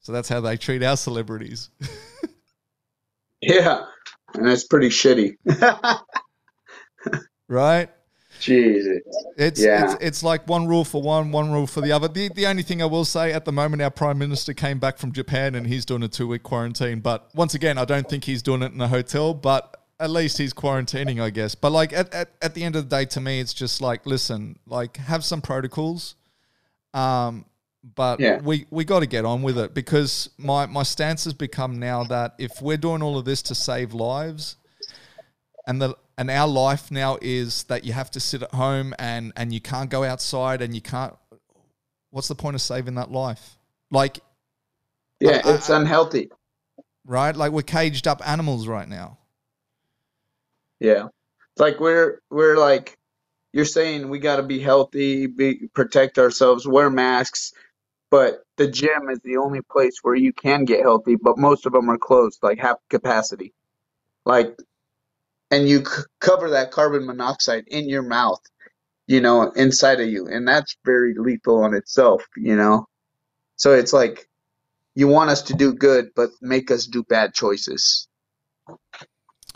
So 0.00 0.12
that's 0.12 0.28
how 0.28 0.40
they 0.40 0.56
treat 0.56 0.82
our 0.82 0.96
celebrities. 0.96 1.70
Yeah. 3.42 3.84
And 4.34 4.48
it's 4.48 4.64
pretty 4.64 4.88
shitty. 4.88 5.36
right? 7.48 7.90
Jesus. 8.40 8.98
It's, 9.36 9.60
Yeah. 9.62 9.84
it's 9.94 10.04
it's 10.04 10.22
like 10.22 10.46
one 10.48 10.66
rule 10.66 10.84
for 10.84 11.00
one, 11.02 11.32
one 11.32 11.50
rule 11.52 11.66
for 11.66 11.80
the 11.80 11.92
other. 11.92 12.08
The 12.08 12.28
the 12.34 12.46
only 12.46 12.62
thing 12.62 12.82
I 12.82 12.86
will 12.86 13.04
say 13.04 13.32
at 13.32 13.44
the 13.44 13.52
moment, 13.52 13.82
our 13.82 13.90
prime 13.90 14.18
minister 14.18 14.54
came 14.54 14.78
back 14.78 14.98
from 14.98 15.12
Japan 15.12 15.54
and 15.54 15.66
he's 15.66 15.84
doing 15.84 16.02
a 16.02 16.08
two 16.08 16.26
week 16.28 16.42
quarantine. 16.42 17.00
But 17.00 17.28
once 17.34 17.54
again, 17.54 17.78
I 17.78 17.84
don't 17.84 18.08
think 18.08 18.24
he's 18.24 18.42
doing 18.42 18.62
it 18.62 18.72
in 18.72 18.80
a 18.80 18.88
hotel. 18.88 19.34
But 19.34 19.76
at 19.98 20.10
least 20.10 20.36
he's 20.38 20.52
quarantining, 20.52 21.20
I 21.22 21.30
guess. 21.30 21.54
But 21.54 21.70
like 21.72 21.92
at, 21.92 22.12
at, 22.12 22.30
at 22.42 22.54
the 22.54 22.64
end 22.64 22.76
of 22.76 22.88
the 22.88 22.96
day, 22.96 23.04
to 23.06 23.20
me, 23.20 23.40
it's 23.40 23.54
just 23.54 23.80
like 23.80 24.06
listen, 24.06 24.58
like 24.66 24.96
have 24.98 25.24
some 25.24 25.40
protocols. 25.40 26.14
Um, 26.94 27.46
but 27.94 28.18
Yeah. 28.20 28.40
we 28.40 28.66
we 28.70 28.84
got 28.84 29.00
to 29.00 29.06
get 29.06 29.24
on 29.24 29.42
with 29.42 29.56
it 29.58 29.72
because 29.72 30.28
my 30.38 30.66
my 30.66 30.82
stance 30.82 31.24
has 31.24 31.34
become 31.34 31.78
now 31.78 32.04
that 32.04 32.34
if 32.38 32.60
we're 32.60 32.76
doing 32.76 33.00
all 33.02 33.16
of 33.16 33.24
this 33.24 33.42
to 33.42 33.54
save 33.54 33.94
lives, 33.94 34.56
and 35.66 35.80
the 35.80 35.94
and 36.18 36.30
our 36.30 36.48
life 36.48 36.90
now 36.90 37.18
is 37.22 37.64
that 37.64 37.84
you 37.84 37.92
have 37.92 38.10
to 38.12 38.20
sit 38.20 38.42
at 38.42 38.52
home 38.54 38.94
and 38.98 39.32
and 39.36 39.52
you 39.52 39.60
can't 39.60 39.90
go 39.90 40.04
outside 40.04 40.62
and 40.62 40.74
you 40.74 40.80
can't 40.80 41.14
what's 42.10 42.28
the 42.28 42.34
point 42.34 42.54
of 42.54 42.60
saving 42.62 42.94
that 42.94 43.10
life 43.10 43.58
like 43.90 44.20
Yeah, 45.20 45.42
I- 45.44 45.54
it's 45.54 45.68
unhealthy. 45.70 46.30
right 47.06 47.36
like 47.36 47.52
we're 47.52 47.62
caged 47.62 48.06
up 48.08 48.26
animals 48.28 48.66
right 48.68 48.88
now 48.88 49.18
Yeah. 50.80 51.06
It's 51.06 51.60
like 51.60 51.80
we're 51.80 52.20
we're 52.30 52.56
like 52.58 52.96
you're 53.52 53.64
saying 53.64 54.08
we 54.10 54.18
got 54.18 54.36
to 54.36 54.42
be 54.42 54.58
healthy, 54.60 55.26
be 55.26 55.68
protect 55.74 56.18
ourselves, 56.18 56.66
wear 56.68 56.90
masks, 56.90 57.52
but 58.10 58.42
the 58.58 58.68
gym 58.68 59.08
is 59.10 59.20
the 59.20 59.38
only 59.38 59.60
place 59.62 60.00
where 60.02 60.14
you 60.14 60.32
can 60.32 60.64
get 60.66 60.82
healthy, 60.82 61.16
but 61.16 61.38
most 61.38 61.66
of 61.66 61.72
them 61.72 61.88
are 61.90 61.98
closed, 61.98 62.40
like 62.42 62.58
half 62.58 62.76
capacity. 62.90 63.54
Like 64.26 64.58
and 65.50 65.68
you 65.68 65.84
c- 65.84 66.02
cover 66.20 66.50
that 66.50 66.70
carbon 66.70 67.06
monoxide 67.06 67.64
in 67.68 67.88
your 67.88 68.02
mouth, 68.02 68.40
you 69.06 69.20
know, 69.20 69.50
inside 69.52 70.00
of 70.00 70.08
you, 70.08 70.26
and 70.26 70.46
that's 70.46 70.76
very 70.84 71.14
lethal 71.16 71.62
on 71.62 71.74
itself, 71.74 72.24
you 72.36 72.56
know. 72.56 72.86
So 73.56 73.72
it's 73.72 73.92
like 73.92 74.28
you 74.94 75.08
want 75.08 75.30
us 75.30 75.42
to 75.42 75.54
do 75.54 75.72
good, 75.74 76.10
but 76.14 76.30
make 76.40 76.70
us 76.70 76.86
do 76.86 77.02
bad 77.04 77.34
choices. 77.34 78.08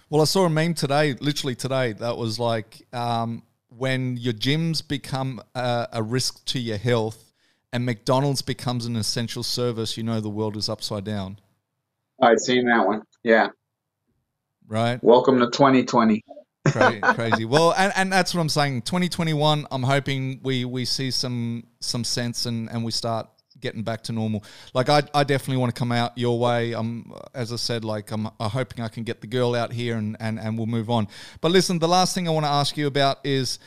well 0.09 0.21
i 0.23 0.25
saw 0.25 0.45
a 0.45 0.51
meme 0.51 0.75
today 0.75 1.15
literally 1.21 1.55
today 1.55 1.93
that 1.93 2.17
was 2.17 2.39
like 2.39 2.87
um, 2.93 3.43
when 3.69 4.17
your 4.17 4.33
gyms 4.33 4.87
become 4.87 5.41
a, 5.55 5.89
a 5.93 6.03
risk 6.03 6.45
to 6.45 6.59
your 6.59 6.79
health 6.79 7.33
and 7.73 7.87
mcdonald's 7.87 8.43
becomes 8.43 8.87
an 8.87 8.97
essential 8.97 9.43
service 9.43 9.97
you 9.97 10.03
know 10.03 10.21
the 10.21 10.29
world 10.29 10.57
is 10.57 10.69
upside 10.69 11.05
down 11.05 11.39
I've 12.21 12.39
seen 12.39 12.67
that 12.67 12.87
one. 12.87 13.03
Yeah. 13.23 13.49
Right 14.71 15.03
Welcome 15.03 15.41
to 15.41 15.47
2020. 15.47 16.23
crazy, 16.69 17.01
crazy. 17.15 17.45
Well, 17.45 17.75
and, 17.77 17.93
and 17.97 18.13
that's 18.13 18.35
what 18.35 18.41
I'm 18.41 18.49
saying. 18.49 18.83
2021, 18.83 19.67
I'm 19.71 19.83
hoping 19.83 20.41
we 20.43 20.65
we 20.65 20.85
see 20.85 21.11
some 21.11 21.65
some 21.81 22.05
sense 22.05 22.47
and 22.47 22.71
and 22.71 22.85
we 22.85 22.93
start 22.93 23.29
getting 23.59 23.83
back 23.83 24.03
to 24.05 24.13
normal. 24.13 24.45
Like 24.73 24.89
I, 24.89 25.03
I 25.13 25.25
definitely 25.25 25.59
want 25.59 25.75
to 25.75 25.79
come 25.79 25.93
out 25.93 26.17
your 26.17 26.39
way. 26.39 26.73
I'm 26.73 27.13
as 27.35 27.53
I 27.53 27.57
said, 27.57 27.85
like 27.85 28.13
I'm, 28.13 28.29
I'm 28.39 28.51
hoping 28.51 28.83
I 28.83 28.89
can 28.89 29.03
get 29.03 29.21
the 29.21 29.27
girl 29.27 29.55
out 29.55 29.73
here 29.73 29.97
and 29.97 30.17
and 30.21 30.39
and 30.39 30.57
we'll 30.57 30.67
move 30.67 30.89
on. 30.89 31.09
But 31.41 31.51
listen, 31.51 31.79
the 31.79 31.89
last 31.89 32.15
thing 32.15 32.29
I 32.29 32.31
want 32.31 32.47
to 32.47 32.53
ask 32.53 32.77
you 32.77 32.87
about 32.87 33.19
is 33.25 33.59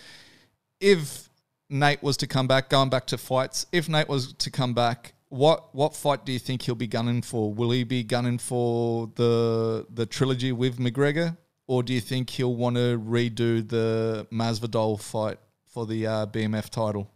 if 0.80 1.30
Nate 1.70 2.02
was 2.02 2.18
to 2.18 2.28
come 2.28 2.48
back, 2.48 2.70
going 2.70 2.90
back 2.90 3.08
to 3.08 3.18
fights. 3.18 3.66
If 3.72 3.90
Nate 3.90 4.08
was 4.08 4.34
to 4.34 4.50
come 4.50 4.74
back. 4.74 5.14
What 5.34 5.74
what 5.74 5.96
fight 5.96 6.28
do 6.28 6.32
you 6.32 6.38
think 6.38 6.62
he'll 6.62 6.76
be 6.76 6.86
gunning 6.86 7.24
for? 7.24 7.52
Will 7.52 7.72
he 7.72 7.84
be 7.84 8.04
gunning 8.04 8.38
for 8.38 9.10
the 9.16 9.88
the 9.90 10.06
trilogy 10.06 10.52
with 10.52 10.78
McGregor, 10.78 11.38
or 11.66 11.82
do 11.82 11.92
you 11.92 12.02
think 12.02 12.30
he'll 12.30 12.56
want 12.56 12.76
to 12.76 13.00
redo 13.00 13.68
the 13.68 14.28
Masvidal 14.32 15.02
fight 15.02 15.40
for 15.66 15.88
the 15.88 16.06
uh, 16.06 16.28
BMF 16.28 16.70
title? 16.70 17.10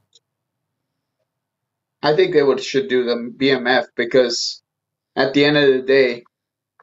I 2.02 2.16
think 2.16 2.34
they 2.34 2.42
would 2.42 2.64
should 2.64 2.88
do 2.88 3.04
the 3.04 3.32
BMF 3.38 3.86
because 3.96 4.64
at 5.16 5.36
the 5.36 5.46
end 5.46 5.58
of 5.58 5.68
the 5.68 5.84
day, 5.84 6.24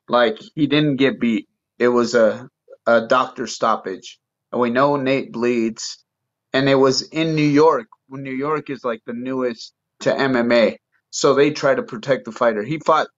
like 0.09 0.39
he 0.55 0.69
didn't 0.69 0.99
get 0.99 1.19
beat. 1.19 1.49
It 1.81 1.89
was 1.89 2.15
a 2.15 2.49
a 2.87 3.09
doctor 3.09 3.49
stoppage, 3.49 4.21
and 4.53 4.61
we 4.61 4.71
know 4.71 4.95
Nate 4.95 5.33
bleeds, 5.33 6.05
and 6.53 6.69
it 6.69 6.77
was 6.77 7.03
in 7.03 7.35
New 7.35 7.43
York. 7.43 7.89
New 8.09 8.31
York 8.31 8.71
is 8.71 8.85
like 8.85 9.03
the 9.05 9.13
newest 9.13 9.75
to 10.03 10.13
MMA, 10.13 10.77
so 11.15 11.35
they 11.35 11.53
try 11.53 11.75
to 11.75 11.85
protect 11.85 12.25
the 12.27 12.33
fighter. 12.33 12.63
He 12.65 12.79
fought 12.81 13.09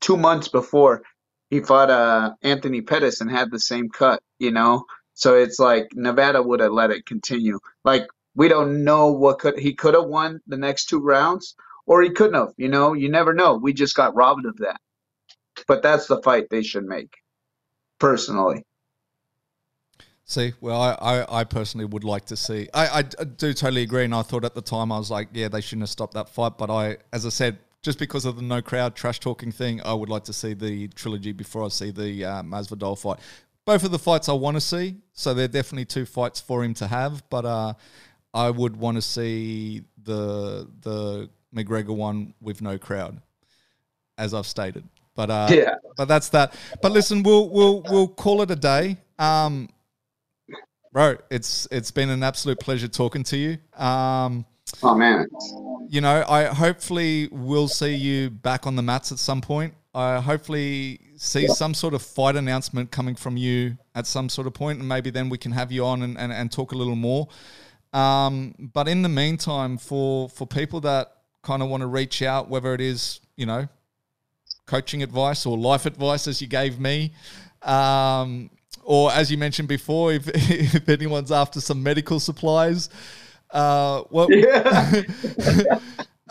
two 0.00 0.16
months 0.18 0.48
before. 0.48 1.02
He 1.50 1.60
fought 1.60 1.90
uh 1.90 2.32
Anthony 2.42 2.82
Pettis 2.82 3.22
and 3.22 3.30
had 3.30 3.50
the 3.52 3.60
same 3.60 3.90
cut, 3.90 4.22
you 4.40 4.52
know. 4.52 4.84
So 5.14 5.36
it's 5.36 5.58
like 5.60 5.90
Nevada 5.94 6.42
would 6.42 6.60
have 6.60 6.72
let 6.72 6.92
it 6.92 7.06
continue. 7.06 7.60
Like 7.84 8.06
we 8.36 8.48
don't 8.48 8.84
know 8.84 9.12
what 9.12 9.40
could 9.40 9.58
he 9.58 9.74
could 9.74 9.94
have 9.94 10.06
won 10.06 10.40
the 10.48 10.58
next 10.58 10.86
two 10.86 11.00
rounds 11.00 11.56
or 11.86 12.02
he 12.02 12.10
couldn't 12.10 12.34
have, 12.34 12.54
you 12.58 12.68
know. 12.68 12.94
You 12.94 13.10
never 13.10 13.34
know. 13.34 13.56
We 13.56 13.74
just 13.74 13.96
got 13.96 14.16
robbed 14.16 14.46
of 14.46 14.58
that. 14.58 14.80
But 15.68 15.82
that's 15.82 16.06
the 16.08 16.22
fight 16.22 16.46
they 16.50 16.62
should 16.62 16.84
make. 16.86 17.14
Personally. 18.00 18.64
See, 20.30 20.52
well, 20.60 20.80
I, 20.80 20.92
I, 20.92 21.40
I 21.40 21.44
personally 21.44 21.86
would 21.86 22.04
like 22.04 22.26
to 22.26 22.36
see. 22.36 22.68
I, 22.72 22.98
I 22.98 23.02
do 23.02 23.52
totally 23.52 23.82
agree, 23.82 24.04
and 24.04 24.14
I 24.14 24.22
thought 24.22 24.44
at 24.44 24.54
the 24.54 24.62
time 24.62 24.92
I 24.92 24.98
was 24.98 25.10
like, 25.10 25.26
yeah, 25.32 25.48
they 25.48 25.60
shouldn't 25.60 25.82
have 25.82 25.90
stopped 25.90 26.14
that 26.14 26.28
fight. 26.28 26.56
But 26.56 26.70
I, 26.70 26.98
as 27.12 27.26
I 27.26 27.30
said, 27.30 27.58
just 27.82 27.98
because 27.98 28.24
of 28.24 28.36
the 28.36 28.42
no 28.42 28.62
crowd 28.62 28.94
trash 28.94 29.18
talking 29.18 29.50
thing, 29.50 29.80
I 29.84 29.92
would 29.92 30.08
like 30.08 30.22
to 30.26 30.32
see 30.32 30.54
the 30.54 30.86
trilogy 30.86 31.32
before 31.32 31.64
I 31.64 31.68
see 31.68 31.90
the 31.90 32.24
uh, 32.24 32.42
Masvidal 32.44 32.96
fight. 32.96 33.18
Both 33.64 33.82
of 33.82 33.90
the 33.90 33.98
fights 33.98 34.28
I 34.28 34.32
want 34.34 34.56
to 34.56 34.60
see, 34.60 34.98
so 35.14 35.34
they're 35.34 35.48
definitely 35.48 35.86
two 35.86 36.06
fights 36.06 36.40
for 36.40 36.62
him 36.62 36.74
to 36.74 36.86
have. 36.86 37.28
But 37.28 37.44
uh, 37.44 37.74
I 38.32 38.50
would 38.50 38.76
want 38.76 38.98
to 38.98 39.02
see 39.02 39.82
the 40.00 40.68
the 40.82 41.28
McGregor 41.52 41.96
one 41.96 42.34
with 42.40 42.62
no 42.62 42.78
crowd, 42.78 43.20
as 44.16 44.32
I've 44.32 44.46
stated. 44.46 44.84
But 45.16 45.28
uh, 45.28 45.48
Yeah. 45.50 45.74
but 45.96 46.04
that's 46.04 46.28
that. 46.28 46.54
But 46.80 46.92
listen, 46.92 47.24
we'll 47.24 47.48
we'll 47.50 47.82
we'll 47.90 48.06
call 48.06 48.42
it 48.42 48.50
a 48.52 48.56
day. 48.56 48.96
Um, 49.18 49.68
bro, 50.92 51.16
it's 51.30 51.66
it's 51.70 51.90
been 51.90 52.10
an 52.10 52.22
absolute 52.22 52.60
pleasure 52.60 52.88
talking 52.88 53.22
to 53.24 53.36
you. 53.36 53.58
Um, 53.82 54.44
Oh 54.82 54.94
man. 54.94 55.26
you 55.88 56.00
know, 56.00 56.24
I 56.28 56.44
hopefully 56.44 57.28
will 57.32 57.66
see 57.66 57.94
you 57.94 58.30
back 58.30 58.66
on 58.66 58.76
the 58.76 58.82
mats 58.82 59.10
at 59.10 59.18
some 59.18 59.40
point. 59.40 59.74
I 59.92 60.20
hopefully 60.20 61.00
see 61.16 61.48
some 61.48 61.74
sort 61.74 61.94
of 61.94 62.02
fight 62.02 62.36
announcement 62.36 62.92
coming 62.92 63.16
from 63.16 63.36
you 63.36 63.76
at 63.96 64.06
some 64.06 64.28
sort 64.28 64.46
of 64.46 64.54
point, 64.54 64.78
and 64.78 64.88
maybe 64.88 65.10
then 65.10 65.28
we 65.28 65.38
can 65.38 65.50
have 65.52 65.72
you 65.72 65.84
on 65.84 66.02
and, 66.02 66.16
and, 66.16 66.32
and 66.32 66.52
talk 66.52 66.70
a 66.70 66.76
little 66.76 66.94
more. 66.94 67.28
Um, 67.92 68.54
but 68.72 68.86
in 68.86 69.02
the 69.02 69.08
meantime, 69.08 69.76
for 69.76 70.28
for 70.28 70.46
people 70.46 70.80
that 70.82 71.12
kind 71.42 71.62
of 71.62 71.68
want 71.68 71.80
to 71.80 71.88
reach 71.88 72.22
out, 72.22 72.48
whether 72.48 72.72
it 72.72 72.80
is 72.80 73.20
you 73.36 73.46
know 73.46 73.68
coaching 74.66 75.02
advice 75.02 75.44
or 75.46 75.58
life 75.58 75.86
advice, 75.86 76.28
as 76.28 76.40
you 76.40 76.46
gave 76.46 76.78
me, 76.78 77.12
um, 77.62 78.50
or 78.82 79.12
as 79.12 79.30
you 79.30 79.38
mentioned 79.38 79.68
before, 79.68 80.12
if 80.12 80.28
if 80.28 80.88
anyone's 80.88 81.32
after 81.32 81.60
some 81.60 81.82
medical 81.82 82.20
supplies, 82.20 82.88
uh, 83.50 84.02
what 84.10 84.28
Yeah. 84.30 85.02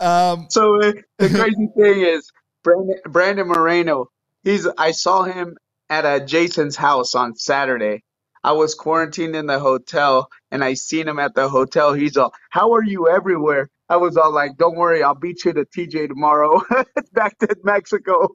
um, 0.00 0.46
So 0.50 0.76
uh, 0.82 0.92
the 1.18 1.28
crazy 1.28 1.68
thing 1.76 2.02
is 2.02 2.30
Brandon, 2.62 2.96
Brandon 3.08 3.48
Moreno. 3.48 4.10
He's 4.44 4.66
I 4.78 4.92
saw 4.92 5.22
him 5.22 5.56
at 5.88 6.04
uh, 6.04 6.20
Jason's 6.20 6.76
house 6.76 7.14
on 7.14 7.34
Saturday. 7.36 8.02
I 8.42 8.52
was 8.52 8.74
quarantined 8.74 9.36
in 9.36 9.46
the 9.46 9.58
hotel 9.58 10.30
and 10.50 10.64
I 10.64 10.74
seen 10.74 11.06
him 11.08 11.18
at 11.18 11.34
the 11.34 11.48
hotel. 11.48 11.92
He's 11.92 12.16
all, 12.16 12.32
"How 12.50 12.72
are 12.74 12.84
you 12.84 13.08
everywhere?" 13.08 13.68
I 13.90 13.98
was 13.98 14.18
all 14.18 14.32
like, 14.32 14.58
"Don't 14.58 14.76
worry, 14.76 15.04
I'll 15.04 15.16
beat 15.16 15.44
you 15.46 15.54
to 15.54 15.66
TJ 15.66 16.08
tomorrow." 16.08 16.62
Back 17.14 17.38
to 17.40 17.56
Mexico. 17.64 18.28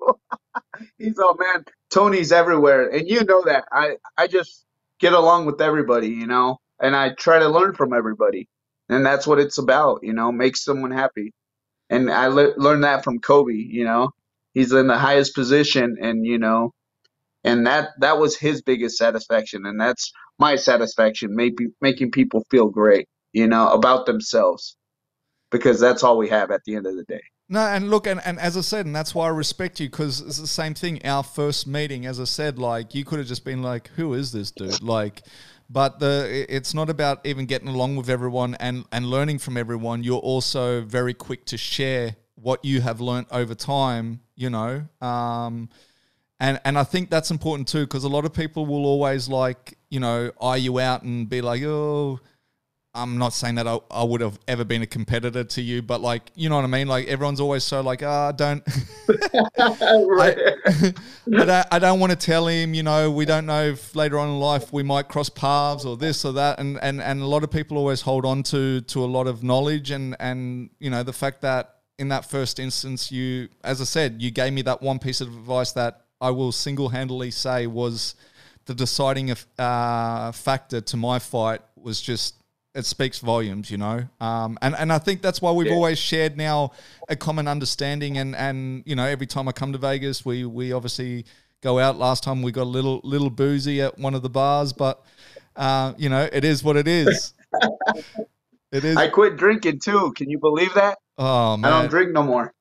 He's 1.00 1.20
all, 1.20 1.36
"Man, 1.38 1.66
Tony's 1.92 2.32
everywhere." 2.34 2.90
And 2.90 3.08
you 3.10 3.24
know 3.26 3.44
that. 3.46 3.66
I 3.72 3.98
I 4.18 4.28
just 4.28 4.66
get 5.00 5.14
along 5.14 5.48
with 5.48 5.62
everybody, 5.62 6.10
you 6.10 6.28
know, 6.28 6.60
and 6.82 6.96
I 6.96 7.12
try 7.16 7.40
to 7.40 7.50
learn 7.50 7.76
from 7.76 7.94
everybody. 7.94 8.50
And 8.90 9.06
that's 9.06 9.28
what 9.28 9.40
it's 9.40 9.58
about, 9.60 10.02
you 10.04 10.14
know, 10.14 10.32
make 10.32 10.58
someone 10.58 10.92
happy 10.92 11.26
and 11.92 12.12
I 12.12 12.28
le- 12.30 12.56
learned 12.58 12.86
that 12.86 13.06
from 13.06 13.20
Kobe. 13.20 13.56
You 13.56 13.86
know, 13.86 14.12
he's 14.56 14.74
in 14.74 14.88
the 14.88 15.00
highest 15.00 15.36
position, 15.36 15.98
and 16.02 16.26
you 16.28 16.40
know, 16.40 16.74
and 17.44 17.68
that 17.68 17.90
that 18.02 18.20
was 18.20 18.38
his 18.38 18.62
biggest 18.62 18.98
satisfaction, 18.98 19.66
and 19.66 19.80
that's 19.82 20.12
my 20.40 20.56
satisfaction, 20.56 21.36
making 21.36 21.74
making 21.82 22.12
people 22.12 22.46
feel 22.52 22.70
great, 22.70 23.08
you 23.34 23.48
know, 23.48 23.70
about 23.70 24.06
themselves, 24.06 24.78
because 25.58 25.80
that's 25.80 26.04
all 26.04 26.18
we 26.18 26.28
have 26.28 26.52
at 26.52 26.64
the 26.66 26.76
end 26.76 26.86
of 26.86 26.96
the 26.96 27.04
day. 27.04 27.22
No, 27.48 27.62
and 27.62 27.90
look, 27.90 28.08
and, 28.08 28.20
and 28.26 28.40
as 28.40 28.58
I 28.58 28.62
said, 28.62 28.86
and 28.86 28.96
that's 28.96 29.16
why 29.16 29.28
I 29.28 29.30
respect 29.30 29.80
you 29.80 29.88
because 29.88 30.20
it's 30.20 30.38
the 30.38 30.48
same 30.48 30.74
thing. 30.74 31.00
Our 31.06 31.24
first 31.24 31.66
meeting, 31.68 32.06
as 32.06 32.20
I 32.20 32.24
said, 32.26 32.60
like 32.60 32.94
you 32.96 33.06
could 33.06 33.20
have 33.20 33.28
just 33.28 33.46
been 33.46 33.62
like, 33.62 33.90
"Who 33.96 34.14
is 34.16 34.32
this 34.32 34.52
dude?" 34.52 34.82
Like, 34.82 35.22
but 35.70 36.00
the 36.00 36.46
it's 36.50 36.74
not 36.74 36.90
about 36.90 37.26
even 37.26 37.46
getting 37.46 37.68
along 37.68 37.96
with 37.96 38.10
everyone 38.10 38.56
and 38.56 38.86
and 38.92 39.06
learning 39.06 39.40
from 39.40 39.58
everyone. 39.58 40.04
You're 40.04 40.20
also 40.20 40.82
very 40.82 41.14
quick 41.14 41.46
to 41.46 41.58
share 41.58 42.16
what 42.36 42.66
you 42.66 42.82
have 42.82 43.00
learned 43.00 43.28
over 43.32 43.56
time. 43.56 44.22
You 44.36 44.50
know, 44.50 44.88
um, 45.00 45.70
and 46.40 46.60
and 46.66 46.78
I 46.80 46.84
think 46.84 47.10
that's 47.12 47.32
important 47.32 47.68
too 47.68 47.86
because 47.86 48.04
a 48.04 48.10
lot 48.10 48.26
of 48.26 48.34
people 48.34 48.66
will 48.66 48.86
always 48.86 49.30
like 49.30 49.78
you 49.90 50.00
know 50.00 50.32
eye 50.42 50.58
you 50.58 50.80
out 50.80 51.04
and 51.04 51.30
be 51.30 51.42
like, 51.42 51.62
"Oh." 51.64 52.20
I'm 52.96 53.18
not 53.18 53.34
saying 53.34 53.56
that 53.56 53.68
I, 53.68 53.78
I 53.92 54.04
would 54.04 54.22
have 54.22 54.40
ever 54.48 54.64
been 54.64 54.82
a 54.82 54.88
competitor 54.88 55.44
to 55.44 55.62
you, 55.62 55.82
but 55.82 56.00
like, 56.00 56.32
you 56.34 56.48
know 56.48 56.56
what 56.56 56.64
I 56.64 56.68
mean? 56.68 56.88
Like 56.88 57.08
everyone's 57.08 57.42
always 57.42 57.66
so 57.66 57.82
like, 57.82 58.02
ah, 58.02 58.32
don't, 58.32 58.64
I, 59.60 60.54
I 61.28 61.46
don't, 61.46 61.68
I 61.72 61.80
don't 61.80 62.00
want 62.00 62.12
to 62.12 62.16
tell 62.16 62.48
him, 62.48 62.74
you 62.74 62.84
know, 62.84 63.12
we 63.12 63.26
don't 63.26 63.46
know 63.46 63.66
if 63.66 63.96
later 63.96 64.18
on 64.18 64.30
in 64.30 64.40
life 64.40 64.72
we 64.72 64.82
might 64.82 65.10
cross 65.10 65.30
paths 65.30 65.84
or 65.84 65.98
this 65.98 66.24
or 66.24 66.32
that. 66.34 66.60
And, 66.60 66.80
and, 66.82 67.02
and 67.02 67.22
a 67.22 67.26
lot 67.26 67.44
of 67.44 67.52
people 67.52 67.78
always 67.78 68.02
hold 68.02 68.26
on 68.26 68.44
to, 68.44 68.80
to 68.82 69.04
a 69.04 69.06
lot 69.06 69.28
of 69.28 69.44
knowledge 69.44 69.92
and, 69.92 70.16
and, 70.20 70.70
you 70.80 70.90
know, 70.90 71.04
the 71.04 71.14
fact 71.14 71.42
that 71.42 71.76
in 72.00 72.08
that 72.10 72.26
first 72.26 72.60
instance, 72.60 73.12
you, 73.12 73.50
as 73.64 73.82
I 73.82 73.86
said, 73.86 74.22
you 74.22 74.32
gave 74.32 74.54
me 74.54 74.62
that 74.64 74.82
one 74.82 75.00
piece 75.00 75.20
of 75.20 75.28
advice 75.28 75.74
that 75.74 76.06
I 76.22 76.32
will 76.32 76.54
single 76.54 76.90
handedly 76.90 77.32
say 77.32 77.68
was 77.68 78.16
the 78.66 78.74
deciding 78.74 79.34
uh, 79.60 80.32
factor 80.32 80.82
to 80.82 80.98
my 80.98 81.20
fight 81.20 81.62
was 81.76 82.02
just 82.02 82.36
it 82.76 82.86
speaks 82.86 83.20
volumes, 83.20 83.72
you 83.72 83.78
know. 83.78 84.04
Um, 84.20 84.58
and 84.62 84.76
and 84.76 84.92
I 84.92 85.00
think 85.00 85.22
that's 85.22 85.42
why 85.42 85.52
we've 85.52 85.68
Yeah. 85.68 85.74
always 85.74 85.98
shared 85.98 86.38
now 86.38 86.72
a 87.08 87.16
common 87.16 87.48
understanding. 87.48 88.18
And 88.18 88.36
and 88.36 88.84
you 88.86 88.96
know, 88.96 89.06
every 89.06 89.26
time 89.28 89.48
I 89.48 89.54
come 89.54 89.72
to 89.72 89.78
Vegas, 89.80 90.26
we 90.26 90.46
we 90.46 90.74
obviously 90.74 91.26
go 91.62 91.80
out. 91.80 91.98
Last 91.98 92.24
time 92.24 92.42
we 92.42 92.52
got 92.52 92.64
a 92.64 92.76
little 92.78 93.00
little 93.04 93.30
boozy 93.30 93.82
at 93.82 93.98
one 93.98 94.14
of 94.14 94.22
the 94.22 94.30
bars, 94.30 94.74
but 94.74 95.02
uh, 95.56 95.94
you 95.98 96.10
know, 96.10 96.28
it 96.32 96.44
is 96.44 96.64
what 96.64 96.76
it 96.76 96.88
is. 96.88 97.34
it 98.72 98.84
is. 98.84 98.98
I 98.98 99.08
quit 99.08 99.38
drinking 99.38 99.80
too. 99.80 100.12
Can 100.16 100.30
you 100.30 100.38
believe 100.38 100.74
that? 100.74 100.98
oh 101.18 101.56
man, 101.56 101.72
I 101.72 101.82
don't 101.82 101.90
drink 101.90 102.12
no 102.12 102.24
more. 102.24 102.54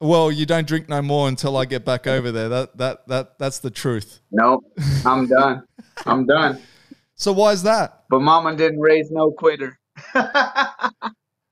Well, 0.00 0.32
you 0.32 0.44
don't 0.44 0.66
drink 0.66 0.88
no 0.88 1.00
more 1.00 1.28
until 1.28 1.56
I 1.56 1.64
get 1.64 1.84
back 1.84 2.08
over 2.08 2.32
there. 2.32 2.48
That 2.48 2.76
that 2.78 3.06
that 3.08 3.38
that's 3.38 3.60
the 3.60 3.70
truth. 3.70 4.20
Nope, 4.32 4.64
I'm 5.06 5.28
done. 5.28 5.62
I'm 6.04 6.26
done. 6.26 6.60
So 7.14 7.30
why 7.32 7.52
is 7.52 7.62
that? 7.62 8.01
But 8.12 8.20
Mama 8.20 8.54
didn't 8.54 8.78
raise 8.78 9.10
no 9.10 9.30
quitter. 9.30 9.78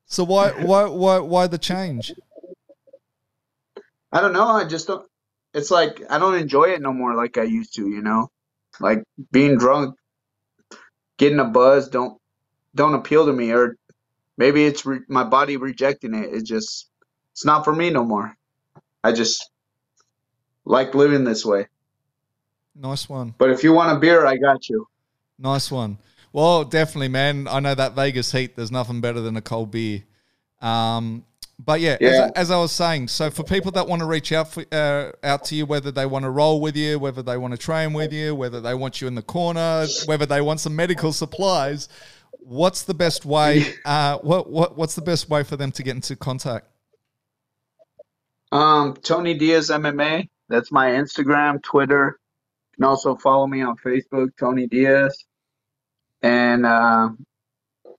So 0.04 0.24
why 0.24 0.50
why 0.50 0.84
why 0.84 1.18
why 1.20 1.46
the 1.46 1.56
change? 1.56 2.12
I 4.12 4.20
don't 4.20 4.34
know. 4.34 4.48
I 4.48 4.64
just 4.64 4.86
don't. 4.86 5.08
It's 5.54 5.70
like 5.70 6.02
I 6.10 6.18
don't 6.18 6.34
enjoy 6.34 6.64
it 6.64 6.82
no 6.82 6.92
more 6.92 7.14
like 7.14 7.38
I 7.38 7.44
used 7.44 7.76
to. 7.76 7.88
You 7.88 8.02
know, 8.02 8.28
like 8.78 9.04
being 9.32 9.56
drunk, 9.56 9.94
getting 11.16 11.38
a 11.38 11.44
buzz 11.44 11.88
don't 11.88 12.20
don't 12.74 12.94
appeal 12.94 13.24
to 13.24 13.32
me. 13.32 13.52
Or 13.52 13.76
maybe 14.36 14.66
it's 14.66 14.84
re- 14.84 15.06
my 15.08 15.24
body 15.24 15.56
rejecting 15.56 16.12
it. 16.12 16.28
It's 16.30 16.46
just 16.46 16.90
it's 17.32 17.44
not 17.46 17.64
for 17.64 17.74
me 17.74 17.88
no 17.88 18.04
more. 18.04 18.36
I 19.02 19.12
just 19.12 19.48
like 20.66 20.94
living 20.94 21.24
this 21.24 21.46
way. 21.46 21.68
Nice 22.74 23.08
one. 23.08 23.34
But 23.38 23.50
if 23.50 23.64
you 23.64 23.72
want 23.72 23.96
a 23.96 24.00
beer, 24.00 24.26
I 24.26 24.36
got 24.36 24.68
you. 24.68 24.88
Nice 25.38 25.70
one. 25.70 25.96
Well, 26.32 26.64
definitely, 26.64 27.08
man. 27.08 27.48
I 27.48 27.60
know 27.60 27.74
that 27.74 27.94
Vegas 27.94 28.32
heat. 28.32 28.56
There's 28.56 28.70
nothing 28.70 29.00
better 29.00 29.20
than 29.20 29.36
a 29.36 29.42
cold 29.42 29.70
beer. 29.70 30.04
Um, 30.60 31.24
but 31.58 31.80
yeah, 31.80 31.96
Yeah. 32.00 32.08
As, 32.08 32.32
as 32.32 32.50
I 32.50 32.58
was 32.58 32.72
saying, 32.72 33.08
so 33.08 33.30
for 33.30 33.42
people 33.42 33.70
that 33.72 33.86
want 33.86 34.00
to 34.00 34.06
reach 34.06 34.32
out 34.32 34.50
for, 34.50 34.64
uh, 34.72 35.12
out 35.22 35.44
to 35.44 35.54
you, 35.54 35.66
whether 35.66 35.90
they 35.90 36.06
want 36.06 36.24
to 36.24 36.30
roll 36.30 36.60
with 36.60 36.76
you, 36.76 36.98
whether 36.98 37.22
they 37.22 37.36
want 37.36 37.52
to 37.52 37.58
train 37.58 37.92
with 37.92 38.12
you, 38.12 38.34
whether 38.34 38.60
they 38.60 38.74
want 38.74 39.00
you 39.00 39.08
in 39.08 39.14
the 39.14 39.22
corner, 39.22 39.86
whether 40.06 40.24
they 40.24 40.40
want 40.40 40.60
some 40.60 40.74
medical 40.74 41.12
supplies, 41.12 41.88
what's 42.38 42.84
the 42.84 42.94
best 42.94 43.24
way? 43.24 43.64
Uh, 43.84 44.18
what 44.18 44.48
what 44.50 44.76
what's 44.76 44.94
the 44.94 45.02
best 45.02 45.28
way 45.28 45.42
for 45.42 45.56
them 45.56 45.72
to 45.72 45.82
get 45.82 45.96
into 45.96 46.14
contact? 46.14 46.66
Um, 48.52 48.94
Tony 48.94 49.34
Diaz 49.34 49.70
MMA. 49.70 50.28
That's 50.48 50.72
my 50.72 50.90
Instagram, 50.90 51.62
Twitter. 51.62 52.18
You 52.72 52.76
can 52.76 52.84
also 52.84 53.16
follow 53.16 53.46
me 53.46 53.62
on 53.62 53.76
Facebook, 53.76 54.30
Tony 54.38 54.66
Diaz. 54.66 55.24
And 56.22 56.66
uh, 56.66 57.10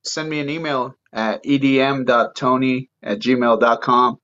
send 0.03 0.29
me 0.29 0.39
an 0.39 0.49
email 0.49 0.95
at 1.13 1.43
edm.tony 1.43 2.89
at 3.03 3.19
gmail.com. 3.19 4.19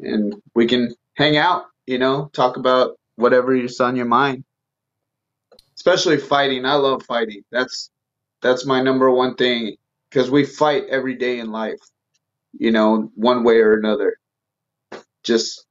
And 0.00 0.42
we 0.54 0.66
can 0.66 0.94
hang 1.14 1.36
out, 1.36 1.66
you 1.86 1.98
know, 1.98 2.30
talk 2.32 2.56
about 2.56 2.98
whatever 3.16 3.54
is 3.54 3.80
on 3.80 3.96
your 3.96 4.06
mind. 4.06 4.44
Especially 5.76 6.18
fighting. 6.18 6.64
I 6.64 6.74
love 6.74 7.02
fighting. 7.04 7.42
That's 7.50 7.90
that's 8.40 8.66
my 8.66 8.82
number 8.82 9.10
one 9.10 9.36
thing 9.36 9.76
because 10.10 10.30
we 10.30 10.44
fight 10.44 10.84
every 10.90 11.14
day 11.14 11.38
in 11.38 11.50
life, 11.52 11.80
you 12.52 12.72
know, 12.72 13.10
one 13.14 13.44
way 13.44 13.58
or 13.58 13.74
another 13.74 14.16
just 15.22 15.66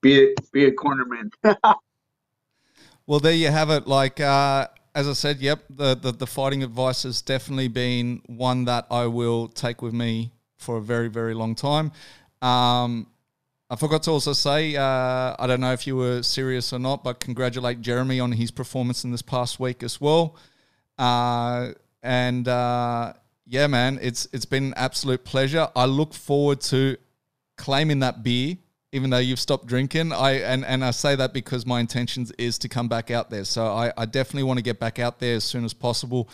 be 0.00 0.24
a, 0.24 0.34
be 0.52 0.64
a 0.66 0.72
cornerman. 0.72 1.30
Well, 3.06 3.18
there 3.18 3.32
you 3.32 3.48
have 3.48 3.70
it. 3.70 3.88
Like 3.88 4.20
uh, 4.20 4.68
as 5.00 5.08
I 5.08 5.14
said, 5.14 5.40
yep, 5.40 5.64
the, 5.70 5.94
the 5.94 6.12
the 6.12 6.26
fighting 6.26 6.62
advice 6.62 7.04
has 7.04 7.22
definitely 7.22 7.68
been 7.68 8.20
one 8.26 8.66
that 8.66 8.86
I 8.90 9.06
will 9.06 9.48
take 9.48 9.80
with 9.80 9.94
me 9.94 10.32
for 10.58 10.76
a 10.76 10.82
very 10.82 11.08
very 11.08 11.32
long 11.32 11.54
time. 11.54 11.90
Um, 12.42 13.06
I 13.70 13.76
forgot 13.76 14.02
to 14.04 14.10
also 14.10 14.34
say, 14.34 14.76
uh, 14.76 15.36
I 15.38 15.46
don't 15.46 15.60
know 15.60 15.72
if 15.72 15.86
you 15.86 15.96
were 15.96 16.22
serious 16.22 16.72
or 16.72 16.78
not, 16.78 17.02
but 17.02 17.18
congratulate 17.18 17.80
Jeremy 17.80 18.20
on 18.20 18.32
his 18.32 18.50
performance 18.50 19.04
in 19.04 19.10
this 19.10 19.22
past 19.22 19.58
week 19.58 19.82
as 19.82 20.00
well. 20.00 20.36
Uh, 20.98 21.68
and 22.02 22.46
uh, 22.46 23.14
yeah, 23.46 23.66
man, 23.68 23.98
it's 24.02 24.28
it's 24.32 24.44
been 24.44 24.64
an 24.64 24.74
absolute 24.76 25.24
pleasure. 25.24 25.68
I 25.74 25.86
look 25.86 26.12
forward 26.12 26.60
to 26.72 26.96
claiming 27.56 28.00
that 28.00 28.22
beer 28.22 28.56
even 28.92 29.10
though 29.10 29.18
you've 29.18 29.40
stopped 29.40 29.66
drinking. 29.66 30.12
I 30.12 30.32
and, 30.40 30.64
and 30.64 30.84
I 30.84 30.90
say 30.90 31.16
that 31.16 31.32
because 31.32 31.66
my 31.66 31.80
intentions 31.80 32.32
is 32.32 32.58
to 32.58 32.68
come 32.68 32.88
back 32.88 33.10
out 33.10 33.30
there. 33.30 33.44
So 33.44 33.66
I, 33.66 33.92
I 33.96 34.06
definitely 34.06 34.44
want 34.44 34.58
to 34.58 34.62
get 34.62 34.78
back 34.78 34.98
out 34.98 35.18
there 35.18 35.36
as 35.36 35.44
soon 35.44 35.64
as 35.64 35.72
possible. 35.72 36.28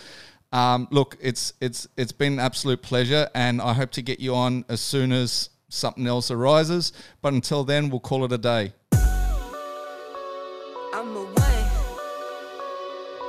Um, 0.53 0.89
look, 0.91 1.17
it's 1.21 1.53
it's 1.61 1.87
it's 1.97 2.13
been 2.13 2.35
an 2.35 2.41
absolute 2.41 2.83
pleasure, 2.83 3.29
and 3.35 3.61
I 3.61 3.73
hope 3.73 3.91
to 3.93 4.03
get 4.03 4.21
you 4.21 4.35
on 4.35 4.65
as 4.69 4.81
soon 4.81 5.13
as 5.13 5.51
something 5.69 6.07
else 6.07 6.31
arises. 6.31 6.93
But 7.21 7.33
until 7.33 7.65
then, 7.65 7.91
we'll 7.91 8.01
call 8.01 8.25
it 8.25 8.33
a 8.33 8.39
day. 8.39 8.73
I'm 10.95 11.17
away. 11.17 11.69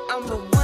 I'm 0.10 0.32
away. 0.32 0.57